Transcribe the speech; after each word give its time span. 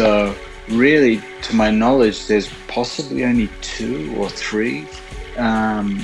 So, 0.00 0.34
really, 0.70 1.20
to 1.42 1.54
my 1.54 1.70
knowledge, 1.70 2.26
there's 2.26 2.48
possibly 2.68 3.22
only 3.22 3.50
two 3.60 4.14
or 4.16 4.30
three 4.30 4.88
um, 5.36 5.98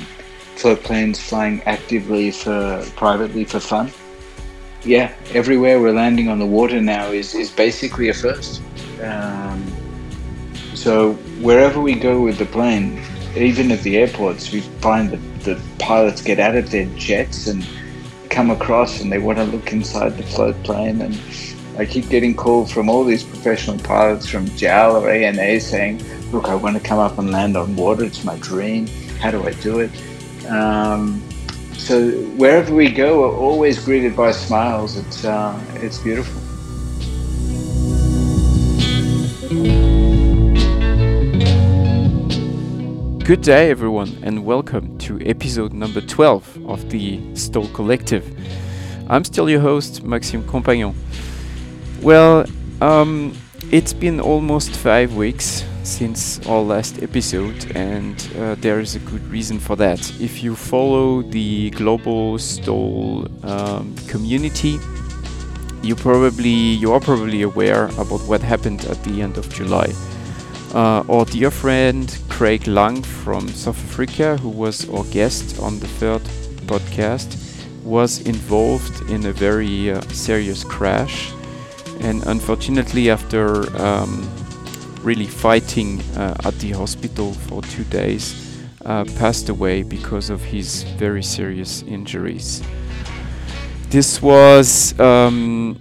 float 0.55 0.83
planes 0.83 1.19
flying 1.19 1.63
actively 1.63 2.29
for 2.29 2.85
privately 2.95 3.43
for 3.43 3.59
fun. 3.59 3.91
Yeah, 4.83 5.15
everywhere 5.33 5.81
we're 5.81 5.93
landing 5.93 6.29
on 6.29 6.37
the 6.37 6.45
water 6.45 6.79
now 6.79 7.07
is, 7.07 7.33
is 7.33 7.49
basically 7.49 8.09
a 8.09 8.13
first. 8.13 8.61
Um, 9.01 9.65
so 10.75 11.13
wherever 11.41 11.81
we 11.81 11.95
go 11.95 12.21
with 12.21 12.37
the 12.37 12.45
plane, 12.45 13.01
even 13.35 13.71
at 13.71 13.81
the 13.81 13.97
airports, 13.97 14.51
we 14.51 14.61
find 14.79 15.09
that 15.09 15.39
the 15.43 15.59
pilots 15.79 16.21
get 16.21 16.39
out 16.39 16.55
of 16.55 16.69
their 16.69 16.85
jets 16.97 17.47
and 17.47 17.65
come 18.29 18.51
across 18.51 19.01
and 19.01 19.11
they 19.11 19.17
want 19.17 19.39
to 19.39 19.45
look 19.45 19.73
inside 19.73 20.17
the 20.17 20.23
float 20.23 20.55
plane 20.61 21.01
and 21.01 21.15
I 21.77 21.85
keep 21.85 22.09
getting 22.09 22.35
calls 22.35 22.71
from 22.71 22.89
all 22.89 23.03
these 23.03 23.23
professional 23.23 23.77
pilots 23.77 24.27
from 24.27 24.47
JAL 24.57 24.97
or 24.97 25.11
ANA 25.11 25.59
saying, 25.59 26.03
look, 26.31 26.45
I 26.45 26.55
want 26.55 26.75
to 26.75 26.81
come 26.81 26.97
up 26.97 27.19
and 27.19 27.29
land 27.29 27.55
on 27.55 27.75
water. 27.75 28.03
It's 28.03 28.23
my 28.23 28.35
dream. 28.37 28.87
How 29.19 29.29
do 29.29 29.43
I 29.43 29.51
do 29.51 29.81
it? 29.81 29.91
Um, 30.47 31.21
so 31.73 32.09
wherever 32.35 32.73
we 32.73 32.89
go, 32.89 33.19
we're 33.19 33.37
always 33.37 33.77
greeted 33.85 34.15
by 34.15 34.31
smiles. 34.31 34.97
It's, 34.97 35.23
uh, 35.23 35.55
it's 35.75 35.99
beautiful. 35.99 36.41
Good 43.23 43.41
day, 43.41 43.69
everyone, 43.69 44.17
and 44.23 44.45
welcome 44.45 44.97
to 44.97 45.21
episode 45.21 45.73
number 45.73 46.01
12 46.01 46.67
of 46.67 46.89
the 46.89 47.21
STOL 47.35 47.67
Collective. 47.67 48.25
I'm 49.11 49.23
still 49.23 49.47
your 49.47 49.61
host, 49.61 50.01
Maxime 50.01 50.43
Compagnon. 50.47 50.95
Well, 52.01 52.45
um, 52.79 53.33
it's 53.71 53.91
been 53.91 54.19
almost 54.21 54.71
five 54.71 55.15
weeks 55.15 55.65
since 55.83 56.45
our 56.47 56.61
last 56.61 57.01
episode, 57.01 57.75
and 57.75 58.15
uh, 58.37 58.55
there 58.55 58.79
is 58.79 58.95
a 58.95 58.99
good 58.99 59.23
reason 59.29 59.59
for 59.59 59.75
that. 59.77 59.99
If 60.21 60.43
you 60.43 60.55
follow 60.55 61.23
the 61.23 61.71
global 61.71 62.37
STOL 62.37 63.27
um, 63.43 63.95
community, 64.07 64.77
you 65.81 65.95
probably 65.95 66.49
you 66.49 66.93
are 66.93 66.99
probably 66.99 67.41
aware 67.41 67.85
about 67.97 68.21
what 68.27 68.41
happened 68.41 68.85
at 68.85 69.03
the 69.03 69.21
end 69.21 69.37
of 69.37 69.49
July. 69.49 69.91
Uh, 70.73 71.03
our 71.09 71.25
dear 71.25 71.49
friend 71.49 72.15
Craig 72.29 72.67
Lang 72.67 73.01
from 73.01 73.47
South 73.47 73.79
Africa, 73.89 74.37
who 74.37 74.49
was 74.49 74.87
our 74.89 75.03
guest 75.05 75.59
on 75.59 75.79
the 75.79 75.87
third 75.87 76.21
podcast, 76.67 77.35
was 77.83 78.19
involved 78.21 79.09
in 79.09 79.25
a 79.25 79.31
very 79.31 79.91
uh, 79.91 80.01
serious 80.09 80.63
crash 80.63 81.31
and 82.01 82.23
unfortunately, 82.27 83.09
after 83.09 83.75
um, 83.81 84.29
really 85.01 85.27
fighting 85.27 86.01
uh, 86.15 86.35
at 86.45 86.53
the 86.59 86.71
hospital 86.71 87.33
for 87.33 87.61
two 87.61 87.83
days, 87.85 88.57
uh, 88.85 89.03
passed 89.17 89.49
away 89.49 89.83
because 89.83 90.29
of 90.29 90.41
his 90.41 90.83
very 90.97 91.23
serious 91.23 91.83
injuries. 91.83 92.63
This 93.89 94.21
was 94.21 94.97
um, 94.99 95.79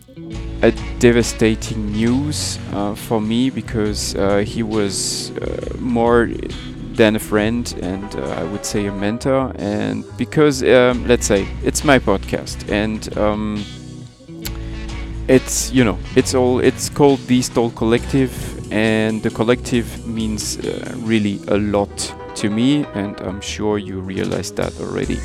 a 0.62 0.72
devastating 0.98 1.92
news 1.92 2.58
uh, 2.72 2.94
for 2.94 3.20
me 3.20 3.50
because 3.50 4.14
uh, 4.14 4.38
he 4.38 4.62
was 4.62 5.30
uh, 5.38 5.76
more 5.78 6.30
than 6.92 7.16
a 7.16 7.18
friend 7.18 7.74
and 7.82 8.14
uh, 8.16 8.22
I 8.40 8.44
would 8.44 8.64
say 8.64 8.86
a 8.86 8.92
mentor, 8.92 9.52
and 9.56 10.04
because 10.16 10.62
um, 10.62 11.06
let's 11.06 11.26
say 11.26 11.46
it's 11.62 11.84
my 11.84 11.98
podcast 11.98 12.70
and 12.70 13.16
um, 13.18 13.64
it's 15.28 15.72
you 15.72 15.84
know 15.84 15.98
it's 16.14 16.34
all 16.34 16.60
it's 16.60 16.88
called 16.88 17.20
the 17.26 17.40
Stol 17.40 17.74
Collective, 17.74 18.32
and 18.72 19.22
the 19.22 19.30
collective 19.30 20.06
means 20.06 20.58
uh, 20.58 20.94
really 20.98 21.40
a 21.48 21.58
lot 21.58 22.14
to 22.36 22.50
me, 22.50 22.84
and 22.94 23.20
I'm 23.20 23.40
sure 23.40 23.78
you 23.78 24.00
realize 24.00 24.52
that 24.52 24.78
already. 24.80 25.18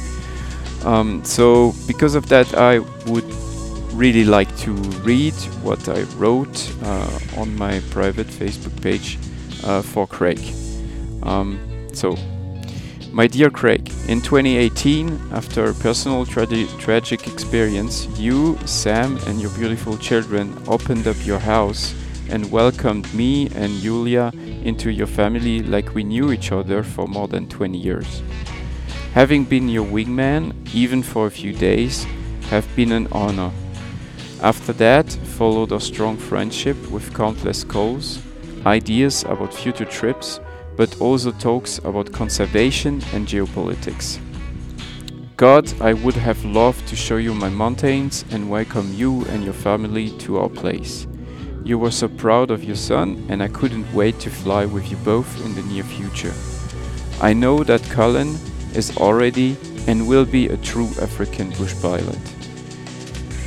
Um, 0.86 1.24
so 1.24 1.74
because 1.88 2.16
of 2.16 2.28
that, 2.30 2.54
I 2.56 2.80
would 3.08 3.26
really 3.94 4.24
like 4.24 4.56
to 4.58 4.72
read 5.04 5.34
what 5.64 5.88
I 5.90 6.04
wrote 6.18 6.72
uh, 6.84 7.20
on 7.38 7.56
my 7.56 7.82
private 7.92 8.28
Facebook 8.28 8.82
page 8.82 9.20
uh, 9.64 9.82
for 9.82 10.08
Craig. 10.08 10.40
Um, 11.24 11.60
so 11.94 12.16
my 13.12 13.28
dear 13.28 13.50
Craig, 13.50 13.92
in 14.08 14.22
2018, 14.22 15.20
after 15.34 15.66
a 15.66 15.74
personal 15.74 16.26
tra 16.26 16.48
tragic 16.80 17.28
experience, 17.28 18.08
you, 18.18 18.58
Sam, 18.66 19.18
and 19.28 19.42
your 19.42 19.52
beautiful 19.52 19.98
children 19.98 20.58
opened 20.68 21.08
up 21.08 21.18
your 21.26 21.40
house 21.40 21.94
and 22.30 22.50
welcomed 22.50 23.14
me 23.14 23.50
and 23.56 23.82
Julia 23.82 24.32
into 24.64 24.92
your 24.92 25.08
family 25.08 25.62
like 25.62 25.94
we 25.94 26.06
knew 26.06 26.32
each 26.32 26.54
other 26.54 26.84
for 26.84 27.06
more 27.06 27.28
than 27.28 27.50
20 27.50 27.78
years. 27.78 28.24
Having 29.14 29.46
been 29.46 29.68
your 29.68 29.86
wingman, 29.86 30.54
even 30.74 31.04
for 31.04 31.28
a 31.28 31.32
few 31.32 31.52
days, 31.52 32.06
have 32.50 32.66
been 32.78 32.94
an 32.94 33.08
honor. 33.12 33.52
After 34.42 34.72
that, 34.74 35.12
followed 35.12 35.74
a 35.74 35.82
strong 35.82 36.16
friendship 36.16 36.78
with 36.90 37.14
countless 37.14 37.66
calls, 37.66 38.22
ideas 38.66 39.24
about 39.26 39.54
future 39.54 39.86
trips, 39.86 40.40
but 40.82 41.00
also 41.00 41.32
talks 41.34 41.78
about 41.86 42.12
conservation 42.12 43.04
and 43.14 43.28
geopolitics. 43.28 44.18
God, 45.38 45.72
I 45.80 45.94
would 45.94 46.16
have 46.16 46.44
loved 46.44 46.88
to 46.88 46.96
show 46.96 47.18
you 47.18 47.36
my 47.36 47.50
mountains 47.50 48.26
and 48.32 48.50
welcome 48.50 48.92
you 48.92 49.24
and 49.26 49.44
your 49.44 49.54
family 49.54 50.10
to 50.22 50.40
our 50.40 50.50
place. 50.50 51.06
You 51.64 51.78
were 51.78 51.92
so 51.92 52.08
proud 52.08 52.50
of 52.50 52.64
your 52.64 52.76
son, 52.76 53.24
and 53.30 53.44
I 53.44 53.48
couldn't 53.50 53.94
wait 53.94 54.20
to 54.22 54.32
fly 54.32 54.66
with 54.66 54.90
you 54.90 54.98
both 55.06 55.46
in 55.46 55.54
the 55.54 55.62
near 55.72 55.84
future. 55.84 56.34
I 57.22 57.32
know 57.34 57.64
that 57.64 57.84
Cullen 57.92 58.36
is 58.74 58.98
already 58.98 59.58
and 59.86 60.08
will 60.08 60.26
be 60.26 60.48
a 60.48 60.58
true 60.58 60.90
African 61.00 61.52
bush 61.60 61.80
pilot. 61.80 62.18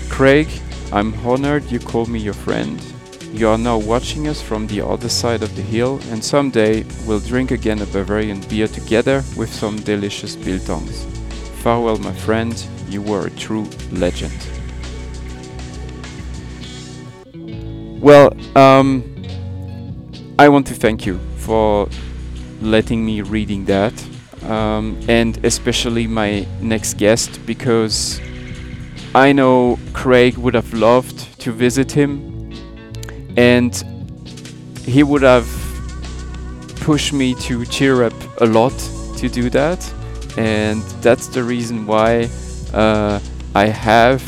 Craig, 0.08 0.46
I'm 0.92 1.12
honored 1.26 1.68
you 1.68 1.80
call 1.80 2.06
me 2.06 2.20
your 2.20 2.34
friend 2.46 2.80
you 3.34 3.48
are 3.48 3.58
now 3.58 3.76
watching 3.76 4.28
us 4.28 4.40
from 4.40 4.68
the 4.68 4.80
other 4.80 5.08
side 5.08 5.42
of 5.42 5.56
the 5.56 5.62
hill, 5.62 5.98
and 6.10 6.24
someday 6.24 6.84
we'll 7.04 7.18
drink 7.18 7.50
again 7.50 7.82
a 7.82 7.86
Bavarian 7.86 8.40
beer 8.42 8.68
together 8.68 9.24
with 9.36 9.52
some 9.52 9.76
delicious 9.78 10.36
biltongs. 10.36 11.04
Farewell, 11.62 11.98
my 11.98 12.12
friend, 12.12 12.54
you 12.88 13.02
were 13.02 13.26
a 13.26 13.30
true 13.30 13.68
legend. 13.90 14.32
Well, 18.00 18.36
um, 18.56 19.02
I 20.38 20.48
want 20.48 20.68
to 20.68 20.74
thank 20.74 21.04
you 21.04 21.18
for 21.36 21.88
letting 22.60 23.04
me 23.04 23.22
reading 23.22 23.64
that, 23.64 23.94
um, 24.44 24.96
and 25.08 25.44
especially 25.44 26.06
my 26.06 26.46
next 26.60 26.98
guest 26.98 27.44
because 27.46 28.20
I 29.12 29.32
know 29.32 29.76
Craig 29.92 30.36
would 30.36 30.54
have 30.54 30.72
loved 30.72 31.40
to 31.40 31.50
visit 31.50 31.90
him 31.90 32.33
and 33.36 33.84
he 34.84 35.02
would 35.02 35.22
have 35.22 35.48
pushed 36.76 37.12
me 37.12 37.34
to 37.34 37.64
cheer 37.64 38.02
up 38.02 38.12
a 38.40 38.46
lot 38.46 38.76
to 39.16 39.28
do 39.28 39.48
that 39.50 39.80
and 40.36 40.82
that's 41.02 41.28
the 41.28 41.42
reason 41.42 41.86
why 41.86 42.28
uh, 42.72 43.20
I 43.54 43.66
have 43.66 44.22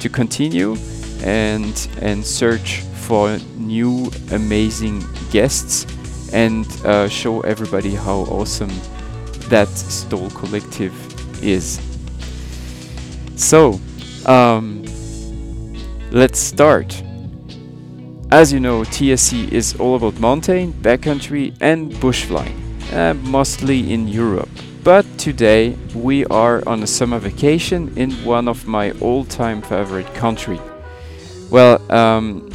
to 0.00 0.08
continue 0.08 0.76
and 1.22 1.88
and 2.00 2.24
search 2.24 2.80
for 3.06 3.38
new 3.56 4.10
amazing 4.32 5.02
guests 5.30 5.86
and 6.32 6.66
uh, 6.84 7.08
show 7.08 7.40
everybody 7.42 7.94
how 7.94 8.20
awesome 8.30 8.72
that 9.48 9.68
Stol 9.68 10.34
Collective 10.34 10.94
is. 11.42 11.80
So, 13.36 13.80
um, 14.26 14.84
let's 16.10 16.38
start. 16.38 17.02
As 18.30 18.52
you 18.52 18.58
know, 18.58 18.80
TSC 18.82 19.52
is 19.52 19.76
all 19.78 19.96
about 19.96 20.18
mountain, 20.18 20.72
backcountry 20.72 21.54
and 21.60 21.98
bush 22.00 22.24
flying, 22.24 22.58
uh, 22.92 23.14
mostly 23.22 23.92
in 23.92 24.08
Europe. 24.08 24.48
But 24.82 25.06
today 25.18 25.76
we 25.94 26.24
are 26.26 26.66
on 26.66 26.82
a 26.82 26.86
summer 26.86 27.18
vacation 27.18 27.92
in 27.96 28.10
one 28.24 28.48
of 28.48 28.66
my 28.66 28.90
all-time 29.00 29.62
favorite 29.62 30.12
country. 30.14 30.60
Well, 31.50 31.80
um, 31.92 32.50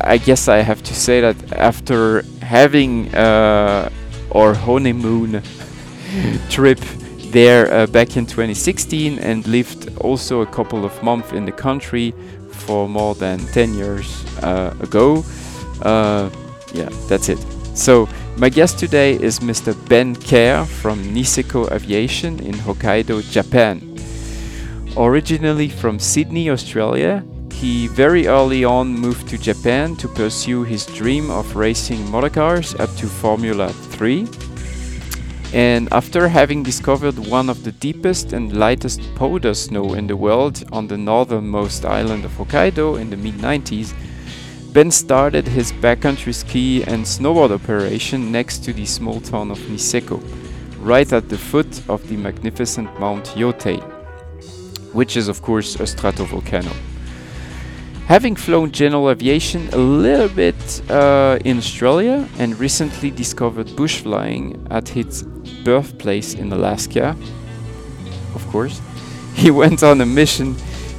I 0.00 0.18
guess 0.18 0.48
I 0.48 0.58
have 0.58 0.82
to 0.84 0.94
say 0.94 1.20
that 1.20 1.52
after 1.54 2.22
having 2.42 3.12
uh, 3.14 3.90
our 4.32 4.54
honeymoon 4.54 5.42
trip 6.50 6.78
there 7.32 7.72
uh, 7.72 7.86
back 7.86 8.16
in 8.16 8.26
2016 8.26 9.18
and 9.18 9.46
lived 9.46 9.96
also 9.98 10.40
a 10.40 10.46
couple 10.46 10.84
of 10.84 11.02
months 11.02 11.32
in 11.32 11.46
the 11.46 11.52
country, 11.52 12.14
for 12.66 12.88
more 12.88 13.14
than 13.14 13.38
10 13.38 13.74
years 13.74 14.24
uh, 14.42 14.74
ago. 14.80 15.24
Uh, 15.82 16.30
yeah, 16.72 16.88
that's 17.08 17.28
it. 17.28 17.38
So, 17.74 18.08
my 18.36 18.48
guest 18.48 18.78
today 18.78 19.14
is 19.14 19.40
Mr. 19.40 19.74
Ben 19.88 20.14
Kerr 20.14 20.64
from 20.64 21.02
Niseko 21.14 21.70
Aviation 21.70 22.40
in 22.40 22.54
Hokkaido, 22.54 23.22
Japan. 23.30 23.80
Originally 24.96 25.68
from 25.68 25.98
Sydney, 25.98 26.50
Australia, 26.50 27.22
he 27.52 27.86
very 27.88 28.26
early 28.26 28.64
on 28.64 28.88
moved 28.88 29.28
to 29.28 29.38
Japan 29.38 29.94
to 29.96 30.08
pursue 30.08 30.64
his 30.64 30.86
dream 30.86 31.30
of 31.30 31.56
racing 31.56 31.98
motorcars 32.06 32.78
up 32.80 32.88
to 32.96 33.06
Formula 33.06 33.68
3. 33.68 34.49
And 35.52 35.92
after 35.92 36.28
having 36.28 36.62
discovered 36.62 37.18
one 37.18 37.50
of 37.50 37.64
the 37.64 37.72
deepest 37.72 38.32
and 38.32 38.56
lightest 38.56 39.00
powder 39.16 39.52
snow 39.54 39.94
in 39.94 40.06
the 40.06 40.16
world 40.16 40.62
on 40.70 40.86
the 40.86 40.96
northernmost 40.96 41.84
island 41.84 42.24
of 42.24 42.30
Hokkaido 42.32 43.00
in 43.00 43.10
the 43.10 43.16
mid 43.16 43.34
90s, 43.34 43.92
Ben 44.72 44.92
started 44.92 45.48
his 45.48 45.72
backcountry 45.72 46.32
ski 46.32 46.84
and 46.84 47.04
snowboard 47.04 47.50
operation 47.50 48.30
next 48.30 48.58
to 48.64 48.72
the 48.72 48.86
small 48.86 49.20
town 49.20 49.50
of 49.50 49.58
Niseko, 49.58 50.22
right 50.78 51.12
at 51.12 51.28
the 51.28 51.38
foot 51.38 51.82
of 51.88 52.08
the 52.08 52.16
magnificent 52.16 52.88
Mount 53.00 53.24
Yotei, 53.34 53.82
which 54.92 55.16
is, 55.16 55.26
of 55.26 55.42
course, 55.42 55.74
a 55.74 55.82
stratovolcano. 55.82 56.89
Having 58.10 58.34
flown 58.34 58.72
general 58.72 59.08
aviation 59.08 59.68
a 59.68 59.76
little 59.76 60.28
bit 60.28 60.90
uh, 60.90 61.38
in 61.44 61.58
Australia 61.58 62.28
and 62.40 62.58
recently 62.58 63.08
discovered 63.08 63.76
bush 63.76 64.00
flying 64.00 64.66
at 64.68 64.96
its 64.96 65.22
birthplace 65.62 66.34
in 66.34 66.52
Alaska, 66.52 67.16
of 68.34 68.44
course, 68.48 68.80
he 69.34 69.52
went 69.52 69.84
on 69.84 70.00
a 70.00 70.06
mission 70.06 70.56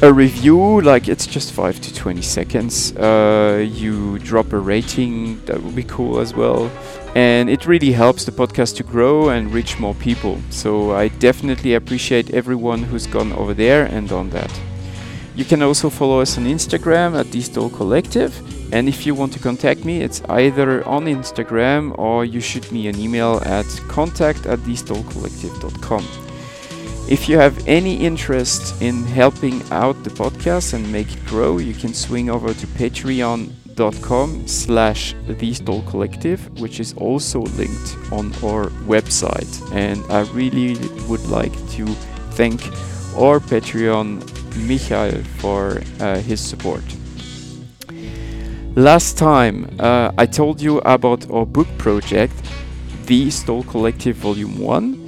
a 0.03 0.11
review, 0.11 0.81
like 0.81 1.07
it's 1.07 1.25
just 1.25 1.53
5 1.53 1.79
to 1.79 1.93
20 1.93 2.21
seconds. 2.21 2.91
Uh, 2.97 3.65
you 3.71 4.19
drop 4.19 4.51
a 4.51 4.59
rating, 4.59 5.39
that 5.45 5.63
would 5.63 5.75
be 5.75 5.83
cool 5.83 6.19
as 6.19 6.33
well. 6.33 6.69
And 7.15 7.49
it 7.49 7.65
really 7.65 7.93
helps 7.93 8.25
the 8.25 8.33
podcast 8.33 8.75
to 8.77 8.83
grow 8.83 9.29
and 9.29 9.53
reach 9.53 9.79
more 9.79 9.95
people. 9.95 10.41
So 10.49 10.91
I 10.91 11.07
definitely 11.07 11.75
appreciate 11.75 12.31
everyone 12.31 12.83
who's 12.83 13.07
gone 13.07 13.31
over 13.31 13.53
there 13.53 13.85
and 13.85 14.09
done 14.09 14.29
that. 14.31 14.51
You 15.35 15.45
can 15.45 15.61
also 15.61 15.89
follow 15.89 16.19
us 16.19 16.37
on 16.37 16.45
Instagram 16.47 17.17
at 17.17 17.33
STOL 17.41 17.69
Collective. 17.69 18.33
And 18.73 18.89
if 18.89 19.05
you 19.05 19.15
want 19.15 19.31
to 19.33 19.39
contact 19.39 19.85
me, 19.85 20.01
it's 20.01 20.21
either 20.27 20.85
on 20.85 21.05
Instagram 21.05 21.97
or 21.97 22.25
you 22.25 22.41
shoot 22.41 22.69
me 22.73 22.87
an 22.87 22.99
email 22.99 23.41
at 23.45 23.67
contact 23.87 24.47
at 24.47 24.59
thestolcollective.com. 24.59 26.22
If 27.09 27.27
you 27.27 27.37
have 27.37 27.67
any 27.67 27.97
interest 27.97 28.81
in 28.81 29.03
helping 29.03 29.61
out 29.71 30.01
the 30.05 30.09
podcast 30.09 30.73
and 30.73 30.89
make 30.89 31.13
it 31.13 31.25
grow, 31.25 31.57
you 31.57 31.73
can 31.73 31.93
swing 31.93 32.29
over 32.29 32.53
to 32.53 32.67
patreon.com 32.67 34.47
slash 34.47 35.13
the 35.27 35.83
collective 35.87 36.61
which 36.61 36.79
is 36.79 36.93
also 36.93 37.41
linked 37.41 37.97
on 38.11 38.27
our 38.41 38.67
website. 38.87 39.51
And 39.73 40.01
i 40.11 40.21
really 40.31 40.77
would 41.09 41.25
like 41.27 41.53
to 41.71 41.85
thank 42.37 42.65
our 43.17 43.39
patreon 43.39 44.23
michael 44.55 45.21
for 45.39 45.81
uh, 45.99 46.19
his 46.19 46.39
support. 46.39 46.83
Last 48.75 49.17
time 49.17 49.69
uh, 49.77 50.11
i 50.17 50.25
told 50.25 50.61
you 50.61 50.79
about 50.85 51.29
our 51.29 51.45
book 51.45 51.67
project 51.77 52.33
the 53.07 53.29
STOL 53.29 53.63
collective 53.63 54.15
volume 54.15 54.57
1 54.57 55.02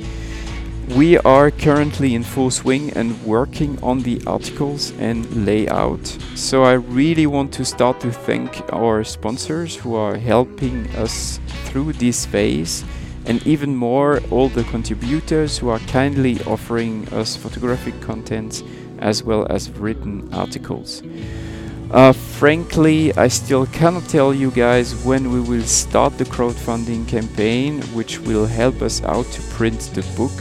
we 0.89 1.17
are 1.19 1.49
currently 1.49 2.13
in 2.13 2.21
full 2.23 2.51
swing 2.51 2.91
and 2.91 3.19
working 3.23 3.81
on 3.81 4.01
the 4.01 4.21
articles 4.27 4.91
and 4.99 5.45
layout. 5.45 6.05
So 6.35 6.63
I 6.63 6.73
really 6.73 7.25
want 7.25 7.51
to 7.53 7.65
start 7.65 7.99
to 8.01 8.11
thank 8.11 8.61
our 8.71 9.03
sponsors 9.03 9.75
who 9.75 9.95
are 9.95 10.15
helping 10.15 10.87
us 10.95 11.39
through 11.65 11.93
this 11.93 12.25
phase 12.27 12.85
and 13.25 13.45
even 13.47 13.75
more 13.75 14.21
all 14.29 14.49
the 14.49 14.63
contributors 14.65 15.57
who 15.57 15.69
are 15.69 15.79
kindly 15.79 16.39
offering 16.43 17.07
us 17.09 17.35
photographic 17.35 17.99
content 18.01 18.63
as 18.99 19.23
well 19.23 19.47
as 19.49 19.71
written 19.71 20.31
articles. 20.33 21.01
Uh, 21.89 22.13
frankly, 22.13 23.11
I 23.15 23.27
still 23.27 23.65
cannot 23.67 24.07
tell 24.07 24.33
you 24.33 24.51
guys 24.51 24.95
when 25.03 25.31
we 25.31 25.39
will 25.39 25.65
start 25.65 26.17
the 26.17 26.25
crowdfunding 26.25 27.07
campaign, 27.07 27.81
which 27.93 28.19
will 28.19 28.45
help 28.45 28.81
us 28.81 29.03
out 29.03 29.25
to 29.25 29.41
print 29.53 29.79
the 29.93 30.03
book 30.15 30.31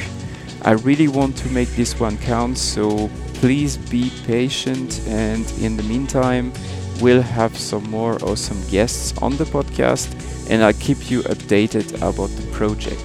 I 0.64 0.72
really 0.72 1.08
want 1.08 1.36
to 1.38 1.48
make 1.50 1.68
this 1.76 2.00
one 2.00 2.16
count, 2.18 2.56
so 2.56 3.10
please 3.34 3.76
be 3.76 4.10
patient. 4.26 5.00
And 5.06 5.50
in 5.60 5.76
the 5.76 5.82
meantime, 5.82 6.52
we'll 7.00 7.20
have 7.22 7.56
some 7.56 7.84
more 7.90 8.14
awesome 8.24 8.62
guests 8.68 9.16
on 9.18 9.36
the 9.36 9.44
podcast, 9.44 10.08
and 10.48 10.62
I'll 10.62 10.72
keep 10.72 11.10
you 11.10 11.22
updated 11.24 11.94
about 11.96 12.30
the 12.30 12.50
project. 12.52 13.04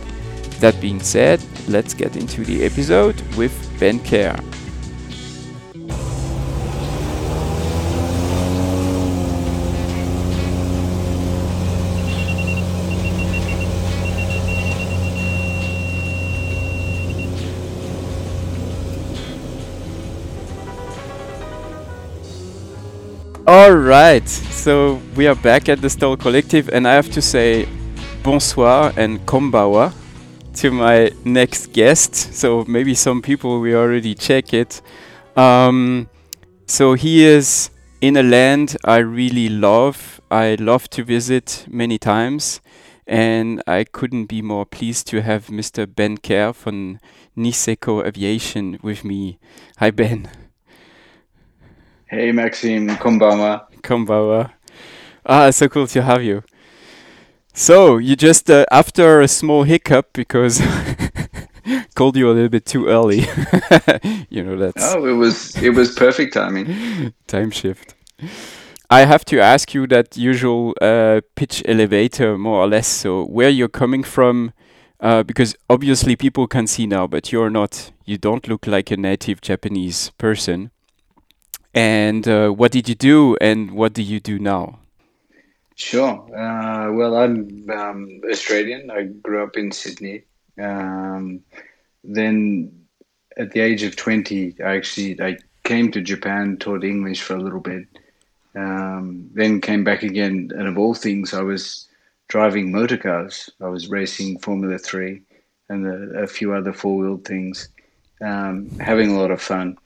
That 0.62 0.80
being 0.80 1.01
said, 1.01 1.42
let's 1.68 1.94
get 1.94 2.16
into 2.16 2.46
the 2.46 2.63
episode 2.63 3.22
with 3.36 3.54
Ben 3.80 4.00
Kerr. 4.00 4.39
All 23.70 23.76
right, 23.76 24.28
so 24.28 25.00
we 25.16 25.28
are 25.28 25.36
back 25.36 25.70
at 25.70 25.80
the 25.80 25.92
STOL 25.92 26.18
Collective, 26.18 26.70
and 26.70 26.88
I 26.88 26.96
have 26.96 27.12
to 27.12 27.22
say 27.22 27.70
bonsoir 28.24 28.92
and 28.98 29.24
konbanwa 29.28 29.94
to 30.56 30.72
my 30.72 31.12
next 31.24 31.72
guest. 31.72 32.16
So 32.16 32.66
maybe 32.68 32.96
some 32.96 33.22
people 33.22 33.60
we 33.60 33.76
already 33.76 34.16
check 34.16 34.56
it. 34.56 34.82
Um, 35.38 36.10
so 36.66 36.96
he 36.96 37.24
is 37.24 37.70
in 38.02 38.18
a 38.18 38.24
land 38.24 38.76
I 38.86 38.98
really 38.98 39.50
love. 39.50 40.20
I 40.32 40.56
love 40.56 40.90
to 40.90 41.04
visit 41.04 41.68
many 41.70 42.00
times, 42.00 42.62
and 43.06 43.62
I 43.68 43.84
couldn't 43.84 44.26
be 44.26 44.42
more 44.42 44.66
pleased 44.66 45.06
to 45.10 45.22
have 45.22 45.50
Mr. 45.50 45.86
Ben 45.86 46.18
Kerr 46.18 46.54
from 46.54 46.98
Niseko 47.38 48.04
Aviation 48.04 48.80
with 48.82 49.04
me. 49.06 49.38
Hi, 49.78 49.92
Ben. 49.92 50.49
Hey 52.12 52.32
Maxime, 52.32 52.88
konbanwa. 52.96 53.68
Konbanwa. 53.84 54.50
Ah, 55.24 55.51
so 55.51 55.70
cool 55.70 55.86
to 55.86 56.01
have 56.01 56.24
you. 56.24 56.42
So 57.54 57.98
you 57.98 58.16
just 58.16 58.50
uh, 58.50 58.66
after 58.72 59.22
a 59.22 59.28
small 59.28 59.62
hiccup 59.62 60.12
because 60.13 60.60
called 61.96 62.18
you 62.18 62.28
a 62.28 62.34
little 62.34 62.50
bit 62.50 62.66
too 62.66 62.88
early. 62.88 63.20
you 64.32 64.44
know 64.44 64.58
that's. 64.58 64.96
Oh, 64.96 65.06
it 65.06 65.13
was 65.13 65.56
it 65.62 65.75
was 65.75 65.94
perfect 65.94 66.34
timing. 66.34 67.13
Time 67.28 67.51
shift. 67.51 67.94
I 68.89 69.01
have 69.01 69.24
to 69.25 69.39
ask 69.39 69.75
you 69.75 69.86
that 69.86 70.18
usual 70.18 70.74
uh, 70.82 71.22
pitch 71.36 71.62
elevator, 71.68 72.39
more 72.39 72.63
or 72.63 72.68
less. 72.68 72.88
So 72.88 73.24
where 73.24 73.50
you're 73.50 73.68
coming 73.68 74.01
from, 74.01 74.54
uh, 75.00 75.22
because 75.22 75.56
obviously 75.70 76.16
people 76.16 76.48
can 76.48 76.66
see 76.66 76.88
now, 76.88 77.06
but 77.06 77.32
you're 77.32 77.51
not. 77.51 77.92
You 78.04 78.18
don't 78.18 78.48
look 78.48 78.66
like 78.66 78.89
a 78.89 78.98
native 78.98 79.42
Japanese 79.42 80.10
person 80.18 80.72
and 81.80 82.28
uh, 82.28 82.50
what 82.50 82.74
did 82.74 82.90
you 82.90 82.96
do, 82.96 83.38
and 83.40 83.72
what 83.72 83.94
do 83.94 84.02
you 84.02 84.20
do 84.20 84.38
now? 84.38 84.80
Sure. 85.76 86.16
Uh, 86.36 86.92
well, 86.92 87.16
I'm 87.16 87.70
um, 87.70 88.22
Australian. 88.30 88.92
I 88.92 89.04
grew 89.04 89.42
up 89.42 89.56
in 89.56 89.72
Sydney. 89.72 90.24
Um, 90.62 91.40
then, 92.04 92.74
at 93.38 93.52
the 93.52 93.62
age 93.62 93.84
of 93.84 93.96
twenty, 93.96 94.56
I 94.60 94.76
actually 94.76 95.22
I 95.22 95.38
came 95.64 95.90
to 95.94 96.02
Japan, 96.02 96.58
taught 96.58 96.84
English 96.84 97.22
for 97.22 97.36
a 97.38 97.42
little 97.46 97.62
bit, 97.62 97.88
um, 98.56 99.30
then 99.34 99.62
came 99.62 99.86
back 99.86 100.04
again, 100.04 100.52
and 100.58 100.68
of 100.68 100.78
all 100.78 100.94
things, 100.94 101.34
I 101.34 101.44
was 101.44 101.88
driving 102.28 102.74
motor 102.74 102.98
cars. 102.98 103.50
I 103.62 103.70
was 103.70 103.88
racing 103.88 104.40
Formula 104.40 104.78
Three 104.78 105.22
and 105.70 105.88
a, 105.88 106.24
a 106.24 106.28
few 106.28 106.52
other 106.54 106.74
four 106.74 106.98
wheeled 106.98 107.24
things, 107.24 107.70
um, 108.20 108.70
having 108.82 109.12
a 109.12 109.20
lot 109.22 109.32
of 109.32 109.42
fun. 109.42 109.78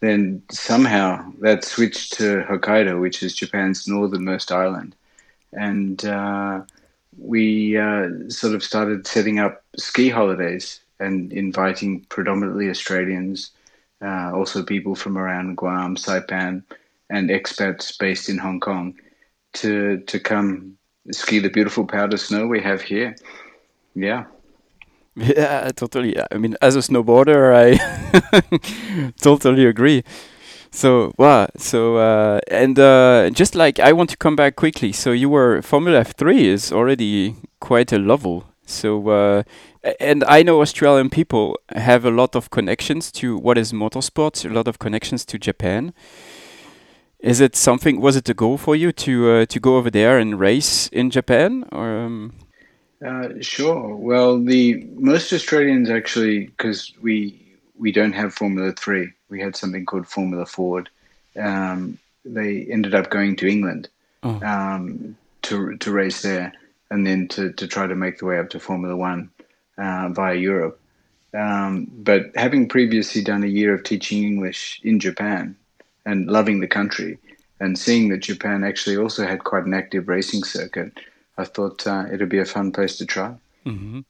Then 0.00 0.42
somehow 0.50 1.32
that 1.40 1.64
switched 1.64 2.14
to 2.14 2.42
Hokkaido, 2.48 3.00
which 3.00 3.22
is 3.22 3.34
Japan's 3.34 3.86
northernmost 3.86 4.50
island, 4.50 4.96
and 5.52 6.02
uh, 6.04 6.62
we 7.18 7.76
uh, 7.76 8.08
sort 8.28 8.54
of 8.54 8.64
started 8.64 9.06
setting 9.06 9.38
up 9.38 9.62
ski 9.76 10.08
holidays 10.08 10.80
and 11.00 11.32
inviting 11.32 12.00
predominantly 12.08 12.70
Australians, 12.70 13.50
uh, 14.02 14.32
also 14.34 14.62
people 14.62 14.94
from 14.94 15.18
around 15.18 15.56
Guam, 15.56 15.96
Saipan, 15.96 16.62
and 17.10 17.30
expats 17.30 17.98
based 17.98 18.28
in 18.28 18.38
Hong 18.38 18.60
Kong 18.60 18.94
to 19.54 19.98
to 20.06 20.20
come 20.20 20.78
ski 21.10 21.40
the 21.40 21.50
beautiful 21.50 21.84
powder 21.84 22.16
snow 22.16 22.46
we 22.46 22.62
have 22.62 22.80
here. 22.80 23.16
Yeah. 23.94 24.24
Yeah, 25.16 25.70
totally. 25.74 26.14
I 26.30 26.38
mean, 26.38 26.56
as 26.62 26.76
a 26.76 26.80
snowboarder, 26.80 27.52
I 27.54 29.10
totally 29.20 29.66
agree. 29.66 30.04
So, 30.70 31.12
wow. 31.18 31.48
So, 31.56 31.96
uh, 31.96 32.40
and 32.48 32.78
uh, 32.78 33.30
just 33.30 33.54
like 33.54 33.80
I 33.80 33.92
want 33.92 34.10
to 34.10 34.16
come 34.16 34.36
back 34.36 34.56
quickly. 34.56 34.92
So, 34.92 35.10
you 35.10 35.28
were 35.28 35.62
Formula 35.62 36.04
F3 36.04 36.40
is 36.42 36.72
already 36.72 37.34
quite 37.60 37.92
a 37.92 37.98
level. 37.98 38.44
So, 38.66 39.08
uh, 39.08 39.42
and 39.98 40.22
I 40.24 40.44
know 40.44 40.60
Australian 40.60 41.10
people 41.10 41.58
have 41.74 42.04
a 42.04 42.10
lot 42.10 42.36
of 42.36 42.50
connections 42.50 43.10
to 43.12 43.36
what 43.36 43.58
is 43.58 43.72
motorsports, 43.72 44.48
a 44.48 44.52
lot 44.52 44.68
of 44.68 44.78
connections 44.78 45.24
to 45.26 45.38
Japan. 45.38 45.92
Is 47.18 47.40
it 47.40 47.56
something? 47.56 48.00
Was 48.00 48.16
it 48.16 48.28
a 48.28 48.34
goal 48.34 48.56
for 48.56 48.76
you 48.76 48.92
to 48.92 49.30
uh, 49.30 49.46
to 49.46 49.60
go 49.60 49.76
over 49.76 49.90
there 49.90 50.18
and 50.18 50.38
race 50.38 50.88
in 50.88 51.10
Japan? 51.10 51.64
Or 51.72 51.98
um... 51.98 52.32
uh, 53.04 53.28
sure. 53.40 53.94
Well, 53.96 54.42
the 54.42 54.86
most 54.94 55.32
Australians 55.32 55.90
actually, 55.90 56.46
because 56.46 56.92
we 57.00 57.40
we 57.78 57.92
don't 57.92 58.12
have 58.12 58.34
Formula 58.34 58.72
Three, 58.72 59.12
we 59.28 59.40
had 59.40 59.56
something 59.56 59.86
called 59.86 60.06
Formula 60.06 60.46
Ford. 60.46 60.88
Um, 61.38 61.98
they 62.24 62.66
ended 62.70 62.94
up 62.94 63.10
going 63.10 63.36
to 63.36 63.48
England 63.48 63.88
oh. 64.22 64.40
um, 64.44 65.16
to 65.42 65.76
to 65.76 65.92
race 65.92 66.22
there, 66.22 66.52
and 66.90 67.06
then 67.06 67.28
to 67.28 67.52
to 67.52 67.66
try 67.66 67.86
to 67.86 67.94
make 67.94 68.18
the 68.18 68.26
way 68.26 68.38
up 68.38 68.50
to 68.50 68.60
Formula 68.60 68.96
One 68.96 69.30
uh, 69.78 70.08
via 70.10 70.34
Europe. 70.34 70.78
Um, 71.32 71.86
but 71.92 72.32
having 72.34 72.68
previously 72.68 73.22
done 73.22 73.44
a 73.44 73.46
year 73.46 73.72
of 73.72 73.84
teaching 73.84 74.24
English 74.24 74.80
in 74.82 74.98
Japan, 74.98 75.56
and 76.04 76.26
loving 76.26 76.60
the 76.60 76.68
country 76.68 77.18
and 77.60 77.78
seeing 77.78 78.08
that 78.08 78.18
Japan 78.18 78.64
actually 78.64 78.96
also 78.96 79.26
had 79.26 79.44
quite 79.44 79.66
an 79.66 79.74
active 79.74 80.08
racing 80.08 80.44
circuit, 80.44 80.92
I 81.40 81.44
thought 81.44 81.86
uh, 81.86 82.04
it'd 82.12 82.28
be 82.28 82.38
a 82.38 82.44
fun 82.44 82.70
place 82.70 82.96
to 82.98 83.06
try. 83.06 83.34
Mm-hmm. 83.64 84.00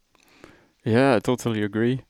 Yeah, 0.83 1.15
I 1.15 1.19
totally 1.19 1.63
agree. 1.63 2.01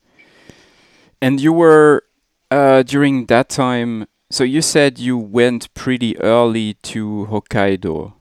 And 1.20 1.40
you 1.40 1.52
were 1.52 2.02
uh, 2.50 2.82
during 2.82 3.26
that 3.26 3.48
time. 3.48 4.06
So 4.30 4.44
you 4.44 4.62
said 4.62 4.98
you 4.98 5.16
went 5.18 5.72
pretty 5.74 6.18
early 6.20 6.74
to 6.84 7.28
Hokkaido, 7.30 8.14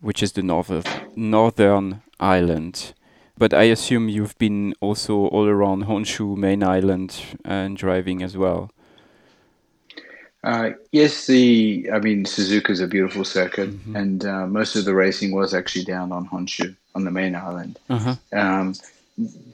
which 0.00 0.22
is 0.22 0.32
the 0.32 0.42
north 0.42 0.70
northern 1.16 2.02
island. 2.20 2.94
But 3.36 3.54
I 3.54 3.64
assume 3.64 4.08
you've 4.08 4.36
been 4.38 4.74
also 4.80 5.26
all 5.26 5.46
around 5.46 5.84
Honshu 5.84 6.36
main 6.36 6.62
island 6.62 7.20
and 7.44 7.76
driving 7.76 8.22
as 8.22 8.36
well. 8.36 8.70
Uh, 10.44 10.70
yes, 10.92 11.26
the 11.26 11.88
I 11.92 11.98
mean 11.98 12.24
Suzuka 12.24 12.70
is 12.70 12.80
a 12.80 12.86
beautiful 12.86 13.24
circuit, 13.24 13.70
mm-hmm. 13.70 13.96
and 13.96 14.24
uh, 14.24 14.46
most 14.46 14.76
of 14.76 14.84
the 14.84 14.94
racing 14.94 15.32
was 15.32 15.52
actually 15.52 15.84
down 15.84 16.12
on 16.12 16.28
Honshu 16.28 16.76
on 16.94 17.04
the 17.04 17.10
main 17.10 17.34
island. 17.34 17.78
Uh-huh. 17.90 18.14
Um, 18.32 18.74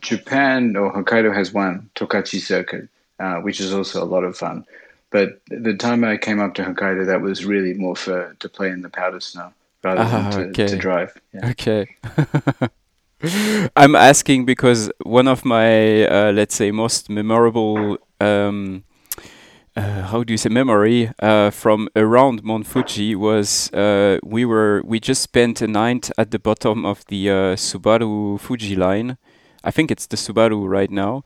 Japan 0.00 0.76
or 0.76 0.92
Hokkaido 0.92 1.34
has 1.34 1.52
one 1.52 1.88
Tokachi 1.94 2.40
circuit, 2.40 2.88
uh, 3.18 3.36
which 3.36 3.60
is 3.60 3.72
also 3.72 4.02
a 4.02 4.04
lot 4.04 4.24
of 4.24 4.36
fun. 4.36 4.64
But 5.10 5.40
the 5.48 5.74
time 5.74 6.04
I 6.04 6.16
came 6.16 6.40
up 6.40 6.54
to 6.54 6.64
Hokkaido, 6.64 7.06
that 7.06 7.22
was 7.22 7.46
really 7.46 7.72
more 7.72 7.96
for 7.96 8.36
to 8.38 8.48
play 8.48 8.70
in 8.70 8.82
the 8.82 8.90
powder 8.90 9.20
snow 9.20 9.52
rather 9.82 10.04
than 10.04 10.24
ah, 10.26 10.30
to, 10.30 10.40
okay. 10.48 10.66
to 10.66 10.76
drive. 10.76 11.16
Yeah. 11.32 11.50
Okay. 11.50 11.96
I'm 13.76 13.94
asking 13.94 14.44
because 14.44 14.90
one 15.02 15.28
of 15.28 15.44
my, 15.44 16.06
uh, 16.06 16.32
let's 16.32 16.54
say, 16.54 16.70
most 16.72 17.08
memorable 17.08 17.98
um, 18.20 18.84
uh, 19.76 20.02
how 20.02 20.22
do 20.22 20.32
you 20.32 20.38
say 20.38 20.48
memory 20.48 21.10
uh, 21.20 21.50
from 21.50 21.88
around 21.96 22.44
Mount 22.44 22.66
Fuji 22.66 23.14
was 23.14 23.72
uh, 23.72 24.18
we 24.22 24.44
were 24.44 24.82
we 24.84 25.00
just 25.00 25.22
spent 25.22 25.60
a 25.60 25.66
night 25.66 26.10
at 26.16 26.30
the 26.30 26.38
bottom 26.38 26.84
of 26.84 27.04
the 27.06 27.30
uh, 27.30 27.34
Subaru 27.56 28.38
Fuji 28.38 28.76
line. 28.76 29.16
I 29.64 29.70
think 29.70 29.90
it's 29.90 30.06
the 30.06 30.16
Subaru 30.16 30.68
right 30.68 30.90
now. 30.90 31.24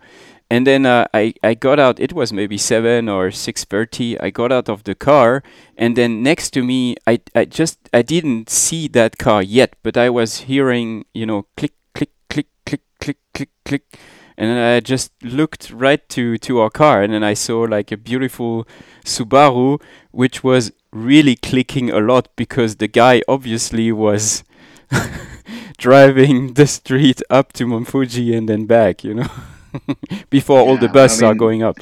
And 0.50 0.66
then 0.66 0.86
uh, 0.86 1.06
I, 1.12 1.34
I 1.42 1.52
got 1.52 1.78
out. 1.78 2.00
It 2.00 2.14
was 2.14 2.32
maybe 2.32 2.56
seven 2.56 3.06
or 3.08 3.30
six 3.30 3.64
thirty. 3.64 4.18
I 4.18 4.30
got 4.30 4.50
out 4.50 4.70
of 4.70 4.84
the 4.84 4.94
car, 4.94 5.42
and 5.76 5.94
then 5.94 6.22
next 6.22 6.50
to 6.50 6.64
me, 6.64 6.96
I, 7.06 7.20
I 7.34 7.44
just 7.44 7.78
I 7.92 8.00
didn't 8.00 8.48
see 8.48 8.88
that 8.88 9.18
car 9.18 9.42
yet, 9.42 9.76
but 9.82 9.98
I 9.98 10.08
was 10.08 10.38
hearing 10.48 11.04
you 11.12 11.26
know 11.26 11.46
click 11.58 11.74
click 11.94 12.12
click 12.30 12.46
click 12.64 12.80
click 12.98 13.18
click 13.34 13.50
click 13.66 13.98
and 14.38 14.48
then 14.48 14.76
I 14.76 14.78
just 14.78 15.10
looked 15.24 15.72
right 15.72 16.08
to 16.10 16.38
to 16.38 16.60
our 16.60 16.70
car, 16.70 17.02
and 17.02 17.12
then 17.12 17.24
I 17.24 17.34
saw 17.34 17.62
like 17.62 17.90
a 17.90 17.96
beautiful 17.96 18.68
Subaru, 19.04 19.82
which 20.12 20.44
was 20.44 20.70
really 20.92 21.34
clicking 21.34 21.90
a 21.90 21.98
lot 21.98 22.28
because 22.36 22.76
the 22.76 22.86
guy 22.86 23.20
obviously 23.26 23.90
was 23.90 24.44
driving 25.78 26.54
the 26.54 26.68
street 26.68 27.20
up 27.28 27.52
to 27.54 27.66
Mount 27.66 27.88
Fuji 27.88 28.34
and 28.34 28.48
then 28.48 28.66
back, 28.66 29.02
you 29.02 29.14
know, 29.14 29.30
before 30.30 30.60
yeah, 30.60 30.66
all 30.68 30.76
the 30.76 30.88
buses 30.88 31.20
I 31.20 31.26
mean, 31.26 31.32
are 31.32 31.38
going 31.38 31.62
up. 31.64 31.76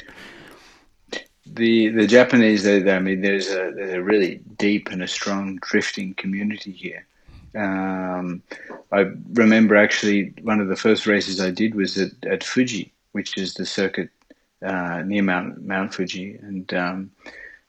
The 1.45 1.89
the 1.89 2.07
Japanese, 2.07 2.63
they, 2.63 2.91
I 2.91 2.97
mean, 2.97 3.21
there's 3.21 3.49
a 3.49 3.71
there's 3.75 3.93
a 3.93 4.01
really 4.01 4.41
deep 4.57 4.89
and 4.89 5.03
a 5.03 5.07
strong 5.07 5.59
drifting 5.61 6.15
community 6.15 6.71
here. 6.71 7.05
Um, 7.55 8.41
I 8.91 9.11
remember 9.33 9.75
actually 9.75 10.33
one 10.41 10.59
of 10.59 10.67
the 10.67 10.75
first 10.75 11.07
races 11.07 11.41
I 11.41 11.51
did 11.51 11.75
was 11.75 11.97
at, 11.97 12.11
at 12.25 12.43
Fuji, 12.43 12.91
which 13.11 13.37
is 13.37 13.53
the 13.53 13.65
circuit 13.65 14.09
uh, 14.61 15.03
near 15.05 15.23
Mount 15.23 15.65
Mount 15.65 15.93
Fuji, 15.93 16.35
and 16.41 16.73
um, 16.73 17.11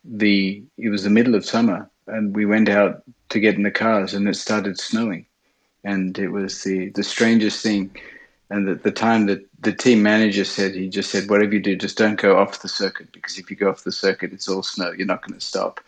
the 0.04 0.62
it 0.76 0.88
was 0.88 1.04
the 1.04 1.10
middle 1.10 1.34
of 1.34 1.44
summer, 1.44 1.88
and 2.06 2.34
we 2.34 2.46
went 2.46 2.68
out 2.68 3.02
to 3.30 3.40
get 3.40 3.56
in 3.56 3.62
the 3.62 3.70
cars, 3.70 4.14
and 4.14 4.28
it 4.28 4.34
started 4.34 4.78
snowing, 4.80 5.26
and 5.84 6.18
it 6.18 6.28
was 6.28 6.62
the 6.62 6.90
the 6.90 7.02
strangest 7.02 7.62
thing. 7.62 7.94
And 8.50 8.66
at 8.66 8.82
the 8.82 8.90
time 8.90 9.26
that 9.26 9.46
the 9.60 9.74
team 9.74 10.02
manager 10.02 10.44
said, 10.44 10.74
he 10.74 10.88
just 10.88 11.10
said, 11.10 11.28
"Whatever 11.28 11.54
you 11.54 11.60
do, 11.60 11.76
just 11.76 11.98
don't 11.98 12.18
go 12.18 12.38
off 12.38 12.62
the 12.62 12.68
circuit 12.68 13.12
because 13.12 13.36
if 13.36 13.50
you 13.50 13.56
go 13.56 13.68
off 13.68 13.84
the 13.84 13.92
circuit, 13.92 14.32
it's 14.32 14.48
all 14.48 14.62
snow. 14.62 14.92
You're 14.92 15.06
not 15.06 15.26
going 15.26 15.38
to 15.38 15.44
stop." 15.44 15.80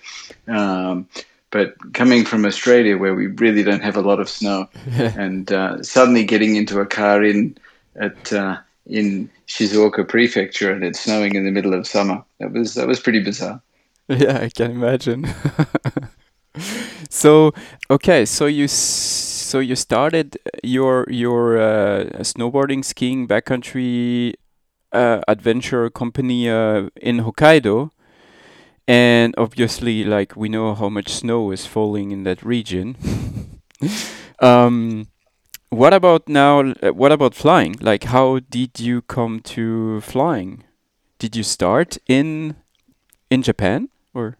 Um, 0.46 1.08
but 1.50 1.74
coming 1.94 2.24
from 2.24 2.44
Australia, 2.44 2.96
where 2.96 3.14
we 3.14 3.26
really 3.26 3.62
don't 3.62 3.82
have 3.82 3.96
a 3.96 4.02
lot 4.02 4.20
of 4.20 4.28
snow, 4.28 4.68
and 4.90 5.52
uh, 5.52 5.82
suddenly 5.82 6.24
getting 6.24 6.56
into 6.56 6.80
a 6.80 6.86
car 6.86 7.22
in 7.22 7.56
at 7.96 8.32
uh, 8.32 8.58
in 8.86 9.30
Shizuoka 9.46 10.06
Prefecture 10.08 10.72
and 10.72 10.84
it's 10.84 11.00
snowing 11.00 11.34
in 11.34 11.44
the 11.44 11.50
middle 11.50 11.74
of 11.74 11.86
summer, 11.86 12.24
that 12.38 12.52
was 12.52 12.74
that 12.74 12.86
was 12.86 13.00
pretty 13.00 13.20
bizarre. 13.20 13.60
Yeah, 14.08 14.38
I 14.38 14.48
can 14.48 14.72
imagine. 14.72 15.24
so 17.08 17.52
okay, 17.88 18.24
so 18.24 18.46
you 18.46 18.66
so 18.66 19.60
you 19.60 19.76
started 19.76 20.36
your 20.64 21.06
your 21.08 21.58
uh, 21.58 22.04
snowboarding, 22.22 22.84
skiing, 22.84 23.28
backcountry 23.28 24.34
uh, 24.92 25.20
adventure 25.28 25.88
company 25.90 26.48
uh, 26.48 26.88
in 26.96 27.18
Hokkaido 27.18 27.90
and 28.90 29.36
obviously 29.38 30.02
like 30.02 30.34
we 30.34 30.48
know 30.48 30.74
how 30.74 30.88
much 30.88 31.10
snow 31.10 31.52
is 31.52 31.64
falling 31.64 32.10
in 32.10 32.24
that 32.24 32.42
region. 32.42 32.96
Um, 34.42 35.08
what 35.68 35.92
about 35.92 36.26
now 36.26 36.72
uh, 36.82 36.94
what 36.94 37.12
about 37.12 37.34
flying? 37.34 37.76
Like 37.80 38.04
how 38.04 38.38
did 38.38 38.80
you 38.80 39.02
come 39.02 39.40
to 39.54 40.00
flying? 40.00 40.64
Did 41.18 41.36
you 41.36 41.42
start 41.42 41.98
in 42.06 42.56
in 43.28 43.42
japan 43.42 43.90
or? 44.14 44.38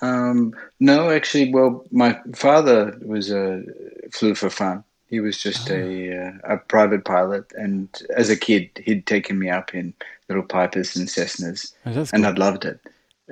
Um, 0.00 0.54
no 0.80 1.10
actually 1.10 1.52
well 1.52 1.84
my 1.90 2.18
father 2.34 2.98
was 3.04 3.30
a 3.30 3.62
flew 4.10 4.34
for 4.34 4.48
fun. 4.48 4.84
He 5.06 5.20
was 5.20 5.36
just 5.36 5.70
oh. 5.70 5.74
a 5.74 6.16
uh, 6.22 6.54
a 6.54 6.56
private 6.56 7.04
pilot 7.04 7.44
and 7.58 7.88
as 8.16 8.30
a 8.30 8.36
kid 8.36 8.70
he'd 8.86 9.06
taken 9.06 9.38
me 9.38 9.50
up 9.50 9.74
in 9.74 9.92
little 10.30 10.44
pipers 10.44 10.96
and 10.96 11.08
cessnas 11.08 11.74
oh, 11.84 11.90
and 11.90 12.24
cool. 12.24 12.26
i'd 12.26 12.38
loved 12.38 12.64
it 12.64 12.80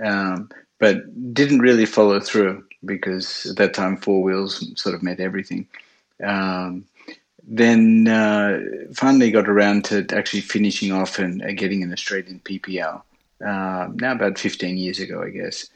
um, 0.03 0.51
but 0.79 1.35
didn't 1.35 1.61
really 1.61 1.87
follow 1.87 2.21
through 2.21 2.65
because 2.85 3.47
at 3.47 3.57
that 3.57 3.75
time 3.75 3.97
four 3.97 4.23
wheels 4.23 4.73
sort 4.81 4.95
of 4.95 5.03
meant 5.03 5.21
everything. 5.21 5.67
Um, 6.23 6.85
then 7.43 8.07
uh, 8.07 8.61
finally 8.95 9.31
got 9.31 9.49
around 9.49 9.85
to 9.87 10.07
actually 10.13 10.43
finishing 10.43 10.93
off 10.93 11.19
and 11.19 11.43
uh, 11.43 11.53
getting 11.53 11.83
an 11.83 11.93
Australian 11.93 12.41
PPL. 12.45 13.03
Um, 13.45 13.97
now 13.97 14.13
about 14.13 14.39
15 14.39 14.77
years 14.77 15.01
ago, 15.01 15.23
I 15.23 15.31
guess. 15.31 15.67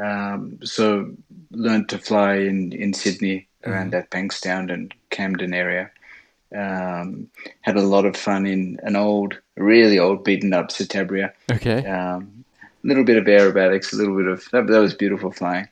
Um, 0.00 0.58
so 0.62 1.12
learned 1.50 1.88
to 1.90 1.98
fly 1.98 2.36
in, 2.36 2.72
in 2.72 2.94
Sydney 2.94 3.48
around 3.64 3.90
mm-hmm. 3.92 4.00
that 4.00 4.10
Bankstown 4.10 4.72
and 4.72 4.94
Camden 5.10 5.52
area. 5.52 5.90
Um, 6.56 7.28
had 7.60 7.76
a 7.76 7.82
lot 7.82 8.06
of 8.06 8.16
fun 8.16 8.46
in 8.46 8.80
an 8.82 8.96
old, 8.96 9.38
really 9.56 9.98
old, 9.98 10.24
beaten 10.24 10.52
up 10.52 10.70
Citabria. 10.70 11.32
Okay. 11.52 11.86
Um, 11.86 12.39
little 12.82 13.04
bit 13.04 13.16
of 13.16 13.24
aerobatics, 13.24 13.92
a 13.92 13.96
little 13.96 14.16
bit 14.16 14.26
of 14.26 14.44
that, 14.52 14.66
that 14.66 14.78
was 14.78 14.94
beautiful 14.94 15.30
flying. 15.30 15.68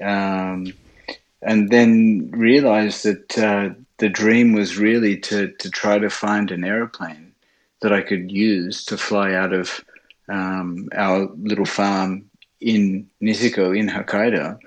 Um, 0.00 0.72
and 1.42 1.70
then 1.70 2.30
realized 2.32 3.04
that 3.04 3.38
uh, 3.38 3.70
the 3.98 4.08
dream 4.08 4.52
was 4.52 4.78
really 4.78 5.16
to, 5.18 5.52
to 5.52 5.70
try 5.70 5.98
to 5.98 6.10
find 6.10 6.50
an 6.50 6.64
aeroplane 6.64 7.32
that 7.80 7.92
I 7.92 8.00
could 8.00 8.30
use 8.30 8.84
to 8.86 8.96
fly 8.96 9.34
out 9.34 9.52
of 9.52 9.84
um, 10.28 10.88
our 10.94 11.28
little 11.36 11.66
farm 11.66 12.30
in 12.60 13.08
Niseko 13.20 13.76
in 13.76 13.88
Hokkaido. 13.88 14.58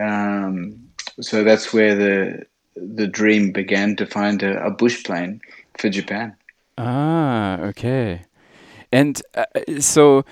Um, 0.00 0.88
so 1.20 1.44
that's 1.44 1.72
where 1.72 1.94
the 1.94 2.46
the 2.76 3.06
dream 3.06 3.52
began 3.52 3.94
to 3.94 4.04
find 4.04 4.42
a, 4.42 4.66
a 4.66 4.70
bush 4.70 5.04
plane 5.04 5.40
for 5.78 5.88
Japan. 5.88 6.34
Ah, 6.76 7.60
okay. 7.60 8.22
And 8.90 9.22
uh, 9.36 9.44
so 9.78 10.24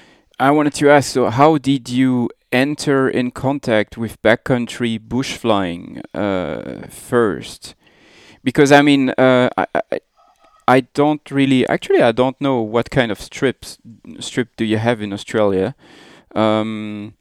I 0.42 0.50
wanted 0.50 0.74
to 0.74 0.90
ask, 0.90 1.12
so 1.12 1.30
how 1.30 1.56
did 1.56 1.88
you 1.88 2.28
enter 2.50 3.08
in 3.08 3.30
contact 3.30 3.96
with 3.96 4.20
backcountry 4.22 5.00
bush 5.00 5.36
flying 5.36 6.02
uh, 6.12 6.88
first? 6.90 7.76
Because 8.42 8.72
I 8.72 8.82
mean, 8.82 9.10
uh, 9.10 9.50
I, 9.56 9.66
I, 9.72 10.00
I 10.66 10.80
don't 10.94 11.30
really 11.30 11.64
actually 11.68 12.02
I 12.02 12.10
don't 12.10 12.40
know 12.40 12.60
what 12.60 12.90
kind 12.90 13.12
of 13.12 13.20
strips 13.20 13.78
strip 14.18 14.56
do 14.56 14.64
you 14.64 14.78
have 14.78 15.00
in 15.00 15.12
Australia, 15.12 15.76
um, 16.34 17.14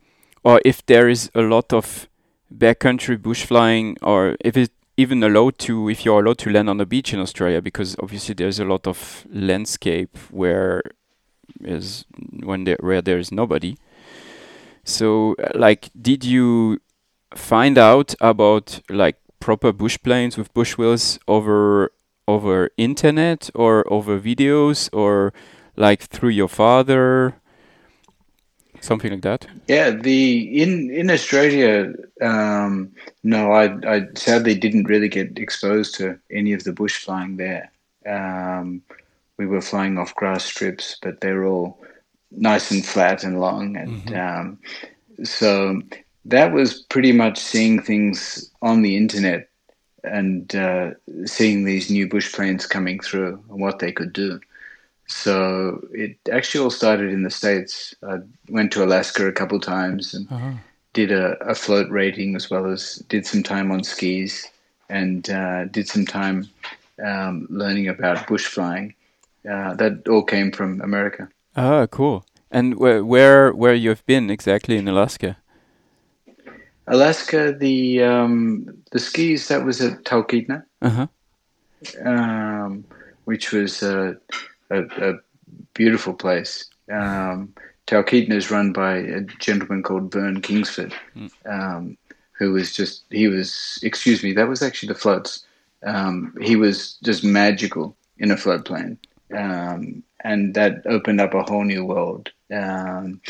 or 0.44 0.60
if 0.66 0.84
there 0.88 1.08
is 1.08 1.30
a 1.36 1.42
lot 1.44 1.72
of 1.72 2.10
backcountry 2.52 3.22
bush 3.22 3.46
flying, 3.46 3.98
or 4.02 4.36
if 4.40 4.58
it 4.58 4.72
even 4.98 5.22
allowed 5.22 5.60
to 5.60 5.90
if 5.90 6.06
you're 6.06 6.22
allowed 6.24 6.40
to 6.40 6.50
land 6.50 6.72
on 6.72 6.78
the 6.78 6.88
beach 6.88 7.14
in 7.14 7.20
Australia, 7.20 7.62
because 7.62 7.96
obviously 8.02 8.34
there's 8.34 8.60
a 8.60 8.66
lot 8.66 8.88
of 8.88 9.28
landscape 9.30 10.18
where 10.32 10.82
is 11.62 12.06
when 12.44 12.64
there 12.64 12.78
where 12.80 13.02
there 13.02 13.20
is 13.20 13.32
nobody. 13.32 13.78
So, 14.84 15.36
uh, 15.36 15.52
like, 15.56 15.90
did 16.00 16.24
you 16.24 16.80
find 17.36 17.78
out 17.78 18.16
about 18.20 18.82
like 18.90 19.18
proper 19.40 19.72
bush 19.72 19.98
planes 20.04 20.38
with 20.38 20.54
bush 20.54 20.78
wheels 20.78 21.20
over 21.28 21.92
over 22.28 22.70
internet 22.78 23.50
or 23.56 23.92
over 23.92 24.20
videos 24.20 24.90
or 24.94 25.34
like 25.76 26.04
through 26.04 26.30
your 26.30 26.48
father? 26.50 27.36
Something 28.80 29.12
like 29.12 29.22
that. 29.22 29.48
Yeah, 29.68 29.92
the 29.92 30.62
in 30.62 30.90
in 30.90 31.12
Australia, 31.12 31.94
um, 32.22 32.92
no, 33.24 33.52
I 33.52 33.66
I 33.88 34.08
sadly 34.16 34.56
didn't 34.56 34.86
really 34.86 35.10
get 35.10 35.38
exposed 35.38 35.96
to 35.96 36.18
any 36.32 36.54
of 36.54 36.64
the 36.64 36.74
bush 36.74 36.98
flying 36.98 37.38
there. 37.38 37.72
Um, 38.08 38.82
we 39.42 39.48
were 39.48 39.62
flying 39.62 39.98
off 39.98 40.14
grass 40.14 40.46
strips, 40.46 40.98
but 41.02 41.20
they're 41.20 41.46
all 41.46 41.80
nice 42.30 42.70
and 42.70 42.86
flat 42.86 43.24
and 43.24 43.42
long. 43.42 43.76
And 43.76 44.04
mm-hmm. 44.04 44.40
um, 44.40 44.60
so 45.24 45.82
that 46.26 46.54
was 46.54 46.84
pretty 46.84 47.12
much 47.12 47.40
seeing 47.40 47.82
things 47.82 48.52
on 48.62 48.84
the 48.84 48.96
internet 48.96 49.50
and 50.04 50.56
uh, 50.56 50.92
seeing 51.26 51.64
these 51.64 51.90
new 51.90 52.08
bush 52.08 52.32
planes 52.32 52.68
coming 52.68 53.00
through 53.00 53.44
and 53.50 53.60
what 53.60 53.80
they 53.80 53.92
could 53.92 54.14
do. 54.14 54.40
So 55.08 55.84
it 55.92 56.18
actually 56.32 56.64
all 56.64 56.70
started 56.70 57.12
in 57.12 57.24
the 57.24 57.32
States. 57.32 57.96
I 58.08 58.20
went 58.48 58.72
to 58.74 58.84
Alaska 58.84 59.28
a 59.28 59.32
couple 59.32 59.60
times 59.60 60.14
and 60.14 60.32
uh-huh. 60.32 60.54
did 60.94 61.12
a, 61.12 61.34
a, 61.44 61.56
float 61.56 61.90
rating 61.90 62.36
as 62.36 62.50
well 62.52 62.68
as 62.68 62.98
did 63.10 63.26
some 63.26 63.42
time 63.42 63.72
on 63.72 63.84
skis 63.84 64.48
and 64.90 65.28
uh, 65.30 65.66
did 65.66 65.88
some 65.88 66.06
time 66.06 66.48
um, 67.04 67.48
learning 67.50 67.88
about 67.88 68.28
bush 68.28 68.46
flying. 68.46 68.94
Uh, 69.50 69.74
that 69.76 70.08
all 70.08 70.24
came 70.24 70.52
from 70.52 70.82
America. 70.82 71.28
Ah, 71.56 71.88
cool. 71.88 72.26
And 72.52 72.78
where 72.78 73.04
where 73.04 73.52
where 73.52 73.74
you've 73.74 74.06
been 74.06 74.30
exactly 74.30 74.78
in 74.78 74.88
Alaska? 74.88 75.38
Alaska, 76.88 77.54
the 77.54 78.04
um, 78.04 78.84
the 78.92 79.00
skis 79.00 79.48
that 79.48 79.66
was 79.66 79.82
at 79.82 80.04
Talkeetna, 80.04 80.64
uh-huh. 80.82 81.08
um, 82.04 82.84
which 83.26 83.52
was 83.52 83.82
a, 83.82 84.18
a, 84.70 84.84
a 84.84 85.14
beautiful 85.74 86.14
place. 86.14 86.66
Um, 86.92 87.54
Talkeetna 87.88 88.34
is 88.34 88.52
run 88.52 88.74
by 88.74 88.98
a 88.98 89.22
gentleman 89.22 89.84
called 89.84 90.12
Vern 90.12 90.42
Kingsford, 90.42 90.94
mm. 91.16 91.32
um, 91.46 91.98
who 92.34 92.52
was 92.52 92.74
just 92.74 93.06
he 93.10 93.28
was 93.28 93.80
excuse 93.82 94.22
me 94.24 94.34
that 94.34 94.50
was 94.50 94.62
actually 94.62 94.94
the 94.94 95.00
floats. 95.00 95.46
Um, 95.84 96.36
he 96.42 96.56
was 96.56 96.98
just 97.04 97.24
magical 97.24 97.96
in 98.18 98.30
a 98.30 98.36
floatplane 98.36 98.98
um, 99.34 100.04
and 100.24 100.54
that 100.54 100.86
opened 100.86 101.22
up 101.22 101.34
a 101.34 101.44
whole 101.44 101.64
new 101.64 101.86
world. 101.86 102.32
Um, 102.54 103.22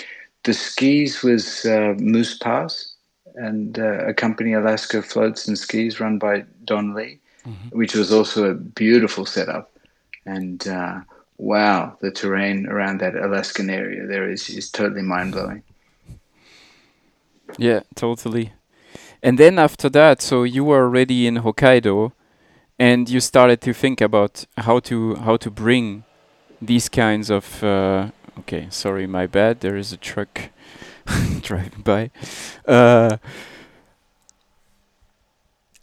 the 0.43 0.53
skis 0.53 1.21
was 1.21 1.65
uh, 1.65 1.95
Moose 1.99 2.37
Pass, 2.37 2.95
and 3.35 3.79
uh, 3.79 4.05
a 4.05 4.13
company, 4.13 4.53
Alaska 4.53 5.01
Floats 5.01 5.47
and 5.47 5.57
Skis, 5.57 5.99
run 5.99 6.17
by 6.17 6.43
Don 6.65 6.93
Lee, 6.93 7.19
mm-hmm. 7.45 7.77
which 7.77 7.95
was 7.95 8.11
also 8.11 8.49
a 8.49 8.55
beautiful 8.55 9.25
setup. 9.25 9.71
And 10.25 10.67
uh, 10.67 11.01
wow, 11.37 11.97
the 12.01 12.11
terrain 12.11 12.67
around 12.67 12.99
that 12.99 13.15
Alaskan 13.15 13.69
area 13.69 14.05
there 14.05 14.29
is 14.29 14.49
is 14.49 14.69
totally 14.69 15.01
mind 15.01 15.33
blowing. 15.33 15.63
Yeah, 17.57 17.81
totally. 17.95 18.53
And 19.23 19.37
then 19.37 19.59
after 19.59 19.89
that, 19.89 20.21
so 20.21 20.43
you 20.43 20.63
were 20.63 20.83
already 20.83 21.27
in 21.27 21.37
Hokkaido 21.37 22.11
and 22.81 23.07
you 23.07 23.19
started 23.19 23.61
to 23.61 23.73
think 23.73 24.01
about 24.01 24.45
how 24.57 24.79
to 24.79 25.13
how 25.17 25.37
to 25.37 25.51
bring 25.51 26.03
these 26.59 26.89
kinds 26.89 27.29
of 27.29 27.63
uh, 27.63 28.09
okay 28.39 28.67
sorry 28.71 29.05
my 29.05 29.27
bad. 29.27 29.59
There 29.59 29.77
is 29.77 29.93
a 29.93 29.97
truck 29.97 30.49
driving 31.41 31.83
by. 31.83 32.09
Uh, 32.65 33.17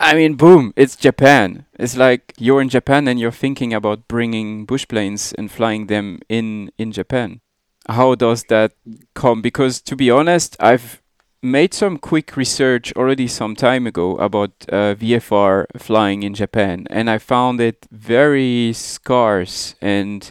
I 0.00 0.14
mean 0.14 0.34
boom 0.34 0.72
it's 0.74 0.96
Japan. 0.96 1.66
It's 1.78 1.96
like 1.96 2.34
you're 2.36 2.60
in 2.60 2.68
Japan 2.68 3.06
and 3.06 3.20
you're 3.20 3.40
thinking 3.44 3.72
about 3.72 4.08
bringing 4.08 4.66
bush 4.66 4.86
planes 4.88 5.32
and 5.38 5.52
flying 5.52 5.86
them 5.86 6.18
in 6.28 6.72
in 6.78 6.90
Japan. 6.90 7.40
How 7.88 8.16
does 8.16 8.42
that 8.48 8.72
come? 9.14 9.40
Because 9.40 9.80
to 9.82 9.94
be 9.94 10.10
honest 10.10 10.56
I've 10.58 11.00
made 11.42 11.72
some 11.72 11.98
quick 11.98 12.36
research 12.36 12.92
already 12.96 13.28
some 13.28 13.54
time 13.54 13.86
ago 13.86 14.16
about 14.16 14.50
uh, 14.68 14.94
VFR 14.94 15.66
flying 15.76 16.22
in 16.22 16.34
Japan, 16.34 16.86
and 16.90 17.08
I 17.08 17.18
found 17.18 17.60
it 17.60 17.86
very 17.90 18.72
scarce 18.72 19.74
and 19.80 20.30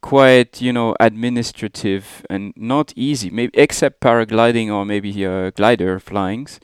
quite, 0.00 0.60
you 0.60 0.72
know, 0.72 0.94
administrative 1.00 2.24
and 2.28 2.52
not 2.56 2.92
easy. 2.96 3.30
Maybe 3.30 3.52
except 3.54 4.00
paragliding 4.00 4.72
or 4.72 4.84
maybe 4.84 5.24
uh, 5.24 5.50
glider 5.50 5.98
flyings. 5.98 6.58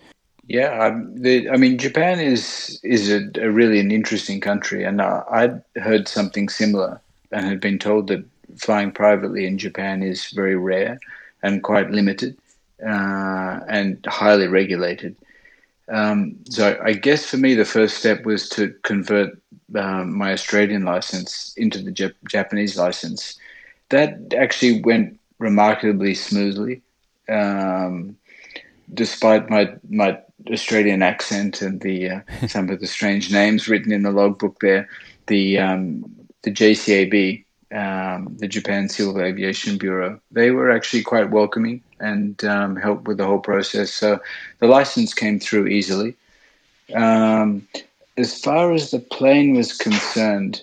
Yeah, 0.46 0.86
um, 0.86 1.14
the, 1.14 1.50
I 1.50 1.56
mean, 1.56 1.78
Japan 1.78 2.20
is 2.20 2.80
is 2.82 3.10
a, 3.10 3.28
a 3.40 3.50
really 3.50 3.80
an 3.80 3.90
interesting 3.90 4.40
country, 4.40 4.84
and 4.84 5.00
uh, 5.00 5.24
I'd 5.30 5.62
heard 5.76 6.08
something 6.08 6.48
similar 6.48 7.00
and 7.32 7.44
had 7.44 7.60
been 7.60 7.78
told 7.78 8.08
that 8.08 8.24
flying 8.56 8.90
privately 8.90 9.46
in 9.46 9.58
Japan 9.58 10.02
is 10.02 10.30
very 10.30 10.56
rare 10.56 10.98
and 11.42 11.62
quite 11.62 11.90
limited 11.90 12.36
uh, 12.84 13.60
and 13.68 14.04
highly 14.06 14.46
regulated. 14.46 15.16
Um, 15.90 16.36
so 16.50 16.78
I 16.84 16.92
guess 16.92 17.24
for 17.24 17.38
me, 17.38 17.54
the 17.54 17.64
first 17.64 17.96
step 17.96 18.24
was 18.24 18.48
to 18.50 18.74
convert 18.82 19.40
um, 19.74 20.16
my 20.16 20.32
Australian 20.32 20.84
license 20.84 21.54
into 21.56 21.82
the 21.82 21.90
Jap- 21.92 22.14
Japanese 22.28 22.76
license. 22.76 23.38
That 23.88 24.34
actually 24.36 24.82
went 24.82 25.18
remarkably 25.38 26.14
smoothly, 26.14 26.82
um, 27.28 28.16
despite 28.92 29.48
my 29.48 29.72
my 29.88 30.18
Australian 30.52 31.02
accent 31.02 31.62
and 31.62 31.80
the 31.80 32.10
uh, 32.10 32.20
some 32.48 32.68
of 32.68 32.80
the 32.80 32.86
strange 32.86 33.32
names 33.32 33.68
written 33.68 33.92
in 33.92 34.02
the 34.02 34.12
logbook 34.12 34.60
there. 34.60 34.88
The 35.26 35.58
um, 35.58 36.04
the 36.42 36.52
JCAB 36.52 37.44
um, 37.72 38.37
the 38.38 38.48
Japan 38.48 38.88
Civil 38.88 39.20
Aviation 39.20 39.78
Bureau. 39.78 40.20
They 40.31 40.50
were 40.50 40.70
actually 40.70 41.02
quite 41.02 41.31
welcoming 41.31 41.83
and 42.00 42.42
um, 42.44 42.76
helped 42.76 43.07
with 43.07 43.18
the 43.18 43.26
whole 43.26 43.40
process. 43.40 43.92
So 43.92 44.20
the 44.61 44.66
license 44.66 45.14
came 45.14 45.38
through 45.38 45.68
easily. 45.68 46.16
Um, 46.94 47.66
as 48.16 48.40
far 48.40 48.72
as 48.72 48.90
the 48.90 48.98
plane 48.98 49.54
was 49.54 49.76
concerned, 49.76 50.62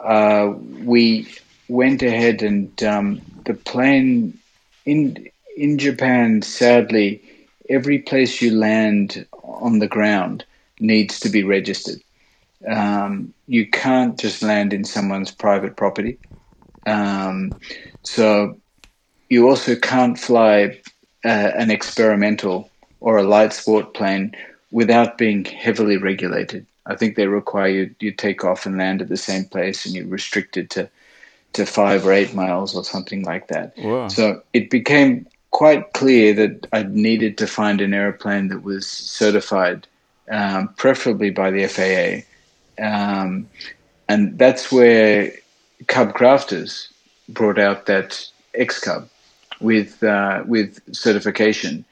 uh, 0.00 0.52
we 0.84 1.28
went 1.68 2.02
ahead 2.02 2.42
and 2.42 2.82
um, 2.82 3.20
the 3.44 3.54
plane 3.54 4.38
in 4.84 5.28
in 5.56 5.78
Japan, 5.78 6.42
sadly, 6.42 7.22
every 7.68 7.98
place 8.00 8.42
you 8.42 8.50
land 8.52 9.24
on 9.44 9.78
the 9.78 9.86
ground 9.86 10.44
needs 10.80 11.20
to 11.20 11.28
be 11.28 11.44
registered. 11.44 12.00
Um, 12.68 13.34
you 13.46 13.68
can't 13.68 14.18
just 14.18 14.42
land 14.42 14.72
in 14.72 14.84
someone's 14.84 15.30
private 15.30 15.76
property. 15.76 16.18
Um, 16.86 17.58
so 18.02 18.60
you 19.28 19.48
also 19.48 19.76
can't 19.76 20.18
fly 20.18 20.80
uh, 21.24 21.28
an 21.56 21.70
experimental 21.70 22.70
or 23.00 23.18
a 23.18 23.22
light 23.22 23.52
sport 23.52 23.94
plane 23.94 24.34
without 24.70 25.18
being 25.18 25.44
heavily 25.44 25.96
regulated. 25.96 26.66
I 26.86 26.96
think 26.96 27.16
they 27.16 27.26
require 27.26 27.68
you, 27.68 27.94
you 28.00 28.12
take 28.12 28.44
off 28.44 28.66
and 28.66 28.76
land 28.76 29.00
at 29.00 29.08
the 29.08 29.16
same 29.16 29.44
place 29.44 29.86
and 29.86 29.94
you're 29.94 30.06
restricted 30.06 30.70
to, 30.70 30.90
to 31.54 31.64
five 31.64 32.06
or 32.06 32.12
eight 32.12 32.34
miles 32.34 32.74
or 32.74 32.84
something 32.84 33.22
like 33.22 33.48
that. 33.48 33.76
Wow. 33.78 34.08
So 34.08 34.42
it 34.52 34.70
became 34.70 35.26
quite 35.50 35.92
clear 35.92 36.34
that 36.34 36.66
I 36.72 36.82
needed 36.82 37.38
to 37.38 37.46
find 37.46 37.80
an 37.80 37.94
airplane 37.94 38.48
that 38.48 38.62
was 38.62 38.86
certified, 38.86 39.86
um, 40.30 40.74
preferably 40.76 41.30
by 41.30 41.50
the 41.50 41.66
FAA. 41.66 42.26
Um, 42.78 43.48
and 44.08 44.38
that's 44.38 44.70
where 44.70 45.32
Cub 45.86 46.14
Crafters 46.14 46.88
brought 47.28 47.58
out 47.58 47.86
that 47.86 48.28
X 48.54 48.80
Cub 48.80 49.08
with 49.60 50.02
uh, 50.02 50.42
with 50.46 50.80
certification, 50.94 51.84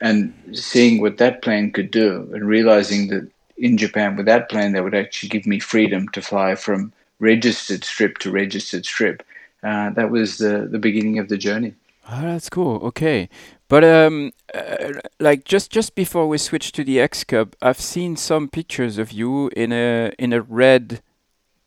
and 0.00 0.32
seeing 0.52 1.00
what 1.00 1.18
that 1.18 1.42
plane 1.42 1.72
could 1.72 1.90
do, 1.90 2.30
and 2.32 2.46
realizing 2.46 3.08
that 3.08 3.28
in 3.56 3.76
Japan 3.76 4.16
with 4.16 4.26
that 4.26 4.48
plane, 4.48 4.72
they 4.72 4.80
would 4.80 4.94
actually 4.94 5.28
give 5.28 5.46
me 5.46 5.58
freedom 5.58 6.08
to 6.10 6.22
fly 6.22 6.54
from 6.54 6.92
registered 7.18 7.84
strip 7.84 8.18
to 8.18 8.30
registered 8.30 8.84
strip. 8.84 9.22
Uh, 9.62 9.90
that 9.90 10.10
was 10.10 10.38
the 10.38 10.68
the 10.70 10.78
beginning 10.78 11.18
of 11.18 11.28
the 11.28 11.36
journey. 11.36 11.74
Oh, 12.10 12.22
that's 12.22 12.48
cool. 12.48 12.78
Okay, 12.78 13.28
but 13.72 13.84
um, 13.84 14.32
uh, 14.52 15.00
like 15.18 15.44
just 15.44 15.70
just 15.70 15.94
before 15.94 16.28
we 16.28 16.36
switch 16.36 16.72
to 16.72 16.84
the 16.84 17.00
X 17.00 17.24
Cub, 17.24 17.56
I've 17.62 17.80
seen 17.80 18.16
some 18.16 18.50
pictures 18.50 18.98
of 18.98 19.12
you 19.12 19.48
in 19.56 19.72
a 19.72 20.12
in 20.18 20.34
a 20.34 20.42
red, 20.42 21.00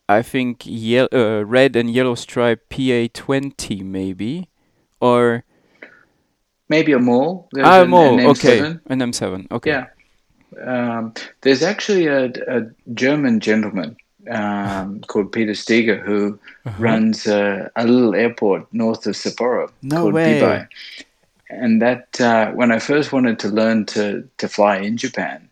I 0.08 0.22
think 0.22 0.64
ye- 0.64 1.00
uh, 1.00 1.42
red 1.42 1.74
and 1.74 1.90
yellow 1.90 2.14
stripe 2.14 2.68
PA 2.70 3.08
twenty 3.12 3.82
maybe, 3.82 4.48
or 5.00 5.42
maybe 6.68 6.92
a 6.92 7.00
Maule. 7.00 7.48
ah 7.58 7.82
an, 7.82 7.90
Maule. 7.90 8.20
An 8.20 8.26
okay, 8.26 8.78
an 8.86 9.02
M 9.02 9.12
seven. 9.12 9.48
Okay. 9.50 9.70
Yeah. 9.70 9.86
Um, 10.64 11.12
there's 11.40 11.64
actually 11.64 12.06
a, 12.06 12.26
a 12.46 12.70
German 12.94 13.40
gentleman 13.40 13.96
um, 14.30 15.00
called 15.08 15.32
Peter 15.32 15.54
Steger, 15.54 15.98
who 15.98 16.38
uh-huh. 16.64 16.76
runs 16.78 17.26
a, 17.26 17.68
a, 17.74 17.84
little 17.84 18.14
airport 18.14 18.72
north 18.72 19.06
of 19.06 19.16
Sapporo 19.16 19.72
no 19.82 20.02
called 20.02 20.14
way. 20.14 20.40
Bibai. 20.40 20.68
And 21.48 21.80
that 21.80 22.20
uh, 22.20 22.50
when 22.52 22.72
I 22.72 22.78
first 22.78 23.12
wanted 23.12 23.38
to 23.40 23.48
learn 23.48 23.86
to, 23.86 24.28
to 24.38 24.48
fly 24.48 24.78
in 24.78 24.96
Japan, 24.96 25.48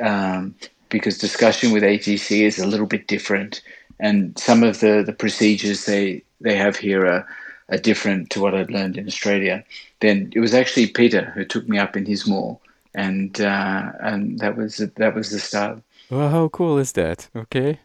um, 0.00 0.54
because 0.88 1.18
discussion 1.18 1.72
with 1.72 1.82
ATC 1.82 2.40
is 2.40 2.58
a 2.58 2.66
little 2.66 2.86
bit 2.86 3.06
different, 3.06 3.60
and 3.98 4.38
some 4.38 4.62
of 4.62 4.80
the, 4.80 5.02
the 5.04 5.12
procedures 5.12 5.86
they, 5.86 6.22
they 6.40 6.56
have 6.56 6.76
here 6.76 7.06
are, 7.06 7.26
are 7.68 7.78
different 7.78 8.30
to 8.30 8.40
what 8.40 8.54
I'd 8.54 8.70
learned 8.70 8.96
in 8.96 9.06
Australia. 9.06 9.64
Then 10.00 10.32
it 10.34 10.40
was 10.40 10.54
actually 10.54 10.86
Peter 10.88 11.32
who 11.34 11.44
took 11.44 11.68
me 11.68 11.78
up 11.78 11.96
in 11.96 12.06
his 12.06 12.26
Maule, 12.26 12.60
and 12.94 13.40
uh, 13.40 13.92
and 14.00 14.38
that 14.38 14.56
was 14.56 14.76
that 14.76 15.14
was 15.14 15.30
the 15.30 15.38
start. 15.38 15.80
Well, 16.10 16.28
how 16.28 16.48
cool 16.48 16.78
is 16.78 16.92
that? 16.92 17.28
Okay. 17.34 17.80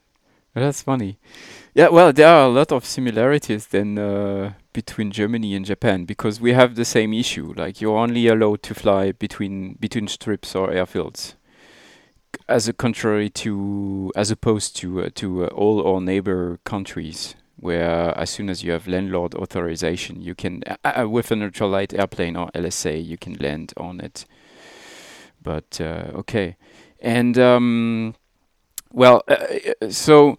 That's 0.53 0.81
funny. 0.81 1.17
Yeah, 1.73 1.87
well, 1.87 2.11
there 2.11 2.27
are 2.27 2.45
a 2.47 2.49
lot 2.49 2.71
of 2.73 2.85
similarities 2.85 3.67
then 3.67 3.97
uh, 3.97 4.53
between 4.73 5.09
Germany 5.11 5.55
and 5.55 5.65
Japan 5.65 6.03
because 6.03 6.41
we 6.41 6.51
have 6.51 6.75
the 6.75 6.83
same 6.83 7.13
issue. 7.13 7.53
Like 7.55 7.79
you're 7.79 7.97
only 7.97 8.27
allowed 8.27 8.61
to 8.63 8.73
fly 8.75 9.13
between 9.13 9.75
between 9.79 10.09
strips 10.09 10.53
or 10.53 10.67
airfields, 10.69 11.35
as 12.49 12.67
a 12.67 12.73
contrary 12.73 13.29
to 13.29 14.11
as 14.17 14.31
opposed 14.31 14.75
to 14.77 15.01
uh, 15.03 15.09
to 15.15 15.45
uh, 15.45 15.47
all 15.47 15.87
our 15.87 16.01
neighbor 16.01 16.59
countries, 16.65 17.35
where 17.57 18.17
as 18.17 18.29
soon 18.29 18.49
as 18.49 18.63
you 18.65 18.73
have 18.73 18.85
landlord 18.85 19.33
authorization, 19.35 20.21
you 20.21 20.35
can 20.35 20.63
uh, 20.67 21.03
uh, 21.03 21.07
with 21.07 21.31
an 21.31 21.39
ultralight 21.39 21.97
airplane 21.97 22.35
or 22.35 22.51
LSA, 22.51 23.05
you 23.05 23.17
can 23.17 23.35
land 23.35 23.71
on 23.77 24.01
it. 24.01 24.25
But 25.41 25.79
uh, 25.79 26.11
okay, 26.15 26.57
and. 26.99 27.39
Um, 27.39 28.15
well, 28.93 29.23
uh, 29.27 29.37
uh, 29.81 29.89
so 29.89 30.37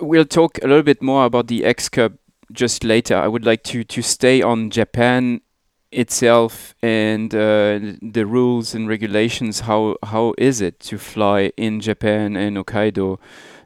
we'll 0.00 0.24
talk 0.24 0.58
a 0.62 0.66
little 0.66 0.82
bit 0.82 1.02
more 1.02 1.24
about 1.24 1.46
the 1.48 1.64
X 1.64 1.88
Cub 1.88 2.16
just 2.52 2.84
later. 2.84 3.16
I 3.16 3.28
would 3.28 3.44
like 3.44 3.62
to 3.64 3.84
to 3.84 4.02
stay 4.02 4.42
on 4.42 4.70
Japan 4.70 5.40
itself 5.90 6.74
and 6.82 7.34
uh, 7.34 7.78
the 8.00 8.24
rules 8.26 8.74
and 8.74 8.88
regulations. 8.88 9.60
How 9.60 9.96
how 10.04 10.34
is 10.38 10.60
it 10.60 10.80
to 10.80 10.98
fly 10.98 11.52
in 11.56 11.80
Japan 11.80 12.36
and 12.36 12.56
Hokkaido? 12.56 13.18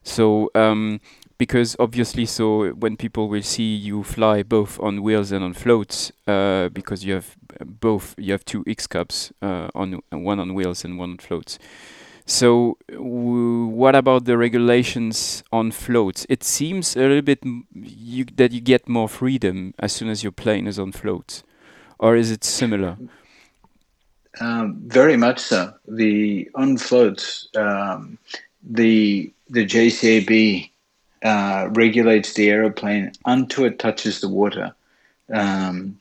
So 0.02 0.50
um, 0.54 1.00
because 1.38 1.76
obviously, 1.78 2.26
so 2.26 2.70
when 2.70 2.96
people 2.96 3.28
will 3.28 3.42
see 3.42 3.74
you 3.74 4.02
fly 4.02 4.42
both 4.42 4.80
on 4.80 5.02
wheels 5.02 5.32
and 5.32 5.44
on 5.44 5.52
floats, 5.52 6.12
uh, 6.26 6.68
because 6.70 7.04
you 7.04 7.14
have 7.14 7.36
both, 7.64 8.14
you 8.16 8.32
have 8.32 8.44
two 8.44 8.64
X 8.66 8.86
Cubs 8.86 9.32
uh, 9.42 9.68
on 9.74 10.00
one 10.10 10.40
on 10.40 10.54
wheels 10.54 10.84
and 10.84 10.98
one 10.98 11.10
on 11.12 11.18
floats. 11.18 11.58
So, 12.26 12.76
what 12.90 13.94
about 13.94 14.24
the 14.24 14.36
regulations 14.36 15.44
on 15.52 15.70
floats? 15.70 16.26
It 16.28 16.42
seems 16.42 16.96
a 16.96 17.00
little 17.00 17.22
bit 17.22 17.38
you, 17.72 18.24
that 18.34 18.50
you 18.50 18.60
get 18.60 18.88
more 18.88 19.08
freedom 19.08 19.74
as 19.78 19.92
soon 19.92 20.08
as 20.08 20.24
your 20.24 20.32
plane 20.32 20.66
is 20.66 20.76
on 20.76 20.90
floats, 20.90 21.44
or 22.00 22.16
is 22.16 22.32
it 22.32 22.42
similar? 22.42 22.96
Um, 24.40 24.82
very 24.86 25.16
much 25.16 25.38
so. 25.38 25.72
The 25.86 26.50
on 26.56 26.78
floats, 26.78 27.46
um, 27.54 28.18
the 28.60 29.32
the 29.48 29.64
JCAB 29.64 30.68
uh, 31.22 31.68
regulates 31.70 32.34
the 32.34 32.50
aeroplane 32.50 33.12
until 33.24 33.66
it 33.66 33.78
touches 33.78 34.20
the 34.20 34.28
water. 34.28 34.74
Um, 35.32 35.98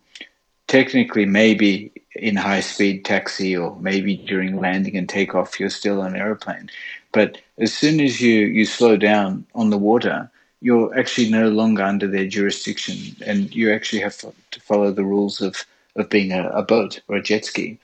technically, 0.67 1.25
maybe 1.25 1.91
in 2.15 2.35
high 2.35 2.61
speed 2.61 3.05
taxi 3.05 3.55
or 3.55 3.75
maybe 3.79 4.15
during 4.15 4.59
landing 4.59 4.97
and 4.97 5.09
takeoff 5.09 5.59
you're 5.59 5.69
still 5.69 6.01
on 6.01 6.15
an 6.15 6.21
airplane. 6.21 6.69
But 7.11 7.39
as 7.59 7.73
soon 7.73 7.99
as 8.01 8.21
you, 8.21 8.45
you 8.45 8.65
slow 8.65 8.97
down 8.97 9.45
on 9.55 9.69
the 9.69 9.77
water, 9.77 10.29
you're 10.61 10.97
actually 10.97 11.29
no 11.29 11.49
longer 11.49 11.83
under 11.83 12.07
their 12.07 12.27
jurisdiction 12.27 13.15
and 13.25 13.53
you 13.53 13.71
actually 13.71 14.01
have 14.01 14.17
to 14.17 14.33
follow 14.59 14.91
the 14.91 15.03
rules 15.03 15.41
of, 15.41 15.65
of 15.95 16.09
being 16.09 16.31
a, 16.31 16.49
a 16.49 16.63
boat 16.63 17.01
or 17.07 17.17
a 17.17 17.21
jet 17.21 17.45
ski. 17.45 17.77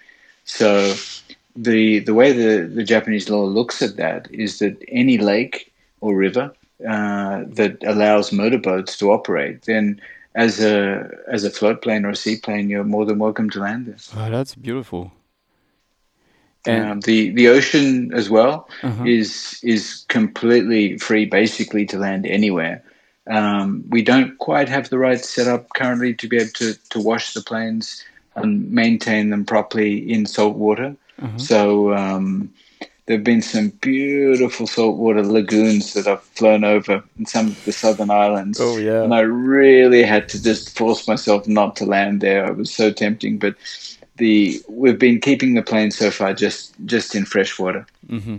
So 0.46 0.94
the 1.56 2.00
the 2.00 2.14
way 2.14 2.32
the, 2.32 2.68
the 2.68 2.84
Japanese 2.84 3.30
law 3.30 3.44
looks 3.44 3.82
at 3.82 3.98
that 3.98 4.28
is 4.32 4.60
that 4.60 4.82
any 4.88 5.18
lake 5.18 5.72
or 6.00 6.16
river 6.16 6.54
uh, 6.88 7.44
that 7.48 7.78
allows 7.86 8.32
motorboats 8.32 8.98
to 8.98 9.12
operate, 9.12 9.64
then 9.64 10.02
as 10.36 10.64
a 10.64 11.10
as 11.28 11.44
a 11.44 11.50
float 11.50 11.82
plane 11.82 12.06
or 12.06 12.10
a 12.10 12.16
seaplane, 12.16 12.70
you're 12.70 12.84
more 12.84 13.06
than 13.06 13.20
welcome 13.20 13.50
to 13.50 13.60
land 13.60 13.88
there. 13.88 13.98
Oh, 14.16 14.30
that's 14.30 14.56
beautiful. 14.56 15.12
And 16.66 16.92
um, 16.92 17.00
the 17.02 17.32
the 17.32 17.48
ocean 17.50 18.14
as 18.14 18.30
well 18.30 18.70
uh-huh. 18.84 19.06
is 19.06 19.60
is 19.64 20.06
completely 20.08 20.98
free, 20.98 21.26
basically 21.26 21.86
to 21.88 21.98
land 21.98 22.26
anywhere. 22.26 22.84
Um, 23.28 23.84
we 23.90 24.02
don't 24.02 24.38
quite 24.38 24.70
have 24.70 24.90
the 24.90 24.98
right 24.98 25.24
setup 25.24 25.70
currently 25.76 26.14
to 26.16 26.28
be 26.28 26.38
able 26.38 26.52
to 26.54 26.74
to 26.90 27.00
wash 27.00 27.34
the 27.34 27.42
planes 27.42 28.04
and 28.36 28.72
maintain 28.72 29.30
them 29.30 29.46
properly 29.46 30.12
in 30.12 30.26
salt 30.26 30.56
water. 30.56 30.96
Uh-huh. 31.22 31.38
So 31.38 31.94
um, 31.94 32.54
there 33.06 33.18
have 33.18 33.24
been 33.24 33.42
some 33.42 33.70
beautiful 33.82 34.68
saltwater 34.68 35.24
lagoons 35.24 35.94
that 35.94 36.08
I've 36.08 36.22
flown 36.22 36.64
over 36.64 37.04
in 37.18 37.26
some 37.26 37.48
of 37.48 37.66
the 37.66 37.72
southern 37.72 38.12
islands. 38.12 38.60
Oh 38.62 38.78
yeah, 38.78 39.04
and 39.04 39.14
I 39.14 39.22
really 39.22 40.04
had 40.04 40.30
to 40.30 40.42
just 40.42 40.78
force 40.78 41.08
myself 41.08 41.48
not 41.48 41.76
to 41.78 41.86
land 41.86 42.22
there. 42.22 42.46
It 42.46 42.58
was 42.58 42.74
so 42.74 42.92
tempting, 42.92 43.38
but 43.38 43.56
the 44.18 44.62
we've 44.68 45.00
been 45.00 45.20
keeping 45.20 45.56
the 45.56 45.64
plane 45.64 45.92
so 45.92 46.12
far 46.12 46.34
just 46.34 46.74
just 46.86 47.16
in 47.16 47.26
fresh 47.26 47.58
water. 47.58 47.86
Mm-hmm. 48.08 48.38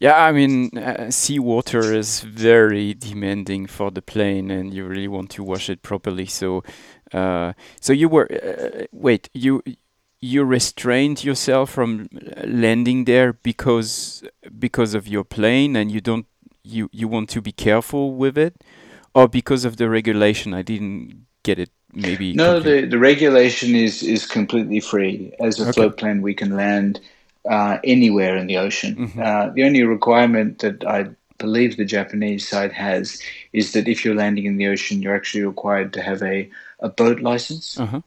Yeah, 0.00 0.16
I 0.24 0.32
mean, 0.32 0.78
uh, 0.78 1.10
seawater 1.10 1.92
is 1.92 2.20
very 2.20 2.94
demanding 2.94 3.66
for 3.66 3.90
the 3.90 4.00
plane, 4.00 4.50
and 4.50 4.72
you 4.72 4.86
really 4.86 5.08
want 5.08 5.28
to 5.32 5.44
wash 5.44 5.68
it 5.68 5.82
properly. 5.82 6.24
So, 6.24 6.64
uh, 7.12 7.52
so 7.80 7.92
you 7.92 8.08
were 8.08 8.26
uh, 8.32 8.86
wait, 8.92 9.28
you 9.34 9.62
you 10.20 10.44
restrained 10.44 11.24
yourself 11.24 11.70
from 11.70 12.08
landing 12.44 13.04
there 13.04 13.32
because 13.32 14.22
because 14.58 14.94
of 14.94 15.08
your 15.08 15.24
plane 15.24 15.76
and 15.76 15.90
you 15.90 16.00
don't 16.00 16.26
you 16.62 16.88
you 16.92 17.08
want 17.08 17.28
to 17.30 17.40
be 17.40 17.52
careful 17.52 18.14
with 18.14 18.36
it? 18.36 18.62
Or 19.14 19.26
because 19.26 19.64
of 19.64 19.76
the 19.76 19.88
regulation? 19.88 20.54
I 20.54 20.62
didn't 20.62 21.26
get 21.42 21.58
it 21.58 21.70
maybe 21.92 22.32
no 22.34 22.60
the, 22.60 22.86
the 22.86 22.98
regulation 22.98 23.74
is 23.74 24.02
is 24.02 24.26
completely 24.26 24.80
free. 24.80 25.32
As 25.40 25.58
a 25.58 25.64
okay. 25.64 25.72
float 25.72 25.96
plane 25.96 26.22
we 26.22 26.34
can 26.34 26.54
land 26.54 27.00
uh, 27.48 27.78
anywhere 27.82 28.36
in 28.36 28.46
the 28.46 28.58
ocean. 28.58 28.94
Mm-hmm. 28.94 29.20
uh, 29.20 29.48
the 29.54 29.64
only 29.64 29.82
requirement 29.82 30.58
that 30.60 30.84
i 30.84 31.08
believe 31.38 31.78
the 31.78 31.86
japanese 31.86 32.46
side 32.46 32.70
has 32.70 33.20
is 33.54 33.72
that 33.72 33.88
if 33.88 34.04
you're 34.04 34.14
landing 34.14 34.44
in 34.44 34.58
the 34.58 34.68
ocean 34.68 35.00
you're 35.00 35.16
actually 35.16 35.42
required 35.42 35.92
to 35.94 36.02
have 36.02 36.22
a, 36.22 36.48
a 36.80 36.90
boat 36.90 37.20
license. 37.20 37.80
Uh-huh. 37.80 38.02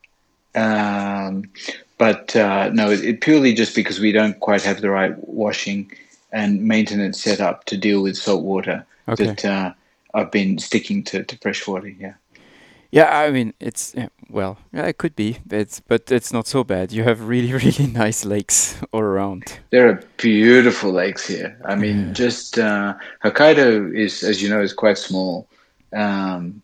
Um, 0.55 1.49
but 1.97 2.35
uh, 2.35 2.69
no, 2.69 2.89
it, 2.89 3.03
it, 3.03 3.21
purely 3.21 3.53
just 3.53 3.75
because 3.75 3.99
we 3.99 4.11
don't 4.11 4.39
quite 4.39 4.63
have 4.63 4.81
the 4.81 4.89
right 4.89 5.13
washing 5.27 5.91
and 6.31 6.63
maintenance 6.63 7.21
set 7.21 7.39
up 7.39 7.65
to 7.65 7.77
deal 7.77 8.01
with 8.01 8.17
salt 8.17 8.43
water 8.43 8.85
okay. 9.07 9.25
that 9.25 9.45
uh, 9.45 9.73
I've 10.13 10.31
been 10.31 10.57
sticking 10.57 11.03
to, 11.05 11.23
to 11.23 11.37
fresh 11.37 11.67
water. 11.67 11.87
Yeah. 11.87 12.13
Yeah, 12.91 13.17
I 13.17 13.31
mean 13.31 13.53
it's 13.59 13.95
yeah, 13.95 14.09
well, 14.29 14.57
yeah, 14.71 14.85
it 14.85 14.97
could 14.97 15.15
be, 15.15 15.37
but 15.45 15.59
it's, 15.59 15.79
but 15.79 16.11
it's 16.11 16.33
not 16.33 16.47
so 16.47 16.63
bad. 16.63 16.91
You 16.91 17.03
have 17.03 17.27
really 17.27 17.53
really 17.65 17.87
nice 17.87 18.25
lakes 18.25 18.79
all 18.91 19.01
around. 19.01 19.59
There 19.69 19.87
are 19.89 20.03
beautiful 20.17 20.91
lakes 20.91 21.27
here. 21.27 21.57
I 21.65 21.75
mean, 21.75 22.07
yeah. 22.07 22.13
just 22.13 22.59
uh, 22.59 22.95
Hokkaido 23.23 23.95
is, 23.95 24.23
as 24.23 24.41
you 24.41 24.49
know, 24.49 24.61
is 24.61 24.73
quite 24.73 24.97
small. 24.97 25.47
Um, 25.91 26.62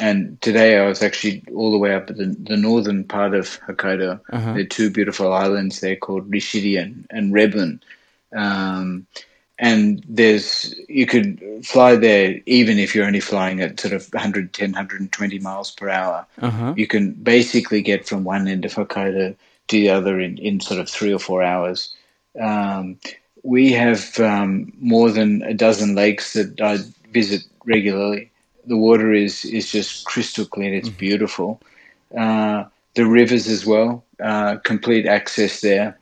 and 0.00 0.40
today 0.40 0.78
I 0.78 0.86
was 0.86 1.02
actually 1.02 1.42
all 1.54 1.70
the 1.70 1.78
way 1.78 1.94
up 1.94 2.10
at 2.10 2.16
the, 2.16 2.36
the 2.38 2.56
northern 2.56 3.04
part 3.04 3.34
of 3.34 3.60
Hokkaido. 3.66 4.20
Uh-huh. 4.30 4.52
There 4.52 4.62
are 4.62 4.64
two 4.64 4.90
beautiful 4.90 5.32
islands 5.32 5.80
there 5.80 5.96
called 5.96 6.30
Rishiri 6.30 6.80
and, 6.80 7.06
and 7.10 7.32
Rebun. 7.32 7.80
Um, 8.34 9.06
and 9.58 10.04
there's 10.08 10.74
you 10.88 11.06
could 11.06 11.40
fly 11.64 11.96
there 11.96 12.40
even 12.46 12.78
if 12.78 12.94
you're 12.94 13.06
only 13.06 13.20
flying 13.20 13.60
at 13.60 13.80
sort 13.80 13.94
of 13.94 14.06
110 14.12 14.72
120 14.72 15.38
miles 15.38 15.70
per 15.70 15.88
hour 15.88 16.26
uh-huh. 16.42 16.74
you 16.76 16.86
can 16.86 17.12
basically 17.12 17.80
get 17.80 18.06
from 18.06 18.24
one 18.24 18.46
end 18.48 18.64
of 18.64 18.74
hokkaido 18.74 19.34
to 19.68 19.76
the 19.76 19.88
other 19.88 20.20
in, 20.20 20.36
in 20.38 20.60
sort 20.60 20.78
of 20.78 20.88
three 20.88 21.12
or 21.12 21.18
four 21.18 21.42
hours 21.42 21.94
um, 22.38 22.98
we 23.42 23.72
have 23.72 24.18
um, 24.20 24.72
more 24.78 25.10
than 25.10 25.42
a 25.42 25.54
dozen 25.54 25.94
lakes 25.94 26.34
that 26.34 26.60
i 26.60 26.76
visit 27.12 27.42
regularly 27.64 28.30
the 28.66 28.76
water 28.76 29.12
is 29.12 29.44
is 29.44 29.70
just 29.70 30.04
crystal 30.04 30.44
clear 30.44 30.74
it's 30.74 30.88
mm-hmm. 30.88 30.98
beautiful 30.98 31.60
uh, 32.16 32.64
the 32.94 33.06
rivers 33.06 33.48
as 33.48 33.66
well 33.66 34.04
uh, 34.20 34.56
complete 34.64 35.06
access 35.06 35.60
there 35.60 35.96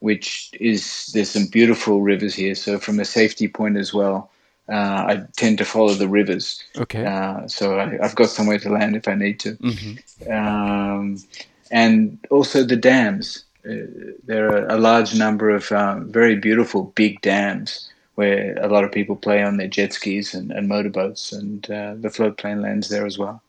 which 0.00 0.50
is 0.58 1.10
there's 1.14 1.30
some 1.30 1.46
beautiful 1.46 2.02
rivers 2.02 2.34
here. 2.34 2.54
So 2.54 2.78
from 2.78 2.98
a 2.98 3.04
safety 3.04 3.48
point 3.48 3.76
as 3.76 3.94
well, 3.94 4.30
uh, 4.68 5.04
I 5.08 5.22
tend 5.36 5.58
to 5.58 5.64
follow 5.64 5.94
the 5.94 6.08
rivers. 6.08 6.62
Okay. 6.76 7.04
Uh, 7.04 7.46
so 7.46 7.78
I, 7.78 7.98
have 8.02 8.14
got 8.14 8.30
somewhere 8.30 8.58
to 8.58 8.70
land 8.70 8.96
if 8.96 9.06
I 9.06 9.14
need 9.14 9.40
to. 9.40 9.56
Mm-hmm. 9.56 10.32
Um, 10.32 11.18
and 11.70 12.18
also 12.30 12.64
the 12.64 12.76
dams. 12.76 13.44
Uh, 13.64 13.74
there 14.24 14.48
are 14.50 14.66
a 14.68 14.78
large 14.78 15.14
number 15.14 15.50
of 15.50 15.70
um, 15.70 16.10
very 16.10 16.34
beautiful 16.34 16.92
big 16.94 17.20
dams 17.20 17.92
where 18.20 18.54
a 18.60 18.68
lot 18.68 18.84
of 18.84 18.92
people 18.92 19.16
play 19.16 19.42
on 19.42 19.56
their 19.56 19.70
jet 19.76 19.92
skis 19.94 20.34
and, 20.34 20.52
and 20.52 20.68
motorboats, 20.68 21.32
and 21.32 21.64
uh, 21.70 21.94
the 22.04 22.10
floatplane 22.10 22.60
lands 22.62 22.88
there 22.88 23.06
as 23.06 23.16
well. 23.16 23.42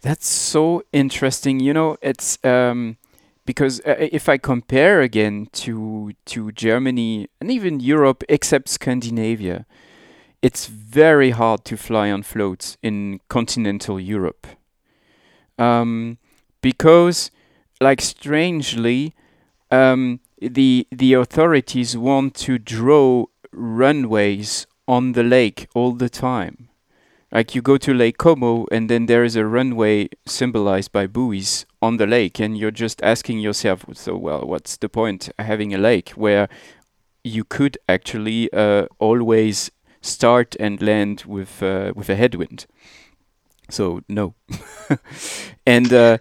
That's 0.00 0.28
so 0.28 0.82
interesting. 0.92 1.58
You 1.58 1.74
know, 1.74 1.96
it's 2.00 2.38
um, 2.44 2.96
because 3.44 3.80
uh, 3.80 3.96
if 3.98 4.28
I 4.28 4.38
compare 4.38 5.00
again 5.00 5.48
to 5.64 6.12
to 6.26 6.52
Germany 6.52 7.28
and 7.40 7.50
even 7.50 7.80
Europe, 7.80 8.22
except 8.28 8.68
Scandinavia, 8.68 9.66
it's 10.40 10.66
very 10.66 11.30
hard 11.30 11.64
to 11.64 11.76
fly 11.76 12.12
on 12.12 12.22
floats 12.22 12.76
in 12.82 13.20
continental 13.28 13.98
Europe. 13.98 14.46
Um, 15.58 16.18
because, 16.60 17.30
like 17.80 18.00
strangely, 18.02 19.12
um, 19.70 20.20
the 20.40 20.86
the 20.92 21.14
authorities 21.14 21.96
want 21.96 22.34
to 22.46 22.58
draw 22.58 23.26
runways 23.56 24.66
on 24.86 25.12
the 25.12 25.22
lake 25.22 25.68
all 25.74 25.92
the 25.92 26.08
time. 26.08 26.68
Like 27.32 27.54
you 27.54 27.62
go 27.62 27.76
to 27.76 27.92
Lake 27.92 28.18
Como 28.18 28.66
and 28.70 28.88
then 28.88 29.06
there 29.06 29.24
is 29.24 29.34
a 29.34 29.44
runway 29.44 30.08
symbolized 30.26 30.92
by 30.92 31.06
buoys 31.06 31.66
on 31.82 31.96
the 31.96 32.06
lake, 32.06 32.38
and 32.38 32.56
you're 32.56 32.70
just 32.70 33.02
asking 33.02 33.40
yourself, 33.40 33.84
so 33.92 34.16
well, 34.16 34.42
what's 34.42 34.76
the 34.76 34.88
point 34.88 35.30
having 35.38 35.74
a 35.74 35.78
lake 35.78 36.10
where 36.10 36.48
you 37.24 37.44
could 37.44 37.76
actually 37.88 38.52
uh, 38.52 38.86
always 38.98 39.70
start 40.00 40.54
and 40.60 40.80
land 40.80 41.24
with 41.26 41.62
uh, 41.62 41.92
with 41.96 42.08
a 42.08 42.14
headwind? 42.14 42.66
So 43.68 44.02
no, 44.08 44.34
and 45.66 45.92
uh, 45.92 46.18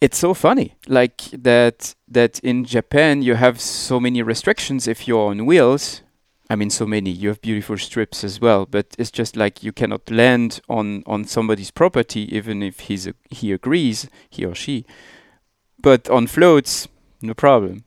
it's 0.00 0.18
so 0.18 0.34
funny, 0.34 0.74
like 0.88 1.22
that 1.32 1.94
that 2.08 2.40
in 2.40 2.64
Japan 2.64 3.22
you 3.22 3.36
have 3.36 3.60
so 3.60 4.00
many 4.00 4.22
restrictions 4.22 4.88
if 4.88 5.06
you're 5.06 5.30
on 5.30 5.46
wheels 5.46 6.02
I 6.48 6.54
mean, 6.54 6.70
so 6.70 6.86
many. 6.86 7.10
You 7.10 7.28
have 7.30 7.40
beautiful 7.40 7.76
strips 7.76 8.22
as 8.22 8.40
well, 8.40 8.66
but 8.66 8.94
it's 8.98 9.10
just 9.10 9.36
like 9.36 9.64
you 9.64 9.72
cannot 9.72 10.10
land 10.10 10.60
on 10.68 11.02
on 11.06 11.24
somebody's 11.24 11.70
property, 11.70 12.34
even 12.34 12.62
if 12.62 12.80
he's 12.80 13.06
a, 13.06 13.14
he 13.30 13.52
agrees, 13.52 14.08
he 14.30 14.44
or 14.44 14.54
she. 14.54 14.84
But 15.80 16.08
on 16.08 16.26
floats, 16.26 16.88
no 17.20 17.34
problem. 17.34 17.84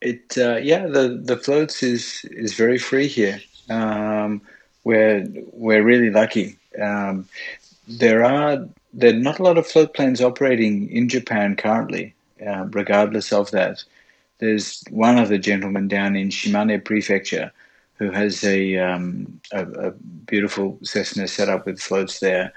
It 0.00 0.38
uh, 0.38 0.56
yeah, 0.56 0.86
the 0.86 1.20
the 1.22 1.36
floats 1.36 1.82
is 1.82 2.24
is 2.30 2.54
very 2.54 2.78
free 2.78 3.08
here. 3.08 3.40
Um, 3.68 4.40
we're 4.84 5.26
we're 5.52 5.82
really 5.82 6.10
lucky. 6.10 6.56
Um, 6.80 7.28
there 7.86 8.24
are 8.24 8.66
there 8.94 9.10
are 9.10 9.18
not 9.18 9.38
a 9.38 9.42
lot 9.42 9.58
of 9.58 9.66
float 9.66 9.92
planes 9.92 10.22
operating 10.22 10.90
in 10.90 11.08
Japan 11.08 11.56
currently. 11.56 12.14
Uh, 12.46 12.64
regardless 12.70 13.34
of 13.34 13.50
that, 13.50 13.84
there's 14.40 14.82
one 14.90 15.18
other 15.18 15.38
gentleman 15.38 15.88
down 15.88 16.16
in 16.16 16.30
Shimane 16.30 16.84
Prefecture 16.84 17.52
who 18.00 18.10
has 18.10 18.42
a, 18.44 18.78
um, 18.78 19.40
a, 19.52 19.66
a, 19.66 19.90
beautiful 19.90 20.78
Cessna 20.82 21.28
set 21.28 21.50
up 21.50 21.66
with 21.66 21.80
floats 21.80 22.20
there. 22.20 22.52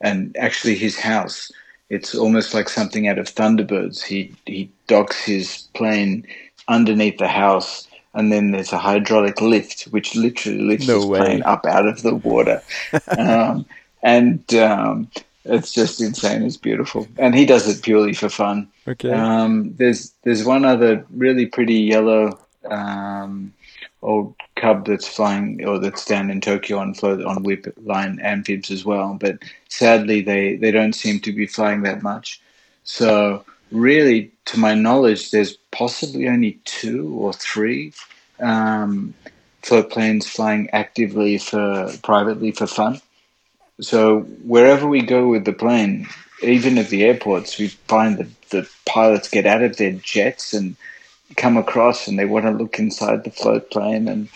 And 0.00 0.36
actually, 0.36 0.74
his 0.74 0.98
house, 0.98 1.52
it's 1.88 2.14
almost 2.16 2.52
like 2.52 2.68
something 2.68 3.06
out 3.06 3.18
of 3.18 3.26
Thunderbirds. 3.26 4.02
He, 4.02 4.34
he 4.44 4.70
docks 4.88 5.24
his 5.24 5.68
plane 5.74 6.26
underneath 6.66 7.18
the 7.18 7.28
house, 7.28 7.86
and 8.14 8.32
then 8.32 8.50
there's 8.50 8.72
a 8.72 8.78
hydraulic 8.78 9.40
lift, 9.40 9.84
which 9.84 10.16
literally 10.16 10.62
lifts 10.62 10.88
no 10.88 10.96
his 10.96 11.06
way. 11.06 11.18
plane 11.20 11.42
up 11.44 11.64
out 11.64 11.86
of 11.86 12.02
the 12.02 12.16
water. 12.16 12.60
um, 13.16 13.66
and 14.02 14.52
um, 14.54 15.08
it's 15.48 15.72
just 15.72 16.00
insane. 16.00 16.42
It's 16.42 16.56
beautiful, 16.56 17.06
and 17.16 17.34
he 17.34 17.46
does 17.46 17.68
it 17.68 17.82
purely 17.82 18.12
for 18.12 18.28
fun. 18.28 18.68
Okay. 18.86 19.10
Um, 19.10 19.74
there's 19.76 20.12
there's 20.22 20.44
one 20.44 20.64
other 20.64 21.04
really 21.10 21.46
pretty 21.46 21.74
yellow 21.74 22.38
um, 22.70 23.52
old 24.02 24.34
cub 24.56 24.86
that's 24.86 25.08
flying 25.08 25.64
or 25.64 25.78
that's 25.78 26.04
down 26.04 26.30
in 26.30 26.40
Tokyo 26.40 26.78
on 26.78 26.94
float 26.94 27.24
on 27.24 27.42
whip 27.42 27.72
line 27.82 28.18
amphibs 28.20 28.70
as 28.70 28.84
well, 28.84 29.16
but 29.20 29.38
sadly 29.68 30.20
they 30.20 30.56
they 30.56 30.70
don't 30.70 30.94
seem 30.94 31.20
to 31.20 31.32
be 31.32 31.46
flying 31.46 31.82
that 31.82 32.02
much. 32.02 32.40
So 32.84 33.44
really, 33.70 34.32
to 34.46 34.58
my 34.58 34.74
knowledge, 34.74 35.30
there's 35.30 35.56
possibly 35.70 36.28
only 36.28 36.58
two 36.64 37.14
or 37.18 37.32
three 37.32 37.92
um, 38.40 39.14
float 39.62 39.90
planes 39.90 40.26
flying 40.26 40.70
actively 40.70 41.38
for 41.38 41.92
privately 42.02 42.52
for 42.52 42.66
fun. 42.66 43.00
So 43.80 44.20
wherever 44.44 44.86
we 44.86 45.02
go 45.02 45.28
with 45.28 45.44
the 45.44 45.52
plane, 45.52 46.08
even 46.42 46.78
at 46.78 46.88
the 46.88 47.04
airports, 47.04 47.58
we 47.58 47.68
find 47.68 48.18
that 48.18 48.50
the 48.50 48.68
pilots 48.86 49.28
get 49.28 49.46
out 49.46 49.62
of 49.62 49.76
their 49.76 49.92
jets 49.92 50.52
and 50.52 50.76
come 51.36 51.56
across 51.56 52.08
and 52.08 52.18
they 52.18 52.24
want 52.24 52.46
to 52.46 52.50
look 52.50 52.78
inside 52.78 53.24
the 53.24 53.30
float 53.30 53.70
plane. 53.70 54.08
And 54.08 54.28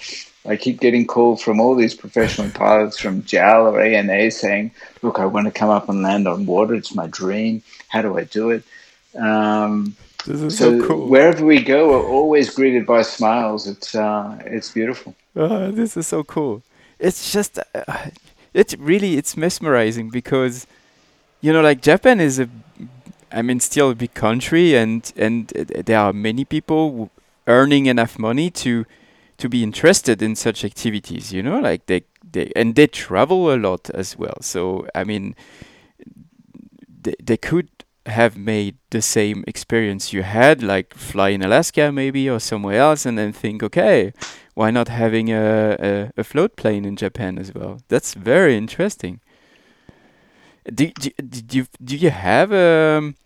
I 0.46 0.56
keep 0.56 0.80
getting 0.80 1.06
calls 1.06 1.42
from 1.42 1.60
all 1.60 1.74
these 1.74 1.94
professional 1.94 2.50
pilots 2.50 2.98
from 2.98 3.24
JAL 3.24 3.68
or 3.68 3.80
ANA 3.80 4.30
saying, 4.30 4.72
look, 5.02 5.18
I 5.18 5.26
want 5.26 5.46
to 5.46 5.52
come 5.52 5.70
up 5.70 5.88
and 5.88 6.02
land 6.02 6.28
on 6.28 6.46
water. 6.46 6.74
It's 6.74 6.94
my 6.94 7.06
dream. 7.06 7.62
How 7.88 8.02
do 8.02 8.18
I 8.18 8.24
do 8.24 8.50
it? 8.50 8.64
Um, 9.16 9.96
so, 10.24 10.48
so 10.48 10.86
cool. 10.86 11.08
wherever 11.08 11.44
we 11.44 11.62
go, 11.62 11.90
we're 11.90 12.08
always 12.08 12.50
greeted 12.54 12.86
by 12.86 13.02
smiles. 13.02 13.66
It's 13.66 13.94
uh, 13.94 14.40
it's 14.46 14.70
beautiful. 14.70 15.14
Oh, 15.34 15.70
this 15.72 15.96
is 15.96 16.06
so 16.06 16.22
cool. 16.22 16.62
It's 16.98 17.32
just 17.32 17.58
uh, 17.58 18.10
it 18.54 18.74
really 18.78 19.16
it's 19.16 19.36
mesmerizing 19.36 20.10
because 20.10 20.66
you 21.40 21.52
know 21.52 21.60
like 21.60 21.82
Japan 21.82 22.20
is 22.20 22.38
a 22.38 22.48
I 23.30 23.42
mean 23.42 23.60
still 23.60 23.90
a 23.90 23.94
big 23.94 24.14
country 24.14 24.76
and 24.76 25.10
and 25.16 25.48
there 25.48 25.98
are 25.98 26.12
many 26.12 26.44
people 26.44 27.10
earning 27.46 27.86
enough 27.86 28.18
money 28.18 28.50
to 28.50 28.84
to 29.38 29.48
be 29.48 29.62
interested 29.62 30.22
in 30.22 30.36
such 30.36 30.64
activities 30.64 31.32
you 31.32 31.42
know 31.42 31.58
like 31.60 31.86
they 31.86 32.02
they 32.32 32.52
and 32.54 32.74
they 32.74 32.86
travel 32.86 33.52
a 33.52 33.56
lot 33.56 33.90
as 33.90 34.18
well. 34.18 34.38
So 34.40 34.86
I 34.94 35.04
mean 35.04 35.34
they, 37.02 37.14
they 37.22 37.36
could 37.36 37.68
have 38.06 38.36
made 38.36 38.76
the 38.90 39.00
same 39.00 39.44
experience 39.46 40.12
you 40.12 40.22
had 40.22 40.60
like 40.62 40.92
fly 40.94 41.28
in 41.28 41.42
Alaska 41.42 41.92
maybe 41.92 42.28
or 42.28 42.40
somewhere 42.40 42.80
else 42.80 43.06
and 43.06 43.16
then 43.16 43.32
think 43.32 43.62
okay 43.62 44.12
why 44.54 44.70
not 44.70 44.88
having 44.88 45.30
a, 45.32 45.76
a, 45.80 46.10
a 46.16 46.24
float 46.24 46.56
plane 46.56 46.84
in 46.84 46.96
Japan 46.96 47.38
as 47.38 47.54
well? 47.54 47.80
That's 47.88 48.14
very 48.14 48.56
interesting. 48.56 49.20
Do, 50.72 50.88
do, 50.88 51.10
do, 51.20 51.56
you, 51.58 51.66
do 51.82 51.96
you 51.96 52.10
have 52.10 52.52
um, 52.52 53.16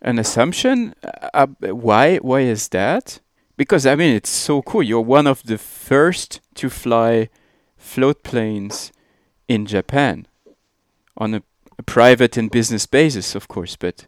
an 0.00 0.18
assumption? 0.18 0.94
Uh, 1.34 1.46
why, 1.60 2.16
why 2.18 2.40
is 2.40 2.68
that? 2.68 3.20
Because, 3.56 3.86
I 3.86 3.94
mean, 3.94 4.14
it's 4.14 4.30
so 4.30 4.62
cool. 4.62 4.82
You're 4.82 5.00
one 5.00 5.26
of 5.26 5.42
the 5.44 5.58
first 5.58 6.40
to 6.54 6.68
fly 6.68 7.28
float 7.76 8.22
planes 8.24 8.92
in 9.46 9.66
Japan 9.66 10.26
on 11.16 11.34
a, 11.34 11.42
a 11.78 11.82
private 11.82 12.36
and 12.36 12.50
business 12.50 12.86
basis, 12.86 13.34
of 13.34 13.46
course. 13.48 13.76
But 13.76 14.06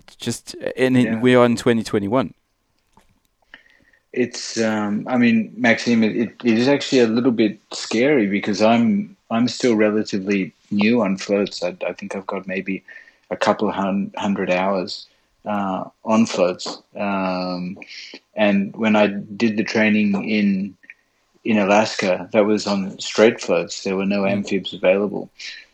it's 0.00 0.16
Just 0.16 0.54
and 0.76 0.96
Yeah. 0.96 1.20
we 1.20 1.34
are 1.34 1.46
in 1.46 1.56
2021. 1.56 2.34
It's, 4.12 4.60
um, 4.60 5.06
I 5.08 5.16
mean, 5.16 5.52
Maxime, 5.56 6.02
it, 6.02 6.32
it 6.44 6.58
is 6.58 6.68
actually 6.68 7.00
a 7.00 7.06
little 7.06 7.32
bit 7.32 7.58
scary 7.72 8.26
because 8.26 8.60
I'm 8.60 9.16
I'm 9.30 9.48
still 9.48 9.76
relatively 9.76 10.52
new 10.70 11.00
on 11.00 11.16
floats. 11.16 11.62
I, 11.62 11.74
I 11.86 11.94
think 11.94 12.14
I've 12.14 12.26
got 12.26 12.46
maybe 12.46 12.84
a 13.30 13.36
couple 13.36 13.68
of 13.68 13.74
hun- 13.74 14.12
hundred 14.16 14.50
hours 14.50 15.06
uh, 15.46 15.84
on 16.04 16.26
floats. 16.26 16.82
Um, 16.94 17.78
and 18.34 18.76
when 18.76 18.94
I 18.94 19.06
did 19.06 19.56
the 19.56 19.64
training 19.64 20.28
in 20.28 20.76
in 21.44 21.58
Alaska, 21.58 22.28
that 22.32 22.44
was 22.44 22.66
on 22.66 22.98
straight 23.00 23.40
floats. 23.40 23.82
There 23.82 23.96
were 23.96 24.06
no 24.06 24.26
amphibs 24.26 24.74
available. 24.74 25.30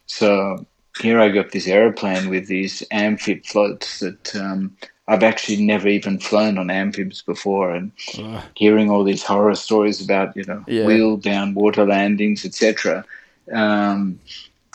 So 0.07 0.65
here 1.01 1.21
I 1.21 1.29
got 1.29 1.51
this 1.51 1.67
aeroplane 1.67 2.31
with 2.31 2.47
these 2.47 2.83
amphib 2.91 3.45
floats 3.45 4.01
that 4.01 4.35
um, 4.37 4.77
I've 5.09 5.23
actually 5.23 5.65
never 5.65 5.89
even 5.89 6.19
flown 6.21 6.59
on 6.59 6.71
amphibs 6.71 7.23
before, 7.23 7.71
and 7.75 7.93
Ugh. 8.19 8.43
hearing 8.55 8.91
all 8.91 9.05
these 9.05 9.23
horror 9.25 9.55
stories 9.55 10.05
about 10.05 10.37
you 10.37 10.45
know 10.45 10.65
Yeah. 10.67 10.85
wheel 10.85 11.17
down 11.17 11.55
water 11.55 11.87
landings, 11.87 12.45
etc. 12.45 13.05
Um, 13.53 14.21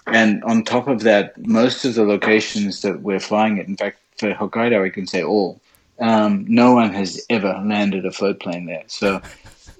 and 0.07 0.43
on 0.43 0.63
top 0.63 0.87
of 0.87 1.01
that, 1.01 1.37
most 1.47 1.85
of 1.85 1.95
the 1.95 2.03
locations 2.03 2.81
that 2.81 3.01
we're 3.01 3.19
flying 3.19 3.59
at, 3.59 3.67
in 3.67 3.77
fact, 3.77 3.99
for 4.17 4.33
Hokkaido, 4.33 4.85
I 4.85 4.89
can 4.89 5.07
say 5.07 5.23
all, 5.23 5.61
um, 5.99 6.45
no 6.47 6.73
one 6.73 6.91
has 6.93 7.25
ever 7.29 7.61
landed 7.65 8.05
a 8.05 8.11
float 8.11 8.39
plane 8.39 8.65
there. 8.65 8.83
So 8.87 9.21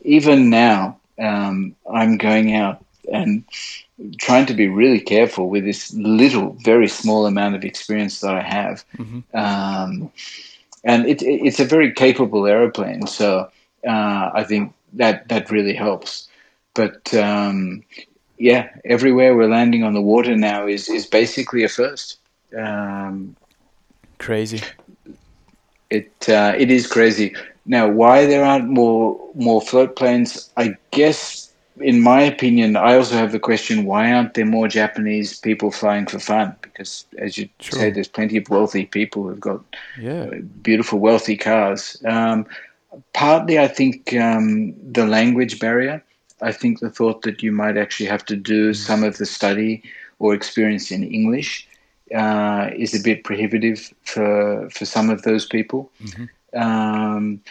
even 0.03 0.49
now, 0.49 0.99
um, 1.19 1.75
I'm 1.91 2.17
going 2.17 2.53
out 2.55 2.83
and 3.11 3.43
trying 4.17 4.45
to 4.47 4.53
be 4.53 4.67
really 4.67 4.99
careful 4.99 5.49
with 5.49 5.65
this 5.65 5.93
little, 5.93 6.58
very 6.63 6.88
small 6.88 7.25
amount 7.25 7.56
of 7.56 7.63
experience 7.63 8.21
that 8.21 8.36
I 8.36 8.41
have. 8.41 8.84
Mhm. 8.97 9.23
Um, 9.34 10.12
and 10.84 11.06
it, 11.06 11.21
it, 11.21 11.41
it's 11.45 11.60
a 11.60 11.65
very 11.65 11.91
capable 11.93 12.45
aeroplane, 12.45 13.08
so 13.08 13.49
uh, 13.88 14.32
I 14.34 14.43
think 14.43 14.73
that 14.93 15.27
that 15.29 15.51
really 15.51 15.73
helps. 15.73 16.27
But 16.73 17.13
um, 17.13 17.84
yeah, 18.38 18.69
everywhere 18.86 19.36
we're 19.36 19.47
landing 19.49 19.84
on 19.84 19.93
the 19.93 20.01
water 20.01 20.36
now 20.36 20.67
is 20.67 20.89
is 20.89 21.06
basically 21.06 21.63
a 21.63 21.69
first. 21.69 22.17
Um, 22.58 23.36
Crazy. 24.17 24.62
it 25.89 26.12
uh, 26.29 26.53
it 26.58 26.71
is 26.71 26.88
crazy. 26.88 27.36
Now, 27.65 27.88
why 27.88 28.25
there 28.25 28.43
aren't 28.43 28.67
more 28.69 29.19
more 29.36 29.62
float 29.62 29.95
planes? 29.95 30.49
I 30.58 30.75
guess, 30.91 31.42
in 31.79 32.01
my 32.01 32.21
opinion, 32.21 32.75
I 32.75 32.95
also 32.95 33.15
have 33.15 33.31
the 33.31 33.39
question: 33.39 33.86
Why 33.86 34.12
aren't 34.13 34.33
there 34.33 34.45
more 34.45 34.67
Japanese 34.67 35.39
people 35.39 35.71
flying 35.71 36.05
for 36.05 36.19
fun? 36.19 36.55
Because, 36.62 37.05
as 37.17 37.38
you 37.38 37.49
True. 37.59 37.79
say, 37.79 37.89
there's 37.91 38.07
plenty 38.07 38.38
of 38.38 38.49
wealthy 38.49 38.86
people 38.86 39.23
who've 39.23 39.39
got 39.39 39.62
Yeah. 39.99 40.29
beautiful, 40.62 40.99
wealthy 40.99 41.38
cars. 41.38 42.01
Um, 42.05 42.45
partly, 43.13 43.57
I 43.59 43.67
think 43.67 44.13
um, 44.15 44.73
the 44.91 45.05
language 45.05 45.59
barrier. 45.59 46.03
I 46.41 46.51
think 46.51 46.79
the 46.79 46.89
thought 46.89 47.21
that 47.21 47.41
you 47.41 47.51
might 47.51 47.77
actually 47.77 48.07
have 48.09 48.25
to 48.25 48.36
do 48.36 48.73
some 48.73 49.03
of 49.03 49.17
the 49.17 49.25
study 49.25 49.81
or 50.19 50.33
experience 50.33 50.91
in 50.91 51.03
English 51.03 51.67
uh, 52.13 52.69
is 52.75 52.93
a 52.93 53.01
bit 53.01 53.23
prohibitive 53.23 53.93
for 54.03 54.69
for 54.69 54.86
some 54.86 55.09
of 55.09 55.21
those 55.23 55.45
people. 55.45 55.89
Mhm. 56.03 56.29
Um, 56.53 57.41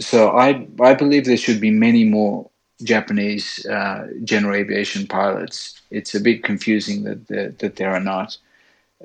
so 0.00 0.30
I 0.30 0.66
I 0.80 0.94
believe 0.94 1.24
there 1.24 1.36
should 1.36 1.60
be 1.60 1.70
many 1.70 2.04
more 2.04 2.49
Japanese 2.82 3.64
uh, 3.66 4.08
general 4.24 4.54
aviation 4.54 5.06
pilots. 5.06 5.80
It's 5.90 6.14
a 6.14 6.20
bit 6.20 6.44
confusing 6.44 7.04
that 7.04 7.28
that, 7.28 7.58
that 7.58 7.76
there 7.76 7.90
are 7.90 8.00
not. 8.00 8.36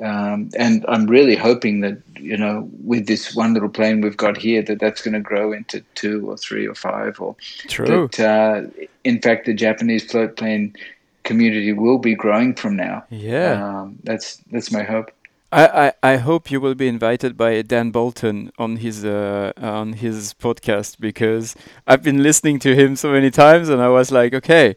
Um, 0.01 0.49
and 0.57 0.83
I'm 0.89 1.05
really 1.05 1.37
hoping 1.37 1.79
that 1.79 1.97
you 2.19 2.35
know, 2.35 2.69
with 2.83 3.07
this 3.07 3.33
one 3.33 3.53
little 3.53 3.69
plane 3.69 4.01
we've 4.01 4.17
got 4.17 4.35
here, 4.35 4.61
that 4.61 4.79
that's 4.79 5.01
going 5.01 5.13
to 5.13 5.21
grow 5.21 5.53
into 5.53 5.81
two 5.95 6.29
or 6.29 6.35
three 6.35 6.67
or 6.67 6.75
five, 6.75 7.19
or 7.21 7.35
True. 7.67 8.09
that 8.09 8.19
uh, 8.19 8.85
in 9.03 9.21
fact 9.21 9.45
the 9.45 9.53
Japanese 9.53 10.09
float 10.09 10.35
plane 10.35 10.75
community 11.23 11.73
will 11.73 11.97
be 11.97 12.13
growing 12.13 12.53
from 12.53 12.75
now. 12.75 13.05
Yeah. 13.09 13.81
Um, 13.81 13.99
that's 14.03 14.37
that's 14.51 14.71
my 14.71 14.83
hope. 14.83 15.11
I, 15.55 15.87
I, 15.87 15.93
I 16.03 16.17
hope 16.17 16.51
you 16.51 16.59
will 16.59 16.75
be 16.75 16.89
invited 16.89 17.37
by 17.37 17.61
Dan 17.61 17.91
Bolton 17.91 18.51
on 18.57 18.75
his 18.75 19.05
uh, 19.05 19.53
on 19.55 19.93
his 19.93 20.33
podcast 20.33 20.99
because 20.99 21.55
I've 21.87 22.03
been 22.03 22.21
listening 22.21 22.59
to 22.59 22.75
him 22.75 22.97
so 22.97 23.09
many 23.13 23.31
times 23.31 23.69
and 23.69 23.81
I 23.81 23.87
was 23.87 24.11
like, 24.11 24.33
okay, 24.33 24.75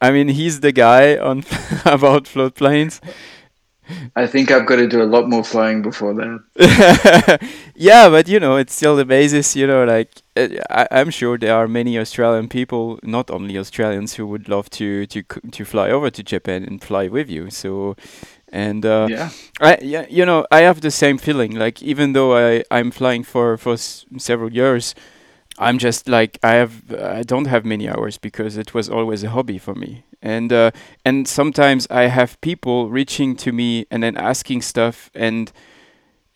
I 0.00 0.10
mean 0.12 0.28
he's 0.28 0.60
the 0.60 0.72
guy 0.72 1.18
on 1.18 1.44
about 1.84 2.26
float 2.26 2.54
planes. 2.54 2.98
I 4.16 4.26
think 4.26 4.50
I've 4.50 4.66
got 4.66 4.76
to 4.76 4.88
do 4.88 5.02
a 5.02 5.04
lot 5.04 5.28
more 5.28 5.44
flying 5.44 5.82
before 5.82 6.14
that. 6.14 7.48
yeah, 7.76 8.08
but 8.08 8.26
you 8.26 8.40
know 8.40 8.56
it's 8.56 8.74
still 8.74 8.96
the 8.96 9.04
basis. 9.04 9.54
You 9.54 9.66
know, 9.66 9.84
like 9.84 10.22
uh, 10.36 10.48
I, 10.70 10.88
I'm 10.90 11.10
sure 11.10 11.38
there 11.38 11.54
are 11.54 11.68
many 11.68 11.98
Australian 11.98 12.48
people, 12.48 12.98
not 13.02 13.30
only 13.30 13.56
Australians, 13.58 14.14
who 14.14 14.26
would 14.26 14.48
love 14.48 14.70
to 14.70 15.06
to 15.06 15.20
c- 15.20 15.50
to 15.50 15.64
fly 15.64 15.90
over 15.90 16.10
to 16.10 16.22
Japan 16.22 16.64
and 16.64 16.82
fly 16.82 17.06
with 17.06 17.28
you. 17.30 17.50
So, 17.50 17.96
and 18.56 18.84
uh, 18.86 19.06
yeah, 19.10 19.30
I 19.60 19.78
yeah, 19.82 20.06
you 20.10 20.24
know, 20.24 20.46
I 20.50 20.60
have 20.62 20.80
the 20.80 20.90
same 20.90 21.18
feeling. 21.18 21.52
Like 21.58 21.82
even 21.82 22.12
though 22.12 22.36
I 22.36 22.64
I'm 22.70 22.90
flying 22.90 23.24
for 23.24 23.56
for 23.58 23.74
s- 23.74 24.06
several 24.18 24.52
years, 24.52 24.94
I'm 25.58 25.78
just 25.78 26.08
like 26.08 26.38
I 26.42 26.54
have 26.54 26.72
I 26.92 27.22
don't 27.22 27.46
have 27.46 27.64
many 27.64 27.88
hours 27.88 28.18
because 28.18 28.56
it 28.58 28.74
was 28.74 28.88
always 28.88 29.24
a 29.24 29.30
hobby 29.30 29.58
for 29.58 29.74
me. 29.74 30.04
And 30.22 30.52
uh, 30.52 30.70
and 31.04 31.28
sometimes 31.28 31.86
I 31.90 32.08
have 32.08 32.40
people 32.40 32.90
reaching 32.90 33.36
to 33.36 33.52
me 33.52 33.86
and 33.90 34.02
then 34.02 34.16
asking 34.16 34.62
stuff 34.62 35.10
and 35.14 35.52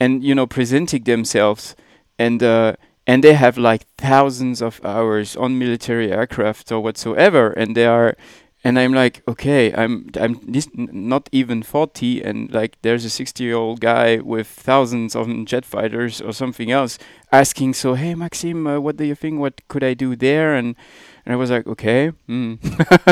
and 0.01 0.23
you 0.25 0.35
know 0.35 0.47
presenting 0.47 1.05
themselves 1.05 1.75
and 2.19 2.43
uh, 2.43 2.73
and 3.07 3.23
they 3.25 3.35
have 3.35 3.59
like 3.59 3.87
thousands 3.99 4.63
of 4.63 4.81
hours 4.85 5.37
on 5.37 5.59
military 5.59 6.13
aircraft 6.13 6.71
or 6.73 6.81
whatsoever 6.81 7.51
and 7.51 7.75
they 7.77 7.87
are 7.87 8.15
and 8.63 8.79
I'm 8.79 8.93
like, 8.93 9.23
okay, 9.27 9.73
I'm 9.73 10.11
I'm 10.17 10.41
this, 10.47 10.69
n- 10.77 10.91
not 10.93 11.29
even 11.33 11.63
40, 11.63 12.23
and 12.23 12.53
like 12.53 12.77
there's 12.83 13.05
a 13.05 13.11
60 13.11 13.43
year 13.43 13.57
old 13.57 13.81
guy 13.81 14.19
with 14.19 14.47
thousands 14.47 15.17
of 15.17 15.29
jet 15.47 15.65
fighters 15.65 16.21
or 16.21 16.33
something 16.33 16.71
else 16.71 16.99
asking, 17.33 17.75
so 17.75 17.95
hey 17.95 18.15
Maxime, 18.15 18.67
uh, 18.67 18.79
what 18.79 18.97
do 18.97 19.05
you 19.05 19.15
think? 19.15 19.41
What 19.41 19.67
could 19.69 19.83
I 19.83 19.95
do 19.95 20.15
there? 20.15 20.55
And 20.55 20.77
and 21.25 21.33
I 21.33 21.37
was 21.37 21.51
like, 21.51 21.67
okay, 21.67 22.09
hmm. 22.27 22.55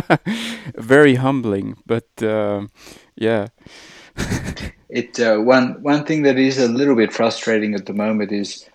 very 0.76 1.14
humbling, 1.14 1.76
but 1.87 2.08
um 2.22 2.70
yeah, 3.16 3.48
it 4.90 5.18
uh, 5.18 5.38
one 5.38 5.82
one 5.82 6.04
thing 6.04 6.22
that 6.22 6.38
is 6.38 6.58
a 6.58 6.68
little 6.68 6.94
bit 6.94 7.12
frustrating 7.12 7.74
at 7.74 7.87
the 7.87 7.94
moment 7.94 8.32
is 8.32 8.68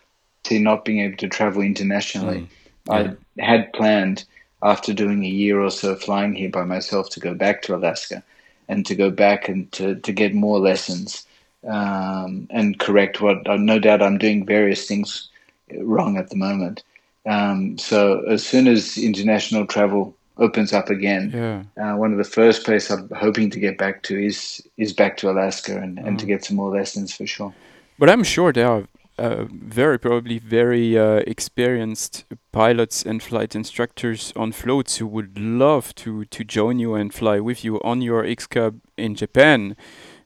to 0.44 0.60
not 0.60 0.86
being 0.86 1.00
able 1.00 1.18
to 1.18 1.30
travel 1.30 1.62
internationally. 1.62 2.48
Mm. 2.90 3.18
I 3.38 3.42
had 3.42 3.72
planned 3.74 4.26
after 4.64 4.94
doing 4.94 5.24
a 5.24 5.28
year 5.30 5.62
or 5.62 5.70
so 5.70 5.96
flying 5.96 6.34
here 6.36 6.50
by 6.50 6.64
myself 6.64 7.10
to 7.12 7.20
go 7.20 7.34
back 7.34 7.62
to 7.64 7.76
Alaska 7.76 8.24
and 8.70 8.86
to 8.86 8.96
go 8.96 9.10
back 9.12 9.50
and 9.50 9.72
to, 9.74 9.96
to 9.96 10.12
get 10.14 10.34
more 10.34 10.60
lessons 10.60 11.28
um, 11.68 12.48
and 12.50 12.80
correct 12.80 13.22
what 13.22 13.48
uh, 13.48 13.58
no 13.58 13.80
doubt 13.80 14.02
I'm 14.02 14.18
doing 14.18 14.46
various 14.46 14.88
things 14.88 15.30
wrong 15.78 16.18
at 16.18 16.30
the 16.30 16.36
moment. 16.38 16.84
Um, 17.26 17.78
so 17.78 18.22
as 18.30 18.46
soon 18.46 18.68
as 18.68 18.98
international 18.98 19.66
travel 19.66 20.16
opens 20.38 20.74
up 20.74 20.90
again, 20.90 21.32
yeah, 21.34 21.64
uh, 21.94 21.96
one 21.98 22.12
of 22.12 22.18
the 22.18 22.24
first 22.24 22.66
places 22.66 22.92
I'm 22.92 23.10
hoping 23.16 23.50
to 23.52 23.60
get 23.60 23.78
back 23.78 24.04
to 24.04 24.18
is 24.18 24.62
is 24.78 24.94
back 24.94 25.18
to 25.18 25.30
Alaska 25.32 25.78
and, 25.78 26.00
and 26.00 26.20
to 26.20 26.26
Mm. 26.26 26.28
get 26.28 26.46
some 26.46 26.58
more 26.58 26.72
lessons 26.72 27.14
for 27.14 27.26
sure. 27.28 27.54
but 28.00 28.10
I'm 28.10 28.24
sure 28.24 28.52
there 28.52 28.68
are. 28.68 28.84
Uh, 29.16 29.46
very 29.52 30.00
probably 30.00 30.40
very 30.40 30.98
uh, 30.98 31.22
experienced 31.28 32.26
pilots 32.52 33.04
and 33.06 33.22
flight 33.22 33.54
instructors 33.54 34.34
on 34.36 34.52
floats 34.52 34.98
who 34.98 35.06
would 35.06 35.38
love 35.38 35.94
to 35.94 36.26
to 36.26 36.44
join 36.44 36.80
you 36.80 36.96
and 36.96 37.14
fly 37.14 37.40
with 37.40 37.64
you 37.64 37.80
on 37.84 38.02
your 38.02 38.26
X 38.26 38.48
Cub 38.48 38.80
in 38.98 39.14
Japan, 39.14 39.76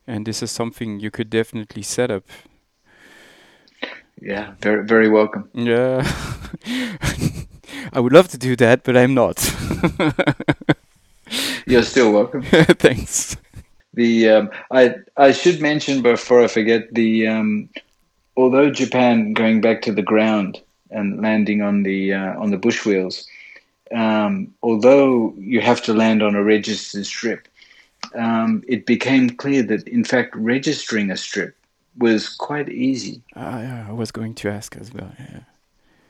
and 0.06 0.24
this 0.24 0.42
is 0.42 0.50
something 0.50 1.00
you 1.00 1.10
could 1.10 1.28
definitely 1.28 1.82
set 1.82 2.10
up. 2.10 2.24
Yeah, 4.22 4.54
very 4.62 4.86
very 4.86 5.10
welcome. 5.10 5.50
Yeah, 5.52 6.02
I 7.92 8.00
would 8.00 8.14
love 8.14 8.28
to 8.28 8.38
do 8.38 8.56
that, 8.56 8.84
but 8.84 8.96
I'm 8.96 9.12
not. 9.12 9.36
You're 11.66 11.82
still 11.82 12.10
welcome. 12.12 12.42
Thanks. 12.78 13.36
The 13.92 14.30
um, 14.30 14.50
I 14.70 14.94
I 15.18 15.32
should 15.32 15.60
mention 15.60 16.00
before 16.00 16.42
I 16.42 16.46
forget 16.46 16.94
the 16.94 17.26
um, 17.26 17.68
although 18.38 18.70
Japan 18.70 19.32
going 19.32 19.60
back 19.60 19.82
to 19.82 19.92
the 19.92 20.02
ground 20.02 20.62
and 20.90 21.20
landing 21.20 21.60
on 21.60 21.82
the 21.82 22.14
uh, 22.14 22.40
on 22.40 22.50
the 22.50 22.56
bush 22.56 22.86
wheels, 22.86 23.26
um, 23.94 24.54
although 24.62 25.34
you 25.36 25.60
have 25.60 25.82
to 25.82 25.92
land 25.92 26.22
on 26.22 26.36
a 26.36 26.42
registered 26.42 27.04
strip, 27.04 27.48
um, 28.14 28.62
it 28.68 28.86
became 28.86 29.28
clear 29.28 29.62
that 29.64 29.86
in 29.88 30.04
fact 30.04 30.34
registering 30.36 31.10
a 31.10 31.16
strip 31.16 31.56
was 31.98 32.28
quite 32.28 32.68
easy. 32.68 33.20
Uh, 33.34 33.58
yeah, 33.60 33.86
I 33.88 33.92
was 33.92 34.12
going 34.12 34.34
to 34.36 34.48
ask 34.48 34.76
as 34.76 34.94
well. 34.94 35.10
Yeah. 35.18 35.40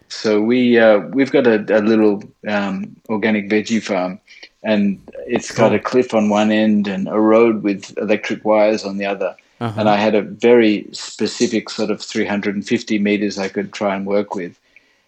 So 0.09 0.41
we 0.43 0.79
uh, 0.79 0.99
we've 1.16 1.33
got 1.33 1.47
a, 1.47 1.57
a 1.76 1.81
little 1.81 2.22
um, 2.47 2.95
organic 3.09 3.49
veggie 3.49 3.83
farm, 3.83 4.20
and 4.62 5.01
it's 5.26 5.51
got 5.51 5.74
a 5.74 5.79
cliff 5.79 6.12
on 6.12 6.29
one 6.29 6.51
end 6.51 6.89
and 6.89 7.09
a 7.09 7.18
road 7.18 7.62
with 7.62 7.97
electric 7.97 8.45
wires 8.45 8.85
on 8.85 8.99
the 8.99 9.07
other. 9.07 9.35
Uh-huh. 9.61 9.81
and 9.81 9.89
I 9.89 9.97
had 9.97 10.15
a 10.15 10.23
very 10.23 10.87
specific 10.93 11.71
sort 11.71 11.91
of 11.91 12.01
350 12.01 12.99
meters 12.99 13.39
I 13.39 13.49
could 13.49 13.73
try 13.73 13.95
and 13.97 14.07
work 14.07 14.35
with. 14.35 14.59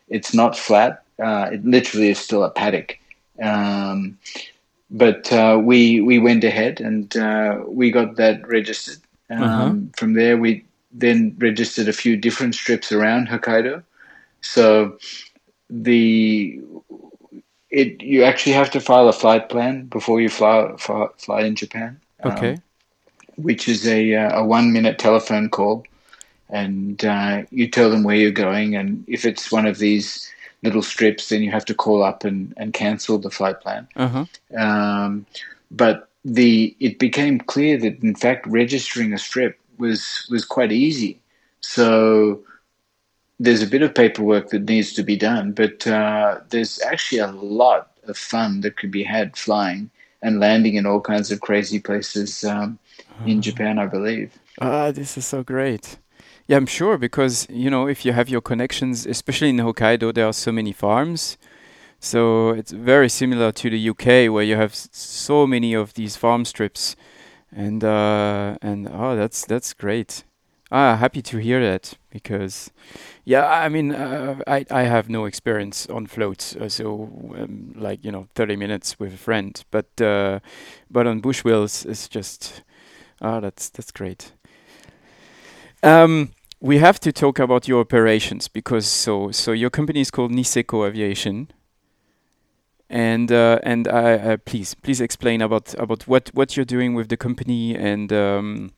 It's 0.09 0.35
not 0.35 0.57
flat; 0.57 1.03
uh, 1.23 1.51
it 1.53 1.65
literally 1.65 2.11
is 2.11 2.19
still 2.19 2.45
a 2.45 2.51
paddock. 2.51 2.99
Um, 3.41 4.19
but 4.91 5.33
uh, 5.33 5.61
we 5.63 6.01
we 6.01 6.19
went 6.19 6.45
ahead 6.45 6.81
and 6.81 7.17
uh, 7.17 7.61
we 7.67 7.91
got 7.91 8.17
that 8.17 8.47
registered. 8.49 8.99
Um, 9.31 9.43
uh-huh. 9.43 9.75
From 9.97 10.15
there, 10.15 10.37
we 10.37 10.65
then 10.93 11.37
registered 11.39 11.89
a 11.89 11.93
few 11.93 12.17
different 12.17 12.55
strips 12.55 12.91
around 12.91 13.29
Hokkaido. 13.29 13.85
So 14.41 14.99
the 15.69 16.61
it 17.71 18.03
you 18.03 18.25
actually 18.25 18.53
have 18.53 18.71
to 18.73 18.81
file 18.81 19.09
a 19.09 19.13
flight 19.13 19.49
plan 19.49 19.87
before 19.87 20.21
you 20.21 20.29
fly 20.29 20.73
fly, 20.79 21.07
fly 21.19 21.43
in 21.43 21.55
Japan. 21.55 22.01
Okay. 22.25 22.59
Which 23.43 23.68
is 23.68 23.86
a 23.86 24.14
uh, 24.14 24.41
a 24.41 24.45
one 24.45 24.72
minute 24.72 24.99
telephone 24.99 25.49
call, 25.51 25.84
and 26.49 27.05
uh, 27.05 27.43
you 27.51 27.68
tell 27.68 27.91
them 27.91 28.03
where 28.03 28.16
you're 28.16 28.30
going, 28.30 28.76
and 28.76 29.05
if 29.07 29.24
it's 29.24 29.51
one 29.51 29.66
of 29.66 29.78
these 29.78 30.30
little 30.62 30.82
strips, 30.82 31.28
then 31.28 31.43
you 31.43 31.51
have 31.51 31.64
to 31.64 31.74
call 31.74 32.03
up 32.03 32.24
and, 32.24 32.53
and 32.57 32.72
cancel 32.72 33.18
the 33.18 33.30
flight 33.30 33.61
plan. 33.61 33.88
Uh-huh. 33.97 34.24
Um, 34.57 35.26
but 35.70 36.09
the 36.24 36.76
it 36.80 36.99
became 36.99 37.38
clear 37.38 37.78
that 37.78 38.03
in 38.03 38.14
fact 38.14 38.47
registering 38.47 39.12
a 39.12 39.18
strip 39.18 39.59
was 39.78 40.26
was 40.30 40.45
quite 40.45 40.72
easy. 40.72 41.18
So 41.61 42.43
there's 43.38 43.62
a 43.62 43.66
bit 43.66 43.82
of 43.82 43.95
paperwork 43.95 44.51
that 44.51 44.68
needs 44.68 44.93
to 44.95 45.03
be 45.03 45.16
done, 45.16 45.53
but 45.53 45.86
uh, 45.86 46.41
there's 46.51 46.80
actually 46.82 47.20
a 47.20 47.32
lot 47.32 47.91
of 48.05 48.18
fun 48.18 48.61
that 48.61 48.76
could 48.76 48.91
be 48.91 49.03
had 49.03 49.36
flying 49.36 49.91
and 50.22 50.41
landing 50.41 50.74
in 50.74 50.84
all 50.84 51.01
kinds 51.01 51.30
of 51.30 51.41
crazy 51.41 51.80
places 51.80 52.45
um, 52.45 52.78
in. 53.27 53.43
Japan, 53.43 53.79
I 53.79 53.87
believe. 53.87 54.39
Ah, 54.61 54.91
this 54.91 55.17
is 55.17 55.27
so 55.27 55.43
great. 55.43 55.99
Yeah, 56.47 56.57
I'm 56.57 56.67
sure 56.67 56.99
because 56.99 57.47
you 57.49 57.71
know 57.71 57.87
if 57.87 58.05
you 58.05 58.13
have 58.13 58.29
your 58.29 58.41
connections, 58.41 59.07
especially 59.07 59.51
in 59.51 59.57
Hokkaido, 59.59 60.13
there 60.13 60.27
are 60.27 60.33
so 60.33 60.53
many 60.53 60.73
farms. 60.73 61.39
So 62.01 62.51
it's 62.51 62.73
very 62.73 63.09
similar 63.09 63.53
to 63.53 63.71
the 63.71 63.91
UK 63.91 64.33
where 64.33 64.43
you 64.43 64.57
have 64.57 64.75
so 64.75 65.47
many 65.47 65.75
of 65.75 65.93
these 65.95 66.17
farm 66.17 66.45
strips, 66.45 66.97
and 67.53 67.85
uh, 67.85 68.57
and 68.63 68.89
oh, 68.91 69.15
that's 69.17 69.45
that's 69.47 69.75
great. 69.75 70.25
Ah, 70.73 70.97
happy 70.97 71.21
to 71.21 71.39
hear 71.39 71.61
that 71.61 71.95
because, 72.11 72.71
yeah, 73.25 73.45
I 73.45 73.69
mean, 73.69 73.93
uh, 73.93 74.37
I 74.47 74.65
I 74.71 74.83
have 74.85 75.09
no 75.09 75.25
experience 75.25 75.87
on 75.89 76.07
floats, 76.07 76.55
uh, 76.57 76.69
so 76.69 77.11
um, 77.37 77.73
like 77.77 78.05
you 78.05 78.13
know, 78.13 78.29
thirty 78.35 78.57
minutes 78.57 78.99
with 78.99 79.15
a 79.15 79.17
friend, 79.19 79.63
but 79.71 80.01
uh, 80.01 80.39
but 80.89 81.07
on 81.07 81.21
bush 81.21 81.45
wheels, 81.45 81.85
it's 81.85 82.09
just, 82.09 82.63
ah, 83.21 83.41
that's 83.41 83.68
that's 83.68 83.91
great. 83.91 84.33
Um, 85.83 86.31
we 86.61 86.79
have 86.79 87.01
to 87.01 87.12
talk 87.12 87.39
about 87.39 87.66
your 87.66 87.81
operations 87.81 88.49
because 88.49 88.87
so 88.87 89.31
so 89.31 89.53
your 89.53 89.71
company 89.71 90.01
is 90.01 90.11
called 90.11 90.33
Niseko 90.33 90.87
Aviation. 90.87 91.49
And 92.93 93.31
uh, 93.31 93.61
and 93.62 93.87
uh, 93.87 94.37
please 94.39 94.75
please 94.75 95.01
explain 95.01 95.43
about 95.43 95.75
about 95.79 96.09
what 96.09 96.31
what 96.35 96.57
you're 96.57 96.64
doing 96.64 96.95
with 96.95 97.09
the 97.09 97.16
company 97.16 97.77
and 97.77 98.12
um, 98.12 98.73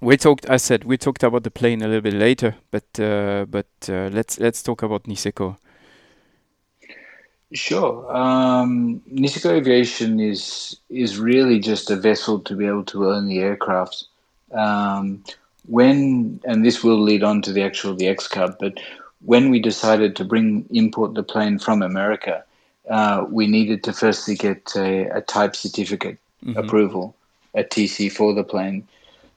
we 0.00 0.16
talked. 0.16 0.48
I 0.48 0.58
said 0.58 0.84
we 0.84 0.96
talked 0.96 1.22
about 1.24 1.42
the 1.42 1.50
plane 1.50 1.82
a 1.82 1.88
little 1.88 2.00
bit 2.02 2.14
later, 2.14 2.54
but 2.70 2.84
uh, 3.00 3.46
but 3.48 3.66
uh, 3.88 4.10
let's 4.12 4.38
let's 4.38 4.62
talk 4.62 4.82
about 4.82 5.04
Niseko. 5.04 5.56
Sure. 7.52 8.14
Um, 8.14 9.00
Niseko 9.10 9.52
Aviation 9.52 10.20
is 10.20 10.76
is 10.90 11.18
really 11.18 11.58
just 11.58 11.90
a 11.90 11.96
vessel 11.96 12.40
to 12.40 12.54
be 12.54 12.66
able 12.66 12.84
to 12.84 13.08
own 13.08 13.26
the 13.26 13.38
aircraft. 13.38 14.04
Um, 14.52 15.24
when 15.66 16.40
and 16.44 16.64
this 16.64 16.84
will 16.84 17.00
lead 17.00 17.22
on 17.22 17.40
to 17.42 17.52
the 17.52 17.62
actual 17.62 17.94
the 17.94 18.08
X 18.08 18.28
Cub, 18.28 18.56
but 18.60 18.78
when 19.24 19.50
we 19.50 19.60
decided 19.60 20.14
to 20.16 20.24
bring 20.24 20.66
import 20.70 21.14
the 21.14 21.22
plane 21.22 21.58
from 21.58 21.82
America, 21.82 22.44
uh, 22.88 23.24
we 23.30 23.46
needed 23.46 23.82
to 23.84 23.92
firstly 23.92 24.34
get 24.34 24.70
a, 24.76 25.04
a 25.16 25.20
type 25.22 25.56
certificate 25.56 26.18
mm-hmm. 26.44 26.58
approval, 26.58 27.14
a 27.54 27.64
TC 27.64 28.12
for 28.12 28.34
the 28.34 28.44
plane. 28.44 28.86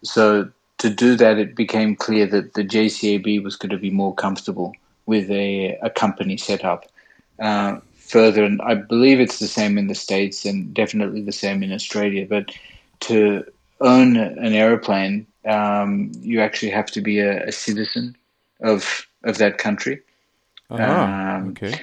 So 0.03 0.49
to 0.79 0.89
do 0.89 1.15
that, 1.15 1.37
it 1.37 1.55
became 1.55 1.95
clear 1.95 2.25
that 2.27 2.53
the 2.53 2.63
JCAB 2.63 3.43
was 3.43 3.55
going 3.55 3.69
to 3.69 3.77
be 3.77 3.89
more 3.89 4.13
comfortable 4.13 4.73
with 5.05 5.29
a, 5.31 5.77
a 5.81 5.89
company 5.89 6.37
setup. 6.37 6.85
Uh, 7.39 7.79
further, 8.11 8.43
and 8.43 8.61
I 8.61 8.75
believe 8.75 9.19
it's 9.19 9.39
the 9.39 9.47
same 9.47 9.77
in 9.77 9.87
the 9.87 9.95
States 9.95 10.45
and 10.45 10.73
definitely 10.73 11.21
the 11.21 11.31
same 11.31 11.63
in 11.63 11.71
Australia, 11.71 12.25
but 12.29 12.51
to 13.01 13.43
own 13.79 14.15
an 14.17 14.53
aeroplane 14.53 15.25
um, 15.45 16.11
you 16.21 16.41
actually 16.41 16.71
have 16.71 16.87
to 16.91 17.01
be 17.01 17.19
a, 17.19 17.47
a, 17.47 17.51
citizen 17.51 18.15
of 18.61 19.07
of 19.23 19.37
that 19.39 19.57
country. 19.57 20.01
Ah, 20.69 21.35
um, 21.35 21.49
okay. 21.49 21.73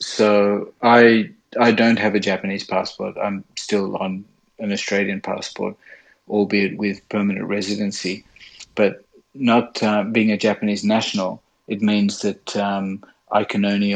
So 0.00 0.72
I 0.82 1.30
I 1.58 1.72
don't 1.72 1.98
have 1.98 2.14
a 2.14 2.20
Japanese 2.20 2.64
passport. 2.64 3.16
I'm 3.16 3.44
still 3.56 3.96
on 3.96 4.24
an 4.58 4.72
Australian 4.72 5.20
passport, 5.20 5.76
albeit 6.28 6.76
with 6.76 7.08
permanent 7.08 7.46
residency. 7.46 8.24
But 8.74 9.04
not 9.34 9.82
uh, 9.82 10.04
being 10.04 10.30
a 10.30 10.36
Japanese 10.36 10.84
national, 10.84 11.42
it 11.68 11.80
means 11.80 12.20
that 12.20 12.56
um, 12.56 13.02
I 13.32 13.44
can 13.44 13.64
only 13.64 13.94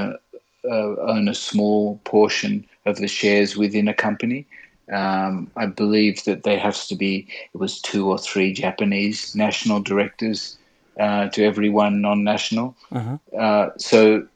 uh, 0.65 0.97
own 0.97 1.29
a 1.29 1.35
small 1.35 2.01
portion 2.05 2.67
of 2.87 2.97
the 2.97 3.09
shares 3.09 3.57
within 3.57 3.89
a 3.89 3.95
company. 3.95 4.47
Um, 4.93 5.51
I 5.57 5.67
believe 5.67 6.25
that 6.25 6.43
there 6.43 6.59
has 6.59 6.89
to 6.89 6.97
be 6.97 7.29
it 7.55 7.59
was 7.59 7.81
two 7.81 8.09
or 8.09 8.19
three 8.19 8.53
Japanese 8.53 9.35
national 9.35 9.81
directors 9.81 10.59
uh, 10.99 11.29
to 11.29 11.45
every 11.45 11.71
one 11.71 12.01
non-national. 12.01 12.77
Uh-huh. 12.91 13.19
Uh, 13.37 13.71
so 13.77 14.27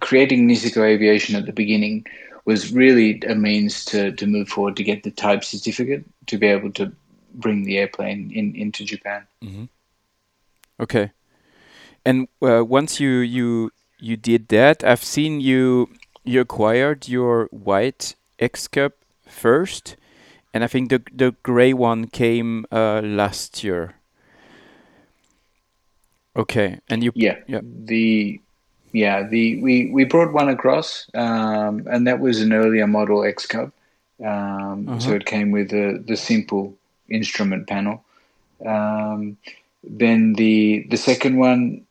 creating 0.00 0.48
Niseko 0.48 0.82
Aviation 0.82 1.36
at 1.36 1.46
the 1.46 1.52
beginning 1.52 2.06
was 2.44 2.72
really 2.72 3.22
a 3.22 3.34
means 3.34 3.84
to, 3.86 4.12
to 4.12 4.26
move 4.26 4.48
forward 4.48 4.76
to 4.76 4.84
get 4.84 5.02
the 5.02 5.10
type 5.10 5.44
certificate 5.44 6.04
to 6.26 6.38
be 6.38 6.46
able 6.46 6.72
to 6.72 6.92
bring 7.34 7.64
the 7.64 7.78
airplane 7.78 8.30
in 8.32 8.54
into 8.54 8.84
Japan. 8.84 9.26
Mm-hmm. 9.42 9.64
Okay, 10.80 11.12
and 12.04 12.28
uh, 12.42 12.64
once 12.64 12.98
you 12.98 13.18
you 13.18 13.70
you 14.04 14.16
did 14.16 14.48
that, 14.48 14.84
I've 14.84 15.02
seen 15.02 15.40
you 15.40 15.88
you 16.24 16.40
acquired 16.40 17.08
your 17.08 17.48
white 17.50 18.14
X 18.38 18.68
Cub 18.68 18.92
first, 19.26 19.96
and 20.52 20.62
I 20.62 20.66
think 20.66 20.90
the 20.90 21.02
the 21.12 21.34
gray 21.42 21.72
one 21.72 22.06
came 22.08 22.66
uh, 22.70 23.00
last 23.00 23.64
year. 23.64 23.94
Okay, 26.36 26.80
and 26.88 27.02
you 27.02 27.12
yeah, 27.14 27.38
yeah. 27.46 27.60
the 27.62 28.40
yeah 28.92 29.22
the 29.26 29.62
we 29.62 29.90
we 29.90 30.04
brought 30.04 30.32
one 30.32 30.50
across, 30.50 31.08
um, 31.14 31.86
and 31.90 32.06
that 32.06 32.20
was 32.20 32.42
an 32.42 32.52
earlier 32.52 32.86
model 32.86 33.24
X 33.24 33.46
Cub. 33.46 33.72
Um, 34.22 34.88
uh-huh. 34.88 35.00
So 35.00 35.10
it 35.12 35.24
came 35.24 35.50
with 35.50 35.70
the 35.70 36.02
the 36.06 36.16
simple 36.16 36.76
instrument 37.08 37.66
panel. 37.66 38.04
Um, 38.66 39.38
then 39.82 40.34
the 40.34 40.86
the 40.90 40.96
second 40.96 41.38
one, 41.38 41.86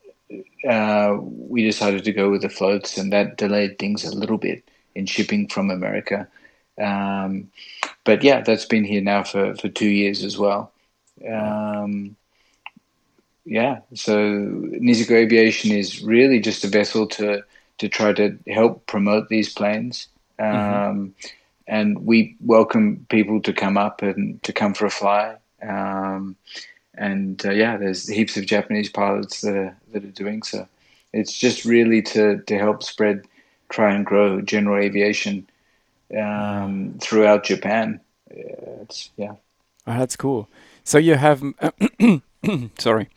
uh, 0.68 1.18
we 1.22 1.64
decided 1.64 2.03
to 2.05 2.14
go 2.14 2.30
with 2.30 2.41
the 2.41 2.49
floats, 2.49 2.97
and 2.97 3.11
that 3.11 3.38
delayed 3.38 3.80
things 3.80 4.03
a 4.03 4.16
little 4.16 4.38
bit 4.38 4.64
in 4.95 5.05
shipping 5.05 5.47
from 5.47 5.70
America. 5.70 6.28
Um, 6.78 7.51
but 8.03 8.24
yeah, 8.24 8.41
that's 8.41 8.66
been 8.66 8.84
here 8.84 9.01
now 9.01 9.24
for, 9.24 9.55
for 9.55 9.70
two 9.70 9.89
years 9.89 10.24
as 10.24 10.38
well. 10.38 10.72
Um, 11.28 12.16
yeah, 13.45 13.80
so 13.93 14.16
Niseko 14.16 15.11
Aviation 15.11 15.72
is 15.72 16.01
really 16.01 16.39
just 16.39 16.64
a 16.64 16.68
vessel 16.68 17.07
to 17.07 17.43
to 17.80 17.89
try 17.89 18.14
to 18.14 18.38
help 18.47 18.86
promote 18.86 19.30
these 19.30 19.53
planes. 19.53 20.07
Mm-hmm. 20.39 20.55
Um, 20.55 20.97
mm-hmm. 20.97 21.28
And 21.66 22.05
we 22.05 22.36
welcome 22.41 23.05
people 23.09 23.41
to 23.41 23.53
come 23.53 23.78
up 23.78 24.01
and 24.01 24.41
to 24.43 24.53
come 24.53 24.74
for 24.74 24.86
a 24.86 24.91
fly. 24.91 25.38
Um, 25.61 26.36
and 26.96 27.46
uh, 27.46 27.52
yeah, 27.52 27.78
there's 27.78 28.08
heaps 28.08 28.38
of 28.38 28.46
Japanese 28.46 28.89
pilots 28.89 29.41
that 29.41 29.56
are 29.56 29.78
that 29.91 30.04
are 30.04 30.12
doing 30.12 30.44
so. 30.44 30.68
It's 31.12 31.38
just 31.38 31.66
really 31.66 32.02
to 32.04 32.39
to 32.39 32.58
help 32.58 32.84
spread, 32.84 33.26
try 33.70 33.94
and 33.94 34.06
grow 34.06 34.41
general 34.41 34.84
aviation 34.84 35.48
um, 36.18 36.98
throughout 37.02 37.44
Japan. 37.44 38.00
It's 38.30 39.12
yeah. 39.18 39.34
Oh, 39.86 39.98
that's 39.98 40.16
cool. 40.16 40.48
So 40.84 40.98
you 40.98 41.16
have, 41.16 41.44
sorry. 42.78 43.10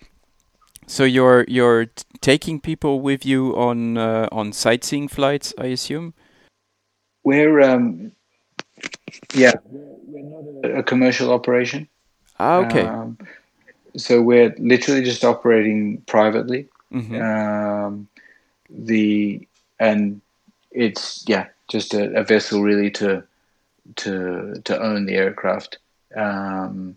So 0.87 1.05
you're 1.05 1.45
you're 1.49 1.87
taking 2.21 2.61
people 2.61 3.01
with 3.01 3.27
you 3.27 3.57
on 3.57 3.99
uh, 3.99 4.29
on 4.33 4.53
sightseeing 4.53 5.09
flights, 5.09 5.53
I 5.59 5.67
assume. 5.67 6.15
We're 7.25 7.61
um, 7.61 8.13
yeah, 9.35 9.55
we're 9.65 10.23
not 10.23 10.71
a, 10.71 10.79
a 10.79 10.83
commercial 10.83 11.33
operation. 11.33 11.89
Ah, 12.39 12.59
okay. 12.59 12.83
Um, 12.83 13.19
so 13.97 14.21
we're 14.23 14.55
literally 14.59 15.03
just 15.03 15.25
operating 15.25 15.99
privately. 16.03 16.69
Mm-hmm. 16.93 17.21
Um, 17.21 18.09
the 18.71 19.47
and 19.79 20.21
it's 20.71 21.25
yeah, 21.27 21.47
just 21.69 21.95
a, 21.95 22.15
a 22.15 22.25
vessel 22.25 22.63
really 22.63 22.91
to 22.93 23.23
to 23.97 24.61
to 24.65 24.81
own 24.81 25.07
the 25.07 25.15
aircraft. 25.15 25.79
Um, 26.17 26.97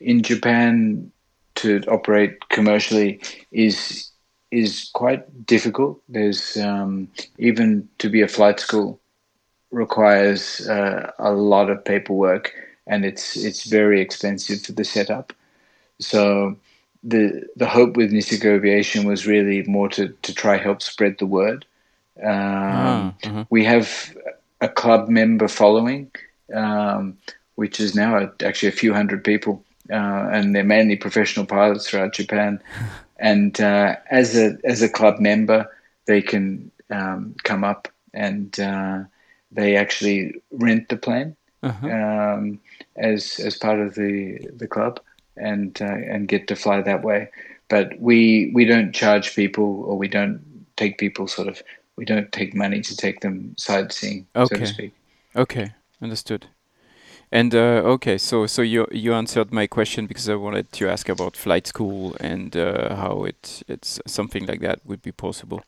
in 0.00 0.22
Japan, 0.22 1.10
to 1.56 1.80
operate 1.88 2.48
commercially 2.48 3.20
is 3.50 4.10
is 4.50 4.90
quite 4.92 5.46
difficult. 5.46 6.00
There's 6.08 6.56
um, 6.56 7.08
even 7.38 7.88
to 7.98 8.08
be 8.08 8.22
a 8.22 8.28
flight 8.28 8.60
school 8.60 9.00
requires 9.70 10.68
uh, 10.68 11.10
a 11.18 11.32
lot 11.32 11.70
of 11.70 11.84
paperwork, 11.84 12.52
and 12.86 13.04
it's 13.04 13.36
it's 13.36 13.64
very 13.64 14.00
expensive 14.00 14.62
for 14.62 14.72
the 14.72 14.84
setup. 14.84 15.32
So 16.00 16.56
the 17.02 17.48
the 17.56 17.66
hope 17.66 17.96
with 17.96 18.12
Niseko 18.12 18.56
Aviation 18.56 19.06
was 19.06 19.26
really 19.26 19.62
more 19.64 19.88
to 19.90 20.08
to 20.08 20.34
try 20.34 20.56
help 20.56 20.82
spread 20.82 21.18
the 21.18 21.26
word. 21.26 21.64
Um, 22.22 23.14
uh-huh. 23.24 23.44
We 23.50 23.64
have 23.64 24.16
a 24.60 24.68
club 24.68 25.08
member 25.08 25.48
following, 25.48 26.10
um, 26.54 27.16
which 27.56 27.80
is 27.80 27.94
now 27.94 28.30
actually 28.44 28.68
a 28.68 28.72
few 28.72 28.94
hundred 28.94 29.24
people, 29.24 29.64
uh, 29.90 30.28
and 30.32 30.54
they're 30.54 30.64
mainly 30.64 30.96
professional 30.96 31.46
pilots 31.46 31.88
throughout 31.88 32.12
Japan. 32.12 32.60
and 33.18 33.60
uh, 33.60 33.96
as 34.10 34.36
a 34.36 34.58
as 34.64 34.82
a 34.82 34.88
club 34.88 35.18
member, 35.18 35.68
they 36.06 36.22
can 36.22 36.70
um, 36.90 37.34
come 37.42 37.64
up 37.64 37.88
and 38.14 38.60
uh, 38.60 39.00
they 39.50 39.76
actually 39.76 40.34
rent 40.52 40.88
the 40.88 40.96
plane 40.96 41.34
uh-huh. 41.62 41.88
um, 41.88 42.60
as 42.96 43.40
as 43.40 43.56
part 43.56 43.80
of 43.80 43.94
the 43.94 44.38
the 44.56 44.66
club 44.66 45.00
and 45.36 45.80
uh, 45.80 45.84
and 45.84 46.28
get 46.28 46.48
to 46.48 46.56
fly 46.56 46.82
that 46.82 47.02
way. 47.02 47.28
But 47.68 47.98
we 47.98 48.50
we 48.54 48.64
don't 48.64 48.92
charge 48.92 49.34
people 49.34 49.84
or 49.84 49.96
we 49.96 50.08
don't 50.08 50.42
take 50.76 50.98
people 50.98 51.26
sort 51.26 51.48
of 51.48 51.62
we 51.96 52.04
don't 52.04 52.32
take 52.32 52.54
money 52.54 52.80
to 52.80 52.96
take 52.96 53.20
them 53.20 53.54
sightseeing, 53.58 54.26
okay. 54.34 54.54
so 54.54 54.60
to 54.60 54.66
speak. 54.66 54.92
Okay, 55.36 55.72
understood. 56.00 56.46
And 57.30 57.54
uh, 57.54 57.80
okay, 57.94 58.18
so 58.18 58.46
so 58.46 58.60
you 58.62 58.86
you 58.90 59.14
answered 59.14 59.52
my 59.52 59.66
question 59.66 60.06
because 60.06 60.28
I 60.28 60.34
wanted 60.34 60.70
to 60.72 60.90
ask 60.90 61.08
about 61.08 61.36
flight 61.36 61.66
school 61.66 62.14
and 62.20 62.54
uh, 62.54 62.94
how 62.94 63.24
it 63.24 63.62
it's 63.68 64.00
something 64.06 64.46
like 64.46 64.60
that 64.60 64.80
would 64.84 65.02
be 65.02 65.12
possible. 65.12 65.62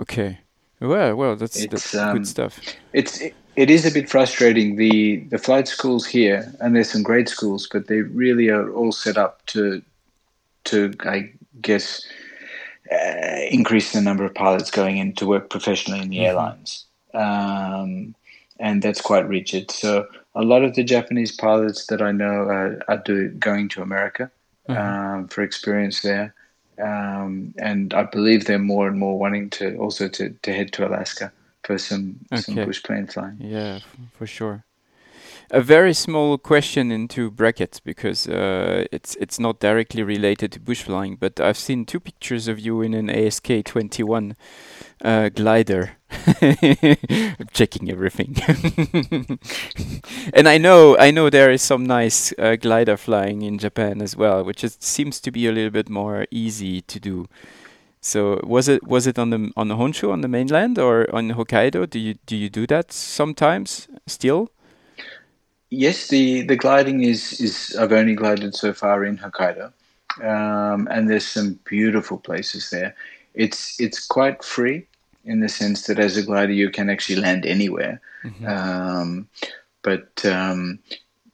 Okay. 0.00 0.38
Well, 0.80 1.14
well, 1.14 1.36
that's 1.36 1.62
it's, 1.62 1.70
that's 1.70 1.94
um, 1.94 2.16
good 2.16 2.26
stuff. 2.26 2.58
It's 2.92 3.20
it, 3.20 3.34
it 3.56 3.70
is 3.70 3.84
a 3.84 3.90
bit 3.90 4.08
frustrating. 4.08 4.76
The 4.76 5.18
the 5.30 5.38
flight 5.38 5.68
schools 5.68 6.06
here, 6.06 6.52
and 6.60 6.74
there's 6.74 6.90
some 6.90 7.02
great 7.02 7.28
schools, 7.28 7.68
but 7.70 7.88
they 7.88 8.02
really 8.02 8.48
are 8.48 8.70
all 8.72 8.92
set 8.92 9.16
up 9.16 9.44
to 9.46 9.82
to 10.64 10.94
I 11.00 11.32
guess 11.60 12.04
uh, 12.90 13.40
increase 13.50 13.92
the 13.92 14.00
number 14.00 14.24
of 14.24 14.34
pilots 14.34 14.70
going 14.70 14.98
in 14.98 15.14
to 15.14 15.26
work 15.26 15.50
professionally 15.50 16.00
in 16.00 16.08
the 16.08 16.18
mm-hmm. 16.18 16.26
airlines, 16.26 16.86
um, 17.14 18.14
and 18.58 18.82
that's 18.82 19.00
quite 19.00 19.28
rigid. 19.28 19.70
So 19.70 20.06
a 20.34 20.42
lot 20.42 20.64
of 20.64 20.74
the 20.74 20.84
Japanese 20.84 21.32
pilots 21.32 21.86
that 21.86 22.00
I 22.00 22.12
know 22.12 22.48
are, 22.48 22.82
are 22.88 22.98
do, 22.98 23.28
going 23.30 23.68
to 23.70 23.82
America 23.82 24.30
mm-hmm. 24.68 24.80
um, 24.80 25.28
for 25.28 25.42
experience 25.42 26.00
there 26.00 26.34
um, 26.78 27.54
and 27.58 27.92
I 27.94 28.04
believe 28.04 28.44
they're 28.44 28.58
more 28.58 28.88
and 28.88 28.98
more 28.98 29.18
wanting 29.18 29.50
to 29.50 29.76
also 29.76 30.08
to, 30.08 30.30
to 30.30 30.52
head 30.52 30.72
to 30.74 30.86
Alaska 30.86 31.32
for 31.64 31.78
some 31.78 32.16
okay. 32.32 32.42
some 32.42 32.54
bush 32.54 32.82
plane 32.82 33.06
flying. 33.06 33.36
Yeah, 33.40 33.80
for 34.16 34.26
sure. 34.26 34.64
A 35.50 35.60
very 35.60 35.92
small 35.92 36.38
question 36.38 36.90
into 36.90 37.30
brackets 37.30 37.78
because 37.78 38.26
uh, 38.26 38.86
it's 38.90 39.16
it's 39.16 39.38
not 39.38 39.60
directly 39.60 40.02
related 40.02 40.52
to 40.52 40.60
bush 40.60 40.82
flying, 40.82 41.16
but 41.16 41.40
I've 41.40 41.58
seen 41.58 41.84
two 41.84 42.00
pictures 42.00 42.48
of 42.48 42.58
you 42.58 42.80
in 42.80 42.94
an 42.94 43.10
ASK 43.10 43.64
21 43.64 44.36
uh, 45.04 45.28
glider. 45.28 45.98
checking 47.52 47.90
everything. 47.90 48.36
and 50.34 50.48
I 50.48 50.58
know 50.58 50.96
I 50.98 51.10
know 51.10 51.30
there 51.30 51.50
is 51.50 51.62
some 51.62 51.84
nice 51.84 52.32
uh, 52.38 52.56
glider 52.56 52.96
flying 52.96 53.42
in 53.42 53.58
Japan 53.58 54.02
as 54.02 54.16
well, 54.16 54.44
which 54.44 54.62
is, 54.62 54.76
seems 54.80 55.20
to 55.20 55.30
be 55.30 55.46
a 55.46 55.52
little 55.52 55.70
bit 55.70 55.88
more 55.88 56.26
easy 56.30 56.82
to 56.82 57.00
do. 57.00 57.28
So 58.02 58.40
was 58.42 58.68
it 58.68 58.82
was 58.86 59.06
it 59.06 59.16
on 59.16 59.30
the 59.30 59.52
on 59.56 59.68
the 59.68 59.76
Honshu 59.76 60.10
on 60.10 60.22
the 60.22 60.28
mainland 60.28 60.76
or 60.76 61.06
on 61.14 61.30
Hokkaido? 61.30 61.88
Do 61.88 62.00
you 62.00 62.14
do 62.26 62.36
you 62.36 62.50
do 62.50 62.66
that 62.66 62.92
sometimes 62.92 63.86
still? 64.08 64.50
Yes, 65.70 66.08
the 66.08 66.42
the 66.42 66.56
gliding 66.56 67.04
is 67.04 67.40
is 67.40 67.76
I've 67.78 67.92
only 67.92 68.14
glided 68.14 68.56
so 68.56 68.72
far 68.72 69.04
in 69.04 69.18
Hokkaido, 69.18 69.72
um, 70.20 70.88
and 70.90 71.08
there's 71.08 71.24
some 71.24 71.60
beautiful 71.64 72.18
places 72.18 72.70
there. 72.70 72.96
It's 73.34 73.80
it's 73.80 74.04
quite 74.04 74.42
free 74.42 74.84
in 75.24 75.38
the 75.38 75.48
sense 75.48 75.86
that 75.86 76.00
as 76.00 76.16
a 76.16 76.24
glider 76.24 76.52
you 76.52 76.70
can 76.70 76.90
actually 76.90 77.20
land 77.20 77.46
anywhere. 77.46 78.00
Mm-hmm. 78.24 78.46
Um, 78.48 79.28
but 79.82 80.26
um, 80.26 80.80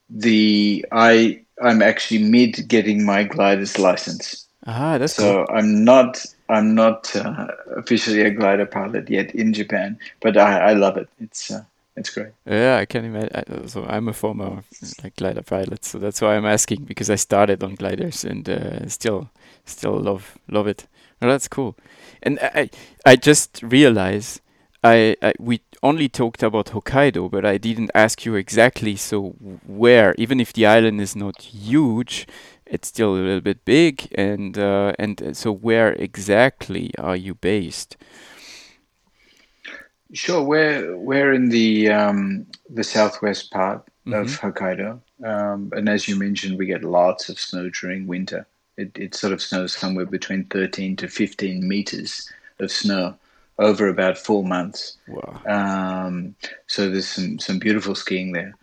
the 0.07 0.85
I 0.91 1.41
I'm 1.63 1.81
actually 1.81 2.23
mid 2.23 2.67
getting 2.67 3.03
my 3.03 3.23
glider's 3.23 3.79
license. 3.79 4.45
Ah, 4.67 4.99
that's 4.99 5.15
so 5.15 5.45
cool. 5.45 5.55
I'm 5.57 5.83
not 5.83 6.23
I'm 6.49 6.75
not 6.75 7.15
uh, 7.15 7.47
officially 7.77 8.21
a 8.21 8.31
glider 8.31 8.65
pilot 8.65 9.09
yet 9.09 9.33
in 9.35 9.53
Japan, 9.53 9.97
but 10.21 10.35
I, 10.35 10.71
I 10.71 10.73
love 10.73 10.97
it. 10.97 11.07
It's 11.19 11.51
uh, 11.51 11.63
it's 11.95 12.09
great. 12.09 12.31
Yeah, 12.45 12.77
I 12.77 12.85
can 12.85 13.05
imagine. 13.05 13.67
So 13.67 13.85
I'm 13.85 14.07
a 14.07 14.13
former 14.13 14.63
like 15.03 15.15
glider 15.15 15.43
pilot, 15.43 15.85
so 15.85 15.99
that's 15.99 16.21
why 16.21 16.35
I'm 16.35 16.45
asking 16.45 16.85
because 16.85 17.09
I 17.09 17.15
started 17.15 17.63
on 17.63 17.75
gliders 17.75 18.25
and 18.25 18.49
uh, 18.49 18.87
still 18.87 19.29
still 19.65 19.99
love 19.99 20.37
love 20.49 20.67
it. 20.67 20.87
Well, 21.21 21.31
that's 21.31 21.47
cool. 21.47 21.75
And 22.23 22.39
I, 22.41 22.69
I 23.05 23.15
just 23.15 23.61
realized 23.61 24.41
I, 24.83 25.17
I, 25.21 25.33
we 25.39 25.61
only 25.83 26.07
talked 26.07 26.41
about 26.41 26.67
Hokkaido, 26.67 27.29
but 27.29 27.45
I 27.45 27.57
didn't 27.57 27.91
ask 27.93 28.25
you 28.25 28.35
exactly. 28.35 28.95
So 28.95 29.31
where, 29.67 30.15
even 30.17 30.39
if 30.39 30.53
the 30.53 30.65
island 30.65 31.01
is 31.01 31.15
not 31.15 31.41
huge, 31.41 32.27
it's 32.69 32.87
still 32.87 33.15
a 33.15 33.17
little 33.17 33.41
bit 33.41 33.65
big. 33.65 34.07
And 34.15 34.57
uh, 34.57 34.93
and 34.97 35.21
uh, 35.21 35.33
so 35.33 35.51
where 35.51 35.93
exactly 35.93 36.91
are 36.97 37.15
you 37.15 37.35
based? 37.35 37.97
Sure, 40.13 40.43
we're 40.43 40.97
we're 40.97 41.33
in 41.33 41.49
the 41.49 41.89
um, 41.89 42.45
the 42.69 42.83
southwest 42.83 43.51
part 43.51 43.85
mm-hmm. 44.05 44.13
of 44.13 44.27
Hokkaido, 44.39 44.99
um, 45.23 45.71
and 45.75 45.89
as 45.89 46.07
you 46.07 46.15
mentioned, 46.15 46.57
we 46.57 46.65
get 46.65 46.83
lots 46.83 47.29
of 47.29 47.39
snow 47.39 47.69
during 47.69 48.07
winter. 48.07 48.47
It, 48.77 48.97
it 48.97 49.13
sort 49.13 49.33
of 49.33 49.41
snows 49.41 49.73
somewhere 49.73 50.05
between 50.05 50.45
13 50.45 50.95
to 50.97 51.09
15 51.09 51.67
meters 51.67 52.31
of 52.59 52.71
snow 52.71 53.13
over 53.57 53.89
about 53.89 54.17
four 54.17 54.43
months. 54.43 54.95
Wow. 55.05 55.41
Um, 55.45 56.33
so 56.67 56.89
there's 56.89 57.09
some, 57.09 57.39
some 57.39 57.59
beautiful 57.59 57.93
skiing 57.93 58.31
there. 58.31 58.55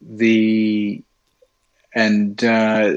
The 0.00 1.02
and 1.92 2.42
uh, 2.44 2.94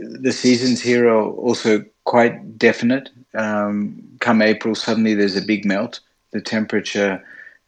the 0.00 0.32
seasons 0.32 0.80
here 0.80 1.08
are 1.08 1.22
also 1.22 1.84
quite 2.04 2.58
definite. 2.58 3.10
Um, 3.34 4.02
come 4.20 4.42
April, 4.42 4.74
suddenly 4.74 5.14
there's 5.14 5.36
a 5.36 5.42
big 5.42 5.64
melt. 5.64 6.00
The 6.32 6.40
temperature 6.40 7.22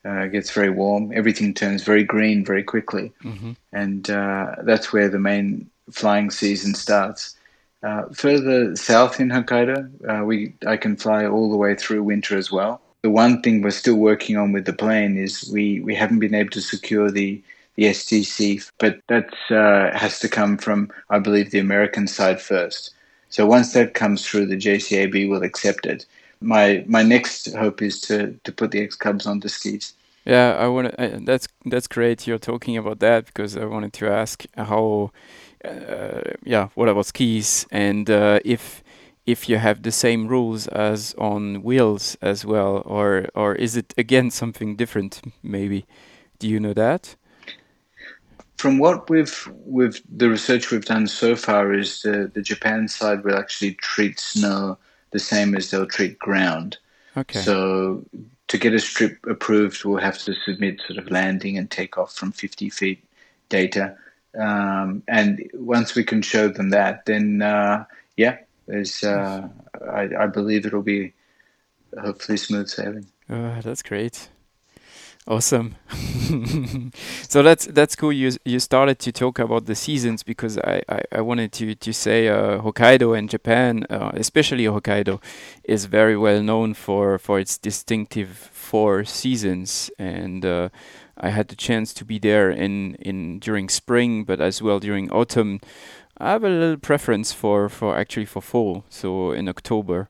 uh, 0.04 0.26
gets 0.26 0.50
very 0.50 0.70
warm. 0.70 1.12
Everything 1.14 1.54
turns 1.54 1.82
very 1.82 2.04
green 2.04 2.44
very 2.44 2.62
quickly, 2.62 3.12
mm-hmm. 3.22 3.52
and 3.72 4.10
uh, 4.10 4.56
that's 4.62 4.92
where 4.92 5.08
the 5.08 5.18
main 5.18 5.70
flying 5.90 6.30
season 6.30 6.74
starts. 6.74 7.36
Uh, 7.82 8.04
further 8.12 8.76
south 8.76 9.20
in 9.20 9.28
Hokkaido, 9.28 9.88
uh, 10.08 10.24
we 10.24 10.52
I 10.66 10.76
can 10.76 10.96
fly 10.96 11.26
all 11.26 11.50
the 11.50 11.56
way 11.56 11.74
through 11.74 12.02
winter 12.02 12.36
as 12.36 12.52
well. 12.52 12.80
The 13.02 13.10
one 13.10 13.40
thing 13.40 13.62
we're 13.62 13.70
still 13.70 13.96
working 13.96 14.36
on 14.36 14.52
with 14.52 14.66
the 14.66 14.74
plane 14.74 15.16
is 15.16 15.50
we, 15.50 15.80
we 15.80 15.94
haven't 15.94 16.18
been 16.18 16.34
able 16.34 16.50
to 16.50 16.60
secure 16.60 17.10
the 17.10 17.42
the 17.76 17.84
STC, 17.84 18.70
but 18.78 19.00
that 19.08 19.30
uh, 19.50 19.96
has 19.96 20.18
to 20.20 20.28
come 20.28 20.58
from 20.58 20.90
I 21.08 21.18
believe 21.18 21.50
the 21.50 21.58
American 21.58 22.06
side 22.06 22.40
first. 22.40 22.94
So 23.28 23.46
once 23.46 23.72
that 23.74 23.94
comes 23.94 24.26
through, 24.26 24.46
the 24.46 24.56
JCAB 24.56 25.28
will 25.28 25.42
accept 25.42 25.86
it. 25.86 26.06
My 26.40 26.84
my 26.86 27.02
next 27.02 27.54
hope 27.54 27.82
is 27.82 28.00
to 28.02 28.38
to 28.44 28.52
put 28.52 28.70
the 28.70 28.80
X 28.80 28.96
Cubs 28.96 29.26
on 29.26 29.40
the 29.40 29.48
skis. 29.48 29.94
Yeah, 30.24 30.56
I 30.58 30.68
want 30.68 30.96
to. 30.96 31.20
That's 31.24 31.48
that's 31.64 31.86
great. 31.86 32.26
You're 32.26 32.38
talking 32.38 32.76
about 32.76 33.00
that 33.00 33.26
because 33.26 33.56
I 33.56 33.64
wanted 33.64 33.92
to 33.94 34.08
ask 34.08 34.44
how 34.56 35.10
uh, 35.64 36.20
yeah, 36.44 36.68
what 36.74 36.88
about 36.88 37.06
skis? 37.06 37.66
And 37.70 38.10
uh, 38.10 38.40
if 38.44 38.82
if 39.26 39.48
you 39.48 39.58
have 39.58 39.82
the 39.82 39.92
same 39.92 40.26
rules 40.28 40.66
as 40.68 41.14
on 41.18 41.62
wheels 41.62 42.16
as 42.20 42.44
well, 42.44 42.82
or 42.84 43.28
or 43.34 43.54
is 43.54 43.76
it 43.76 43.94
again 43.96 44.30
something 44.30 44.76
different? 44.76 45.20
Maybe. 45.42 45.86
Do 46.38 46.48
you 46.48 46.58
know 46.58 46.72
that? 46.72 47.16
From 48.60 48.78
what 48.78 49.08
we've 49.08 49.48
with 49.64 50.00
the 50.08 50.28
research 50.28 50.70
we've 50.70 50.84
done 50.84 51.06
so 51.06 51.34
far, 51.34 51.72
is 51.72 52.02
the 52.02 52.30
the 52.32 52.42
Japan 52.42 52.88
side 52.88 53.24
will 53.24 53.36
actually 53.36 53.74
treat 53.74 54.20
snow 54.20 54.78
the 55.10 55.18
same 55.18 55.56
as 55.56 55.70
they'll 55.70 55.86
treat 55.86 56.18
ground. 56.18 56.78
Okay. 57.16 57.40
So 57.40 58.04
to 58.48 58.58
get 58.58 58.74
a 58.74 58.78
strip 58.78 59.18
approved, 59.26 59.84
we'll 59.84 59.98
have 59.98 60.18
to 60.18 60.34
submit 60.34 60.80
sort 60.86 60.98
of 60.98 61.10
landing 61.10 61.56
and 61.58 61.70
takeoff 61.70 62.12
from 62.12 62.32
50 62.32 62.70
feet 62.70 63.04
data 63.48 63.96
um, 64.38 65.02
and 65.08 65.50
once 65.54 65.94
we 65.94 66.04
can 66.04 66.22
show 66.22 66.48
them 66.48 66.70
that, 66.70 67.06
then 67.06 67.42
uh, 67.42 67.84
yeah, 68.16 68.38
there's 68.66 69.02
uh, 69.02 69.48
I, 69.92 70.08
I, 70.18 70.26
believe 70.26 70.66
it'll 70.66 70.82
be 70.82 71.12
hopefully 72.00 72.38
smooth 72.38 72.68
sailing. 72.68 73.06
Uh, 73.28 73.60
that's 73.60 73.82
great. 73.82 74.28
Awesome. 75.26 75.76
so 77.28 77.42
that's 77.42 77.66
that's 77.66 77.94
cool. 77.94 78.12
You 78.12 78.32
you 78.44 78.58
started 78.58 78.98
to 79.00 79.12
talk 79.12 79.38
about 79.38 79.66
the 79.66 79.74
seasons 79.74 80.22
because 80.22 80.58
I, 80.58 80.82
I, 80.88 81.02
I 81.12 81.20
wanted 81.20 81.52
to 81.52 81.74
to 81.74 81.92
say 81.92 82.28
uh, 82.28 82.58
Hokkaido 82.62 83.16
and 83.16 83.28
Japan, 83.28 83.84
uh, 83.90 84.10
especially 84.14 84.64
Hokkaido, 84.64 85.22
is 85.62 85.84
very 85.84 86.16
well 86.16 86.42
known 86.42 86.74
for 86.74 87.18
for 87.18 87.38
its 87.38 87.58
distinctive 87.58 88.30
four 88.30 89.04
seasons, 89.04 89.90
and 89.98 90.44
uh, 90.44 90.70
I 91.18 91.28
had 91.28 91.48
the 91.48 91.56
chance 91.56 91.92
to 91.94 92.04
be 92.04 92.18
there 92.18 92.50
in 92.50 92.94
in 92.96 93.38
during 93.40 93.68
spring, 93.68 94.24
but 94.24 94.40
as 94.40 94.62
well 94.62 94.80
during 94.80 95.10
autumn. 95.12 95.60
I 96.18 96.32
have 96.32 96.44
a 96.44 96.48
little 96.48 96.76
preference 96.78 97.32
for 97.32 97.68
for 97.68 97.96
actually 97.96 98.26
for 98.26 98.42
fall. 98.42 98.84
So 98.88 99.32
in 99.32 99.48
October, 99.48 100.08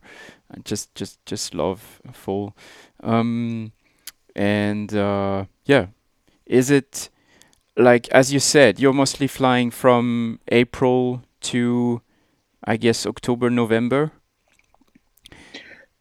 I 0.51 0.61
just 0.65 0.95
just 0.95 1.19
just 1.27 1.55
love 1.55 2.01
fall. 2.13 2.55
Um, 3.03 3.73
and 4.35 4.95
uh, 4.95 5.45
yeah, 5.65 5.87
is 6.47 6.71
it 6.71 7.09
like 7.77 8.09
as 8.09 8.33
you 8.33 8.41
said, 8.41 8.79
you're 8.79 8.93
mostly 8.93 9.27
flying 9.27 9.71
from 9.71 10.39
April 10.49 11.23
to, 11.41 12.03
I 12.65 12.77
guess, 12.77 13.07
October, 13.07 13.51
November? 13.51 14.13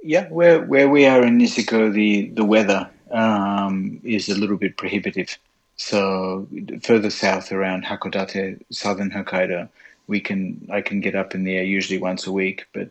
Yeah, 0.02 0.28
where 0.30 0.62
where 0.64 0.90
we 0.90 1.06
are 1.06 1.24
in 1.24 1.38
Niseko, 1.38 1.92
the 1.94 2.30
the 2.30 2.46
weather 2.46 2.90
um, 3.12 4.00
is 4.04 4.30
a 4.30 4.40
little 4.40 4.58
bit 4.58 4.78
prohibitive. 4.78 5.38
So 5.76 6.48
further 6.84 7.10
south 7.10 7.52
around 7.52 7.86
Hakodate, 7.86 8.62
southern 8.70 9.12
Hokkaido, 9.12 9.70
we 10.08 10.20
can 10.20 10.68
I 10.72 10.82
can 10.82 11.00
get 11.00 11.16
up 11.16 11.36
in 11.36 11.44
the 11.44 11.56
air 11.56 11.64
usually 11.64 12.00
once 12.00 12.28
a 12.28 12.32
week, 12.32 12.66
but 12.74 12.90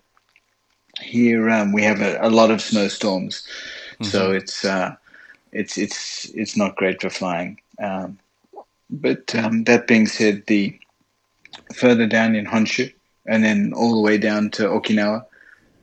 here 1.00 1.50
um, 1.50 1.72
we 1.72 1.82
have 1.82 2.00
a, 2.00 2.18
a, 2.20 2.30
lot 2.30 2.50
of 2.50 2.60
snowstorms, 2.60 3.46
mm-hmm. 3.92 4.04
so 4.04 4.32
it's 4.32 4.64
uh, 4.64 4.96
it's 5.52 5.78
it's 5.78 6.26
it's 6.30 6.56
not 6.56 6.76
great 6.76 7.00
for 7.00 7.10
flying. 7.10 7.60
Um, 7.82 8.18
but 8.90 9.34
um, 9.34 9.64
that 9.64 9.86
being 9.86 10.06
said, 10.06 10.44
the 10.46 10.78
further 11.74 12.06
down 12.06 12.34
in 12.34 12.46
Honshu 12.46 12.92
and 13.26 13.44
then 13.44 13.72
all 13.74 13.94
the 13.94 14.00
way 14.00 14.18
down 14.18 14.50
to 14.50 14.64
Okinawa. 14.64 15.24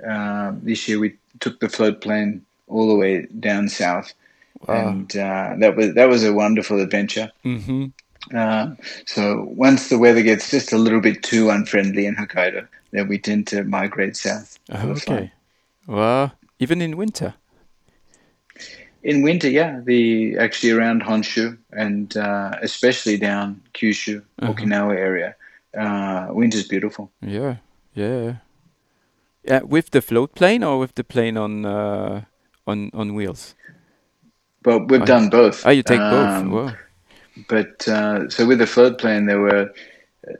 Uh, 0.07 0.53
this 0.61 0.88
year 0.88 0.99
we 0.99 1.16
took 1.39 1.59
the 1.59 1.70
float 1.70 2.01
plane 2.01 2.45
all 2.68 2.88
the 2.88 2.95
way 2.95 3.28
down 3.39 3.70
south, 3.70 4.13
wow. 4.68 4.89
and 4.89 5.16
uh, 5.16 5.55
that 5.59 5.76
was 5.76 5.93
that 5.93 6.09
was 6.09 6.24
a 6.24 6.34
wonderful 6.34 6.82
adventure. 6.82 7.32
Mm-hmm. 7.45 7.86
Uh, 8.36 8.72
so 9.05 9.47
once 9.51 9.89
the 9.89 9.99
weather 9.99 10.24
gets 10.24 10.49
just 10.49 10.74
a 10.74 10.78
little 10.78 10.99
bit 10.99 11.22
too 11.22 11.49
unfriendly 11.51 12.07
in 12.07 12.16
Hokkaido, 12.16 12.68
then 12.91 13.07
we 13.07 13.20
tend 13.20 13.47
to 13.47 13.63
migrate 13.63 14.18
south. 14.18 14.57
okay. 14.74 15.32
Well, 15.86 16.34
even 16.59 16.82
in 16.82 16.97
winter 16.97 17.36
in 19.06 19.22
winter, 19.22 19.47
yeah, 19.47 19.80
the 19.86 20.36
actually 20.38 20.72
around 20.72 21.03
Honshu 21.03 21.58
and 21.72 22.18
uh, 22.18 22.56
especially 22.62 23.18
down 23.18 23.62
Kyushu, 23.76 24.18
uh-huh. 24.18 24.51
Okinawa 24.51 24.95
area, 24.95 25.36
uh, 25.78 26.28
winter's 26.32 26.68
beautiful. 26.68 27.12
Yeah, 27.22 27.58
yeah, 27.93 28.38
yeah. 29.43 29.62
With 29.62 29.91
the 29.91 30.01
float 30.01 30.34
plane 30.34 30.64
or 30.64 30.80
with 30.80 30.95
the 30.95 31.03
plane 31.03 31.38
on 31.38 31.66
uh, 31.66 32.24
on 32.66 32.89
on 32.93 33.14
wheels? 33.14 33.53
But 34.64 34.89
we've 34.89 35.03
oh, 35.03 35.06
done 35.06 35.30
both. 35.30 35.64
Oh, 35.66 35.70
you 35.70 35.84
take 35.84 35.99
um, 35.99 36.49
both. 36.49 36.66
Wow. 36.66 36.76
But 37.47 37.88
uh, 37.88 38.28
so 38.30 38.47
with 38.47 38.58
the 38.58 38.66
float 38.66 38.97
plane, 38.97 39.28
there 39.28 39.39
were 39.39 39.72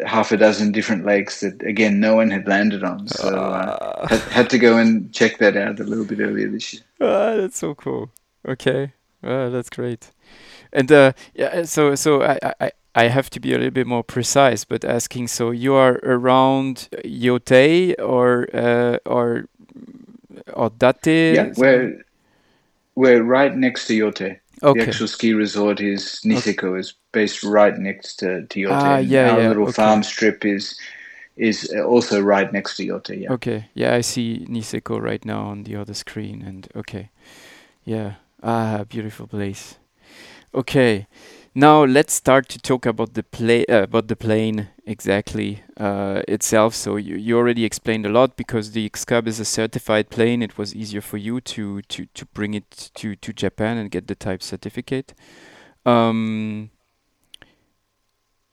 half 0.07 0.32
a 0.32 0.38
dozen 0.38 0.72
different 0.72 1.05
lakes 1.05 1.41
that 1.41 1.61
again 1.61 1.99
no 1.99 2.16
one 2.16 2.32
had 2.32 2.47
landed 2.47 2.84
on. 2.84 3.07
So 3.09 3.28
uh, 3.28 4.07
had, 4.07 4.22
had, 4.32 4.49
to 4.49 4.57
go 4.57 4.78
and 4.78 5.13
check 5.13 5.38
that 5.38 5.55
out 5.55 5.80
a 5.80 5.84
little 5.84 6.05
bit 6.05 6.20
earlier 6.20 6.49
this 6.49 6.74
year. 6.74 6.82
Ah, 6.99 7.36
that's 7.36 7.59
so 7.59 7.76
cool. 7.76 8.09
Okay, 8.47 8.93
well, 9.21 9.51
that's 9.51 9.69
great. 9.69 10.11
And 10.71 10.91
uh, 10.91 11.13
yeah, 11.33 11.63
so 11.63 11.95
so 11.95 12.21
I, 12.21 12.39
I 12.59 12.71
I 12.95 13.07
have 13.07 13.29
to 13.31 13.39
be 13.39 13.53
a 13.53 13.57
little 13.57 13.71
bit 13.71 13.87
more 13.87 14.03
precise, 14.03 14.63
but 14.63 14.85
asking. 14.85 15.27
So 15.27 15.51
you 15.51 15.73
are 15.73 15.99
around 16.03 16.89
Yotei 17.03 17.95
or 17.99 18.47
uh, 18.53 18.97
or 19.05 19.45
or 20.53 20.69
Date? 20.69 21.35
Yeah, 21.35 21.53
we're 21.57 22.05
we're 22.95 23.23
right 23.23 23.55
next 23.55 23.87
to 23.87 23.93
Yotei. 23.93 24.39
Okay. 24.63 24.79
The 24.79 24.87
actual 24.87 25.07
ski 25.07 25.33
resort 25.33 25.81
is 25.81 26.21
Niseko 26.23 26.69
okay. 26.69 26.79
is 26.79 26.93
based 27.11 27.43
right 27.43 27.77
next 27.77 28.15
to, 28.17 28.45
to 28.47 28.59
Yotei. 28.59 28.71
Ah, 28.71 28.97
yeah, 28.97 29.31
Our 29.31 29.41
yeah, 29.41 29.47
little 29.49 29.63
okay. 29.63 29.73
farm 29.73 30.03
strip 30.03 30.45
is 30.45 30.79
is 31.35 31.73
also 31.85 32.21
right 32.21 32.51
next 32.53 32.77
to 32.77 32.85
Yotei. 32.85 33.23
Yeah. 33.23 33.33
Okay. 33.33 33.65
Yeah, 33.73 33.93
I 33.93 34.01
see 34.01 34.45
Niseko 34.49 35.01
right 35.01 35.23
now 35.25 35.43
on 35.43 35.63
the 35.63 35.75
other 35.75 35.93
screen, 35.93 36.41
and 36.41 36.67
okay, 36.75 37.09
yeah. 37.83 38.13
Ah, 38.45 38.85
beautiful 38.87 39.27
place. 39.27 39.77
Okay, 40.53 41.07
now 41.55 41.83
let's 41.85 42.13
start 42.13 42.49
to 42.49 42.59
talk 42.59 42.85
about 42.85 43.13
the 43.15 43.23
play 43.23 43.65
uh, 43.67 43.83
about 43.83 44.07
the 44.07 44.15
plane 44.15 44.69
exactly 44.85 45.63
uh, 45.77 46.21
itself. 46.27 46.75
So 46.75 46.97
you, 46.97 47.15
you 47.17 47.37
already 47.37 47.65
explained 47.65 48.05
a 48.05 48.09
lot 48.09 48.37
because 48.37 48.71
the 48.73 48.85
X-Cub 48.85 49.27
is 49.27 49.39
a 49.39 49.45
certified 49.45 50.09
plane. 50.09 50.43
It 50.43 50.57
was 50.57 50.75
easier 50.75 51.01
for 51.01 51.17
you 51.17 51.41
to 51.41 51.81
to 51.83 52.05
to 52.07 52.25
bring 52.27 52.53
it 52.55 52.91
to 52.95 53.15
to 53.15 53.33
Japan 53.33 53.77
and 53.77 53.91
get 53.91 54.07
the 54.07 54.15
type 54.15 54.43
certificate. 54.43 55.13
Um, 55.85 56.71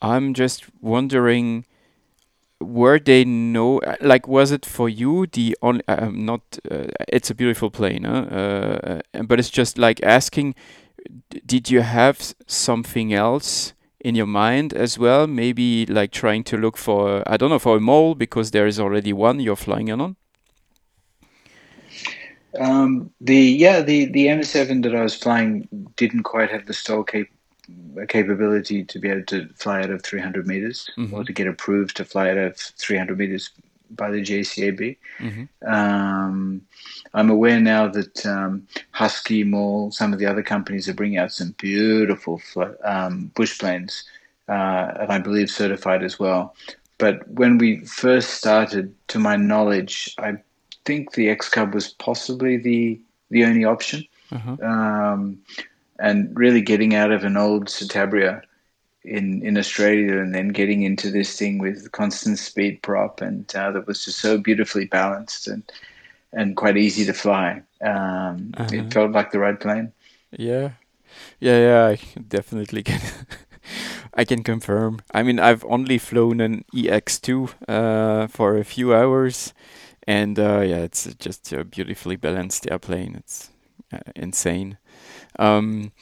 I'm 0.02 0.34
just 0.34 0.64
wondering 0.80 1.64
were 2.62 2.98
they 2.98 3.24
no 3.24 3.80
like 4.00 4.26
was 4.28 4.50
it 4.50 4.64
for 4.64 4.88
you 4.88 5.26
the 5.26 5.56
only 5.62 5.82
um, 5.88 6.24
not 6.24 6.58
uh, 6.70 6.84
it's 7.08 7.30
a 7.30 7.34
beautiful 7.34 7.70
plane 7.70 8.04
huh? 8.04 8.26
uh, 8.30 9.00
uh 9.14 9.22
but 9.22 9.38
it's 9.38 9.50
just 9.50 9.78
like 9.78 10.02
asking 10.02 10.54
did 11.46 11.70
you 11.70 11.80
have 11.80 12.34
something 12.46 13.12
else 13.12 13.72
in 14.00 14.14
your 14.14 14.26
mind 14.26 14.72
as 14.72 14.98
well 14.98 15.26
maybe 15.26 15.86
like 15.86 16.10
trying 16.10 16.44
to 16.44 16.56
look 16.56 16.76
for 16.76 17.22
i 17.26 17.36
don't 17.36 17.50
know 17.50 17.58
for 17.58 17.76
a 17.76 17.80
Maule 17.80 18.14
because 18.14 18.50
there 18.50 18.66
is 18.66 18.78
already 18.78 19.12
one 19.12 19.40
you're 19.40 19.56
flying 19.56 19.90
on 19.90 20.16
um, 22.60 23.10
the 23.20 23.36
yeah 23.36 23.80
the 23.80 24.06
the 24.06 24.26
M7 24.26 24.82
that 24.82 24.94
I 24.94 25.02
was 25.02 25.14
flying 25.14 25.68
didn't 25.96 26.24
quite 26.24 26.50
have 26.50 26.66
the 26.66 26.74
STOL 26.74 27.04
cap- 27.04 27.26
capability 28.08 28.84
to 28.84 28.98
be 28.98 29.08
able 29.08 29.24
to 29.24 29.48
fly 29.54 29.82
out 29.82 29.90
of 29.90 30.02
300 30.02 30.46
meters 30.46 30.90
mm-hmm. 30.96 31.14
or 31.14 31.24
to 31.24 31.32
get 31.32 31.46
approved 31.46 31.96
to 31.96 32.04
fly 32.04 32.30
out 32.30 32.38
of 32.38 32.56
300 32.56 33.16
meters 33.18 33.50
by 33.90 34.10
the 34.10 34.22
JCAB. 34.22 34.96
Mm-hmm. 35.18 35.72
Um, 35.72 36.62
I'm 37.14 37.30
aware 37.30 37.60
now 37.60 37.88
that 37.88 38.24
um, 38.26 38.66
Husky 38.90 39.44
Maule, 39.44 39.90
some 39.92 40.12
of 40.12 40.18
the 40.18 40.26
other 40.26 40.42
companies 40.42 40.88
are 40.88 40.94
bringing 40.94 41.18
out 41.18 41.32
some 41.32 41.54
beautiful 41.58 42.40
um, 42.84 43.30
bush 43.34 43.58
planes, 43.58 44.04
uh, 44.48 44.92
and 45.00 45.12
I 45.12 45.18
believe 45.18 45.50
certified 45.50 46.02
as 46.02 46.18
well. 46.18 46.54
But 46.98 47.28
when 47.28 47.58
we 47.58 47.84
first 47.84 48.30
started, 48.30 48.94
to 49.08 49.18
my 49.18 49.36
knowledge, 49.36 50.14
I 50.18 50.36
think 50.84 51.12
the 51.12 51.30
X 51.30 51.48
Cub 51.48 51.74
was 51.74 51.88
possibly 51.88 52.56
the 52.56 53.00
the 53.30 53.44
only 53.44 53.64
option. 53.64 54.04
Uh-huh. 54.30 54.56
Um, 54.62 55.38
and 56.02 56.36
really 56.36 56.60
getting 56.60 56.94
out 56.94 57.12
of 57.12 57.24
an 57.24 57.36
old 57.36 57.66
Citabria 57.68 58.42
in 59.04 59.42
in 59.42 59.56
Australia 59.56 60.18
and 60.18 60.34
then 60.34 60.48
getting 60.48 60.82
into 60.82 61.10
this 61.10 61.38
thing 61.38 61.58
with 61.58 61.90
constant 61.92 62.38
speed 62.38 62.82
prop 62.82 63.20
and 63.20 63.54
uh, 63.56 63.70
that 63.70 63.86
was 63.86 64.04
just 64.04 64.18
so 64.18 64.38
beautifully 64.38 64.84
balanced 64.84 65.48
and 65.48 65.62
and 66.32 66.56
quite 66.56 66.76
easy 66.76 67.04
to 67.04 67.12
fly. 67.12 67.62
Um, 67.82 68.52
uh-huh. 68.56 68.68
It 68.72 68.92
felt 68.92 69.12
like 69.12 69.30
the 69.30 69.38
right 69.38 69.58
plane. 69.58 69.92
Yeah, 70.30 70.70
yeah, 71.40 71.58
yeah. 71.58 71.86
I 71.86 72.20
definitely 72.20 72.82
can. 72.90 73.00
I 74.14 74.24
can 74.24 74.42
confirm. 74.42 75.00
I 75.14 75.22
mean, 75.22 75.38
I've 75.38 75.64
only 75.64 75.96
flown 75.98 76.40
an 76.40 76.64
EX2 76.74 77.54
uh, 77.66 78.26
for 78.26 78.58
a 78.58 78.64
few 78.64 78.94
hours, 78.94 79.54
and 80.06 80.38
uh, 80.38 80.60
yeah, 80.60 80.82
it's 80.84 81.14
just 81.14 81.52
a 81.52 81.64
beautifully 81.64 82.16
balanced 82.16 82.70
airplane. 82.70 83.14
It's 83.14 83.50
uh, 83.92 84.12
insane. 84.14 84.78
Um, 85.38 85.92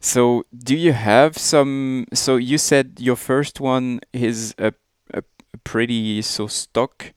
so 0.00 0.44
do 0.56 0.76
you 0.76 0.92
have 0.92 1.36
some? 1.38 2.06
So 2.12 2.36
you 2.36 2.58
said 2.58 2.98
your 2.98 3.16
first 3.16 3.60
one 3.60 4.00
is 4.12 4.54
a, 4.58 4.72
a 5.14 5.22
pretty 5.64 6.22
so 6.22 6.46
stock 6.46 7.12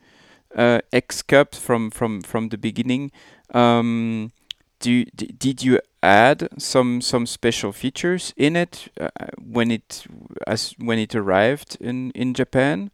uh, 0.55 0.79
X 0.91 1.21
Cub 1.21 1.53
from 1.55 1.89
from 1.89 2.21
from 2.21 2.49
the 2.49 2.57
beginning. 2.57 3.11
Um, 3.53 4.31
do 4.79 5.05
did 5.05 5.63
you 5.63 5.79
add 6.01 6.49
some 6.57 7.01
some 7.01 7.25
special 7.25 7.71
features 7.71 8.33
in 8.35 8.55
it 8.55 8.91
uh, 8.99 9.09
when 9.41 9.71
it 9.71 10.05
as 10.45 10.75
when 10.77 10.99
it 10.99 11.15
arrived 11.15 11.77
in 11.79 12.11
in 12.11 12.33
Japan? 12.33 12.91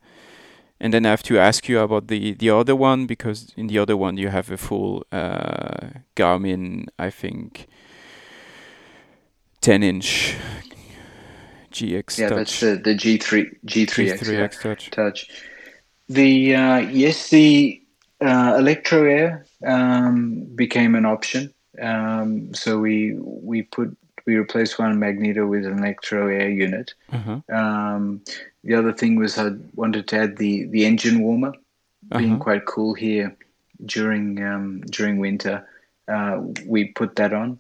And 0.82 0.94
then 0.94 1.06
I 1.06 1.10
have 1.10 1.24
to 1.24 1.38
ask 1.38 1.68
you 1.68 1.80
about 1.80 2.08
the 2.08 2.34
the 2.34 2.50
other 2.50 2.76
one 2.76 3.06
because 3.06 3.54
in 3.58 3.68
the 3.68 3.80
other 3.80 3.98
one 3.98 4.18
you 4.18 4.30
have 4.30 4.50
a 4.52 4.58
full 4.58 5.06
uh, 5.12 5.90
Garmin, 6.16 6.88
I 6.98 7.10
think, 7.10 7.68
10 9.62 9.84
inch 9.84 10.36
GX 11.72 12.18
yeah, 12.18 12.30
touch. 12.30 12.38
that's 12.38 12.60
the, 12.62 12.76
the 12.84 12.96
G3 12.96 13.58
G3, 13.66 13.88
G3 14.18 14.40
X, 14.40 14.62
touch. 14.64 14.90
touch. 14.92 15.30
The 16.08 16.56
uh, 16.56 16.78
yes, 16.80 17.30
the 17.30 17.82
uh, 18.22 18.54
Electroair 18.54 19.46
um, 19.66 20.46
became 20.56 20.96
an 20.96 21.06
option. 21.06 21.54
Um, 21.80 22.54
so 22.56 22.80
we 22.80 23.14
we 23.20 23.62
put 23.64 23.96
we 24.26 24.36
replaced 24.36 24.80
one 24.80 24.98
magneto 24.98 25.46
with 25.46 25.66
an 25.66 25.80
Electroair 25.80 26.54
unit. 26.56 26.94
Uh-huh. 27.14 27.40
Um, 27.56 28.22
the 28.64 28.74
other 28.76 28.92
thing 28.92 29.16
was 29.16 29.38
I 29.38 29.52
wanted 29.76 30.08
to 30.08 30.18
add 30.18 30.38
the 30.38 30.66
the 30.66 30.86
engine 30.86 31.22
warmer, 31.22 31.54
being 32.18 32.34
Uh-huh. 32.34 32.44
quite 32.44 32.66
cool 32.66 32.96
here 32.96 33.36
during 33.86 34.44
um, 34.44 34.82
during 34.90 35.20
winter. 35.20 35.68
Uh, 36.08 36.42
we 36.66 36.86
put 36.86 37.16
that 37.18 37.34
on. 37.34 37.60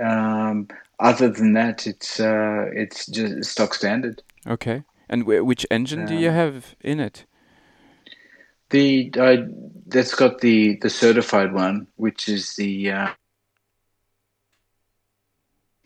Um, 0.00 0.68
other 1.00 1.28
than 1.30 1.52
that, 1.54 1.86
it's 1.86 2.20
uh, 2.20 2.66
it's 2.72 3.06
just 3.06 3.44
stock 3.50 3.74
standard. 3.74 4.22
Okay. 4.46 4.84
And 5.08 5.22
wh- 5.24 5.44
which 5.44 5.66
engine 5.70 6.06
do 6.06 6.14
you 6.14 6.28
Um, 6.28 6.34
have 6.34 6.76
in 6.80 7.00
it? 7.00 7.26
The 8.70 9.10
I, 9.18 9.46
that's 9.86 10.14
got 10.14 10.40
the 10.40 10.76
the 10.82 10.90
certified 10.90 11.52
one, 11.52 11.86
which 11.96 12.28
is 12.28 12.54
the 12.54 12.90
uh, 12.92 13.08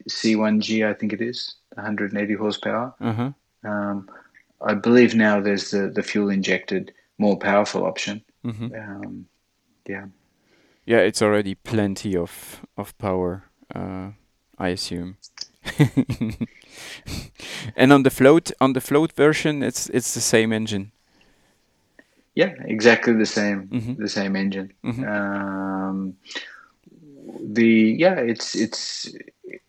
C1G, 0.09 0.87
I 0.87 0.95
think 0.95 1.13
it 1.13 1.21
is, 1.21 1.57
180 1.75 2.35
horsepower. 2.35 2.95
Uh-huh. 3.01 3.33
Um, 3.65 4.09
I 4.61 4.75
believe 4.75 5.15
now 5.15 5.41
there's 5.41 5.71
the, 5.71 5.89
the 5.89 6.03
fuel 6.03 6.29
injected, 6.31 6.93
more 7.19 7.39
powerful 7.39 7.85
option. 7.87 8.23
hmm 8.43 8.69
Um, 8.75 9.27
yeah. 9.89 10.07
Yeah, 10.87 10.99
it's 10.99 11.23
already 11.23 11.55
plenty 11.55 12.15
of 12.17 12.61
of 12.77 12.93
power, 12.99 13.45
uh, 13.75 14.11
I 14.59 14.69
assume. 14.69 15.17
and 17.77 17.93
on 17.93 18.03
the 18.03 18.11
float 18.11 18.53
on 18.61 18.73
the 18.73 18.81
float 18.81 19.13
version, 19.13 19.63
it's 19.63 19.89
it's 19.91 20.15
the 20.15 20.21
same 20.21 20.53
engine. 20.53 20.93
Yeah, 22.35 22.55
exactly 22.65 23.13
the 23.15 23.27
same, 23.27 23.69
Mhm. 23.69 23.97
the 23.97 24.09
same 24.09 24.37
engine. 24.37 24.73
Mhm. 24.85 25.05
Um, 25.09 26.17
the 27.41 27.97
yeah, 27.99 28.17
it's 28.21 28.55
it's 28.55 29.09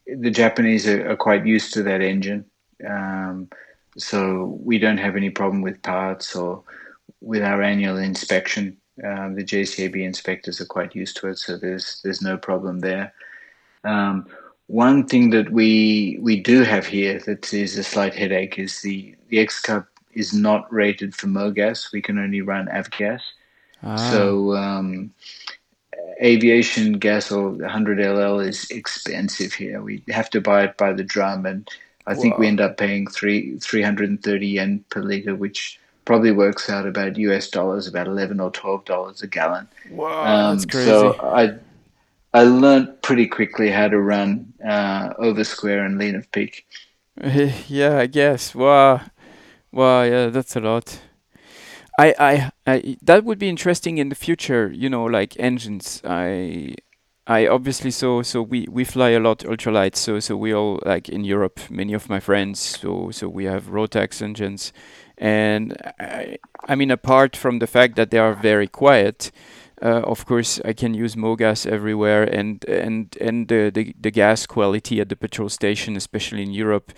the 0.08 0.32
Japanese 0.32 0.88
are, 0.88 1.12
are 1.12 1.16
quite 1.18 1.46
used 1.46 1.74
to 1.74 1.84
that 1.84 2.02
engine, 2.02 2.46
um, 2.88 3.50
so 3.98 4.60
we 4.64 4.78
don't 4.80 4.98
have 5.00 5.16
any 5.16 5.30
problem 5.30 5.62
with 5.62 5.82
parts 5.82 6.36
or 6.36 6.64
with 7.22 7.42
our 7.44 7.62
annual 7.62 7.98
inspection. 7.98 8.78
Um, 9.04 9.36
the 9.36 9.44
JCAB 9.44 10.04
inspectors 10.04 10.62
are 10.62 10.66
quite 10.66 10.96
used 10.96 11.18
to 11.18 11.28
it, 11.28 11.38
so 11.38 11.58
there's 11.58 12.02
there's 12.04 12.22
no 12.22 12.38
problem 12.38 12.80
there. 12.80 13.14
Um, 13.84 14.28
one 14.68 15.06
thing 15.06 15.30
that 15.32 15.52
we 15.52 16.18
we 16.22 16.40
do 16.40 16.64
have 16.64 16.88
here 16.88 17.20
that 17.26 17.54
is 17.54 17.78
a 17.78 17.84
slight 17.84 18.16
headache 18.16 18.58
is 18.58 18.82
the 18.82 19.16
the 19.30 19.40
X 19.40 19.62
Cub 19.62 19.86
is 20.14 20.34
not 20.34 20.72
rated 20.72 21.14
for 21.16 21.28
MoGas. 21.28 21.92
We 21.92 22.02
can 22.02 22.18
only 22.18 22.42
run 22.42 22.68
avgas. 22.68 23.22
Ah, 23.84 23.96
So 23.96 24.56
um, 24.56 25.14
aviation 26.22 26.94
gas 26.94 27.32
or 27.32 27.50
100 27.52 28.00
LL 28.00 28.40
is 28.40 28.70
expensive 28.72 29.54
here. 29.54 29.82
We 29.82 30.04
have 30.10 30.30
to 30.32 30.42
buy 30.42 30.64
it 30.64 30.78
by 30.78 30.94
the 30.94 31.04
drum, 31.04 31.46
and 31.46 31.70
I 32.08 32.16
think 32.16 32.38
we 32.38 32.48
end 32.48 32.62
up 32.62 32.78
paying 32.78 33.08
three 33.08 33.58
330 33.60 34.48
yen 34.48 34.86
per 34.90 35.02
liter, 35.02 35.36
which 35.36 35.80
probably 36.06 36.32
works 36.32 36.70
out 36.70 36.88
about 36.88 37.18
US 37.18 37.50
dollars, 37.50 37.88
about 37.88 38.08
11 38.08 38.40
or 38.40 38.52
12 38.52 38.86
dollars 38.86 39.22
a 39.22 39.28
gallon. 39.28 39.68
wow, 39.92 40.24
Um, 40.24 40.58
that's 40.58 40.66
crazy. 40.66 40.90
so 40.90 41.20
I 41.20 41.56
I 42.36 42.44
learned 42.44 43.02
pretty 43.02 43.28
quickly 43.28 43.72
how 43.72 43.88
to 43.88 43.98
run 43.98 44.54
uh, 44.68 45.14
over 45.20 45.46
square 45.46 45.86
and 45.86 45.98
lean 45.98 46.16
of 46.16 46.30
peak. 46.34 46.68
yeah, 47.70 47.98
I 47.98 48.08
guess. 48.08 48.54
Wow, 48.54 49.04
wow, 49.72 50.04
yeah, 50.04 50.28
that's 50.28 50.54
a 50.58 50.60
lot. 50.60 51.00
I, 51.98 52.14
I, 52.20 52.52
I, 52.68 52.98
that 53.02 53.24
would 53.24 53.40
be 53.40 53.48
interesting 53.48 54.00
in 54.00 54.10
the 54.10 54.16
future. 54.16 54.70
You 54.70 54.90
know, 54.90 55.06
like 55.06 55.40
engines. 55.40 56.02
I, 56.04 56.76
I 57.26 57.48
obviously 57.48 57.90
so 57.90 58.22
so 58.22 58.42
we 58.42 58.68
we 58.70 58.84
fly 58.84 59.12
a 59.12 59.20
lot 59.22 59.40
ultralights. 59.40 59.96
So 59.96 60.20
so 60.20 60.36
we 60.36 60.54
all 60.54 60.82
like 60.86 61.08
in 61.08 61.24
Europe. 61.24 61.62
Many 61.70 61.94
of 61.94 62.10
my 62.10 62.20
friends. 62.20 62.60
So 62.60 63.12
so 63.12 63.30
we 63.30 63.46
have 63.46 63.68
Rotax 63.68 64.22
engines, 64.22 64.74
and 65.18 65.78
I, 66.02 66.38
I 66.68 66.76
mean 66.76 66.92
apart 66.92 67.38
from 67.38 67.60
the 67.60 67.68
fact 67.68 67.96
that 67.96 68.12
they 68.12 68.20
are 68.20 68.34
very 68.34 68.68
quiet. 68.68 69.32
Uh, 69.86 70.02
of 70.02 70.26
course, 70.26 70.60
I 70.66 70.74
can 70.74 70.96
use 70.96 71.16
MoGas 71.16 71.68
everywhere, 71.68 72.24
and 72.24 72.66
and 72.68 73.16
and 73.22 73.48
the, 73.48 73.70
the 73.72 73.94
the 74.02 74.10
gas 74.10 74.48
quality 74.48 75.00
at 75.00 75.10
the 75.10 75.16
petrol 75.16 75.50
station, 75.50 75.96
especially 75.96 76.42
in 76.42 76.52
Europe, 76.52 76.92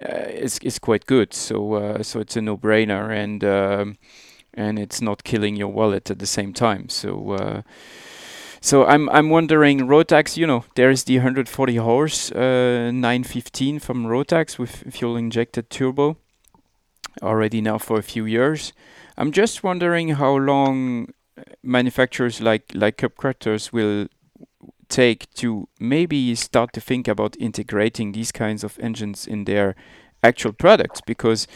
uh, 0.00 0.44
is 0.44 0.58
is 0.60 0.78
quite 0.78 1.04
good. 1.04 1.34
So 1.34 1.74
uh, 1.74 2.02
so 2.02 2.18
it's 2.20 2.36
a 2.36 2.40
no-brainer, 2.40 3.10
and 3.14 3.44
um, 3.44 3.98
and 4.54 4.78
it's 4.78 5.02
not 5.02 5.22
killing 5.22 5.54
your 5.56 5.68
wallet 5.68 6.10
at 6.10 6.18
the 6.18 6.26
same 6.26 6.52
time. 6.52 6.88
So. 6.88 7.62
So 8.62 8.84
I'm 8.84 9.08
I'm 9.08 9.30
wondering 9.30 9.88
Rotax, 9.88 10.36
you 10.36 10.46
know, 10.46 10.64
there's 10.74 11.04
the 11.04 11.16
140 11.16 11.76
horse 11.76 12.30
uh, 12.30 12.90
915 12.92 13.78
from 13.78 14.04
Rotax 14.04 14.58
with 14.58 14.92
fuel 14.92 15.16
injected 15.16 15.70
turbo 15.70 16.18
already 17.22 17.62
now 17.62 17.78
for 17.78 17.98
a 17.98 18.02
few 18.02 18.26
years. 18.26 18.74
I'm 19.16 19.32
just 19.32 19.64
wondering 19.64 20.10
how 20.10 20.36
long 20.36 21.08
manufacturers 21.62 22.40
like 22.40 22.64
like 22.74 22.96
Cub 22.98 23.14
Crafters 23.16 23.72
will 23.72 24.06
take 24.88 25.32
to 25.34 25.68
maybe 25.78 26.34
start 26.34 26.72
to 26.72 26.80
think 26.80 27.08
about 27.08 27.36
integrating 27.38 28.12
these 28.12 28.32
kinds 28.32 28.64
of 28.64 28.78
engines 28.80 29.26
in 29.26 29.44
their 29.44 29.76
actual 30.22 30.52
products 30.52 31.00
because 31.00 31.46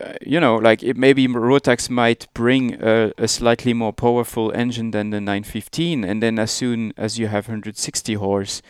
uh, 0.00 0.14
you 0.22 0.40
know 0.40 0.56
like 0.56 0.82
it 0.82 0.96
maybe 0.96 1.28
Rotax 1.28 1.88
might 1.88 2.26
bring 2.34 2.82
a, 2.82 3.12
a 3.18 3.28
slightly 3.28 3.72
more 3.74 3.92
powerful 3.92 4.50
engine 4.52 4.90
than 4.90 5.10
the 5.10 5.20
915 5.20 6.04
and 6.04 6.22
then 6.22 6.38
as 6.38 6.50
soon 6.50 6.92
as 6.96 7.18
you 7.18 7.28
have 7.28 7.46
160 7.46 8.14
horse 8.14 8.62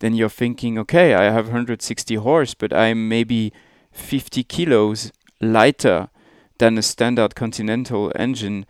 then 0.00 0.14
you're 0.14 0.28
thinking 0.28 0.78
okay 0.78 1.14
I 1.14 1.24
have 1.24 1.46
160 1.46 2.14
horse 2.16 2.54
but 2.54 2.72
I'm 2.72 3.08
maybe 3.08 3.52
50 3.92 4.42
kilos 4.44 5.12
lighter 5.40 6.10
than 6.58 6.76
a 6.76 6.82
standard 6.82 7.34
Continental 7.34 8.12
engine 8.14 8.66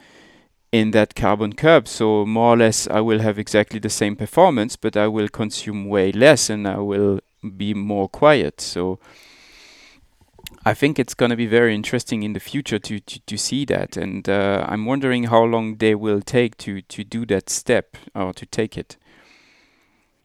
in 0.73 0.93
that 0.93 1.15
Carbon 1.15 1.53
Cub. 1.53 1.89
So 1.89 2.25
more 2.25 2.55
or 2.55 2.57
less, 2.57 2.87
I 2.89 3.01
will 3.01 3.21
have 3.21 3.39
exactly 3.39 3.81
the 3.81 3.91
same 3.91 4.17
performance, 4.17 4.77
but 4.77 4.97
I 4.97 5.09
will 5.09 5.29
consume 5.29 5.89
way 5.89 6.13
less 6.13 6.51
and 6.51 6.67
I 6.67 6.79
will 6.79 7.21
be 7.57 7.75
more 7.75 8.09
quiet. 8.09 8.61
So 8.61 8.99
I 10.65 10.75
think 10.75 10.99
it's 10.99 11.15
going 11.15 11.31
to 11.31 11.37
be 11.37 11.47
very 11.47 11.75
interesting 11.75 12.23
in 12.23 12.35
the 12.35 12.41
future 12.41 12.79
to 12.79 13.01
to, 13.01 13.21
to 13.21 13.37
see 13.39 13.65
that, 13.67 13.97
and 13.97 14.29
uh, 14.29 14.67
I'm 14.69 14.85
wondering 14.85 15.25
how 15.25 15.43
long 15.45 15.77
they 15.77 15.95
will 15.95 16.21
take 16.21 16.57
to 16.59 16.83
to 16.83 17.03
do 17.03 17.25
that 17.27 17.49
step 17.49 17.97
or 18.15 18.35
to 18.35 18.47
take 18.47 18.77
it. 18.77 18.97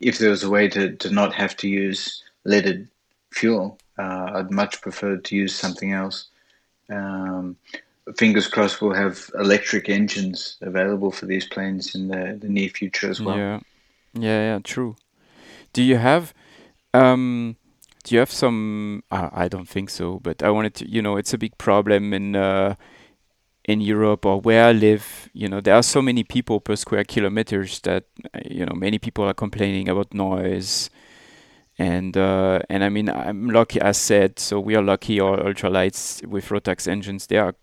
If 0.01 0.17
there 0.17 0.29
was 0.29 0.43
a 0.43 0.49
way 0.49 0.67
to, 0.69 0.93
to 0.97 1.09
not 1.09 1.33
have 1.33 1.55
to 1.57 1.69
use 1.69 2.21
leaded 2.43 2.89
fuel, 3.31 3.77
uh, 3.97 4.31
I'd 4.35 4.51
much 4.51 4.81
prefer 4.81 5.17
to 5.17 5.35
use 5.35 5.55
something 5.55 5.93
else. 5.93 6.27
Um, 6.89 7.55
fingers 8.13 8.47
crossed 8.47 8.81
we'll 8.81 8.93
have 8.93 9.29
electric 9.35 9.89
engines 9.89 10.57
available 10.61 11.11
for 11.11 11.25
these 11.25 11.45
planes 11.45 11.95
in 11.95 12.07
the, 12.07 12.37
the 12.39 12.47
near 12.49 12.69
future 12.69 13.09
as 13.09 13.19
well. 13.19 13.37
Yeah, 13.37 13.59
yeah, 14.13 14.53
yeah, 14.53 14.59
true. 14.63 14.95
Do 15.73 15.81
you 15.81 15.97
have 15.97 16.33
um 16.93 17.57
do 18.03 18.13
you 18.13 18.19
have 18.19 18.31
some 18.31 19.03
uh, 19.11 19.29
I 19.33 19.47
don't 19.47 19.67
think 19.67 19.89
so, 19.89 20.19
but 20.19 20.43
I 20.43 20.49
wanted 20.51 20.75
to 20.75 20.89
you 20.89 21.01
know, 21.01 21.17
it's 21.17 21.33
a 21.33 21.37
big 21.37 21.57
problem 21.57 22.13
in 22.13 22.35
uh 22.35 22.75
in 23.65 23.81
Europe 23.81 24.25
or 24.27 24.39
where 24.39 24.65
I 24.65 24.71
live, 24.71 25.27
you 25.33 25.47
know, 25.47 25.59
there 25.59 25.73
are 25.73 25.83
so 25.83 25.99
many 26.01 26.23
people 26.23 26.59
per 26.59 26.75
square 26.75 27.03
kilometers 27.03 27.79
that 27.81 28.05
you 28.45 28.65
know, 28.65 28.75
many 28.75 28.99
people 28.99 29.25
are 29.25 29.33
complaining 29.33 29.89
about 29.89 30.13
noise. 30.13 30.89
And 31.77 32.15
uh, 32.15 32.59
and 32.69 32.85
I 32.85 32.89
mean, 32.89 33.09
I'm 33.09 33.49
lucky, 33.49 33.81
as 33.81 33.97
said, 33.97 34.39
so 34.39 34.61
we 34.61 34.75
are 34.75 34.81
lucky. 34.81 35.19
Our 35.19 35.37
ultralights 35.37 36.25
with 36.25 36.47
Rotax 36.47 36.87
engines, 36.87 37.27
they 37.27 37.35
are 37.35 37.53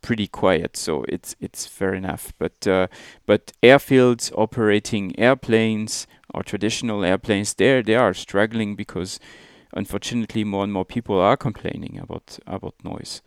pretty 0.00 0.26
quiet, 0.26 0.76
so 0.76 1.04
it's 1.08 1.36
it's 1.40 1.66
fair 1.66 1.94
enough. 1.94 2.32
But 2.38 2.66
uh, 2.66 2.86
but 3.26 3.52
airfields 3.62 4.32
operating 4.36 5.18
airplanes 5.18 6.06
or 6.34 6.42
traditional 6.42 7.04
airplanes, 7.04 7.54
there 7.54 7.82
they 7.82 7.94
are 7.94 8.14
struggling 8.14 8.76
because 8.76 9.20
unfortunately 9.74 10.44
more 10.44 10.64
and 10.64 10.72
more 10.72 10.84
people 10.84 11.18
are 11.20 11.36
complaining 11.36 11.98
about 11.98 12.38
about 12.46 12.74
noise. 12.84 13.22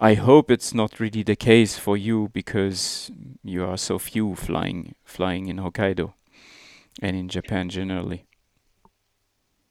I 0.00 0.14
hope 0.14 0.50
it's 0.50 0.74
not 0.74 0.98
really 0.98 1.22
the 1.22 1.36
case 1.36 1.78
for 1.78 1.96
you 1.96 2.30
because 2.32 3.10
you 3.44 3.64
are 3.64 3.76
so 3.76 3.98
few 3.98 4.34
flying 4.34 4.94
flying 5.04 5.46
in 5.46 5.58
Hokkaido 5.58 6.14
and 7.00 7.16
in 7.16 7.28
Japan 7.28 7.68
generally. 7.68 8.26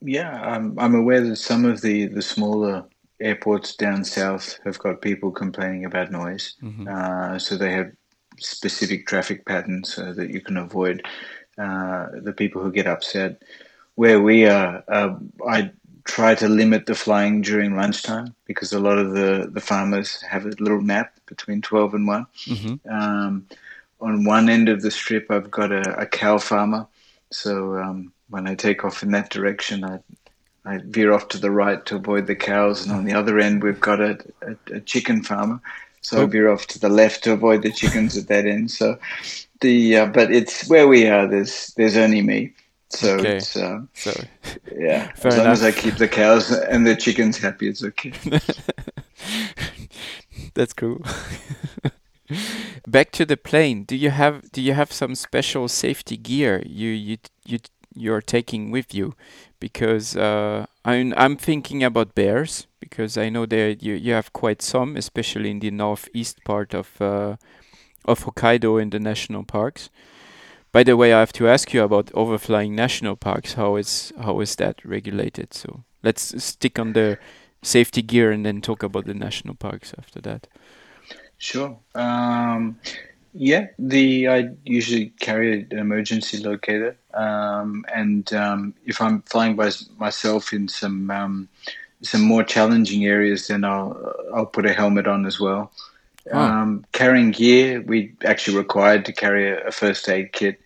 Yeah, 0.02 0.32
I'm, 0.32 0.78
I'm 0.78 0.96
aware 0.96 1.22
that 1.22 1.38
some 1.38 1.64
of 1.64 1.82
the, 1.82 2.08
the 2.08 2.22
smaller 2.22 2.86
airports 3.20 3.76
down 3.76 4.04
south 4.04 4.60
have 4.66 4.80
got 4.80 5.02
people 5.02 5.32
complaining 5.32 5.86
about 5.86 6.12
noise. 6.12 6.56
Mhm. 6.62 6.88
Uh, 6.88 7.40
so 7.40 7.56
they 7.56 7.72
have 7.72 7.92
specific 8.40 9.08
traffic 9.08 9.46
patterns 9.46 9.94
so 9.94 10.14
that 10.14 10.30
you 10.30 10.42
can 10.42 10.58
avoid 10.58 11.06
uh, 11.58 12.08
the 12.22 12.34
people 12.34 12.62
who 12.62 12.72
get 12.72 12.88
upset. 12.88 13.42
Where 13.96 14.20
we 14.20 14.48
are, 14.48 14.84
uh, 14.88 15.16
I 15.48 15.72
try 16.04 16.36
to 16.36 16.50
limit 16.50 16.86
the 16.86 16.96
flying 16.96 17.42
during 17.42 17.76
lunchtime 17.76 18.36
because 18.46 18.74
a 18.74 18.80
lot 18.80 18.98
of 18.98 19.14
the, 19.14 19.50
the 19.52 19.62
farmers 19.62 20.22
have 20.24 20.46
a 20.46 20.50
little 20.50 20.82
nap 20.82 21.14
between 21.28 21.62
12 21.62 21.94
and 21.94 22.08
1. 22.08 22.26
hmm 22.46 22.76
Um, 22.90 23.48
on 24.02 24.26
one 24.26 24.50
end 24.50 24.68
of 24.68 24.82
the 24.82 24.92
strip, 24.92 25.32
I've 25.32 25.50
got 25.50 25.72
a, 25.72 25.98
a 26.02 26.06
cow 26.06 26.38
farmer. 26.40 26.88
So 27.32 27.78
um, 27.78 28.12
when 28.30 28.48
I 28.48 28.56
take 28.56 28.84
off 28.84 29.02
in 29.04 29.12
that 29.12 29.30
direction, 29.30 29.84
I 29.86 30.00
I 30.66 30.80
veer 30.84 31.12
off 31.12 31.28
to 31.30 31.38
the 31.38 31.52
right 31.52 31.86
to 31.88 31.96
avoid 31.98 32.28
the 32.28 32.36
cows, 32.36 32.86
and 32.86 32.96
on 32.96 33.06
the 33.06 33.14
other 33.14 33.40
end 33.40 33.64
we've 33.64 33.80
got 33.80 34.00
a, 34.00 34.18
a, 34.42 34.76
a 34.76 34.80
chicken 34.80 35.24
farmer. 35.24 35.60
So 36.02 36.18
oh. 36.18 36.24
I 36.24 36.26
veer 36.26 36.50
off 36.50 36.68
to 36.68 36.80
the 36.80 36.90
left 36.90 37.24
to 37.24 37.34
avoid 37.34 37.64
the 37.64 37.72
chickens 37.72 38.18
at 38.18 38.28
that 38.28 38.46
end. 38.46 38.72
So 38.72 38.98
the 39.62 39.98
uh, 39.98 40.06
but 40.08 40.32
it's 40.32 40.70
where 40.70 40.88
we 40.88 41.08
are. 41.08 41.28
There's 41.28 41.74
there's 41.76 41.98
only 41.98 42.22
me. 42.22 42.54
So 42.90 43.16
okay. 43.16 43.38
it's 43.38 43.56
uh, 43.56 43.82
so 43.94 44.12
yeah. 44.78 45.12
as 45.24 45.24
long 45.26 45.34
enough. 45.34 45.48
as 45.48 45.64
I 45.64 45.72
keep 45.72 45.96
the 45.96 46.08
cows 46.08 46.52
and 46.52 46.86
the 46.86 46.96
chickens 46.96 47.38
happy, 47.38 47.68
it's 47.68 47.84
okay. 47.84 48.14
That's 50.54 50.74
cool. 50.74 51.02
Back 52.88 53.12
to 53.12 53.26
the 53.26 53.38
plane. 53.38 53.84
Do 53.84 53.96
you 53.96 54.12
have 54.12 54.52
do 54.52 54.62
you 54.62 54.74
have 54.74 54.92
some 54.92 55.16
special 55.16 55.68
safety 55.68 56.18
gear 56.18 56.62
you 56.66 56.90
you 56.90 57.18
you 57.46 57.60
you're 57.96 58.22
taking 58.22 58.72
with 58.72 58.94
you? 58.94 59.16
Because 59.60 60.16
uh, 60.16 60.66
I'm 60.86 61.14
I'm 61.16 61.38
thinking 61.38 61.84
about 61.84 62.16
bears 62.16 62.68
because 62.80 63.18
I 63.18 63.30
know 63.30 63.46
that 63.46 63.82
you 63.82 63.94
you 63.94 64.14
have 64.14 64.34
quite 64.34 64.62
some, 64.62 64.98
especially 64.98 65.52
in 65.52 65.60
the 65.60 65.72
northeast 65.72 66.44
part 66.44 66.74
of 66.74 67.02
uh, 67.02 67.36
of 68.06 68.26
Hokkaido 68.26 68.82
in 68.82 68.90
the 68.90 69.00
national 69.00 69.44
parks. 69.44 69.90
By 70.72 70.84
the 70.84 70.98
way, 70.98 71.14
I 71.14 71.20
have 71.20 71.34
to 71.34 71.48
ask 71.48 71.74
you 71.74 71.84
about 71.84 72.12
overflying 72.14 72.76
national 72.76 73.16
parks. 73.16 73.54
How 73.54 73.76
is 73.76 74.12
how 74.22 74.42
is 74.42 74.56
that 74.56 74.84
regulated? 74.84 75.54
So 75.54 75.84
let's 76.02 76.44
stick 76.44 76.80
on 76.80 76.94
the 76.94 77.18
safety 77.62 78.02
gear 78.02 78.32
and 78.32 78.46
then 78.46 78.62
talk 78.62 78.84
about 78.84 79.06
the 79.06 79.14
national 79.14 79.56
parks 79.56 79.94
after 79.98 80.20
that. 80.22 80.48
Sure. 81.38 81.78
Um, 81.96 82.80
yeah, 83.34 83.68
the 83.80 84.28
I 84.28 84.50
usually 84.64 85.10
carry 85.20 85.62
an 85.70 85.78
emergency 85.78 86.38
locator, 86.38 86.96
um, 87.14 87.86
and 87.94 88.32
um, 88.34 88.74
if 88.86 89.02
I'm 89.02 89.22
flying 89.24 89.56
by 89.56 89.72
myself 89.98 90.54
in 90.54 90.68
some 90.68 91.10
um, 91.12 91.50
some 92.02 92.22
more 92.22 92.44
challenging 92.44 93.06
areas, 93.06 93.48
then 93.48 93.64
I'll 93.64 94.14
I'll 94.34 94.46
put 94.46 94.66
a 94.66 94.74
helmet 94.74 95.08
on 95.08 95.26
as 95.26 95.40
well. 95.40 95.72
Oh. 96.32 96.40
Um, 96.40 96.86
carrying 96.94 97.32
gear, 97.32 97.82
we 97.82 98.14
actually 98.24 98.58
required 98.58 99.06
to 99.06 99.14
carry 99.14 99.50
a, 99.52 99.68
a 99.68 99.72
first 99.72 100.08
aid 100.10 100.34
kit, 100.34 100.60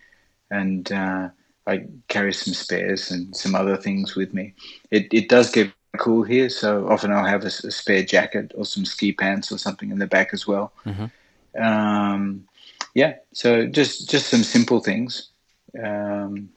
and 0.52 0.92
uh, 0.92 1.30
I 1.66 1.86
carry 2.08 2.34
some 2.34 2.54
spares 2.54 3.12
and 3.12 3.36
some 3.36 3.56
other 3.56 3.76
things 3.76 4.16
with 4.16 4.34
me. 4.34 4.54
It 4.92 5.08
it 5.12 5.30
does 5.30 5.52
get 5.52 5.72
cool 5.98 6.24
here, 6.24 6.50
so 6.50 6.88
often 6.88 7.12
I'll 7.12 7.26
have 7.26 7.44
a, 7.44 7.48
a 7.48 7.72
spare 7.72 8.04
jacket 8.04 8.54
or 8.56 8.66
some 8.66 8.86
ski 8.86 9.12
pants 9.12 9.52
or 9.52 9.58
something 9.58 9.92
in 9.92 10.00
the 10.00 10.08
back 10.08 10.30
as 10.34 10.48
well. 10.48 10.72
Mm-hmm. 10.86 11.62
Um, 11.62 12.48
yeah, 12.94 13.16
so 13.34 13.66
just 13.66 14.10
just 14.10 14.28
some 14.28 14.44
simple 14.44 14.80
things. 14.80 15.30
Um, 15.84 16.50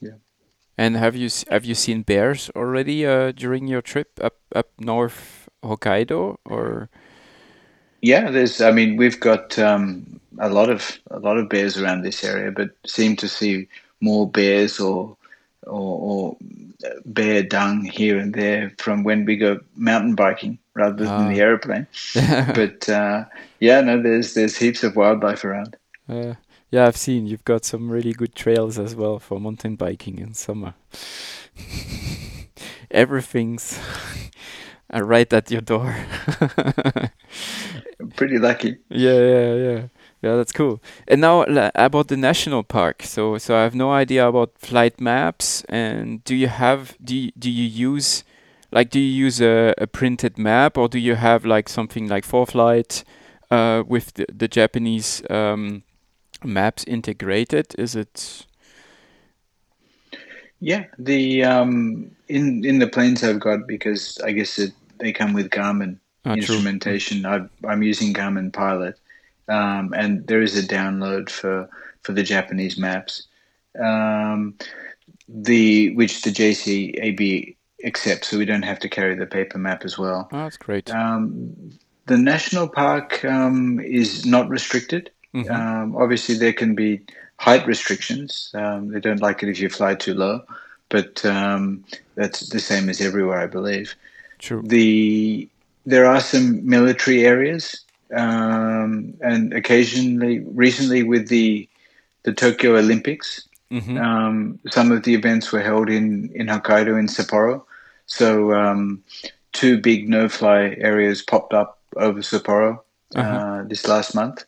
yeah. 0.00 0.18
And 0.76 0.96
have 0.96 1.16
you 1.16 1.28
have 1.50 1.64
you 1.64 1.74
seen 1.74 2.02
bears 2.02 2.50
already 2.54 3.06
uh, 3.06 3.32
during 3.32 3.66
your 3.66 3.82
trip 3.82 4.18
up 4.22 4.36
up 4.54 4.68
north 4.78 5.48
Hokkaido 5.62 6.36
or? 6.44 6.88
Yeah, 8.00 8.30
there's. 8.30 8.60
I 8.60 8.70
mean, 8.70 8.96
we've 8.96 9.18
got 9.18 9.58
um, 9.58 10.20
a 10.38 10.48
lot 10.48 10.70
of 10.70 10.98
a 11.10 11.18
lot 11.18 11.36
of 11.36 11.48
bears 11.48 11.76
around 11.76 12.02
this 12.02 12.22
area, 12.22 12.52
but 12.52 12.70
seem 12.86 13.16
to 13.16 13.28
see 13.28 13.66
more 14.00 14.30
bears 14.30 14.78
or 14.78 15.16
or, 15.66 15.98
or 16.00 16.36
bear 17.04 17.42
dung 17.42 17.84
here 17.84 18.18
and 18.18 18.34
there 18.34 18.72
from 18.78 19.02
when 19.02 19.24
we 19.24 19.36
go 19.36 19.58
mountain 19.76 20.14
biking 20.14 20.58
rather 20.74 21.04
than 21.04 21.08
oh. 21.08 21.28
the 21.28 21.40
ah. 21.40 21.44
aeroplane. 21.44 21.86
but 22.54 22.88
uh, 22.88 23.24
yeah, 23.60 23.80
no, 23.80 24.00
there's 24.00 24.34
there's 24.34 24.56
heaps 24.56 24.84
of 24.84 24.96
wildlife 24.96 25.44
around. 25.44 25.76
Uh, 26.08 26.34
yeah, 26.70 26.86
I've 26.86 26.96
seen 26.96 27.26
you've 27.26 27.44
got 27.44 27.64
some 27.64 27.90
really 27.90 28.12
good 28.12 28.34
trails 28.34 28.78
as 28.78 28.94
well 28.94 29.18
for 29.18 29.40
mountain 29.40 29.76
biking 29.76 30.18
in 30.18 30.34
summer. 30.34 30.74
Everything's 32.90 33.78
right 34.92 35.32
at 35.32 35.50
your 35.50 35.60
door. 35.60 35.94
Pretty 38.16 38.38
lucky. 38.38 38.78
Yeah, 38.88 39.18
yeah, 39.18 39.54
yeah. 39.54 39.82
Yeah, 40.20 40.36
that's 40.36 40.52
cool. 40.52 40.82
And 41.06 41.20
now 41.20 41.42
about 41.74 42.08
the 42.08 42.16
national 42.16 42.64
park. 42.64 43.02
So, 43.04 43.38
so 43.38 43.56
I 43.56 43.62
have 43.62 43.74
no 43.74 43.92
idea 43.92 44.26
about 44.26 44.58
flight 44.58 45.00
maps. 45.00 45.64
And 45.68 46.24
do 46.24 46.34
you 46.34 46.48
have 46.48 46.96
do 47.02 47.16
you, 47.16 47.32
do 47.38 47.50
you 47.50 47.64
use 47.64 48.24
like 48.72 48.90
do 48.90 48.98
you 48.98 49.24
use 49.24 49.40
a, 49.40 49.74
a 49.78 49.86
printed 49.86 50.36
map 50.36 50.76
or 50.76 50.88
do 50.88 50.98
you 50.98 51.14
have 51.14 51.44
like 51.44 51.68
something 51.68 52.08
like 52.08 52.24
for 52.24 52.46
flight 52.46 53.04
uh, 53.50 53.84
with 53.86 54.14
the, 54.14 54.26
the 54.32 54.48
Japanese 54.48 55.22
um, 55.30 55.84
maps 56.44 56.84
integrated? 56.84 57.74
Is 57.78 57.94
it? 57.94 58.46
Yeah, 60.60 60.86
the 60.98 61.44
um, 61.44 62.10
in 62.28 62.64
in 62.64 62.78
the 62.78 62.88
planes 62.88 63.22
I've 63.22 63.40
got 63.40 63.66
because 63.66 64.18
I 64.24 64.32
guess 64.32 64.58
it, 64.58 64.72
they 64.98 65.12
come 65.12 65.32
with 65.32 65.50
Garmin 65.50 65.98
ah, 66.24 66.34
instrumentation. 66.34 67.24
i 67.24 67.46
am 67.64 67.82
using 67.82 68.12
Garmin 68.12 68.52
Pilot 68.52 68.98
um, 69.48 69.92
and 69.96 70.26
there 70.26 70.42
is 70.42 70.56
a 70.56 70.66
download 70.66 71.30
for 71.30 71.68
for 72.02 72.12
the 72.12 72.22
Japanese 72.22 72.78
maps, 72.78 73.26
um, 73.82 74.54
the 75.28 75.94
which 75.94 76.22
the 76.22 76.30
JCAB 76.30 77.56
accepts, 77.84 78.28
so 78.28 78.38
we 78.38 78.44
don't 78.44 78.62
have 78.62 78.78
to 78.80 78.88
carry 78.88 79.14
the 79.14 79.26
paper 79.26 79.58
map 79.58 79.84
as 79.84 79.98
well. 79.98 80.28
Oh, 80.32 80.44
that's 80.44 80.56
great. 80.56 80.90
Um, 80.90 81.70
the 82.06 82.18
national 82.18 82.68
park 82.68 83.24
um, 83.24 83.80
is 83.80 84.24
not 84.24 84.48
restricted. 84.48 85.10
Mm-hmm. 85.34 85.52
Um, 85.52 85.96
obviously, 85.96 86.36
there 86.36 86.52
can 86.52 86.74
be 86.74 87.00
height 87.36 87.66
restrictions. 87.66 88.50
Um, 88.54 88.88
they 88.88 89.00
don't 89.00 89.20
like 89.20 89.42
it 89.42 89.48
if 89.48 89.60
you 89.60 89.68
fly 89.68 89.94
too 89.94 90.14
low, 90.14 90.42
but 90.88 91.22
that's 92.14 92.48
the 92.48 92.60
same 92.60 92.88
as 92.88 93.00
everywhere, 93.00 93.40
I 93.40 93.46
believe. 93.46 93.94
True. 94.38 94.62
The 94.64 95.48
there 95.86 96.06
are 96.06 96.20
some 96.20 96.68
military 96.68 97.24
areas 97.24 97.84
um, 98.14 99.14
and 99.20 99.52
occasionally, 99.52 100.40
recently 100.40 101.02
with 101.02 101.28
the 101.28 101.68
the 102.24 102.32
Tokyo 102.32 102.76
Olympics, 102.76 103.48
mm-hmm. 103.70 103.96
um, 103.98 104.58
some 104.70 104.92
of 104.92 105.02
the 105.02 105.14
events 105.14 105.52
were 105.52 105.62
held 105.62 105.88
in 105.90 106.30
in 106.34 106.46
Hokkaido 106.46 106.98
in 106.98 107.06
Sapporo. 107.06 107.64
So 108.06 108.54
um, 108.54 109.02
two 109.52 109.78
big 109.78 110.08
no-fly 110.08 110.76
areas 110.78 111.22
popped 111.22 111.52
up 111.52 111.78
over 111.96 112.20
Sapporo 112.20 112.80
uh, 113.14 113.18
uh-huh. 113.18 113.64
this 113.66 113.86
last 113.86 114.14
month. 114.14 114.44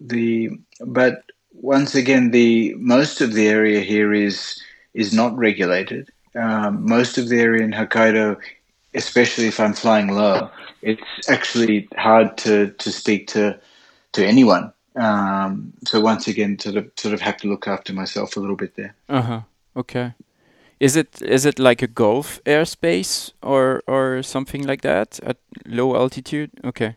The 0.00 0.50
but 0.80 1.24
once 1.52 1.94
again, 1.94 2.30
the 2.30 2.74
most 2.74 3.20
of 3.20 3.34
the 3.34 3.48
area 3.48 3.80
here 3.80 4.12
is 4.12 4.60
is 4.94 5.12
not 5.12 5.36
regulated. 5.36 6.10
Um, 6.34 6.86
most 6.88 7.18
of 7.18 7.28
the 7.28 7.40
area 7.40 7.62
in 7.62 7.72
Hokkaido, 7.72 8.38
especially 8.94 9.46
if 9.46 9.60
I'm 9.60 9.74
flying 9.74 10.08
low, 10.08 10.50
it's 10.80 11.28
actually 11.28 11.88
hard 11.96 12.36
to, 12.38 12.70
to 12.70 12.92
speak 12.92 13.26
to 13.28 13.58
to 14.12 14.26
anyone. 14.26 14.72
Um, 14.96 15.72
so 15.86 16.00
once 16.00 16.28
again, 16.28 16.58
sort 16.58 16.76
of 16.76 16.90
sort 16.96 17.14
of 17.14 17.20
have 17.20 17.36
to 17.38 17.48
look 17.48 17.66
after 17.66 17.92
myself 17.92 18.36
a 18.36 18.40
little 18.40 18.56
bit 18.56 18.76
there. 18.76 18.94
Uh 19.08 19.22
huh. 19.22 19.40
Okay. 19.76 20.14
Is 20.80 20.96
it 20.96 21.22
is 21.22 21.46
it 21.46 21.58
like 21.58 21.80
a 21.80 21.86
Golf 21.86 22.40
airspace 22.44 23.32
or 23.42 23.82
or 23.86 24.22
something 24.22 24.66
like 24.66 24.82
that 24.82 25.20
at 25.22 25.36
low 25.66 25.94
altitude? 25.94 26.50
Okay. 26.64 26.96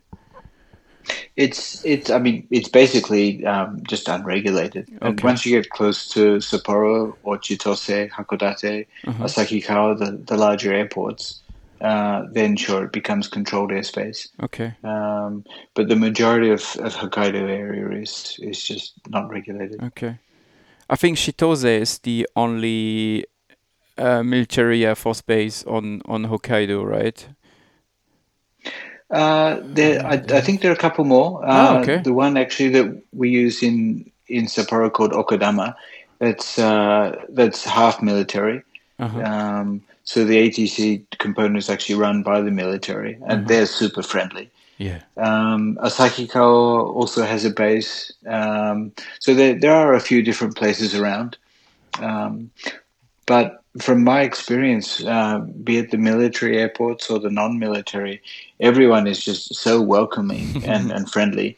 It's 1.35 1.83
it's 1.85 2.09
I 2.09 2.19
mean 2.19 2.47
it's 2.49 2.69
basically 2.69 3.45
um, 3.45 3.81
just 3.87 4.07
unregulated. 4.07 4.89
Okay. 4.89 5.07
And 5.07 5.21
once 5.21 5.45
you 5.45 5.55
get 5.55 5.69
close 5.69 6.07
to 6.09 6.37
Sapporo 6.37 7.15
or 7.23 7.37
Chitose, 7.37 8.09
Hakodate, 8.09 8.87
uh 9.07 9.13
-huh. 9.13 9.25
Asahikawa, 9.25 9.97
the, 9.97 10.17
the 10.25 10.37
larger 10.37 10.73
airports, 10.73 11.41
uh, 11.81 12.23
then 12.31 12.55
sure 12.55 12.85
it 12.85 12.91
becomes 12.91 13.27
controlled 13.27 13.71
airspace. 13.71 14.27
Okay. 14.41 14.73
Um, 14.83 15.43
but 15.73 15.87
the 15.87 15.95
majority 15.95 16.49
of, 16.49 16.61
of 16.77 16.95
Hokkaido 16.95 17.49
area 17.49 18.01
is 18.01 18.39
is 18.41 18.67
just 18.67 18.93
not 19.09 19.29
regulated. 19.29 19.83
Okay. 19.83 20.17
I 20.89 20.95
think 20.95 21.17
Chitose 21.17 21.81
is 21.81 21.99
the 21.99 22.27
only 22.35 23.25
uh, 23.97 24.23
military 24.23 24.85
air 24.85 24.95
force 24.95 25.21
base 25.21 25.63
on 25.65 26.01
on 26.05 26.25
Hokkaido, 26.25 26.83
right? 26.83 27.27
Uh, 29.09 29.59
there, 29.63 30.05
I, 30.05 30.13
I, 30.13 30.41
think 30.41 30.61
there 30.61 30.71
are 30.71 30.75
a 30.75 30.77
couple 30.77 31.05
more. 31.05 31.41
Oh, 31.43 31.47
uh, 31.47 31.67
oh, 31.69 31.81
okay. 31.81 32.01
The 32.01 32.13
one 32.13 32.37
actually 32.37 32.69
that 32.69 33.03
we 33.13 33.29
use 33.29 33.61
in 33.61 34.09
in 34.27 34.45
Sapporo 34.45 34.91
called 34.91 35.11
Okadama, 35.11 35.75
that's 36.19 36.57
uh, 36.57 37.15
that's 37.29 37.63
half 37.63 38.01
military. 38.01 38.63
Uh-huh. 38.97 39.21
Um, 39.21 39.83
so 40.03 40.23
the 40.23 40.49
ATC 40.49 41.05
component 41.19 41.57
is 41.57 41.69
actually 41.69 41.95
run 41.95 42.23
by 42.23 42.41
the 42.41 42.51
military, 42.51 43.13
and 43.13 43.39
mm-hmm. 43.39 43.47
they're 43.47 43.65
super 43.65 44.01
friendly. 44.01 44.49
Yeah. 44.77 45.01
Um, 45.17 45.77
Asahikawa 45.81 46.93
also 46.93 47.23
has 47.23 47.45
a 47.45 47.49
base. 47.49 48.11
Um, 48.27 48.91
so 49.19 49.33
there, 49.33 49.57
there 49.57 49.73
are 49.73 49.93
a 49.93 49.99
few 49.99 50.21
different 50.21 50.55
places 50.55 50.95
around. 50.95 51.37
Um, 51.99 52.51
but 53.25 53.63
from 53.81 54.03
my 54.03 54.21
experience, 54.21 55.03
uh, 55.03 55.39
be 55.39 55.77
it 55.77 55.91
the 55.91 55.97
military 55.97 56.57
airports 56.57 57.09
or 57.09 57.19
the 57.19 57.29
non 57.29 57.57
military, 57.57 58.21
everyone 58.59 59.07
is 59.07 59.23
just 59.23 59.53
so 59.55 59.81
welcoming 59.81 60.63
and, 60.65 60.91
and 60.91 61.09
friendly. 61.09 61.57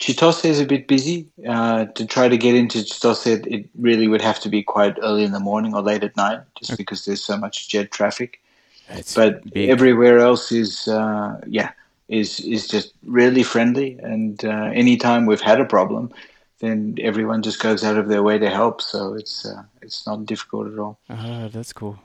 Chitose 0.00 0.44
is 0.44 0.60
a 0.60 0.66
bit 0.66 0.88
busy. 0.88 1.28
Uh, 1.46 1.84
to 1.84 2.06
try 2.06 2.28
to 2.28 2.36
get 2.36 2.54
into 2.54 2.78
Chitose, 2.78 3.46
it, 3.46 3.68
really 3.76 4.08
would 4.08 4.20
have 4.20 4.40
to 4.40 4.48
be 4.48 4.62
quite 4.62 4.96
early 5.02 5.22
in 5.22 5.32
the 5.32 5.40
morning 5.40 5.74
or 5.74 5.82
late 5.82 6.02
at 6.02 6.16
night, 6.16 6.40
just 6.58 6.76
because 6.76 7.04
there's 7.04 7.22
so 7.22 7.36
much 7.36 7.68
jet 7.68 7.90
traffic. 7.92 8.40
It's 8.88 9.14
but 9.14 9.48
big. 9.52 9.70
everywhere 9.70 10.18
else 10.18 10.50
is 10.52 10.88
uh, 10.88 11.40
yeah 11.46 11.70
is 12.08 12.40
is 12.40 12.66
just 12.66 12.92
really 13.04 13.42
friendly 13.42 13.98
and 14.02 14.44
uh, 14.44 14.70
anytime 14.74 15.24
we've 15.24 15.40
had 15.40 15.60
a 15.60 15.64
problem 15.64 16.12
then 16.58 16.96
everyone 17.00 17.42
just 17.42 17.60
goes 17.62 17.84
out 17.84 17.96
of 17.96 18.08
their 18.08 18.22
way 18.22 18.38
to 18.38 18.50
help 18.50 18.82
so 18.82 19.14
it's 19.14 19.46
uh, 19.46 19.62
it's 19.80 20.04
not 20.06 20.26
difficult 20.26 20.70
at 20.70 20.78
all 20.78 20.98
Ah, 21.08 21.48
that's 21.52 21.72
cool. 21.72 21.98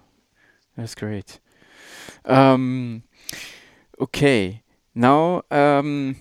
That's 0.75 0.95
great. 0.95 1.39
Um, 2.25 3.03
okay. 4.01 4.63
Now, 4.95 5.43
um, 5.51 6.17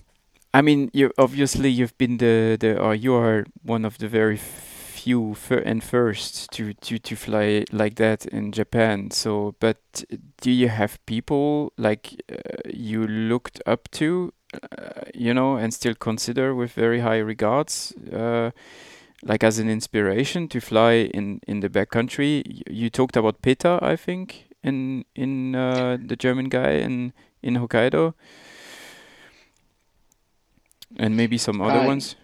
I 0.55 0.62
mean, 0.62 0.91
you 0.93 1.12
obviously 1.18 1.70
you've 1.70 1.97
been 1.99 2.18
the 2.18 2.57
the 2.61 2.79
or 2.81 2.95
you 2.95 3.14
are 3.14 3.47
one 3.62 3.85
of 3.85 3.99
the 3.99 4.09
very 4.09 4.37
few 4.39 5.35
fir 5.35 5.59
and 5.59 5.83
first 5.85 6.51
to 6.53 6.74
to 6.74 6.99
to 6.99 7.16
fly 7.16 7.64
like 7.72 7.97
that 7.97 8.27
in 8.27 8.53
Japan. 8.53 9.11
So, 9.11 9.55
but 9.61 10.05
do 10.41 10.51
you 10.51 10.68
have 10.68 10.99
people 11.07 11.72
like 11.79 12.22
uh, 12.33 12.37
you 12.72 13.07
looked 13.07 13.61
up 13.66 13.91
to, 13.93 14.33
uh, 14.55 15.03
you 15.14 15.35
know, 15.35 15.57
and 15.57 15.72
still 15.74 15.95
consider 15.95 16.55
with 16.55 16.72
very 16.72 17.01
high 17.01 17.18
regards? 17.18 17.93
Uh, 18.12 18.51
like 19.22 19.43
as 19.45 19.59
an 19.59 19.68
inspiration 19.68 20.49
to 20.49 20.61
fly 20.61 21.11
in 21.14 21.41
in 21.47 21.61
the 21.61 21.68
backcountry. 21.68 22.43
Y- 22.47 22.62
You 22.70 22.91
talked 22.91 23.16
about 23.16 23.43
Peter, 23.43 23.79
I 23.83 23.97
think, 23.97 24.49
in 24.62 25.05
in 25.14 25.55
uh, 25.55 25.99
the 26.07 26.16
German 26.16 26.49
guy 26.49 26.72
in 26.85 27.12
in 27.43 27.55
Hokkaido, 27.55 28.14
and 30.97 31.16
maybe 31.16 31.39
some 31.39 31.61
other 31.61 31.80
Uh, 31.80 31.87
ones. 31.87 32.16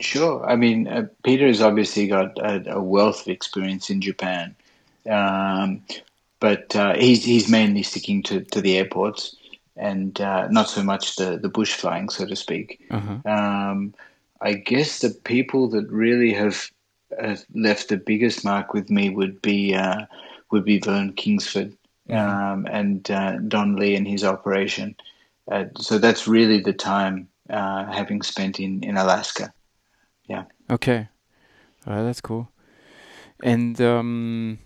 Sure. 0.00 0.44
I 0.44 0.56
mean, 0.56 0.88
uh, 0.88 1.06
Peter 1.22 1.46
has 1.46 1.60
obviously 1.60 2.08
got 2.08 2.36
a, 2.38 2.74
a 2.74 2.82
wealth 2.82 3.22
of 3.22 3.28
experience 3.28 3.90
in 3.90 4.00
Japan, 4.00 4.54
um, 5.08 5.82
but 6.40 6.74
uh, 6.76 6.94
he's 6.94 7.24
he's 7.24 7.48
mainly 7.48 7.82
sticking 7.82 8.22
to, 8.24 8.40
to 8.40 8.60
the 8.60 8.76
airports 8.76 9.36
and 9.76 10.20
uh, 10.20 10.48
not 10.48 10.68
so 10.68 10.82
much 10.82 11.16
the, 11.16 11.38
the 11.38 11.48
bush 11.48 11.74
flying, 11.74 12.08
so 12.08 12.26
to 12.26 12.36
speak. 12.36 12.80
Uh-huh. 12.90 13.18
Um, 13.24 13.94
I 14.40 14.54
guess 14.54 15.00
the 15.00 15.10
people 15.10 15.68
that 15.70 15.88
really 15.90 16.32
have 16.32 16.70
uh, 17.20 17.36
left 17.54 17.88
the 17.88 17.96
biggest 17.96 18.44
mark 18.44 18.74
with 18.74 18.90
me 18.90 19.10
would 19.10 19.40
be 19.42 19.74
uh, 19.74 20.06
would 20.50 20.64
be 20.64 20.78
Vern 20.78 21.12
Kingsford 21.12 21.72
um, 22.10 22.66
and 22.70 23.10
uh, 23.10 23.38
Don 23.48 23.76
Lee 23.76 23.96
and 23.96 24.06
his 24.06 24.24
operation. 24.24 24.96
Uh, 25.50 25.64
so 25.78 25.98
that's 25.98 26.26
really 26.26 26.60
the 26.60 26.72
time 26.72 27.28
uh, 27.50 27.90
having 27.92 28.22
spent 28.22 28.60
in, 28.60 28.82
in 28.82 28.96
Alaska. 28.96 29.52
Yeah. 30.26 30.44
Okay, 30.70 31.08
uh, 31.86 32.02
that's 32.02 32.20
cool. 32.20 32.48
And 33.42 33.78
um, 33.80 34.58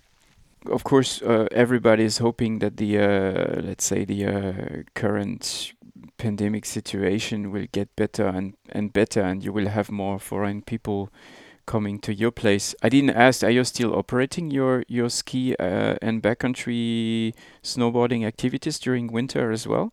of 0.67 0.85
course, 0.85 1.21
uh, 1.23 1.49
everybody 1.51 2.05
is 2.05 2.19
hoping 2.19 2.61
that 2.61 2.77
the 2.77 2.99
uh, 2.99 3.61
let's 3.63 3.85
say 3.85 4.05
the 4.05 4.27
uh, 4.27 4.83
current 4.95 5.73
pandemic 6.17 6.65
situation 6.65 7.51
will 7.51 7.67
get 7.73 7.95
better 7.97 8.27
and 8.27 8.55
and 8.69 8.93
better, 8.93 9.21
and 9.23 9.43
you 9.43 9.53
will 9.53 9.69
have 9.69 9.91
more 9.91 10.19
foreign 10.19 10.63
people 10.63 11.11
coming 11.69 12.01
to 12.01 12.13
your 12.13 12.33
place. 12.33 12.75
I 12.83 12.89
didn't 12.89 13.11
ask, 13.11 13.45
are 13.45 13.51
you 13.51 13.65
still 13.65 13.95
operating 13.95 14.51
your 14.51 14.83
your 14.89 15.11
ski 15.11 15.55
uh, 15.61 15.95
and 16.03 16.23
backcountry 16.23 17.35
snowboarding 17.63 18.27
activities 18.27 18.81
during 18.81 19.13
winter 19.13 19.53
as 19.53 19.67
well? 19.69 19.93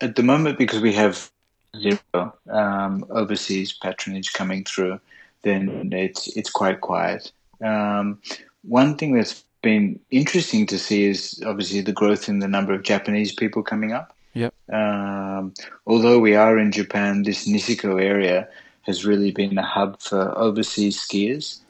At 0.00 0.16
the 0.16 0.22
moment, 0.22 0.58
because 0.58 0.80
we 0.80 0.94
have 0.94 1.30
zero 1.78 2.34
um, 2.50 3.04
overseas 3.10 3.72
patronage 3.72 4.32
coming 4.32 4.64
through, 4.64 4.98
then 5.42 5.90
it's 5.92 6.36
it's 6.36 6.50
quite 6.50 6.80
quiet. 6.80 7.30
Um, 7.62 8.18
one 8.62 8.96
thing 8.96 9.14
that's 9.14 9.44
been 9.62 10.00
interesting 10.10 10.66
to 10.66 10.78
see 10.78 11.04
is 11.04 11.42
obviously 11.46 11.82
the 11.82 11.92
growth 11.92 12.28
in 12.28 12.38
the 12.40 12.48
number 12.48 12.72
of 12.74 12.82
Japanese 12.82 13.32
people 13.34 13.62
coming 13.62 13.92
up. 13.92 14.14
Yep. 14.34 14.52
Um, 14.72 15.54
although 15.86 16.18
we 16.18 16.36
are 16.36 16.58
in 16.58 16.70
Japan, 16.70 17.22
this 17.22 17.48
Niseko 17.48 18.00
area 18.00 18.48
has 18.86 19.04
really 19.04 19.32
been 19.32 19.58
a 19.58 19.66
hub 19.66 20.00
for 20.00 20.36
overseas 20.38 20.96
skiers, 20.98 21.60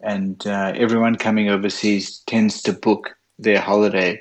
and 0.00 0.46
uh, 0.46 0.72
everyone 0.76 1.16
coming 1.16 1.48
overseas 1.48 2.18
tends 2.26 2.62
to 2.62 2.72
book 2.72 3.16
their 3.38 3.60
holiday 3.60 4.20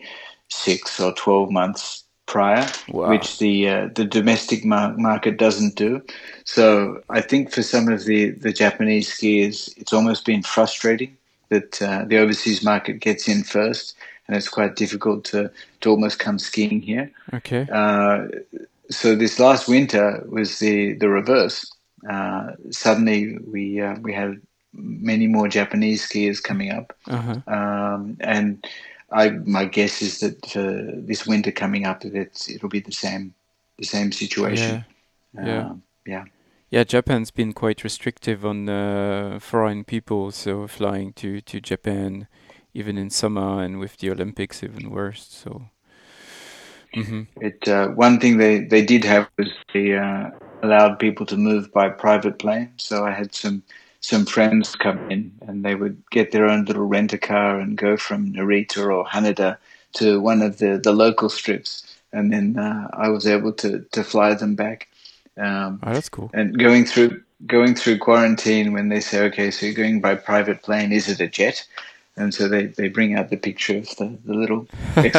six 0.49 0.99
or 0.99 1.13
twelve 1.13 1.51
months 1.51 2.03
prior, 2.25 2.67
Wow. 2.87 3.09
which 3.09 3.37
the 3.39 3.69
uh, 3.69 3.89
the 3.93 4.05
domestic 4.05 4.65
mar- 4.65 4.95
market 4.97 5.37
doesn't 5.37 5.75
do. 5.75 6.01
So 6.45 7.01
I 7.09 7.21
think 7.21 7.51
for 7.51 7.61
some 7.61 7.89
of 7.89 8.05
the 8.05 8.31
the 8.31 8.53
Japanese 8.53 9.09
skiers, 9.09 9.75
it's 9.77 9.93
almost 9.93 10.25
been 10.25 10.41
frustrating 10.41 11.17
that 11.49 11.81
uh, 11.81 12.05
the 12.05 12.17
overseas 12.17 12.63
market 12.63 12.99
gets 12.99 13.27
in 13.27 13.43
first, 13.43 13.95
and 14.27 14.35
it's 14.35 14.49
quite 14.49 14.75
difficult 14.75 15.25
to 15.25 15.51
to 15.81 15.89
almost 15.89 16.19
come 16.19 16.39
skiing 16.39 16.81
here. 16.81 17.11
Okay. 17.33 17.67
Uh, 17.71 18.27
so 18.89 19.15
this 19.15 19.39
last 19.39 19.67
winter 19.67 20.23
was 20.29 20.59
the 20.59 20.93
the 20.93 21.09
reverse. 21.09 21.69
Uh, 22.09 22.51
suddenly 22.71 23.37
we 23.39 23.81
uh, 23.81 23.95
we 24.01 24.13
had 24.13 24.41
many 24.73 25.27
more 25.27 25.47
Japanese 25.47 26.07
skiers 26.07 26.41
coming 26.41 26.71
up, 26.71 26.93
Uh-huh. 27.07 27.41
um, 27.47 28.17
and 28.19 28.65
I 29.11 29.29
my 29.29 29.65
guess 29.65 30.01
is 30.01 30.19
that 30.19 30.45
for 30.47 30.91
this 31.07 31.25
winter 31.25 31.51
coming 31.51 31.85
up, 31.85 32.01
that 32.01 32.15
it's, 32.15 32.49
it'll 32.49 32.69
be 32.69 32.79
the 32.79 32.91
same 32.91 33.33
the 33.77 33.85
same 33.85 34.11
situation. 34.11 34.83
Yeah. 35.33 35.67
Um, 35.69 35.83
yeah. 36.05 36.25
Yeah, 36.69 36.83
Japan's 36.83 37.31
been 37.31 37.53
quite 37.53 37.83
restrictive 37.83 38.45
on 38.45 38.67
uh, 38.69 39.39
foreign 39.39 39.83
people, 39.83 40.31
so 40.31 40.67
flying 40.67 41.13
to, 41.13 41.41
to 41.41 41.61
Japan, 41.61 42.27
even 42.73 42.97
in 42.97 43.09
summer, 43.09 43.61
and 43.63 43.79
with 43.79 43.97
the 43.97 44.09
Olympics, 44.11 44.63
even 44.63 44.89
worse. 44.89 45.25
So, 45.27 45.69
hmm 46.93 47.23
It 47.39 47.67
uh, 47.67 47.89
one 47.89 48.19
thing 48.19 48.37
they, 48.37 48.59
they 48.59 48.81
did 48.85 49.03
have 49.05 49.29
was 49.37 49.49
the 49.73 49.95
uh, 49.97 50.29
allowed 50.65 50.99
people 50.99 51.25
to 51.27 51.37
move 51.37 51.71
by 51.71 51.89
private 51.89 52.39
plane. 52.39 52.71
So 52.77 53.05
I 53.05 53.11
had 53.11 53.33
some 53.33 53.63
some 54.01 54.25
friends 54.25 54.75
come 54.75 55.09
in 55.09 55.31
and 55.47 55.65
they 55.65 55.73
would 55.73 56.01
get 56.11 56.31
their 56.31 56.45
own 56.45 56.65
little 56.65 56.85
rent 56.85 57.11
a 57.13 57.17
car 57.17 57.59
and 57.59 57.75
go 57.75 57.97
from 57.97 58.33
Narita 58.33 58.85
or 58.85 59.03
Haneda 59.03 59.57
to 59.93 60.19
one 60.19 60.43
of 60.43 60.59
the, 60.59 60.79
the 60.81 60.91
local 60.91 61.27
strips, 61.27 61.97
and 62.13 62.31
then 62.31 62.57
uh, 62.59 62.87
I 62.93 63.09
was 63.09 63.25
able 63.25 63.53
to, 63.53 63.79
to 63.93 64.03
fly 64.03 64.35
them 64.35 64.53
back. 64.53 64.89
Um, 65.37 65.79
oh, 65.81 65.93
that's 65.93 66.09
cool. 66.09 66.29
and 66.33 66.57
going 66.57 66.85
through 66.85 67.23
going 67.47 67.75
through 67.75 67.99
quarantine 67.99 68.73
when 68.73 68.89
they 68.89 68.99
say, 68.99 69.21
okay, 69.25 69.51
so 69.51 69.65
you're 69.65 69.75
going 69.75 69.99
by 69.99 70.15
private 70.15 70.61
plane, 70.61 70.91
is 70.91 71.09
it 71.09 71.19
a 71.19 71.27
jet? 71.27 71.65
And 72.17 72.33
so 72.33 72.47
they, 72.47 72.67
they 72.67 72.87
bring 72.87 73.15
out 73.15 73.29
the 73.29 73.35
picture 73.37 73.77
of 73.77 73.89
the, 73.97 74.17
the 74.23 74.33
little 74.33 74.67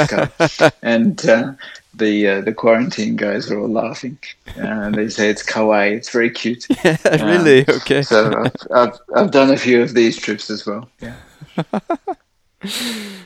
car, 0.08 0.72
and 0.82 1.28
uh, 1.28 1.52
the 1.92 2.26
uh, 2.28 2.40
the 2.40 2.54
quarantine 2.54 3.16
guys 3.16 3.50
are 3.50 3.58
all 3.60 3.68
laughing, 3.68 4.18
uh, 4.56 4.62
and 4.62 4.94
they 4.94 5.08
say 5.10 5.28
it's 5.28 5.42
kawaii, 5.42 5.92
it's 5.92 6.08
very 6.10 6.30
cute. 6.30 6.66
Yeah, 6.84 6.96
really? 7.26 7.66
Okay. 7.68 8.02
So 8.02 8.32
I've, 8.34 8.52
I've 8.74 8.98
I've 9.14 9.30
done 9.30 9.50
a 9.50 9.58
few 9.58 9.82
of 9.82 9.92
these 9.92 10.16
trips 10.16 10.48
as 10.48 10.64
well. 10.66 10.88
Yeah. 11.00 11.16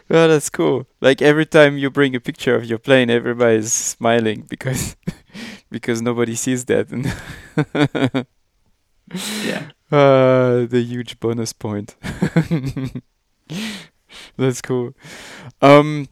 well, 0.09 0.29
that's 0.29 0.51
cool. 0.51 0.87
Like 1.01 1.23
every 1.23 1.47
time 1.47 1.79
you 1.79 1.91
bring 1.91 2.16
a 2.16 2.21
picture 2.21 2.57
of 2.57 2.64
your 2.64 2.79
plane, 2.79 3.09
everybody's 3.09 3.73
smiling 3.73 4.47
because 4.49 4.97
because 5.71 6.03
nobody 6.03 6.35
sees 6.35 6.64
that. 6.64 6.91
And 6.91 7.07
Yeah. 9.45 9.71
uh, 9.91 10.66
the 10.66 10.83
huge 10.87 11.18
bonus 11.21 11.53
point. 11.53 11.95
That's 14.36 14.61
cool. 14.61 14.94
Um, 15.62 16.09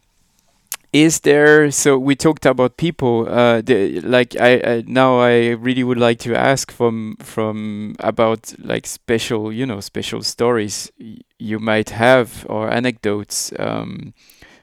is 0.93 1.21
there? 1.21 1.71
So 1.71 1.99
we 1.99 2.17
talked 2.17 2.47
about 2.47 2.77
people. 2.77 3.29
Uh, 3.29 3.61
the, 3.61 4.01
like 4.01 4.37
I, 4.37 4.61
I 4.65 4.85
now 4.87 5.19
I 5.19 5.51
really 5.51 5.85
would 5.85 5.99
like 5.99 6.19
to 6.21 6.35
ask 6.35 6.71
from 6.73 7.17
from 7.21 7.95
about 8.01 8.55
like 8.59 8.87
special, 8.87 9.53
you 9.53 9.67
know, 9.67 9.81
special 9.81 10.23
stories 10.23 10.91
you 11.39 11.59
might 11.59 11.91
have 11.91 12.47
or 12.49 12.71
anecdotes. 12.71 13.53
Um, 13.59 14.15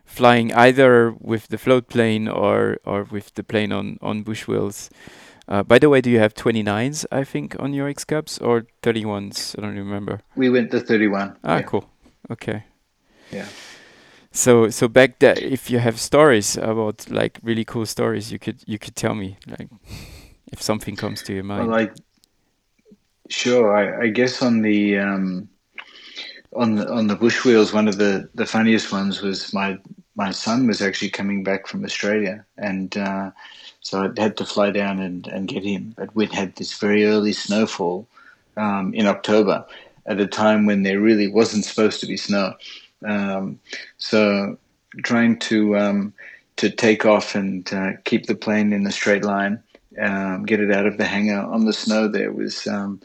flying 0.06 0.54
either 0.54 1.12
with 1.20 1.50
the 1.50 1.58
float 1.58 1.90
plane 1.90 2.28
or 2.28 2.78
or 2.86 3.04
with 3.04 3.34
the 3.36 3.44
plane 3.44 3.72
on 3.72 3.98
on 4.02 4.24
bush 4.24 4.48
wheels. 4.48 4.90
Uh, 5.48 5.62
by 5.62 5.78
the 5.78 5.90
way, 5.90 6.02
do 6.02 6.10
you 6.10 6.18
have 6.18 6.34
29s, 6.34 7.06
I 7.12 7.24
think, 7.24 7.56
on 7.60 7.72
your 7.72 7.88
X 7.88 8.04
Cubs 8.04 8.40
or 8.40 8.66
31s? 8.82 9.56
I 9.56 9.62
don't 9.62 9.76
remember. 9.78 10.22
We 10.36 10.50
went 10.50 10.72
to 10.72 10.80
31. 10.80 11.38
Ah, 11.44 11.58
yeah. 11.58 11.62
cool. 11.62 11.86
Okay. 12.30 12.64
Yeah. 13.32 13.48
So 14.32 14.70
so 14.70 14.88
back 14.88 15.20
there, 15.20 15.38
if 15.40 15.70
you 15.70 15.80
have 15.80 16.00
stories 16.00 16.58
about 16.58 17.10
like 17.10 17.40
really 17.44 17.64
cool 17.64 17.86
stories, 17.86 18.32
you 18.32 18.40
could 18.40 18.64
you 18.66 18.78
could 18.78 18.96
tell 18.96 19.16
me 19.16 19.38
like 19.48 19.70
if 20.52 20.62
something 20.62 20.96
comes 20.96 21.22
to 21.24 21.34
your 21.34 21.44
mind. 21.44 21.70
Well, 21.70 21.80
like, 21.80 21.94
sure. 23.30 23.76
I, 23.76 24.06
I 24.06 24.08
guess 24.10 24.42
on 24.42 24.62
the 24.62 25.00
um, 25.00 25.48
on 26.54 26.76
the 26.76 26.92
on 26.92 27.08
the 27.08 27.16
bush 27.16 27.46
wheels, 27.46 27.74
one 27.74 27.88
of 27.88 27.98
the, 27.98 28.30
the 28.36 28.46
funniest 28.46 28.92
ones 28.92 29.22
was 29.22 29.54
my 29.54 29.78
my 30.16 30.32
son 30.32 30.68
was 30.68 30.82
actually 30.82 31.12
coming 31.12 31.44
back 31.44 31.68
from 31.68 31.86
Australia, 31.86 32.46
and 32.58 32.98
uh, 32.98 33.32
So 33.86 34.02
I 34.02 34.22
had 34.22 34.36
to 34.38 34.46
fly 34.46 34.72
down 34.72 35.00
and, 35.00 35.28
and 35.28 35.48
get 35.48 35.64
him. 35.64 35.94
But 35.96 36.16
we'd 36.16 36.34
had 36.34 36.56
this 36.56 36.74
very 36.80 37.06
early 37.06 37.34
snowfall 37.34 38.08
um, 38.58 38.94
in 38.96 39.06
October 39.06 39.64
at 40.06 40.20
a 40.20 40.28
time 40.28 40.66
when 40.66 40.84
there 40.84 41.00
really 41.00 41.28
wasn't 41.28 41.66
supposed 41.66 42.00
to 42.00 42.08
be 42.08 42.18
snow. 42.18 42.54
Um, 43.06 43.60
so 43.98 44.58
trying 45.04 45.40
to 45.40 45.78
um, 45.78 46.14
to 46.58 46.70
take 46.70 47.06
off 47.06 47.36
and 47.36 47.72
uh, 47.74 47.92
keep 48.06 48.26
the 48.26 48.36
plane 48.36 48.72
in 48.74 48.88
a 48.88 48.92
straight 48.92 49.24
line, 49.24 49.62
um, 50.02 50.46
get 50.46 50.60
it 50.60 50.72
out 50.72 50.86
of 50.86 50.98
the 50.98 51.06
hangar 51.06 51.42
on 51.42 51.66
the 51.66 51.74
snow 51.74 52.08
there 52.08 52.32
was 52.32 52.68
um, 52.68 53.00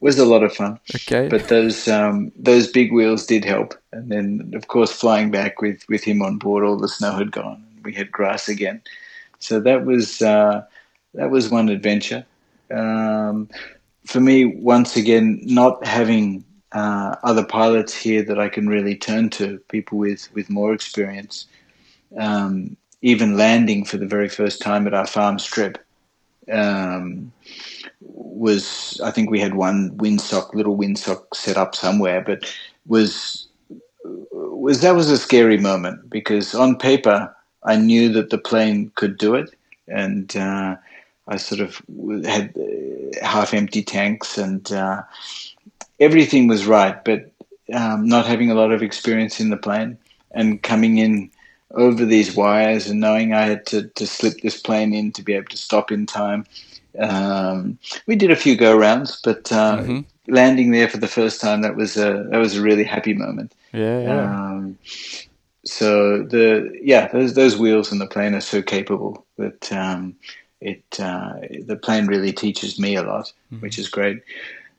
was 0.00 0.18
a 0.18 0.24
lot 0.24 0.42
of 0.42 0.54
fun. 0.54 0.78
Okay. 0.94 1.28
But 1.28 1.48
those 1.48 1.88
um, 1.88 2.32
those 2.36 2.68
big 2.68 2.92
wheels 2.92 3.26
did 3.26 3.44
help, 3.44 3.74
and 3.92 4.10
then 4.10 4.52
of 4.54 4.68
course 4.68 4.92
flying 4.92 5.30
back 5.30 5.60
with 5.60 5.84
with 5.88 6.04
him 6.04 6.22
on 6.22 6.38
board, 6.38 6.64
all 6.64 6.76
the 6.76 6.88
snow 6.88 7.12
had 7.12 7.32
gone. 7.32 7.64
We 7.84 7.94
had 7.94 8.12
grass 8.12 8.48
again, 8.48 8.82
so 9.38 9.60
that 9.60 9.86
was 9.86 10.20
uh, 10.22 10.64
that 11.14 11.30
was 11.30 11.50
one 11.50 11.68
adventure. 11.68 12.26
Um, 12.70 13.48
for 14.06 14.20
me, 14.20 14.44
once 14.44 14.96
again, 14.96 15.40
not 15.44 15.84
having 15.86 16.44
uh, 16.72 17.16
other 17.22 17.44
pilots 17.44 17.94
here 17.94 18.22
that 18.24 18.38
I 18.38 18.48
can 18.48 18.68
really 18.68 18.96
turn 18.96 19.30
to, 19.30 19.58
people 19.68 19.98
with 19.98 20.32
with 20.34 20.50
more 20.50 20.72
experience. 20.72 21.46
Um, 22.18 22.76
even 23.02 23.36
landing 23.36 23.84
for 23.84 23.96
the 23.96 24.06
very 24.06 24.28
first 24.28 24.60
time 24.60 24.86
at 24.86 24.94
our 24.94 25.06
farm 25.06 25.38
strip 25.38 25.78
um, 26.50 27.32
was 28.00 29.00
I 29.02 29.10
think 29.10 29.30
we 29.30 29.40
had 29.40 29.54
one 29.54 29.96
windsock, 29.96 30.54
little 30.54 30.76
windsock 30.76 31.34
set 31.34 31.56
up 31.56 31.74
somewhere, 31.74 32.20
but 32.20 32.52
was 32.86 33.48
was 34.04 34.80
that 34.80 34.94
was 34.94 35.10
a 35.10 35.18
scary 35.18 35.58
moment 35.58 36.10
because 36.10 36.54
on 36.54 36.76
paper 36.76 37.34
I 37.64 37.76
knew 37.76 38.10
that 38.12 38.30
the 38.30 38.38
plane 38.38 38.90
could 38.94 39.18
do 39.18 39.34
it, 39.34 39.54
and 39.88 40.34
uh, 40.36 40.76
I 41.30 41.36
sort 41.36 41.60
of 41.60 41.80
had 42.24 42.54
half 43.22 43.54
empty 43.54 43.82
tanks 43.82 44.36
and 44.36 44.70
uh, 44.72 45.02
everything 45.98 46.48
was 46.48 46.66
right, 46.66 47.02
but 47.04 47.30
um, 47.72 48.06
not 48.06 48.26
having 48.26 48.50
a 48.50 48.54
lot 48.54 48.72
of 48.72 48.82
experience 48.82 49.40
in 49.40 49.50
the 49.50 49.56
plane 49.56 49.96
and 50.32 50.62
coming 50.62 50.98
in 50.98 51.30
over 51.72 52.04
these 52.04 52.34
wires 52.34 52.88
and 52.88 53.00
knowing 53.00 53.32
I 53.32 53.42
had 53.42 53.66
to, 53.66 53.88
to 53.88 54.06
slip 54.06 54.40
this 54.40 54.60
plane 54.60 54.92
in 54.92 55.12
to 55.12 55.22
be 55.22 55.34
able 55.34 55.48
to 55.50 55.56
stop 55.56 55.92
in 55.92 56.04
time. 56.04 56.44
Um, 56.98 57.78
we 58.06 58.16
did 58.16 58.32
a 58.32 58.36
few 58.36 58.56
go 58.56 58.76
rounds, 58.76 59.20
but 59.22 59.52
uh, 59.52 59.78
mm-hmm. 59.78 60.00
landing 60.26 60.72
there 60.72 60.88
for 60.88 60.98
the 60.98 61.06
first 61.06 61.40
time 61.40 61.62
that 61.62 61.76
was 61.76 61.96
a 61.96 62.26
that 62.30 62.38
was 62.38 62.56
a 62.56 62.62
really 62.62 62.82
happy 62.82 63.14
moment. 63.14 63.54
Yeah. 63.72 64.00
yeah. 64.00 64.50
Um, 64.50 64.78
so 65.64 66.24
the 66.24 66.76
yeah 66.82 67.06
those 67.08 67.34
those 67.34 67.56
wheels 67.56 67.92
on 67.92 67.98
the 67.98 68.06
plane 68.06 68.34
are 68.34 68.40
so 68.40 68.62
capable 68.62 69.24
that 69.36 69.70
um, 69.72 70.16
it 70.60 70.84
uh, 71.00 71.34
the 71.62 71.76
plane 71.76 72.06
really 72.06 72.32
teaches 72.32 72.78
me 72.78 72.96
a 72.96 73.02
lot, 73.02 73.32
mm-hmm. 73.52 73.60
which 73.60 73.78
is 73.78 73.88
great. 73.88 74.22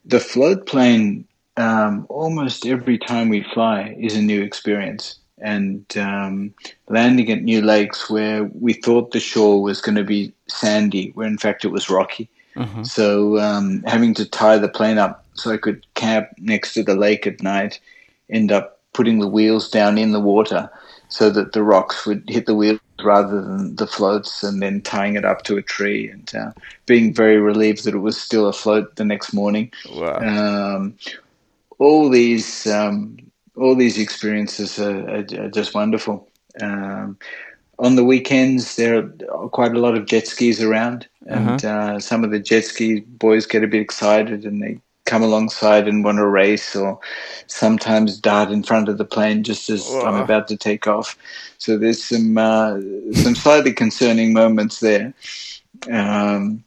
The 0.05 0.19
float 0.19 0.65
plane 0.65 1.27
um, 1.57 2.05
almost 2.09 2.65
every 2.65 2.97
time 2.97 3.29
we 3.29 3.43
fly 3.53 3.95
is 3.99 4.15
a 4.15 4.21
new 4.21 4.41
experience 4.41 5.19
and 5.37 5.85
um, 5.97 6.53
landing 6.87 7.31
at 7.31 7.41
new 7.41 7.61
lakes 7.61 8.09
where 8.09 8.43
we 8.43 8.73
thought 8.73 9.11
the 9.11 9.19
shore 9.19 9.61
was 9.61 9.81
going 9.81 9.95
to 9.95 10.03
be 10.03 10.31
sandy, 10.47 11.11
where 11.15 11.27
in 11.27 11.37
fact 11.37 11.65
it 11.65 11.69
was 11.69 11.89
rocky. 11.89 12.29
Mm-hmm. 12.55 12.83
So 12.83 13.39
um, 13.39 13.83
having 13.83 14.13
to 14.15 14.29
tie 14.29 14.57
the 14.57 14.69
plane 14.69 14.97
up 14.97 15.25
so 15.33 15.51
I 15.51 15.57
could 15.57 15.85
camp 15.95 16.29
next 16.37 16.73
to 16.73 16.83
the 16.83 16.95
lake 16.95 17.25
at 17.25 17.41
night, 17.41 17.79
end 18.29 18.51
up 18.51 18.79
putting 18.93 19.19
the 19.19 19.27
wheels 19.27 19.69
down 19.69 19.97
in 19.97 20.11
the 20.11 20.19
water 20.19 20.69
so 21.09 21.29
that 21.29 21.53
the 21.53 21.63
rocks 21.63 22.05
would 22.05 22.23
hit 22.27 22.45
the 22.45 22.55
wheels 22.55 22.79
rather 23.03 23.41
than 23.41 23.75
the 23.75 23.87
floats, 23.87 24.43
and 24.43 24.61
then 24.61 24.81
tying 24.81 25.15
it 25.15 25.25
up 25.25 25.43
to 25.43 25.57
a 25.57 25.61
tree 25.61 26.09
and 26.09 26.33
uh, 26.35 26.51
being 26.85 27.13
very 27.13 27.37
relieved 27.37 27.83
that 27.83 27.95
it 27.95 27.99
was 27.99 28.19
still 28.19 28.47
afloat 28.47 28.95
the 28.95 29.05
next 29.05 29.33
morning. 29.33 29.71
Wow. 29.91 30.17
Um, 30.17 30.97
all 31.79 32.09
these 32.09 32.67
um, 32.67 33.17
all 33.55 33.75
these 33.75 33.97
experiences 33.97 34.79
are, 34.79 35.09
are, 35.09 35.25
are 35.39 35.49
just 35.49 35.73
wonderful. 35.73 36.29
Um, 36.61 37.17
on 37.79 37.95
the 37.95 38.03
weekends, 38.03 38.75
there 38.75 38.97
are 39.31 39.49
quite 39.49 39.71
a 39.71 39.79
lot 39.79 39.97
of 39.97 40.05
jet 40.05 40.27
skis 40.27 40.61
around, 40.61 41.07
and 41.25 41.65
uh-huh. 41.65 41.95
uh, 41.95 41.99
some 41.99 42.23
of 42.23 42.31
the 42.31 42.39
jet 42.39 42.65
ski 42.65 42.99
boys 42.99 43.45
get 43.45 43.63
a 43.63 43.67
bit 43.67 43.81
excited 43.81 44.45
and 44.45 44.61
they 44.61 44.79
come 45.11 45.23
alongside 45.23 45.89
and 45.89 46.05
want 46.05 46.17
to 46.19 46.25
race, 46.25 46.73
or 46.73 46.97
sometimes 47.47 48.17
dart 48.17 48.49
in 48.49 48.63
front 48.63 48.87
of 48.87 48.97
the 48.97 49.03
plane 49.03 49.43
just 49.43 49.69
as 49.69 49.85
Whoa. 49.85 50.05
I'm 50.05 50.21
about 50.21 50.47
to 50.47 50.55
take 50.55 50.87
off. 50.87 51.17
So 51.57 51.77
there's 51.77 52.01
some 52.01 52.37
uh, 52.37 52.79
some 53.23 53.35
slightly 53.35 53.73
concerning 53.73 54.31
moments 54.31 54.79
there. 54.79 55.13
Um, 55.91 56.63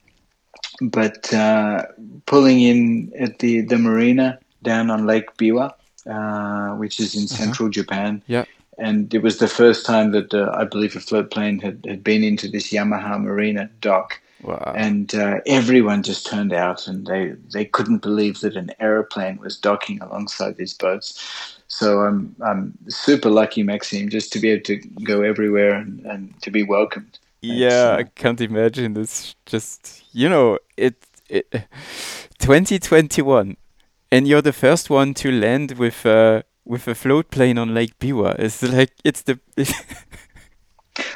but 0.83 1.33
uh, 1.33 1.87
pulling 2.27 2.61
in 2.61 3.13
at 3.19 3.39
the 3.39 3.63
the 3.63 3.79
marina 3.79 4.39
down 4.63 4.91
on 4.91 5.07
Lake 5.07 5.29
Biwa, 5.39 5.73
uh, 6.15 6.77
which 6.77 7.01
is 7.01 7.15
in 7.15 7.25
uh-huh. 7.25 7.45
central 7.45 7.69
Japan. 7.71 8.23
Yeah. 8.27 8.45
And 8.77 9.15
it 9.15 9.23
was 9.23 9.39
the 9.39 9.49
first 9.49 9.87
time 9.87 10.11
that 10.13 10.35
uh, 10.35 10.51
I 10.53 10.65
believe 10.65 10.97
a 10.97 11.01
float 11.01 11.31
plane 11.31 11.61
had, 11.61 11.87
had 11.89 12.03
been 12.03 12.25
into 12.25 12.49
this 12.49 12.73
Yamaha 12.73 13.23
Marina 13.23 13.71
dock. 13.81 14.21
Wow. 14.45 14.73
And 14.77 15.15
uh, 15.15 15.41
everyone 15.47 16.03
just 16.03 16.27
turned 16.27 16.53
out 16.53 16.87
and 16.87 17.07
they, 17.07 17.35
they 17.53 17.65
couldn't 17.65 18.03
believe 18.03 18.41
that 18.41 18.57
an 18.57 18.71
aeroplane 18.79 19.39
was 19.39 19.57
docking 19.57 20.01
alongside 20.01 20.57
these 20.57 20.75
boats. 20.75 21.59
So 21.69 22.01
I'm, 22.01 22.37
I'm 22.45 22.77
super 22.89 23.31
lucky, 23.31 23.63
Maxime, 23.63 24.11
just 24.11 24.33
to 24.35 24.39
be 24.39 24.51
able 24.51 24.65
to 24.65 24.77
go 25.03 25.23
everywhere 25.23 25.75
and, 25.75 26.01
and 26.01 26.43
to 26.43 26.51
be 26.51 26.63
welcomed. 26.63 27.19
Yeah, 27.41 27.97
I 27.99 28.05
can't 28.05 28.41
imagine 28.41 28.95
this. 28.95 29.35
Just, 29.47 30.05
you 30.13 30.29
know, 30.29 30.59
it, 30.77 30.95
it 31.29 31.51
2021 32.39 33.57
and 34.15 34.29
you're 34.29 34.43
the 34.43 34.53
first 34.53 34.91
one 34.91 35.13
to 35.15 35.33
land 35.33 35.73
with 35.73 36.07
uh, 36.07 36.43
with 36.65 36.87
a 36.87 36.95
float 36.95 37.31
plane 37.31 37.59
on 37.59 37.75
Lake 37.75 37.99
Biwa. 37.99 38.39
It's 38.39 38.63
like 38.63 38.93
it's 39.03 39.23
the. 39.23 39.39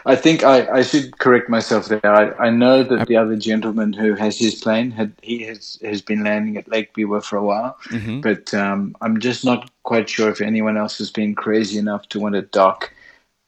I 0.07 0.16
think 0.16 0.43
I, 0.43 0.66
I 0.79 0.83
should 0.83 1.18
correct 1.18 1.49
myself 1.49 1.87
there. 1.87 2.05
I, 2.05 2.47
I 2.47 2.51
know 2.51 2.83
that 2.83 3.07
the 3.07 3.16
other 3.16 3.37
gentleman 3.37 3.93
who 3.93 4.14
has 4.14 4.39
his 4.39 4.57
plane 4.57 4.91
had 4.91 5.12
he 5.22 5.43
has 5.45 5.79
has 5.83 6.03
been 6.03 6.24
landing 6.24 6.57
at 6.57 6.68
Lake 6.68 6.95
Biwa 6.95 7.22
for 7.22 7.37
a 7.37 7.45
while, 7.45 7.76
mm-hmm. 7.91 8.20
but 8.20 8.53
um, 8.55 8.97
I'm 9.01 9.20
just 9.20 9.45
not 9.45 9.70
quite 9.85 10.09
sure 10.09 10.31
if 10.31 10.41
anyone 10.41 10.76
else 10.76 10.99
has 10.99 11.11
been 11.11 11.35
crazy 11.35 11.79
enough 11.79 12.09
to 12.09 12.20
want 12.20 12.35
to 12.35 12.43
dock 12.43 12.93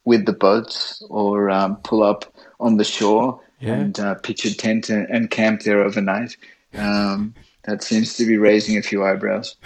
with 0.05 0.27
the 0.27 0.33
boats 0.33 1.03
or 1.11 1.51
um, 1.51 1.77
pull 1.77 2.03
up 2.03 2.33
on 2.61 2.77
the 2.77 2.85
shore 2.85 3.41
yeah. 3.59 3.75
and 3.75 3.99
uh, 3.99 4.15
pitch 4.17 4.45
a 4.45 4.57
tent 4.57 4.89
and, 4.89 5.09
and 5.09 5.31
camp 5.31 5.63
there 5.63 5.83
overnight. 5.83 6.37
Um, 6.75 7.35
that 7.65 7.83
seems 7.83 8.17
to 8.17 8.27
be 8.27 8.39
raising 8.39 8.79
a 8.79 8.83
few 8.83 9.05
eyebrows. 9.05 9.57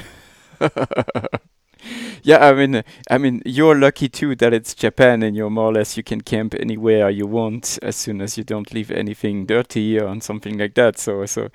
yeah, 2.23 2.47
I 2.47 2.53
mean, 2.53 2.83
I 3.11 3.19
mean, 3.19 3.43
you're 3.45 3.75
lucky 3.75 4.09
too 4.09 4.35
that 4.37 4.53
it's 4.53 4.75
Japan 4.75 5.23
and 5.23 5.37
you're 5.37 5.51
more 5.51 5.71
or 5.71 5.73
less 5.75 5.97
you 5.97 6.03
can 6.03 6.21
camp 6.21 6.55
anywhere 6.59 7.11
you 7.11 7.27
want 7.27 7.79
as 7.83 7.97
soon 7.97 8.21
as 8.21 8.39
you 8.39 8.45
don't 8.45 8.73
leave 8.73 8.91
anything 8.91 9.47
dirty 9.47 9.99
or 9.99 10.21
something 10.21 10.59
like 10.59 10.75
that. 10.75 10.99
So, 10.99 11.27
so 11.27 11.49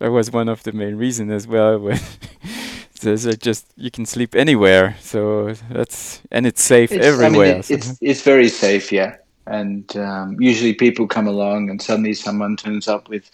that 0.00 0.10
was 0.10 0.30
one 0.30 0.48
of 0.48 0.62
the 0.62 0.72
main 0.72 0.96
reasons 0.96 1.32
as 1.32 1.46
well. 1.46 1.78
When 1.86 2.00
there's 3.00 3.24
a 3.24 3.36
just 3.36 3.66
you 3.76 3.90
can 3.90 4.06
sleep 4.06 4.34
anywhere, 4.34 4.96
so 5.00 5.54
that's 5.70 6.20
and 6.30 6.46
it's 6.46 6.62
safe 6.62 6.92
it's, 6.92 7.04
everywhere. 7.04 7.46
I 7.46 7.52
mean, 7.52 7.58
it, 7.58 7.70
it's 7.70 7.98
it's 8.00 8.22
very 8.22 8.48
safe, 8.48 8.92
yeah. 8.92 9.16
And 9.46 9.96
um, 9.96 10.36
usually 10.40 10.74
people 10.74 11.06
come 11.06 11.28
along 11.28 11.70
and 11.70 11.80
suddenly 11.80 12.14
someone 12.14 12.56
turns 12.56 12.88
up 12.88 13.08
with 13.08 13.30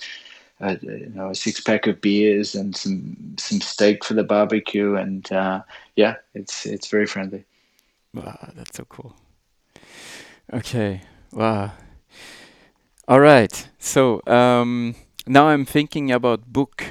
a, 0.62 0.78
you 0.82 1.12
know, 1.14 1.30
a 1.30 1.34
six 1.34 1.60
pack 1.60 1.86
of 1.86 2.00
beers 2.00 2.54
and 2.54 2.74
some 2.74 3.16
some 3.36 3.60
steak 3.60 4.04
for 4.04 4.14
the 4.14 4.24
barbecue, 4.24 4.94
and 4.94 5.30
uh, 5.32 5.62
yeah, 5.96 6.16
it's 6.34 6.64
it's 6.64 6.88
very 6.88 7.06
friendly. 7.06 7.44
Wow, 8.14 8.50
that's 8.54 8.76
so 8.76 8.84
cool. 8.84 9.16
Okay, 10.52 11.02
wow. 11.32 11.72
All 13.08 13.20
right, 13.20 13.68
so 13.78 14.22
um, 14.26 14.94
now 15.26 15.48
I'm 15.48 15.64
thinking 15.64 16.10
about 16.10 16.52
book. 16.52 16.84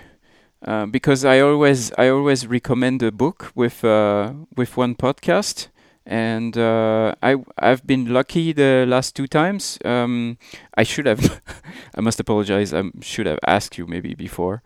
Uh, 0.63 0.85
because 0.85 1.25
I 1.25 1.39
always 1.39 1.91
I 1.97 2.09
always 2.09 2.45
recommend 2.45 3.01
a 3.01 3.11
book 3.11 3.51
with 3.55 3.83
uh, 3.83 4.33
with 4.55 4.77
one 4.77 4.93
podcast, 4.93 5.69
and 6.05 6.57
uh, 6.57 7.13
I 7.21 7.37
I've 7.57 7.85
been 7.85 8.13
lucky 8.13 8.53
the 8.53 8.85
last 8.87 9.15
two 9.15 9.27
times. 9.27 9.77
Um, 9.85 10.37
I 10.75 10.83
should 10.83 11.05
have, 11.05 11.41
I 11.95 12.01
must 12.01 12.19
apologize. 12.19 12.73
I 12.73 12.83
should 13.01 13.27
have 13.27 13.39
asked 13.45 13.77
you 13.77 13.85
maybe 13.87 14.15
before. 14.15 14.63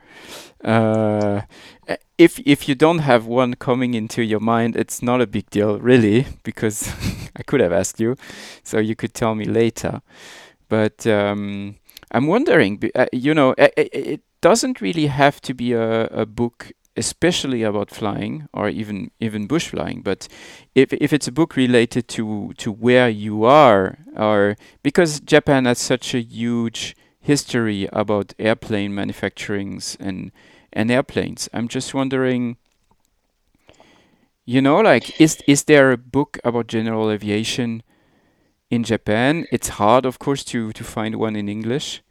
Uh, 0.64 1.41
if 2.18 2.40
if 2.45 2.70
you 2.70 2.76
don't 2.76 2.99
have 2.99 3.26
one 3.26 3.56
coming 3.56 3.94
into 3.94 4.24
your 4.24 4.40
mind, 4.40 4.76
it's 4.76 5.02
not 5.02 5.22
a 5.22 5.28
big 5.28 5.49
deal 5.49 5.80
really, 5.80 6.26
because 6.44 6.90
I 7.36 7.44
could 7.44 7.60
have 7.62 7.74
asked 7.74 7.99
you, 7.99 8.16
so 8.64 8.80
you 8.80 8.95
could 8.95 9.14
tell 9.14 9.36
me 9.36 9.45
later. 9.45 10.02
But 10.70 11.06
um, 11.06 11.76
I'm 12.12 12.28
wondering, 12.28 12.82
uh, 12.95 13.06
you 13.12 13.34
know, 13.34 13.53
it, 13.57 13.74
it 13.78 14.22
doesn't 14.41 14.82
really 14.82 15.07
have 15.07 15.41
to 15.41 15.53
be 15.53 15.74
a, 15.74 16.06
a 16.06 16.26
book 16.26 16.72
especially 16.98 17.64
about 17.64 17.92
flying 17.92 18.48
or 18.54 18.70
even 18.70 19.12
even 19.20 19.48
bush 19.48 19.68
flying 19.68 20.02
but 20.02 20.28
if 20.76 20.94
if 20.94 21.12
it's 21.12 21.28
a 21.28 21.32
book 21.32 21.56
related 21.56 22.08
to 22.08 22.54
to 22.58 22.72
where 22.72 23.10
you 23.10 23.44
are 23.44 23.98
or 24.16 24.56
because 24.82 25.20
Japan 25.20 25.66
has 25.66 25.80
such 25.80 26.14
a 26.14 26.22
huge 26.22 26.96
history 27.26 27.90
about 27.92 28.34
airplane 28.38 28.92
manufacturings 28.92 29.98
and 30.00 30.32
and 30.72 30.92
airplanes. 30.92 31.50
I'm 31.54 31.68
just 31.68 31.94
wondering, 31.94 32.58
you 34.46 34.62
know, 34.62 34.80
like 34.82 35.20
is 35.20 35.42
is 35.48 35.64
there 35.64 35.92
a 35.92 35.98
book 35.98 36.38
about 36.44 36.68
general 36.68 37.10
aviation 37.10 37.82
in 38.70 38.84
Japan? 38.84 39.48
It's 39.52 39.70
hard, 39.70 40.06
of 40.06 40.20
course, 40.20 40.44
to 40.46 40.72
to 40.74 40.84
find 40.84 41.16
one 41.16 41.36
in 41.36 41.50
English. 41.50 42.04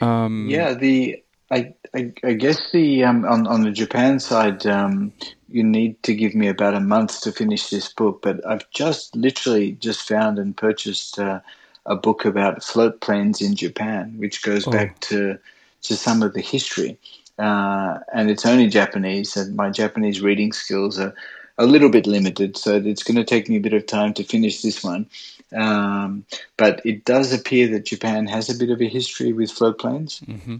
Um, 0.00 0.46
yeah, 0.48 0.74
the 0.74 1.22
I, 1.50 1.74
I, 1.94 2.12
I 2.22 2.32
guess 2.34 2.70
the 2.72 3.04
um, 3.04 3.24
on 3.24 3.46
on 3.46 3.62
the 3.62 3.72
Japan 3.72 4.20
side, 4.20 4.66
um, 4.66 5.12
you 5.48 5.64
need 5.64 6.00
to 6.04 6.14
give 6.14 6.34
me 6.34 6.48
about 6.48 6.74
a 6.74 6.80
month 6.80 7.22
to 7.22 7.32
finish 7.32 7.70
this 7.70 7.92
book. 7.92 8.22
But 8.22 8.46
I've 8.46 8.70
just 8.70 9.16
literally 9.16 9.72
just 9.72 10.06
found 10.06 10.38
and 10.38 10.56
purchased 10.56 11.18
uh, 11.18 11.40
a 11.86 11.96
book 11.96 12.24
about 12.24 12.62
float 12.62 13.00
planes 13.00 13.40
in 13.40 13.56
Japan, 13.56 14.14
which 14.18 14.42
goes 14.42 14.66
oh. 14.66 14.70
back 14.70 15.00
to 15.00 15.38
to 15.82 15.96
some 15.96 16.22
of 16.22 16.34
the 16.34 16.40
history. 16.40 16.98
Uh, 17.38 17.98
and 18.12 18.30
it's 18.30 18.46
only 18.46 18.68
Japanese, 18.68 19.36
and 19.36 19.56
my 19.56 19.70
Japanese 19.70 20.20
reading 20.20 20.52
skills 20.52 21.00
are 21.00 21.14
a 21.58 21.66
little 21.66 21.90
bit 21.90 22.06
limited, 22.06 22.56
so 22.56 22.76
it's 22.76 23.02
going 23.02 23.16
to 23.16 23.24
take 23.24 23.48
me 23.48 23.56
a 23.56 23.60
bit 23.60 23.72
of 23.72 23.86
time 23.86 24.14
to 24.14 24.24
finish 24.24 24.62
this 24.62 24.84
one. 24.84 25.06
Um, 25.54 26.24
but 26.56 26.80
it 26.84 27.04
does 27.04 27.32
appear 27.32 27.66
that 27.68 27.86
Japan 27.86 28.26
has 28.26 28.48
a 28.48 28.58
bit 28.58 28.70
of 28.70 28.80
a 28.80 28.88
history 28.88 29.32
with 29.32 29.50
float 29.50 29.78
planes. 29.78 30.20
Mm-hmm. 30.20 30.56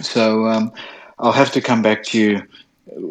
So 0.00 0.46
um, 0.46 0.72
I'll 1.18 1.32
have 1.32 1.52
to 1.52 1.60
come 1.60 1.82
back 1.82 2.02
to 2.04 2.20
you 2.20 2.42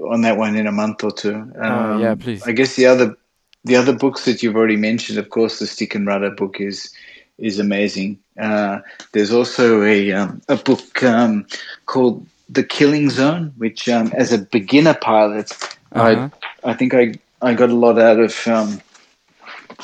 on 0.10 0.22
that 0.22 0.38
one 0.38 0.56
in 0.56 0.68
a 0.68 0.72
month 0.72 1.03
or 1.03 1.11
two. 1.11 1.35
Um, 1.35 1.61
uh, 1.61 1.98
yeah, 1.99 2.15
please. 2.15 2.44
I 2.44 2.52
guess 2.52 2.76
the 2.76 2.85
other 2.85 3.15
the 3.64 3.76
other 3.76 3.94
books 3.94 4.26
that 4.26 4.41
you've 4.41 4.56
already 4.56 4.77
mentioned, 4.77 5.19
of 5.19 5.30
course, 5.30 5.60
the 5.60 5.68
Stick 5.68 5.95
and 5.95 6.07
Rudder 6.07 6.31
book 6.31 6.60
is 6.60 6.94
is 7.38 7.60
amazing. 7.60 8.19
Uh, 8.39 8.80
there's 9.11 9.31
also 9.31 9.84
a 9.84 10.11
um, 10.14 10.41
a 10.48 10.56
book 10.56 11.03
um, 11.03 11.45
called 11.85 12.26
The 12.49 12.64
Killing 12.64 13.10
Zone, 13.10 13.53
which 13.57 13.88
um, 13.89 14.11
as 14.15 14.31
a 14.31 14.39
beginner 14.39 14.94
pilot, 14.94 15.52
uh-huh. 15.91 16.30
I 16.64 16.72
I 16.72 16.73
think 16.73 16.94
I 16.94 17.14
I 17.41 17.53
got 17.53 17.69
a 17.69 17.76
lot 17.76 17.99
out 17.99 18.19
of. 18.19 18.48
Um, 18.48 18.81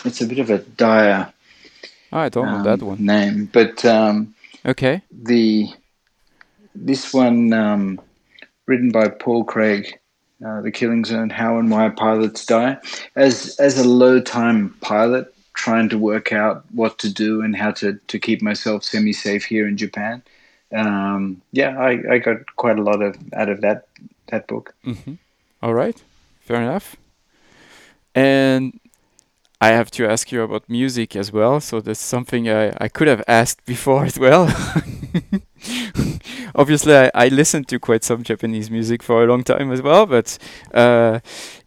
it's 0.05 0.21
a 0.21 0.25
bit 0.25 0.39
of 0.39 0.49
a 0.49 0.57
dire. 0.57 1.31
Oh, 2.11 2.19
I 2.19 2.29
don't 2.29 2.45
know 2.45 2.63
that 2.63 2.81
um, 2.81 2.87
one 2.87 3.05
name, 3.05 3.49
but 3.51 3.83
okay. 4.65 5.01
The 5.11 5.69
this 6.75 7.13
one, 7.13 7.53
um, 7.53 8.01
written 8.65 8.91
by 8.91 9.09
Paul 9.09 9.43
Craig, 9.43 9.99
uh, 10.45 10.61
The 10.61 10.71
Killing 10.71 11.05
Zone 11.05 11.29
How 11.29 11.57
and 11.57 11.69
Why 11.69 11.89
Pilots 11.89 12.45
Die. 12.45 12.77
As, 13.15 13.55
as 13.59 13.77
a 13.77 13.87
low 13.87 14.19
time 14.19 14.75
pilot, 14.81 15.33
trying 15.53 15.89
to 15.89 15.97
work 15.97 16.33
out 16.33 16.65
what 16.71 16.97
to 16.99 17.09
do 17.11 17.41
and 17.41 17.55
how 17.55 17.71
to, 17.71 17.99
to 18.07 18.19
keep 18.19 18.41
myself 18.41 18.83
semi 18.83 19.13
safe 19.13 19.45
here 19.45 19.67
in 19.67 19.77
Japan. 19.77 20.23
Um, 20.73 21.41
yeah, 21.51 21.77
I, 21.79 22.13
I 22.13 22.17
got 22.17 22.55
quite 22.55 22.79
a 22.79 22.83
lot 22.83 23.01
of 23.01 23.15
out 23.33 23.49
of 23.49 23.61
that 23.61 23.87
that 24.27 24.47
book. 24.47 24.73
Mm-hmm. 24.85 25.13
All 25.61 25.73
right, 25.73 26.01
fair 26.41 26.61
enough. 26.61 26.95
And 28.15 28.79
I 29.61 29.69
have 29.69 29.91
to 29.91 30.05
ask 30.05 30.31
you 30.31 30.41
about 30.41 30.67
music 30.67 31.15
as 31.15 31.31
well. 31.31 31.59
So 31.61 31.79
that's 31.79 31.99
something 31.99 32.49
I, 32.49 32.73
I 32.79 32.87
could 32.87 33.07
have 33.07 33.23
asked 33.27 33.65
before 33.65 34.05
as 34.09 34.19
well. 34.19 34.47
Obviously, 36.55 36.95
I, 36.95 37.11
I 37.13 37.27
listened 37.29 37.67
to 37.69 37.79
quite 37.79 38.03
some 38.03 38.23
Japanese 38.23 38.69
music 38.69 39.03
for 39.03 39.23
a 39.23 39.27
long 39.27 39.43
time 39.43 39.71
as 39.71 39.81
well. 39.81 40.05
But 40.05 40.37
uh, 40.73 41.19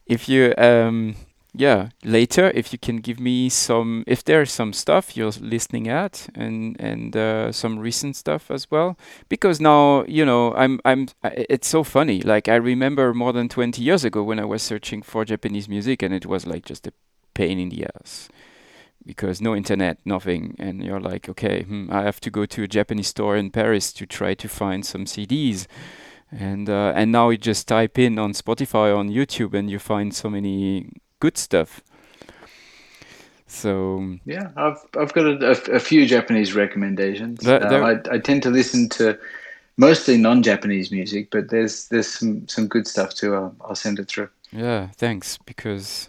if 0.07 0.29
you, 0.29 0.55
um, 0.59 1.17
yeah, 1.55 1.89
later, 2.05 2.51
if 2.55 2.73
you 2.73 2.79
can 2.79 2.99
give 2.99 3.19
me 3.19 3.49
some, 3.49 4.05
if 4.07 4.23
there's 4.25 4.53
some 4.53 4.73
stuff 4.73 5.17
you're 5.17 5.33
listening 5.41 5.89
at, 5.89 6.29
and 6.35 6.77
and 6.81 7.17
uh, 7.17 7.53
some 7.53 7.79
recent 7.79 8.17
stuff 8.17 8.51
as 8.51 8.71
well, 8.71 8.97
because 9.29 9.61
now 9.61 10.05
you 10.07 10.25
know 10.25 10.55
I'm 10.55 10.81
I'm. 10.85 11.09
It's 11.25 11.69
so 11.69 11.83
funny. 11.83 12.21
Like 12.21 12.49
I 12.49 12.57
remember 12.57 13.15
more 13.15 13.33
than 13.33 13.49
20 13.49 13.83
years 13.83 14.05
ago 14.05 14.23
when 14.23 14.39
I 14.39 14.45
was 14.45 14.63
searching 14.63 15.03
for 15.03 15.25
Japanese 15.25 15.69
music, 15.69 16.03
and 16.03 16.15
it 16.15 16.27
was 16.27 16.47
like 16.47 16.65
just 16.65 16.87
a 16.87 16.93
pain 17.35 17.59
in 17.59 17.69
the 17.69 17.87
ass 17.87 18.29
because 19.07 19.41
no 19.41 19.55
internet, 19.55 19.99
nothing, 20.05 20.57
and 20.59 20.83
you're 20.83 21.01
like, 21.01 21.29
okay, 21.29 21.63
hmm, 21.63 21.89
I 21.91 22.03
have 22.03 22.21
to 22.21 22.31
go 22.31 22.45
to 22.47 22.65
a 22.65 22.69
Japanese 22.69 23.09
store 23.09 23.37
in 23.37 23.51
Paris 23.51 23.93
to 23.95 24.07
try 24.07 24.35
to 24.35 24.49
find 24.49 24.85
some 24.85 25.05
CDs, 25.05 25.67
and 26.31 26.69
uh, 26.69 26.93
and 26.95 27.13
now 27.13 27.31
you 27.31 27.39
just 27.39 27.69
type 27.69 27.99
in 27.99 28.19
on 28.19 28.33
Spotify 28.33 28.97
on 28.97 29.09
YouTube 29.09 29.55
and 29.55 29.71
you 29.71 29.79
find 29.79 30.15
so 30.15 30.29
many 30.29 30.91
good 31.21 31.39
stuff. 31.39 31.83
So 33.47 34.17
yeah, 34.25 34.51
I've 34.57 34.79
I've 34.99 35.13
got 35.13 35.27
a, 35.27 35.47
a, 35.47 35.77
a 35.77 35.81
few 35.81 36.05
Japanese 36.07 36.55
recommendations. 36.55 37.47
uh, 37.47 37.59
I 38.11 38.15
I 38.15 38.19
tend 38.19 38.43
to 38.43 38.51
listen 38.51 38.89
to 38.91 39.19
mostly 39.77 40.17
non-Japanese 40.17 40.91
music, 40.91 41.31
but 41.31 41.51
there's 41.51 41.89
there's 41.89 42.09
some 42.09 42.47
some 42.49 42.67
good 42.67 42.87
stuff 42.87 43.15
too. 43.15 43.35
I'll, 43.35 43.55
I'll 43.61 43.77
send 43.77 43.99
it 43.99 44.09
through. 44.09 44.29
Yeah, 44.51 44.89
thanks 44.97 45.39
because 45.39 46.09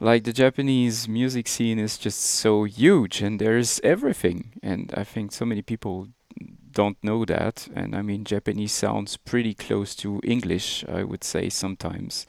like 0.00 0.24
the 0.24 0.32
Japanese 0.32 1.08
music 1.08 1.48
scene 1.48 1.78
is 1.78 1.98
just 1.98 2.20
so 2.20 2.64
huge 2.64 3.22
and 3.22 3.40
there's 3.40 3.80
everything 3.82 4.52
and 4.62 4.92
I 4.96 5.04
think 5.04 5.32
so 5.32 5.44
many 5.44 5.62
people 5.62 6.08
don't 6.72 6.98
know 7.02 7.24
that 7.24 7.68
and 7.74 7.94
I 7.96 8.02
mean 8.02 8.24
Japanese 8.24 8.72
sounds 8.72 9.16
pretty 9.16 9.54
close 9.54 9.94
to 9.96 10.20
English 10.24 10.84
I 10.88 11.04
would 11.04 11.24
say 11.24 11.48
sometimes. 11.48 12.26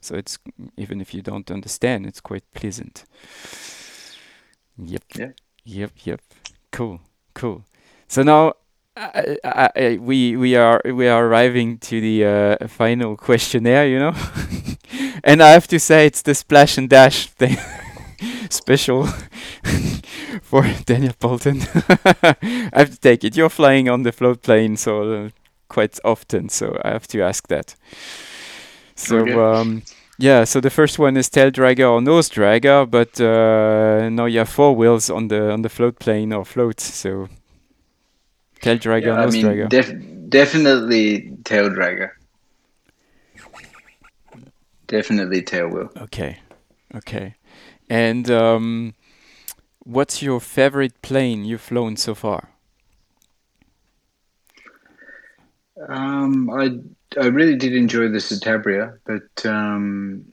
So 0.00 0.16
it's 0.16 0.38
even 0.76 1.00
if 1.00 1.12
you 1.12 1.22
don't 1.22 1.50
understand 1.50 2.06
it's 2.06 2.20
quite 2.20 2.44
pleasant. 2.54 3.04
Yep. 4.78 5.04
Yeah. 5.16 5.30
yep 5.64 5.92
yep. 6.04 6.20
Cool 6.72 7.00
cool. 7.34 7.64
So 8.08 8.22
now 8.22 8.54
I, 8.96 9.36
I, 9.44 9.98
we 10.00 10.36
we 10.36 10.56
are 10.56 10.80
we 10.84 11.08
are 11.08 11.24
arriving 11.26 11.78
to 11.78 12.00
the 12.00 12.24
uh, 12.24 12.66
final 12.68 13.16
questionnaire 13.16 13.86
you 13.86 13.98
know 13.98 14.12
and 15.24 15.42
I 15.42 15.50
have 15.50 15.66
to 15.68 15.78
say 15.78 16.06
it's 16.06 16.22
the 16.22 16.34
splash 16.34 16.78
and 16.78 16.88
dash 16.88 17.26
thing 17.28 17.56
special 18.50 19.06
for 20.42 20.62
Daniel 20.84 21.14
Bolton. 21.18 21.60
I 22.14 22.70
have 22.72 22.90
to 22.90 22.98
take 23.00 23.24
it. 23.24 23.36
You're 23.36 23.48
flying 23.48 23.88
on 23.88 24.02
the 24.02 24.12
float 24.12 24.42
plane 24.42 24.76
so 24.76 25.12
uh, 25.12 25.28
quite 25.68 25.98
often, 26.04 26.48
so 26.48 26.80
I 26.84 26.90
have 26.90 27.06
to 27.08 27.22
ask 27.22 27.48
that. 27.48 27.74
So 28.94 29.18
okay. 29.20 29.32
um, 29.32 29.82
yeah, 30.18 30.44
so 30.44 30.60
the 30.60 30.70
first 30.70 30.98
one 30.98 31.16
is 31.16 31.30
tail 31.30 31.50
dragger 31.50 31.90
or 31.90 32.02
nose 32.02 32.28
dragger, 32.28 32.88
but 32.88 33.18
uh, 33.20 34.10
now 34.10 34.26
you 34.26 34.40
have 34.40 34.48
four 34.50 34.76
wheels 34.76 35.08
on 35.08 35.28
the 35.28 35.50
on 35.50 35.62
the 35.62 35.70
float 35.70 35.98
plane 35.98 36.32
or 36.32 36.44
float. 36.44 36.80
So 36.80 37.28
tail 38.60 38.76
dragger, 38.76 39.06
yeah, 39.06 39.24
nose 39.24 39.34
I 39.34 39.38
mean, 39.38 39.46
dragger. 39.46 39.68
Def- 39.70 40.28
definitely 40.28 41.32
tail 41.44 41.70
dragger. 41.70 42.10
Definitely 44.90 45.42
Tailwheel. 45.42 45.96
Okay, 46.02 46.40
okay. 46.96 47.36
And 47.88 48.28
um, 48.28 48.94
what's 49.84 50.20
your 50.20 50.40
favorite 50.40 51.00
plane 51.00 51.44
you've 51.44 51.60
flown 51.60 51.96
so 51.96 52.16
far? 52.16 52.50
Um, 55.88 56.50
I 56.50 56.80
I 57.20 57.26
really 57.26 57.54
did 57.54 57.72
enjoy 57.72 58.08
the 58.08 58.18
Citabria, 58.18 58.98
but 59.06 59.46
um, 59.46 60.24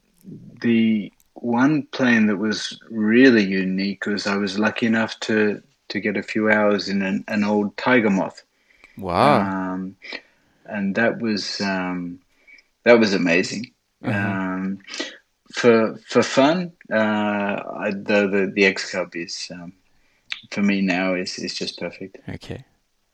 the 0.61 1.13
one 1.35 1.83
plane 1.91 2.25
that 2.25 2.37
was 2.37 2.79
really 2.89 3.43
unique 3.43 4.07
was 4.07 4.25
I 4.25 4.37
was 4.37 4.57
lucky 4.57 4.87
enough 4.87 5.19
to 5.21 5.61
to 5.89 5.99
get 5.99 6.17
a 6.17 6.23
few 6.23 6.49
hours 6.49 6.89
in 6.89 7.03
an, 7.03 7.23
an 7.27 7.43
old 7.43 7.77
Tiger 7.77 8.09
Moth. 8.09 8.43
Wow! 8.97 9.41
Um, 9.41 9.97
and 10.65 10.95
that 10.95 11.21
was 11.21 11.61
um, 11.61 12.19
that 12.83 12.99
was 12.99 13.13
amazing. 13.13 13.71
Uh-huh. 14.03 14.27
Um, 14.29 14.79
for 15.53 15.97
for 16.07 16.23
fun, 16.23 16.73
uh, 16.91 16.95
I, 17.79 17.91
the, 17.91 18.27
the 18.27 18.51
the 18.53 18.65
X 18.65 18.91
Cub 18.91 19.15
is 19.15 19.49
um, 19.51 19.73
for 20.51 20.61
me 20.61 20.81
now 20.81 21.15
is 21.15 21.39
is 21.39 21.55
just 21.55 21.79
perfect. 21.79 22.17
Okay, 22.29 22.65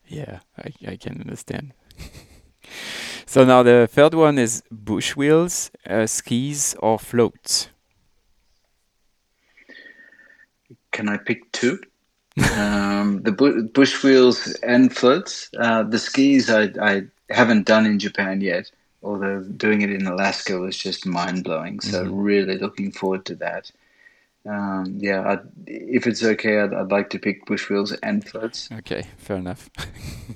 yeah, 0.06 0.40
I 0.58 0.92
I 0.92 0.96
can 0.96 1.20
understand. 1.20 1.72
so 3.26 3.44
now 3.44 3.62
the 3.62 3.88
third 3.90 4.14
one 4.14 4.38
is 4.38 4.62
bush 4.70 5.16
wheels, 5.16 5.70
uh, 5.88 6.06
skis, 6.06 6.74
or 6.80 6.98
floats. 6.98 7.68
Can 10.92 11.08
I 11.08 11.16
pick 11.16 11.50
two? 11.52 11.78
um, 12.56 13.22
the 13.22 13.32
bu- 13.32 13.68
bush 13.68 14.02
wheels 14.02 14.52
and 14.62 14.94
floats. 14.94 15.50
Uh, 15.58 15.84
the 15.84 15.98
skis 15.98 16.50
I, 16.50 16.70
I 16.80 17.02
haven't 17.30 17.66
done 17.66 17.86
in 17.86 17.98
Japan 17.98 18.40
yet 18.40 18.70
although 19.04 19.42
doing 19.42 19.82
it 19.82 19.90
in 19.90 20.06
Alaska 20.06 20.58
was 20.58 20.76
just 20.76 21.06
mind 21.06 21.44
blowing. 21.44 21.80
So 21.80 22.04
mm-hmm. 22.04 22.16
really 22.16 22.58
looking 22.58 22.90
forward 22.90 23.24
to 23.26 23.34
that. 23.36 23.70
Um, 24.46 24.96
yeah, 24.98 25.22
I'd, 25.30 25.40
if 25.66 26.06
it's 26.06 26.22
okay, 26.22 26.60
I'd, 26.60 26.74
I'd, 26.74 26.90
like 26.90 27.08
to 27.10 27.18
pick 27.18 27.46
bush 27.46 27.70
wheels 27.70 27.92
and 28.02 28.26
floats. 28.26 28.68
Okay, 28.70 29.04
fair 29.16 29.36
enough. 29.36 29.70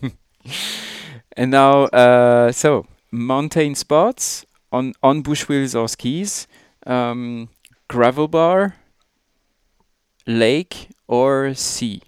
and 1.36 1.50
now, 1.50 1.84
uh, 1.84 2.50
so 2.52 2.86
mountain 3.10 3.74
spots 3.74 4.46
on 4.72 4.94
on 5.02 5.20
bush 5.20 5.46
wheels 5.48 5.74
or 5.74 5.88
skis, 5.88 6.46
um, 6.86 7.50
gravel 7.88 8.28
bar, 8.28 8.76
lake 10.26 10.88
or 11.06 11.52
sea. 11.52 12.00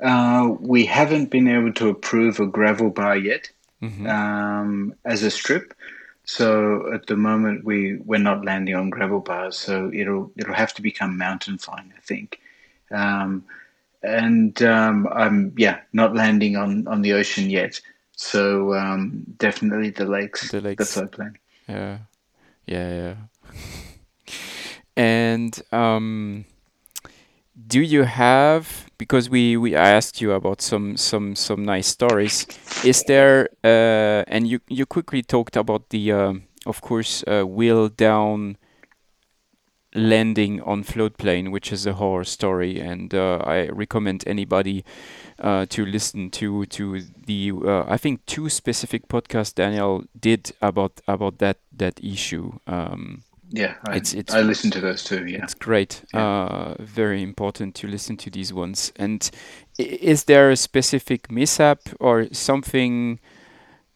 Uh, 0.00 0.54
we 0.60 0.84
haven't 0.84 1.30
been 1.30 1.48
able 1.48 1.72
to 1.72 1.88
approve 1.88 2.38
a 2.40 2.46
gravel 2.46 2.90
bar 2.90 3.16
yet 3.16 3.50
Mhm. 3.82 4.06
um, 4.08 4.94
as 5.04 5.22
a 5.22 5.30
strip. 5.30 5.72
So 6.24 6.92
at 6.92 7.06
the 7.06 7.16
moment 7.16 7.64
we 7.64 7.96
we're 8.04 8.18
not 8.30 8.44
landing 8.44 8.74
on 8.74 8.90
gravel 8.90 9.20
bars. 9.20 9.56
So 9.58 9.90
it'll 9.94 10.30
it'll 10.36 10.54
have 10.54 10.74
to 10.74 10.82
become 10.82 11.16
mountain 11.16 11.56
flying, 11.58 11.92
I 11.96 12.00
think. 12.00 12.40
Um, 12.90 13.44
and 14.02 14.60
um, 14.62 15.08
I'm 15.12 15.52
yeah 15.56 15.80
not 15.92 16.14
landing 16.14 16.56
on 16.56 16.86
on 16.88 17.02
the 17.02 17.12
ocean 17.14 17.48
yet. 17.50 17.80
So 18.16 18.74
um, 18.74 19.24
definitely 19.38 19.90
the 19.90 20.04
lakes, 20.06 20.50
The 20.50 20.60
lakes. 20.60 20.94
the 20.94 21.00
lakes. 21.00 21.16
floodplain. 21.16 21.34
Yeah, 21.68 21.98
yeah, 22.66 22.88
yeah. 23.02 23.14
and 24.96 25.60
um, 25.72 26.44
do 27.66 27.80
you 27.80 28.02
have 28.04 28.85
because 28.98 29.30
we 29.30 29.56
we 29.56 29.74
asked 29.74 30.20
you 30.20 30.32
about 30.32 30.60
some 30.60 30.96
some 30.96 31.34
some 31.34 31.64
nice 31.64 31.86
stories? 31.86 32.46
Is 32.84 33.02
there 33.04 33.48
uh, 33.64 34.24
and 34.28 34.46
you 34.48 34.60
you 34.68 34.86
quickly 34.86 35.22
talked 35.22 35.56
about 35.56 35.90
the 35.90 36.12
um, 36.12 36.42
of 36.66 36.80
course 36.80 37.24
uh, 37.26 37.44
wheel 37.44 37.88
down 37.88 38.56
landing 39.94 40.60
on 40.62 40.84
floatplane, 40.84 41.50
which 41.50 41.72
is 41.72 41.86
a 41.86 41.94
horror 41.94 42.24
story, 42.24 42.78
and 42.80 43.14
uh, 43.14 43.38
I 43.44 43.68
recommend 43.68 44.24
anybody 44.26 44.84
uh, 45.38 45.66
to 45.66 45.84
listen 45.84 46.30
to 46.30 46.66
to 46.66 47.00
the 47.26 47.52
uh, 47.64 47.84
I 47.88 47.96
think 47.96 48.24
two 48.26 48.48
specific 48.48 49.08
podcasts 49.08 49.54
Daniel 49.54 50.04
did 50.18 50.52
about 50.60 51.00
about 51.08 51.38
that 51.38 51.58
that 51.72 51.98
issue. 52.02 52.58
Um, 52.66 53.22
Yeah, 53.50 53.74
I, 53.86 53.96
It's- 53.96 54.14
it's- 54.14 54.34
I 54.34 54.42
listened 54.42 54.72
to 54.74 54.80
those 54.80 55.04
too. 55.04 55.24
Yeah. 55.26 55.42
it's 55.44 55.54
great. 55.54 56.02
Yeah. 56.12 56.20
Uh, 56.26 56.74
very 56.80 57.22
important 57.22 57.74
to 57.76 57.86
listen 57.86 58.16
to 58.18 58.30
these 58.30 58.52
ones. 58.52 58.92
And 58.96 59.30
is 59.78 60.24
there 60.24 60.50
a 60.50 60.56
specific 60.56 61.30
mishap 61.30 61.78
or 62.00 62.26
something? 62.32 63.20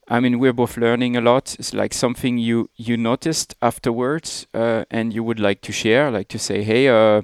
I 0.08 0.20
mean, 0.20 0.38
we're 0.40 0.52
both 0.52 0.76
learning 0.76 1.16
a 1.16 1.20
lot. 1.20 1.56
It's 1.58 1.72
like 1.74 1.94
something 1.94 2.38
you 2.38 2.68
you 2.76 2.96
noticed 2.96 3.54
afterwards, 3.62 4.46
uh, 4.54 4.84
and 4.90 5.12
you 5.12 5.22
would 5.24 5.38
like 5.40 5.60
to 5.62 5.72
share, 5.72 6.10
like 6.10 6.28
to 6.28 6.38
say, 6.38 6.62
"Hey, 6.62 6.88
uh, 6.88 7.22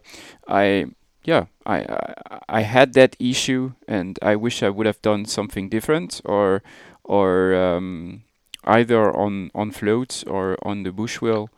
I." 0.48 0.86
Yeah, 1.24 1.46
I, 1.66 1.78
I 1.78 2.14
I 2.48 2.60
had 2.62 2.92
that 2.92 3.16
issue, 3.18 3.72
and 3.88 4.16
I 4.22 4.36
wish 4.36 4.62
I 4.62 4.68
would 4.68 4.86
have 4.86 5.02
done 5.02 5.24
something 5.26 5.68
different, 5.68 6.20
or 6.24 6.62
or 7.02 7.54
um, 7.56 8.22
either 8.64 9.10
on 9.16 9.50
on 9.52 9.72
floats 9.72 10.22
or 10.24 10.56
on 10.62 10.84
the 10.84 10.92
bush 10.92 11.20
wheel. 11.20 11.48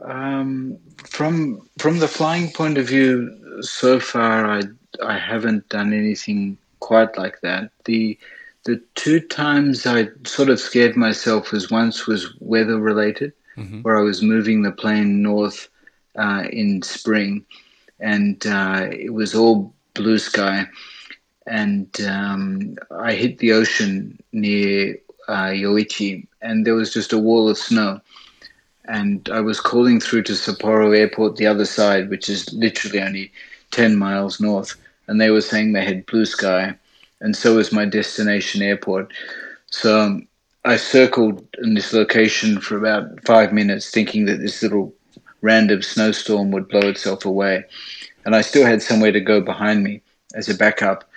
Um, 0.00 0.78
from 1.08 1.68
from 1.78 1.98
the 1.98 2.08
flying 2.08 2.50
point 2.50 2.78
of 2.78 2.88
view, 2.88 3.62
so 3.62 4.00
far 4.00 4.46
I 4.46 4.62
I 5.02 5.18
haven't 5.18 5.68
done 5.68 5.92
anything 5.92 6.58
quite 6.80 7.16
like 7.16 7.40
that. 7.42 7.70
The 7.84 8.18
the 8.64 8.80
two 8.94 9.20
times 9.20 9.86
I 9.86 10.08
sort 10.26 10.48
of 10.48 10.58
scared 10.58 10.96
myself 10.96 11.52
was 11.52 11.70
once 11.70 12.06
was 12.06 12.34
weather 12.40 12.78
related, 12.78 13.32
hmm 13.54 13.82
where 13.82 13.96
I 13.96 14.02
was 14.02 14.22
moving 14.22 14.62
the 14.62 14.72
plane 14.72 15.22
north 15.22 15.68
uh, 16.16 16.44
in 16.50 16.82
spring, 16.82 17.44
and 18.00 18.44
uh, 18.46 18.88
it 18.90 19.12
was 19.12 19.34
all 19.34 19.72
blue 19.94 20.18
sky, 20.18 20.66
and 21.46 21.88
um, 22.00 22.76
I 22.90 23.12
hit 23.12 23.38
the 23.38 23.52
ocean 23.52 24.18
near 24.32 24.96
uh, 25.28 25.52
Yoichi, 25.52 26.26
and 26.42 26.66
there 26.66 26.74
was 26.74 26.92
just 26.92 27.12
a 27.12 27.18
wall 27.18 27.48
of 27.48 27.58
snow 27.58 28.00
and 28.86 29.28
I 29.32 29.40
was 29.40 29.60
calling 29.60 30.00
through 30.00 30.24
to 30.24 30.32
Sapporo 30.32 30.96
Airport, 30.96 31.36
the 31.36 31.46
other 31.46 31.64
side, 31.64 32.10
which 32.10 32.28
is 32.28 32.52
literally 32.52 33.00
only 33.00 33.32
10 33.70 33.96
miles 33.96 34.40
north, 34.40 34.76
and 35.06 35.20
they 35.20 35.30
were 35.30 35.40
saying 35.40 35.72
they 35.72 35.84
had 35.84 36.06
blue 36.06 36.26
sky, 36.26 36.74
and 37.20 37.34
so 37.34 37.56
was 37.56 37.72
my 37.72 37.84
destination 37.84 38.62
airport. 38.62 39.12
So 39.70 40.00
um, 40.00 40.28
I 40.64 40.76
circled 40.76 41.46
in 41.62 41.74
this 41.74 41.92
location 41.92 42.60
for 42.60 42.76
about 42.76 43.24
five 43.24 43.52
minutes, 43.52 43.90
thinking 43.90 44.26
that 44.26 44.40
this 44.40 44.62
little 44.62 44.94
random 45.40 45.82
snowstorm 45.82 46.50
would 46.50 46.68
blow 46.68 46.88
itself 46.88 47.24
away, 47.24 47.64
and 48.24 48.34
I 48.36 48.42
still 48.42 48.66
had 48.66 48.82
somewhere 48.82 49.12
to 49.12 49.20
go 49.20 49.40
behind 49.40 49.82
me 49.82 50.02
as 50.34 50.48
a 50.48 50.54
backup. 50.54 51.08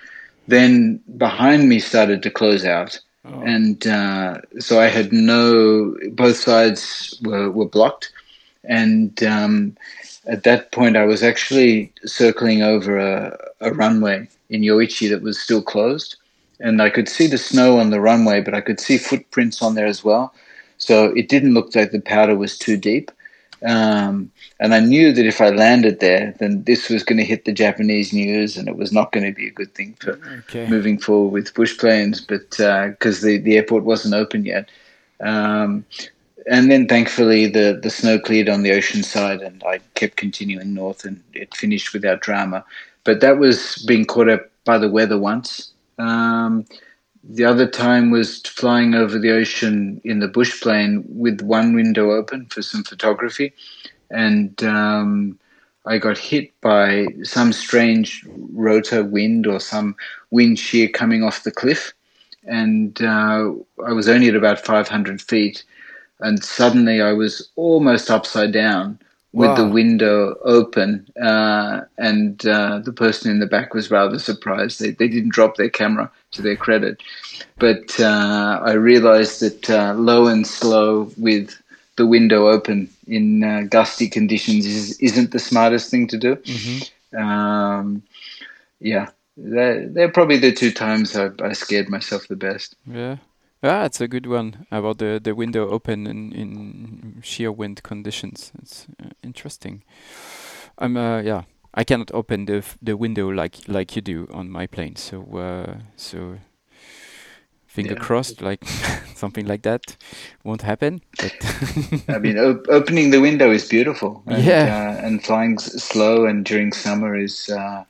Then 0.48 1.02
behind 1.18 1.68
me 1.68 1.80
started 1.80 2.24
to 2.24 2.32
close 2.32 2.66
out 2.66 3.00
Oh. 3.34 3.42
and 3.42 3.86
uh, 3.88 4.42
so 4.60 4.80
I 4.80 4.88
had 4.88 5.12
no. 5.12 5.96
Both 6.12 6.38
sides 6.38 7.20
were, 7.24 7.52
were 7.52 7.68
blocked, 7.68 8.12
and 8.64 9.22
um, 9.24 9.76
at 10.28 10.44
that 10.44 10.72
point, 10.72 10.96
I 10.96 11.06
was 11.06 11.24
actually 11.24 11.92
circling 12.06 12.62
over 12.62 12.98
a, 12.98 13.38
a 13.62 13.74
runway 13.74 14.28
in 14.50 14.62
Yoichi 14.62 15.10
that 15.10 15.22
was 15.22 15.40
still 15.40 15.62
closed, 15.62 16.16
and 16.60 16.82
I 16.82 16.90
could 16.90 17.10
see 17.10 17.28
the 17.28 17.38
snow 17.38 17.80
on 17.80 17.90
the 17.90 18.00
runway, 18.00 18.42
but 18.42 18.54
I 18.54 18.62
could 18.62 18.80
see 18.80 18.98
footprints 18.98 19.62
on 19.62 19.76
there 19.76 19.88
as 19.88 20.04
well. 20.04 20.34
So 20.78 21.06
it 21.06 21.28
didn't 21.28 21.54
look 21.54 21.76
like 21.76 21.92
the 21.92 22.00
powder 22.00 22.36
was 22.36 22.58
too 22.58 22.78
deep. 22.78 23.12
Um, 23.66 24.32
and 24.60 24.74
I 24.74 24.80
knew 24.80 25.12
that 25.14 25.26
if 25.26 25.42
I 25.42 25.50
landed 25.50 26.00
there, 26.00 26.34
then 26.40 26.64
this 26.64 26.90
was 26.90 27.04
going 27.04 27.18
to 27.18 27.26
hit 27.26 27.46
the 27.46 27.54
Japanese 27.54 28.14
news, 28.14 28.58
and 28.58 28.68
it 28.68 28.76
was 28.76 28.92
not 28.92 29.12
going 29.12 29.26
to 29.26 29.34
be 29.34 29.48
a 29.48 29.52
good 29.52 29.74
thing 29.74 29.96
for 30.00 30.20
Okay. 30.40 30.68
moving 30.68 30.98
forward 30.98 31.32
with 31.32 31.54
bush 31.54 31.78
planes, 31.78 32.22
but 32.22 32.50
because 32.52 33.22
the, 33.22 33.38
the 33.38 33.58
airport 33.58 33.84
wasn't 33.84 34.14
open 34.14 34.46
yet. 34.46 34.70
Um, 35.20 35.86
and 36.50 36.72
then 36.72 36.88
thankfully 36.88 37.48
the, 37.48 37.80
the 37.82 37.90
snow 37.90 38.20
cleared 38.20 38.50
on 38.50 38.64
the 38.64 38.72
ocean 38.72 39.04
side 39.04 39.42
and 39.42 39.64
I 39.66 39.80
kept 39.96 40.16
continuing 40.16 40.74
north 40.74 41.04
and 41.04 41.22
it 41.34 41.56
finished 41.56 41.94
without 41.94 42.22
drama. 42.22 42.64
But 43.04 43.22
that 43.22 43.38
was 43.38 43.84
being 43.88 44.06
caught 44.06 44.30
up 44.30 44.50
by 44.64 44.78
the 44.78 44.90
weather 44.90 45.18
once. 45.20 45.72
Um, 45.98 46.66
the 47.30 47.46
other 47.46 47.68
time 47.68 48.10
was 48.10 48.42
flying 48.42 48.96
over 48.96 49.20
the 49.20 49.32
ocean 49.32 50.00
in 50.04 50.20
the 50.20 50.28
bush 50.28 50.62
plane 50.62 51.04
with 51.08 51.42
one 51.42 51.76
window 51.76 52.12
open 52.12 52.46
for 52.48 52.62
some 52.62 52.84
photography. 52.84 53.54
And 54.10 54.64
um, 54.64 55.38
I 55.86 55.98
got 55.98 56.18
hit 56.18 56.60
by 56.62 57.08
some 57.24 57.52
strange 57.52 58.26
rotor 58.54 59.04
wind 59.04 59.46
or 59.46 59.60
some 59.60 59.96
wind 60.32 60.58
shear 60.58 60.88
coming 60.88 61.24
off 61.24 61.44
the 61.44 61.52
cliff. 61.52 61.94
And 62.46 63.02
uh, 63.02 63.52
I 63.86 63.92
was 63.92 64.08
only 64.08 64.30
at 64.30 64.36
about 64.36 64.64
500 64.66 65.22
feet. 65.22 65.66
And 66.22 66.42
suddenly 66.42 67.02
I 67.02 67.12
was 67.12 67.50
almost 67.58 68.10
upside 68.10 68.54
down 68.54 69.00
with 69.38 69.56
the 69.56 69.68
window 69.68 70.36
open. 70.44 71.08
Uh, 71.22 71.82
and 71.98 72.46
uh, 72.48 72.80
the 72.80 72.92
person 72.92 73.30
in 73.30 73.40
the 73.40 73.46
back 73.46 73.74
was 73.74 73.92
rather 73.92 74.18
surprised. 74.20 74.80
They, 74.80 74.92
they 74.92 75.08
didn't 75.08 75.30
drop 75.34 75.56
their 75.58 75.70
camera 75.70 76.12
to 76.32 76.42
their 76.42 76.56
credit. 76.56 77.02
But 77.60 78.00
uh, 78.00 78.60
I 78.64 78.74
realized 78.74 79.42
that 79.42 79.70
uh, 79.70 79.94
low 79.94 80.28
and 80.28 80.46
slow 80.46 81.12
with 81.18 81.62
the 81.98 82.06
window 82.08 82.48
open 82.48 82.90
in 83.08 83.44
uh, 83.44 83.62
gusty 83.70 84.08
conditions 84.10 84.66
is, 84.66 85.00
isn't 85.00 85.32
the 85.32 85.40
smartest 85.40 85.92
thing 85.92 86.08
to 86.08 86.18
do. 86.18 86.38
hmm 86.46 87.18
Um, 87.18 88.04
yeah, 88.80 89.10
they're, 89.38 89.88
they're 89.88 90.12
probably 90.12 90.38
the 90.38 90.52
two 90.52 90.72
times 90.72 91.16
I, 91.16 91.30
I 91.42 91.54
scared 91.54 91.90
myself 91.90 92.28
the 92.28 92.36
best. 92.36 92.76
Yeah. 92.86 93.18
Ah, 93.64 93.86
it's 93.86 94.00
a 94.02 94.08
good 94.08 94.28
one 94.28 94.68
about 94.72 95.00
the, 95.00 95.20
the 95.24 95.34
window 95.34 95.68
open 95.70 96.06
in, 96.08 96.32
in 96.32 97.20
sheer 97.24 97.52
wind 97.52 97.82
conditions. 97.84 98.52
It's 98.62 98.88
uh, 99.04 99.10
interesting. 99.24 99.84
I'm 100.78 100.96
uh, 100.98 101.22
yeah. 101.22 101.44
I 101.74 101.84
cannot 101.84 102.12
open 102.14 102.46
the 102.46 102.58
f- 102.58 102.78
the 102.82 102.96
window 102.98 103.30
like 103.30 103.58
like 103.68 103.96
you 103.96 104.02
do 104.02 104.28
on 104.32 104.50
my 104.50 104.68
plane. 104.68 104.96
So 104.96 105.22
uh, 105.38 105.78
so 105.96 106.38
finger 107.68 107.94
Yeah. 107.94 108.00
crossed, 108.00 108.42
like 108.42 108.64
something 109.16 109.46
like 109.48 109.62
that 109.64 109.98
won't 110.44 110.62
happen. 110.64 111.02
But 111.20 111.34
I 112.16 112.20
mean, 112.20 112.38
op- 112.38 112.68
opening 112.70 113.12
the 113.12 113.20
window 113.22 113.52
is 113.52 113.68
beautiful. 113.68 114.24
And, 114.28 114.44
Yeah. 114.44 114.66
Uh, 115.00 115.06
and 115.06 115.24
flying 115.24 115.56
s- 115.60 115.84
slow 115.84 116.26
and 116.26 116.46
during 116.46 116.74
summer 116.74 117.16
is 117.16 117.50
uh, 117.50 117.84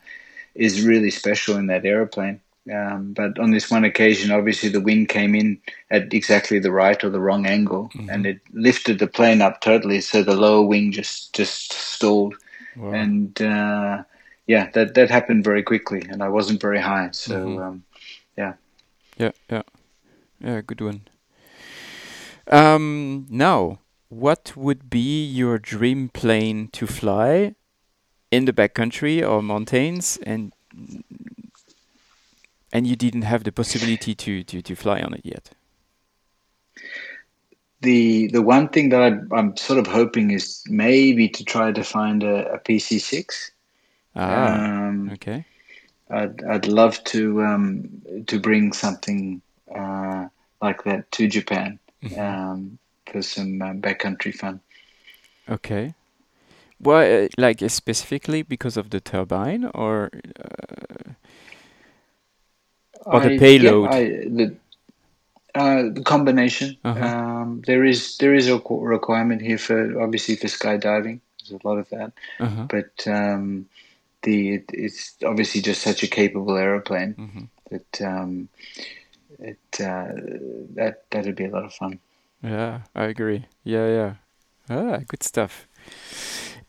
is 0.54 0.82
really 0.86 1.10
special 1.10 1.56
in 1.56 1.66
that 1.68 1.84
aeroplane. 1.84 2.40
Um, 2.70 3.12
but 3.14 3.38
on 3.38 3.50
this 3.50 3.70
one 3.70 3.84
occasion, 3.84 4.30
obviously 4.30 4.68
the 4.68 4.80
wind 4.80 5.08
came 5.08 5.34
in 5.34 5.58
at 5.90 6.12
exactly 6.12 6.58
the 6.58 6.72
right 6.72 7.02
or 7.02 7.10
the 7.10 7.20
wrong 7.20 7.46
angle, 7.46 7.90
Mhm. 7.94 8.12
and 8.12 8.26
it 8.26 8.40
lifted 8.52 8.98
the 8.98 9.06
plane 9.06 9.40
up 9.40 9.60
totally. 9.60 10.00
So 10.00 10.22
the 10.22 10.36
lower 10.36 10.66
wing 10.66 10.92
just 10.92 11.34
just 11.34 11.72
stalled, 11.72 12.34
wow. 12.76 12.92
and 12.92 13.40
uh, 13.40 14.02
yeah, 14.46 14.70
that 14.72 14.94
that 14.94 15.10
happened 15.10 15.44
very 15.44 15.62
quickly, 15.62 16.02
and 16.10 16.22
I 16.22 16.28
wasn't 16.28 16.60
very 16.60 16.80
high. 16.80 17.10
So 17.12 17.34
Mhm. 17.34 17.62
um, 17.62 17.84
Yeah, 19.18 19.32
yeah, 19.50 19.62
yeah. 20.40 20.60
Good 20.60 20.80
one. 20.80 21.00
Um, 22.46 23.26
now, 23.28 23.80
what 24.08 24.56
would 24.56 24.88
be 24.88 25.24
your 25.24 25.58
dream 25.58 26.08
plane 26.08 26.68
to 26.72 26.86
fly 26.86 27.54
in 28.30 28.44
the 28.44 28.52
backcountry 28.52 29.28
or 29.28 29.42
mountains, 29.42 30.18
and 30.22 30.52
and 32.72 32.86
you 32.86 32.96
didn't 32.96 33.22
have 33.22 33.44
the 33.44 33.52
possibility 33.52 34.14
to 34.14 34.44
to 34.44 34.62
to 34.62 34.74
fly 34.76 35.00
on 35.02 35.14
it 35.14 35.24
yet? 35.24 35.50
the 37.80 38.28
the 38.28 38.42
one 38.42 38.68
thing 38.68 38.88
that 38.90 39.02
I, 39.02 39.36
I'm 39.36 39.56
sort 39.56 39.78
of 39.78 39.86
hoping 39.86 40.30
is 40.30 40.62
maybe 40.68 41.28
to 41.30 41.44
try 41.44 41.72
to 41.72 41.84
find 41.84 42.22
a, 42.22 42.54
a 42.54 42.58
PC6. 42.58 43.52
Ah, 44.14 44.64
Um, 44.88 45.10
okay. 45.12 45.44
I'd 46.10 46.42
I'd 46.44 46.66
love 46.66 47.02
to 47.04 47.42
um, 47.42 48.02
to 48.26 48.40
bring 48.40 48.72
something 48.72 49.42
uh, 49.74 50.26
like 50.60 50.84
that 50.84 51.10
to 51.12 51.28
Japan 51.28 51.78
Mhm. 52.02 52.18
um, 52.20 52.78
for 53.10 53.22
some 53.22 53.62
uh, 53.62 53.72
backcountry 53.74 54.34
fun. 54.34 54.60
Okay. 55.48 55.94
Why, 56.78 57.24
uh, 57.24 57.28
like 57.38 57.62
uh, 57.62 57.68
specifically 57.68 58.42
because 58.42 58.76
of 58.76 58.90
the 58.90 59.00
turbine, 59.00 59.66
or 59.74 60.10
Or 63.08 63.20
the 63.20 63.26
I- 63.26 63.32
yeah, 63.32 63.38
payload. 63.40 63.88
I, 63.90 64.04
the 64.04 64.56
uh, 65.54 65.82
the 65.92 66.02
combination. 66.04 66.76
Uh-huh. 66.84 67.04
Um, 67.04 67.62
there 67.66 67.84
is 67.84 68.16
there 68.18 68.34
is 68.34 68.48
a 68.48 68.60
requirement 68.68 69.42
here 69.42 69.58
for 69.58 70.00
obviously 70.00 70.36
for 70.36 70.46
skydiving. 70.46 71.20
There's 71.40 71.60
a 71.62 71.66
lot 71.66 71.78
of 71.78 71.88
that, 71.90 72.12
uh-huh. 72.38 72.66
but 72.68 73.06
um, 73.06 73.66
the 74.22 74.54
it, 74.54 74.70
it's 74.72 75.16
obviously 75.24 75.60
just 75.62 75.82
such 75.82 76.02
a 76.02 76.06
capable 76.06 76.56
aeroplane 76.56 77.14
hmm 77.14 77.44
that 77.70 78.00
um, 78.00 78.48
it 79.38 79.58
uh, 79.80 80.12
that 80.74 81.04
that'd 81.10 81.36
be 81.36 81.44
a 81.44 81.50
lot 81.50 81.64
of 81.64 81.74
fun. 81.74 81.98
Yeah, 82.42 82.82
I 82.94 83.04
agree. 83.04 83.46
Yeah, 83.64 83.88
yeah. 83.88 84.14
Ah, 84.70 85.00
good 85.08 85.22
stuff. 85.22 85.66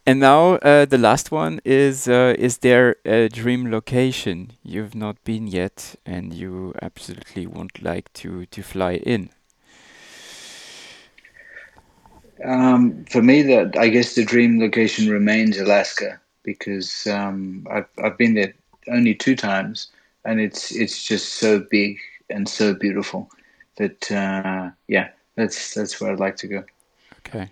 And 0.05 0.19
now 0.19 0.55
uh, 0.55 0.85
the 0.85 0.97
last 0.97 1.31
one 1.31 1.59
is: 1.63 2.07
uh, 2.07 2.35
Is 2.37 2.59
there 2.59 2.95
a 3.05 3.29
dream 3.29 3.69
location 3.69 4.53
you've 4.63 4.95
not 4.95 5.23
been 5.23 5.47
yet, 5.47 5.95
and 6.05 6.33
you 6.33 6.73
absolutely 6.81 7.45
would 7.45 7.81
like 7.81 8.11
to 8.13 8.45
to 8.47 8.63
fly 8.63 8.93
in? 8.95 9.29
Um, 12.43 13.05
for 13.05 13.21
me, 13.21 13.41
that 13.43 13.77
I 13.77 13.89
guess 13.89 14.15
the 14.15 14.23
dream 14.23 14.59
location 14.59 15.09
remains 15.09 15.59
Alaska 15.59 16.19
because 16.43 17.05
um, 17.07 17.67
I've 17.69 17.89
I've 18.03 18.17
been 18.17 18.33
there 18.33 18.53
only 18.87 19.13
two 19.13 19.35
times, 19.35 19.91
and 20.25 20.39
it's 20.39 20.71
it's 20.71 21.03
just 21.03 21.33
so 21.33 21.59
big 21.59 21.97
and 22.29 22.47
so 22.47 22.73
beautiful 22.73 23.29
that 23.77 24.11
uh, 24.11 24.71
yeah, 24.87 25.09
that's 25.35 25.73
that's 25.73 25.99
where 25.99 26.11
I'd 26.11 26.19
like 26.19 26.37
to 26.37 26.47
go. 26.47 26.63
Okay. 27.19 27.49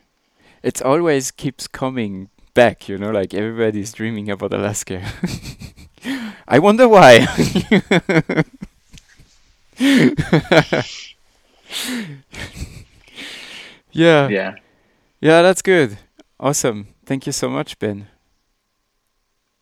It 0.63 0.81
always 0.81 1.31
keeps 1.31 1.67
coming 1.67 2.29
back, 2.57 2.89
you 2.89 2.97
know, 2.97 3.11
like 3.11 3.33
everybody's 3.37 3.93
dreaming 3.93 4.31
about 4.31 4.51
Alaska. 4.51 5.05
I 6.47 6.57
wonder 6.57 6.87
why. 6.87 7.27
yeah. 13.91 14.27
Yeah, 14.27 14.55
Yeah, 15.21 15.41
that's 15.43 15.61
good. 15.61 15.99
Awesome. 16.39 16.87
Thank 17.05 17.27
you 17.27 17.31
so 17.31 17.47
much, 17.49 17.77
Ben. 17.77 18.07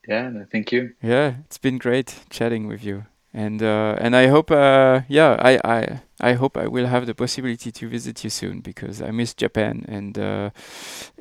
yeah. 0.08 0.30
no, 0.30 0.46
Thank 0.52 0.72
you. 0.72 0.94
Yeah, 1.02 1.36
it's 1.46 1.58
been 1.58 1.78
great 1.78 2.24
chatting 2.30 2.68
with 2.68 2.84
you. 2.84 3.06
And 3.36 3.62
uh, 3.62 3.98
and 4.00 4.16
I 4.16 4.28
hope 4.28 4.50
uh, 4.50 5.02
yeah, 5.10 5.36
I, 5.40 5.60
I 5.66 6.00
I 6.22 6.34
hope 6.34 6.56
I 6.56 6.68
will 6.68 6.86
have 6.88 7.06
the 7.06 7.14
possibility 7.14 7.70
to 7.70 7.90
visit 7.90 8.24
you 8.24 8.30
soon 8.30 8.62
because 8.62 9.02
I 9.02 9.12
miss 9.12 9.34
Japan 9.34 9.84
and 9.90 10.18
uh, 10.18 10.52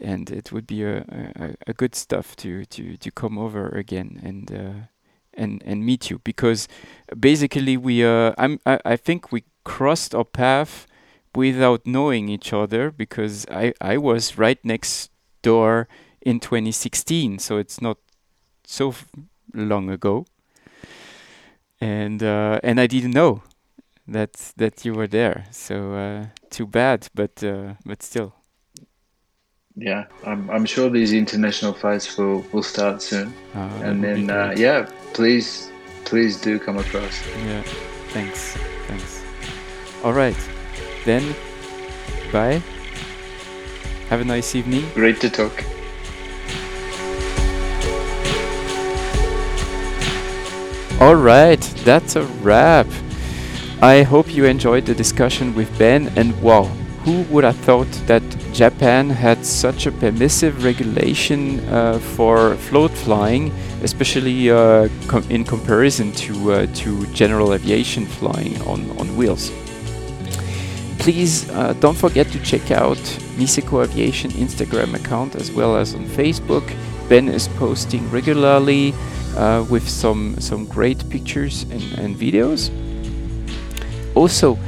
and 0.00 0.30
it 0.30 0.52
would 0.52 0.64
be 0.64 0.84
a, 0.84 0.98
a, 0.98 1.54
a 1.66 1.72
good 1.72 1.96
stuff 1.96 2.36
to, 2.36 2.64
to, 2.66 2.96
to 2.96 3.10
come 3.10 3.36
over 3.36 3.68
again 3.68 4.20
and 4.22 4.52
uh, 4.52 4.86
and 5.34 5.60
and 5.66 5.84
meet 5.84 6.08
you 6.08 6.20
because 6.22 6.68
basically 7.18 7.76
we 7.76 8.04
uh, 8.04 8.32
I'm 8.38 8.60
I, 8.64 8.78
I 8.84 8.96
think 8.96 9.32
we 9.32 9.42
crossed 9.64 10.14
our 10.14 10.24
path 10.24 10.86
without 11.34 11.84
knowing 11.84 12.28
each 12.28 12.52
other 12.52 12.92
because 12.92 13.44
I, 13.50 13.74
I 13.80 13.96
was 13.96 14.38
right 14.38 14.64
next 14.64 15.10
door 15.42 15.88
in 16.22 16.38
2016 16.38 17.40
so 17.40 17.56
it's 17.56 17.82
not 17.82 17.98
so 18.62 18.94
long 19.52 19.90
ago 19.90 20.26
and 21.80 22.22
uh, 22.22 22.60
and 22.62 22.80
I 22.80 22.86
didn't 22.86 23.12
know 23.12 23.42
that 24.06 24.32
that 24.56 24.84
you 24.84 24.94
were 24.94 25.06
there. 25.06 25.46
So 25.50 25.94
uh, 25.94 26.26
too 26.50 26.66
bad 26.66 27.08
but 27.14 27.42
uh, 27.42 27.74
but 27.84 28.02
still. 28.02 28.34
Yeah, 29.76 30.04
I'm 30.24 30.48
I'm 30.50 30.66
sure 30.66 30.88
these 30.88 31.12
international 31.12 31.72
flights 31.72 32.16
will 32.16 32.44
will 32.52 32.62
start 32.62 33.02
soon, 33.02 33.34
uh, 33.54 33.82
and 33.82 34.04
then 34.04 34.30
uh, 34.30 34.54
yeah, 34.56 34.88
please 35.14 35.70
please 36.04 36.40
do 36.40 36.58
come 36.58 36.78
across. 36.78 37.20
yeah 37.44 37.62
thanks 38.12 38.56
thanks. 38.86 39.22
All 40.04 40.12
right 40.12 40.36
then 41.04 41.34
bye. 42.32 42.62
Have 44.10 44.20
a 44.20 44.24
nice 44.24 44.54
evening. 44.54 44.84
Great 44.94 45.20
to 45.20 45.30
talk. 45.30 45.64
All 51.00 51.16
right, 51.16 51.60
that's 51.84 52.14
a 52.14 52.22
wrap. 52.40 52.86
I 53.82 54.02
hope 54.02 54.32
you 54.32 54.44
enjoyed 54.44 54.86
the 54.86 54.94
discussion 54.94 55.52
with 55.54 55.76
Ben. 55.76 56.08
And 56.16 56.40
wow, 56.40 56.64
who 57.04 57.22
would 57.24 57.42
have 57.42 57.56
thought 57.56 57.90
that 58.06 58.22
Japan 58.52 59.10
had 59.10 59.44
such 59.44 59.86
a 59.86 59.92
permissive 59.92 60.64
regulation 60.64 61.60
uh, 61.68 61.98
for 61.98 62.54
float 62.54 62.92
flying, 62.92 63.50
especially 63.82 64.50
uh, 64.50 64.88
com- 65.08 65.28
in 65.30 65.44
comparison 65.44 66.12
to 66.12 66.52
uh, 66.52 66.66
to 66.74 67.06
general 67.08 67.52
aviation 67.52 68.06
flying 68.06 68.58
on, 68.62 68.88
on 68.98 69.16
wheels? 69.16 69.50
Please 71.00 71.50
uh, 71.50 71.74
don't 71.80 71.98
forget 71.98 72.28
to 72.28 72.38
check 72.38 72.70
out 72.70 73.02
Niseko 73.36 73.84
Aviation 73.84 74.30
Instagram 74.30 74.94
account 74.94 75.34
as 75.34 75.50
well 75.50 75.76
as 75.76 75.94
on 75.94 76.04
Facebook. 76.06 76.64
Ben 77.08 77.28
is 77.28 77.48
posting 77.48 78.08
regularly 78.10 78.94
uh, 79.36 79.64
with 79.68 79.88
some 79.88 80.36
some 80.40 80.66
great 80.66 81.08
pictures 81.08 81.62
and, 81.64 81.82
and 81.98 82.16
videos. 82.16 82.70
Also, 84.14 84.58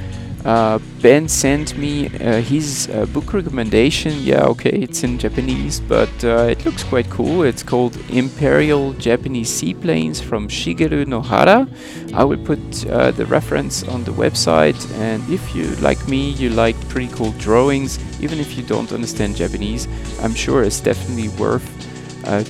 uh, 0.47 0.79
Ben 1.03 1.29
sent 1.29 1.77
me 1.77 2.07
uh, 2.07 2.41
his 2.41 2.89
uh, 2.89 3.05
book 3.07 3.33
recommendation. 3.33 4.13
Yeah, 4.21 4.45
okay, 4.45 4.71
it's 4.71 5.03
in 5.03 5.19
Japanese, 5.19 5.81
but 5.81 6.25
uh, 6.25 6.47
it 6.49 6.65
looks 6.65 6.85
quite 6.85 7.11
cool. 7.11 7.43
It's 7.43 7.65
called 7.65 7.99
Imperial 8.11 8.93
Japanese 8.93 9.53
Seaplanes 9.53 10.21
from 10.21 10.47
Shigeru 10.47 11.05
Nohara. 11.05 11.67
I 12.15 12.23
will 12.23 12.39
put 12.45 12.61
uh, 12.87 13.11
the 13.11 13.27
reference 13.27 13.83
on 13.89 14.05
the 14.05 14.13
website, 14.13 14.79
and 14.99 15.21
if 15.29 15.55
you, 15.55 15.65
like 15.77 16.07
me, 16.07 16.31
you 16.31 16.51
like 16.51 16.77
pretty 16.89 17.13
cool 17.13 17.33
drawings, 17.39 17.99
even 18.23 18.39
if 18.39 18.57
you 18.57 18.63
don't 18.63 18.93
understand 18.93 19.35
Japanese, 19.35 19.89
I'm 20.23 20.35
sure 20.35 20.63
it's 20.63 20.81
definitely 20.81 21.29
worth 21.41 21.67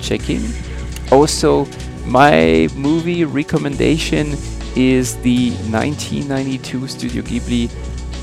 checking. 0.03 0.43
Also, 1.11 1.67
my 2.07 2.69
movie 2.75 3.25
recommendation 3.25 4.37
is 4.77 5.17
the 5.19 5.51
1992 5.71 6.89
Studio 6.89 7.23
Ghibli 7.23 7.71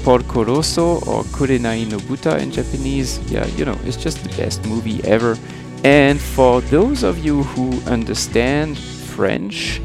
Porco 0.04 0.44
Rosso 0.44 1.00
or 1.06 1.24
Kurenai 1.24 1.90
no 1.90 1.98
Buta 1.98 2.40
in 2.40 2.52
Japanese. 2.52 3.20
Yeah, 3.32 3.46
you 3.56 3.66
know, 3.66 3.78
it's 3.84 3.98
just 3.98 4.24
the 4.24 4.30
best 4.38 4.66
movie 4.66 5.04
ever. 5.04 5.38
And 5.84 6.20
for 6.20 6.62
those 6.62 7.04
of 7.04 7.24
you 7.26 7.44
who 7.44 7.82
understand 7.90 8.78
French, 8.78 9.82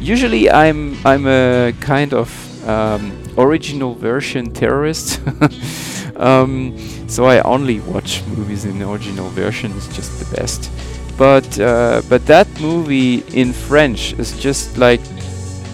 usually 0.00 0.50
I'm 0.50 0.96
I'm 1.06 1.26
a 1.26 1.72
kind 1.80 2.12
of 2.12 2.28
um, 2.68 3.12
original 3.38 3.94
version 3.94 4.52
terrorist. 4.52 5.20
um, 6.16 6.76
so 7.08 7.26
I 7.26 7.40
only 7.40 7.80
watch 7.80 8.22
movies 8.26 8.64
in 8.64 8.78
the 8.78 8.90
original 8.90 9.28
version. 9.30 9.72
It's 9.76 9.88
just 9.94 10.18
the 10.18 10.36
best. 10.36 10.70
But 11.18 11.58
uh, 11.58 12.02
but 12.08 12.24
that 12.26 12.46
movie 12.60 13.24
in 13.34 13.52
French 13.52 14.12
is 14.20 14.38
just 14.38 14.78
like 14.78 15.00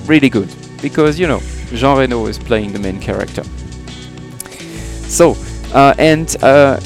really 0.06 0.30
good 0.30 0.48
because 0.80 1.20
you 1.20 1.26
know 1.26 1.40
Jean 1.74 1.98
Reno 1.98 2.26
is 2.26 2.38
playing 2.38 2.72
the 2.72 2.78
main 2.78 2.98
character. 2.98 3.44
So 5.06 5.36
uh, 5.74 5.94
and 5.98 6.34
uh, 6.42 6.80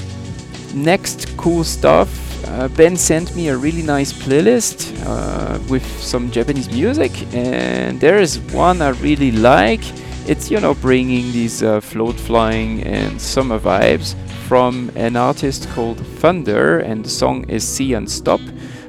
next 0.74 1.36
cool 1.36 1.62
stuff. 1.62 2.26
Uh, 2.48 2.66
ben 2.68 2.96
sent 2.96 3.36
me 3.36 3.48
a 3.48 3.56
really 3.56 3.82
nice 3.82 4.10
playlist 4.12 4.90
uh, 5.06 5.58
with 5.68 5.84
some 6.00 6.30
Japanese 6.30 6.68
music, 6.70 7.12
and 7.34 8.00
there 8.00 8.18
is 8.18 8.38
one 8.52 8.80
I 8.82 8.88
really 8.88 9.30
like. 9.30 9.82
It's 10.26 10.50
you 10.50 10.58
know 10.58 10.74
bringing 10.74 11.30
these 11.30 11.62
uh, 11.62 11.80
float 11.80 12.16
flying 12.18 12.82
and 12.82 13.20
summer 13.20 13.58
vibes 13.60 14.16
from 14.48 14.90
an 14.96 15.14
artist 15.14 15.68
called 15.74 15.98
Thunder, 16.20 16.78
and 16.78 17.04
the 17.04 17.10
song 17.10 17.44
is 17.50 17.62
"See 17.62 17.92
and 17.92 18.10
Stop." 18.10 18.40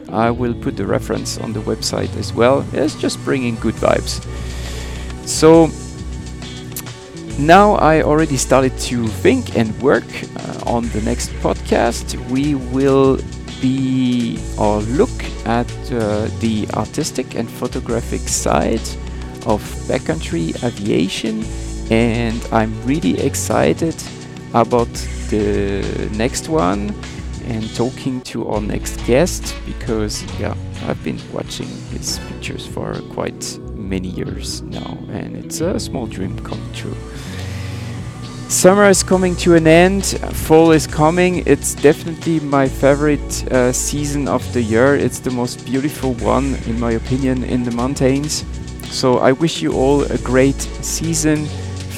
I 0.09 0.31
will 0.31 0.53
put 0.53 0.77
the 0.77 0.85
reference 0.85 1.37
on 1.37 1.51
the 1.53 1.59
website 1.59 2.15
as 2.17 2.33
well. 2.33 2.65
It's 2.71 2.95
just 2.95 3.23
bringing 3.25 3.55
good 3.55 3.75
vibes. 3.75 4.23
So 5.27 5.69
now 7.37 7.73
I 7.75 8.01
already 8.01 8.37
started 8.37 8.75
to 8.89 9.07
think 9.07 9.57
and 9.57 9.69
work 9.81 10.07
uh, 10.37 10.75
on 10.75 10.89
the 10.89 11.01
next 11.01 11.29
podcast. 11.43 12.15
We 12.29 12.55
will 12.55 13.19
be 13.61 14.39
or 14.57 14.79
look 14.97 15.17
at 15.45 15.69
uh, 15.91 16.27
the 16.39 16.67
artistic 16.73 17.35
and 17.35 17.49
photographic 17.49 18.21
side 18.21 18.87
of 19.45 19.61
backcountry 19.87 20.55
aviation, 20.63 21.43
and 21.91 22.39
I'm 22.51 22.73
really 22.85 23.19
excited 23.19 23.95
about 24.53 24.91
the 25.29 26.09
next 26.13 26.49
one 26.49 26.93
and 27.45 27.75
talking 27.75 28.21
to 28.21 28.47
our 28.47 28.61
next 28.61 29.03
guest 29.05 29.55
because, 29.65 30.23
yeah, 30.39 30.55
I've 30.85 31.03
been 31.03 31.19
watching 31.33 31.67
his 31.91 32.19
pictures 32.27 32.65
for 32.65 32.93
quite 33.13 33.59
many 33.73 34.09
years 34.09 34.61
now, 34.61 34.97
and 35.09 35.35
it's 35.35 35.61
a 35.61 35.79
small 35.79 36.05
dream 36.05 36.37
come 36.39 36.61
true. 36.73 36.95
Summer 38.49 38.89
is 38.89 39.03
coming 39.03 39.35
to 39.37 39.53
an 39.53 39.67
end, 39.67 40.05
fall 40.33 40.71
is 40.71 40.87
coming. 40.87 41.43
It's 41.45 41.75
definitely 41.75 42.39
my 42.39 42.67
favorite 42.67 43.51
uh, 43.51 43.71
season 43.71 44.27
of 44.27 44.41
the 44.53 44.61
year. 44.61 44.95
It's 44.95 45.19
the 45.19 45.29
most 45.29 45.65
beautiful 45.65 46.13
one, 46.15 46.55
in 46.65 46.79
my 46.79 46.93
opinion, 46.93 47.43
in 47.43 47.63
the 47.63 47.71
mountains. 47.71 48.43
So 48.89 49.19
I 49.19 49.33
wish 49.33 49.61
you 49.61 49.73
all 49.73 50.01
a 50.01 50.17
great 50.17 50.59
season. 50.81 51.45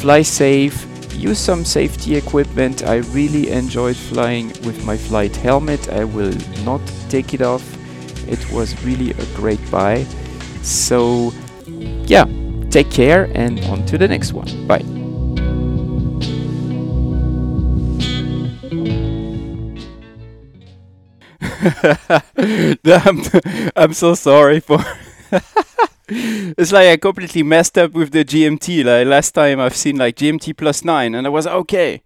Fly 0.02 0.24
safe, 0.24 0.86
use 1.14 1.40
some 1.40 1.66
safety 1.66 2.16
equipment. 2.16 2.84
I 2.84 2.98
really 3.14 3.50
enjoyed 3.50 3.96
flying 3.96 4.48
with 4.64 4.84
my 4.86 4.98
flight 4.98 5.36
helmet. 5.36 5.90
I 5.90 6.04
will 6.04 6.34
not 6.64 6.82
take 7.10 7.34
it 7.34 7.42
off. 7.42 7.64
It 8.28 8.52
was 8.52 8.82
really 8.84 9.12
a 9.12 9.26
great 9.36 9.60
buy. 9.72 10.04
So, 10.62 11.34
yeah, 12.06 12.26
take 12.70 12.90
care 12.92 13.30
and 13.36 13.60
on 13.66 13.86
to 13.88 13.98
the 13.98 14.08
next 14.08 14.34
one. 14.34 14.68
Bye. 14.68 14.86
I'm, 22.86 23.22
I'm 23.76 23.94
so 23.94 24.16
sorry 24.16 24.60
for. 24.60 24.80
it's 26.14 26.74
like 26.74 26.88
I 26.90 26.98
completely 26.98 27.42
messed 27.42 27.78
up 27.78 27.94
with 27.94 28.12
the 28.12 28.26
GMT. 28.26 28.84
Like 28.84 29.08
last 29.08 29.32
time 29.32 29.62
I've 29.62 29.76
seen 29.76 29.96
like 29.98 30.18
GMT 30.18 30.58
plus 30.58 30.84
nine, 30.84 31.16
and 31.16 31.26
I 31.26 31.30
was 31.30 31.48
okay. 31.48 32.02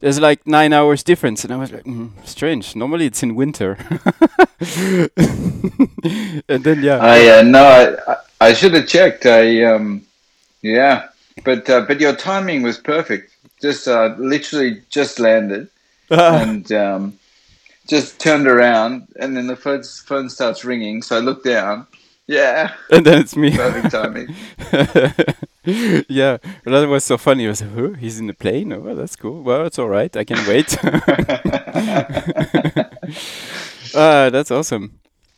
There's 0.00 0.18
like 0.18 0.46
nine 0.46 0.72
hours 0.72 1.02
difference, 1.02 1.44
and 1.44 1.52
I 1.52 1.56
was 1.56 1.70
like, 1.70 1.84
mm, 1.84 2.10
strange. 2.26 2.74
Normally 2.74 3.06
it's 3.06 3.22
in 3.22 3.34
winter. 3.34 3.78
and 6.48 6.64
then 6.64 6.82
yeah. 6.82 6.98
I 6.98 7.38
uh, 7.38 7.42
no, 7.42 7.96
I, 8.08 8.16
I 8.40 8.52
should 8.54 8.72
have 8.72 8.86
checked. 8.86 9.26
I 9.26 9.64
um, 9.64 10.06
yeah, 10.62 11.08
but 11.44 11.68
uh, 11.68 11.82
but 11.82 12.00
your 12.00 12.16
timing 12.16 12.62
was 12.62 12.78
perfect. 12.78 13.32
Just 13.60 13.86
uh, 13.86 14.14
literally 14.16 14.82
just 14.88 15.18
landed, 15.18 15.68
and 16.10 16.72
um, 16.72 17.18
just 17.86 18.18
turned 18.18 18.46
around, 18.46 19.08
and 19.20 19.36
then 19.36 19.46
the 19.46 19.56
phone, 19.56 19.82
phone 19.82 20.30
starts 20.30 20.64
ringing. 20.64 21.02
So 21.02 21.16
I 21.16 21.20
look 21.20 21.44
down. 21.44 21.86
Yeah. 22.26 22.74
And 22.90 23.06
then 23.06 23.20
it's 23.20 23.36
me. 23.36 23.56
Perfect 23.56 23.90
timing. 23.90 24.34
yeah, 26.08 26.38
that 26.64 26.88
was 26.88 27.04
so 27.04 27.18
funny. 27.18 27.46
I 27.46 27.50
was 27.50 27.62
like, 27.62 27.76
oh, 27.76 27.92
he's 27.94 28.18
in 28.18 28.26
the 28.26 28.34
plane. 28.34 28.72
Oh, 28.72 28.94
that's 28.94 29.16
cool. 29.16 29.42
Well, 29.42 29.66
it's 29.66 29.78
all 29.78 29.88
right. 29.88 30.14
I 30.16 30.24
can 30.24 30.46
wait. 30.46 30.76
ah, 33.94 34.30
that's 34.30 34.50
awesome. 34.50 34.98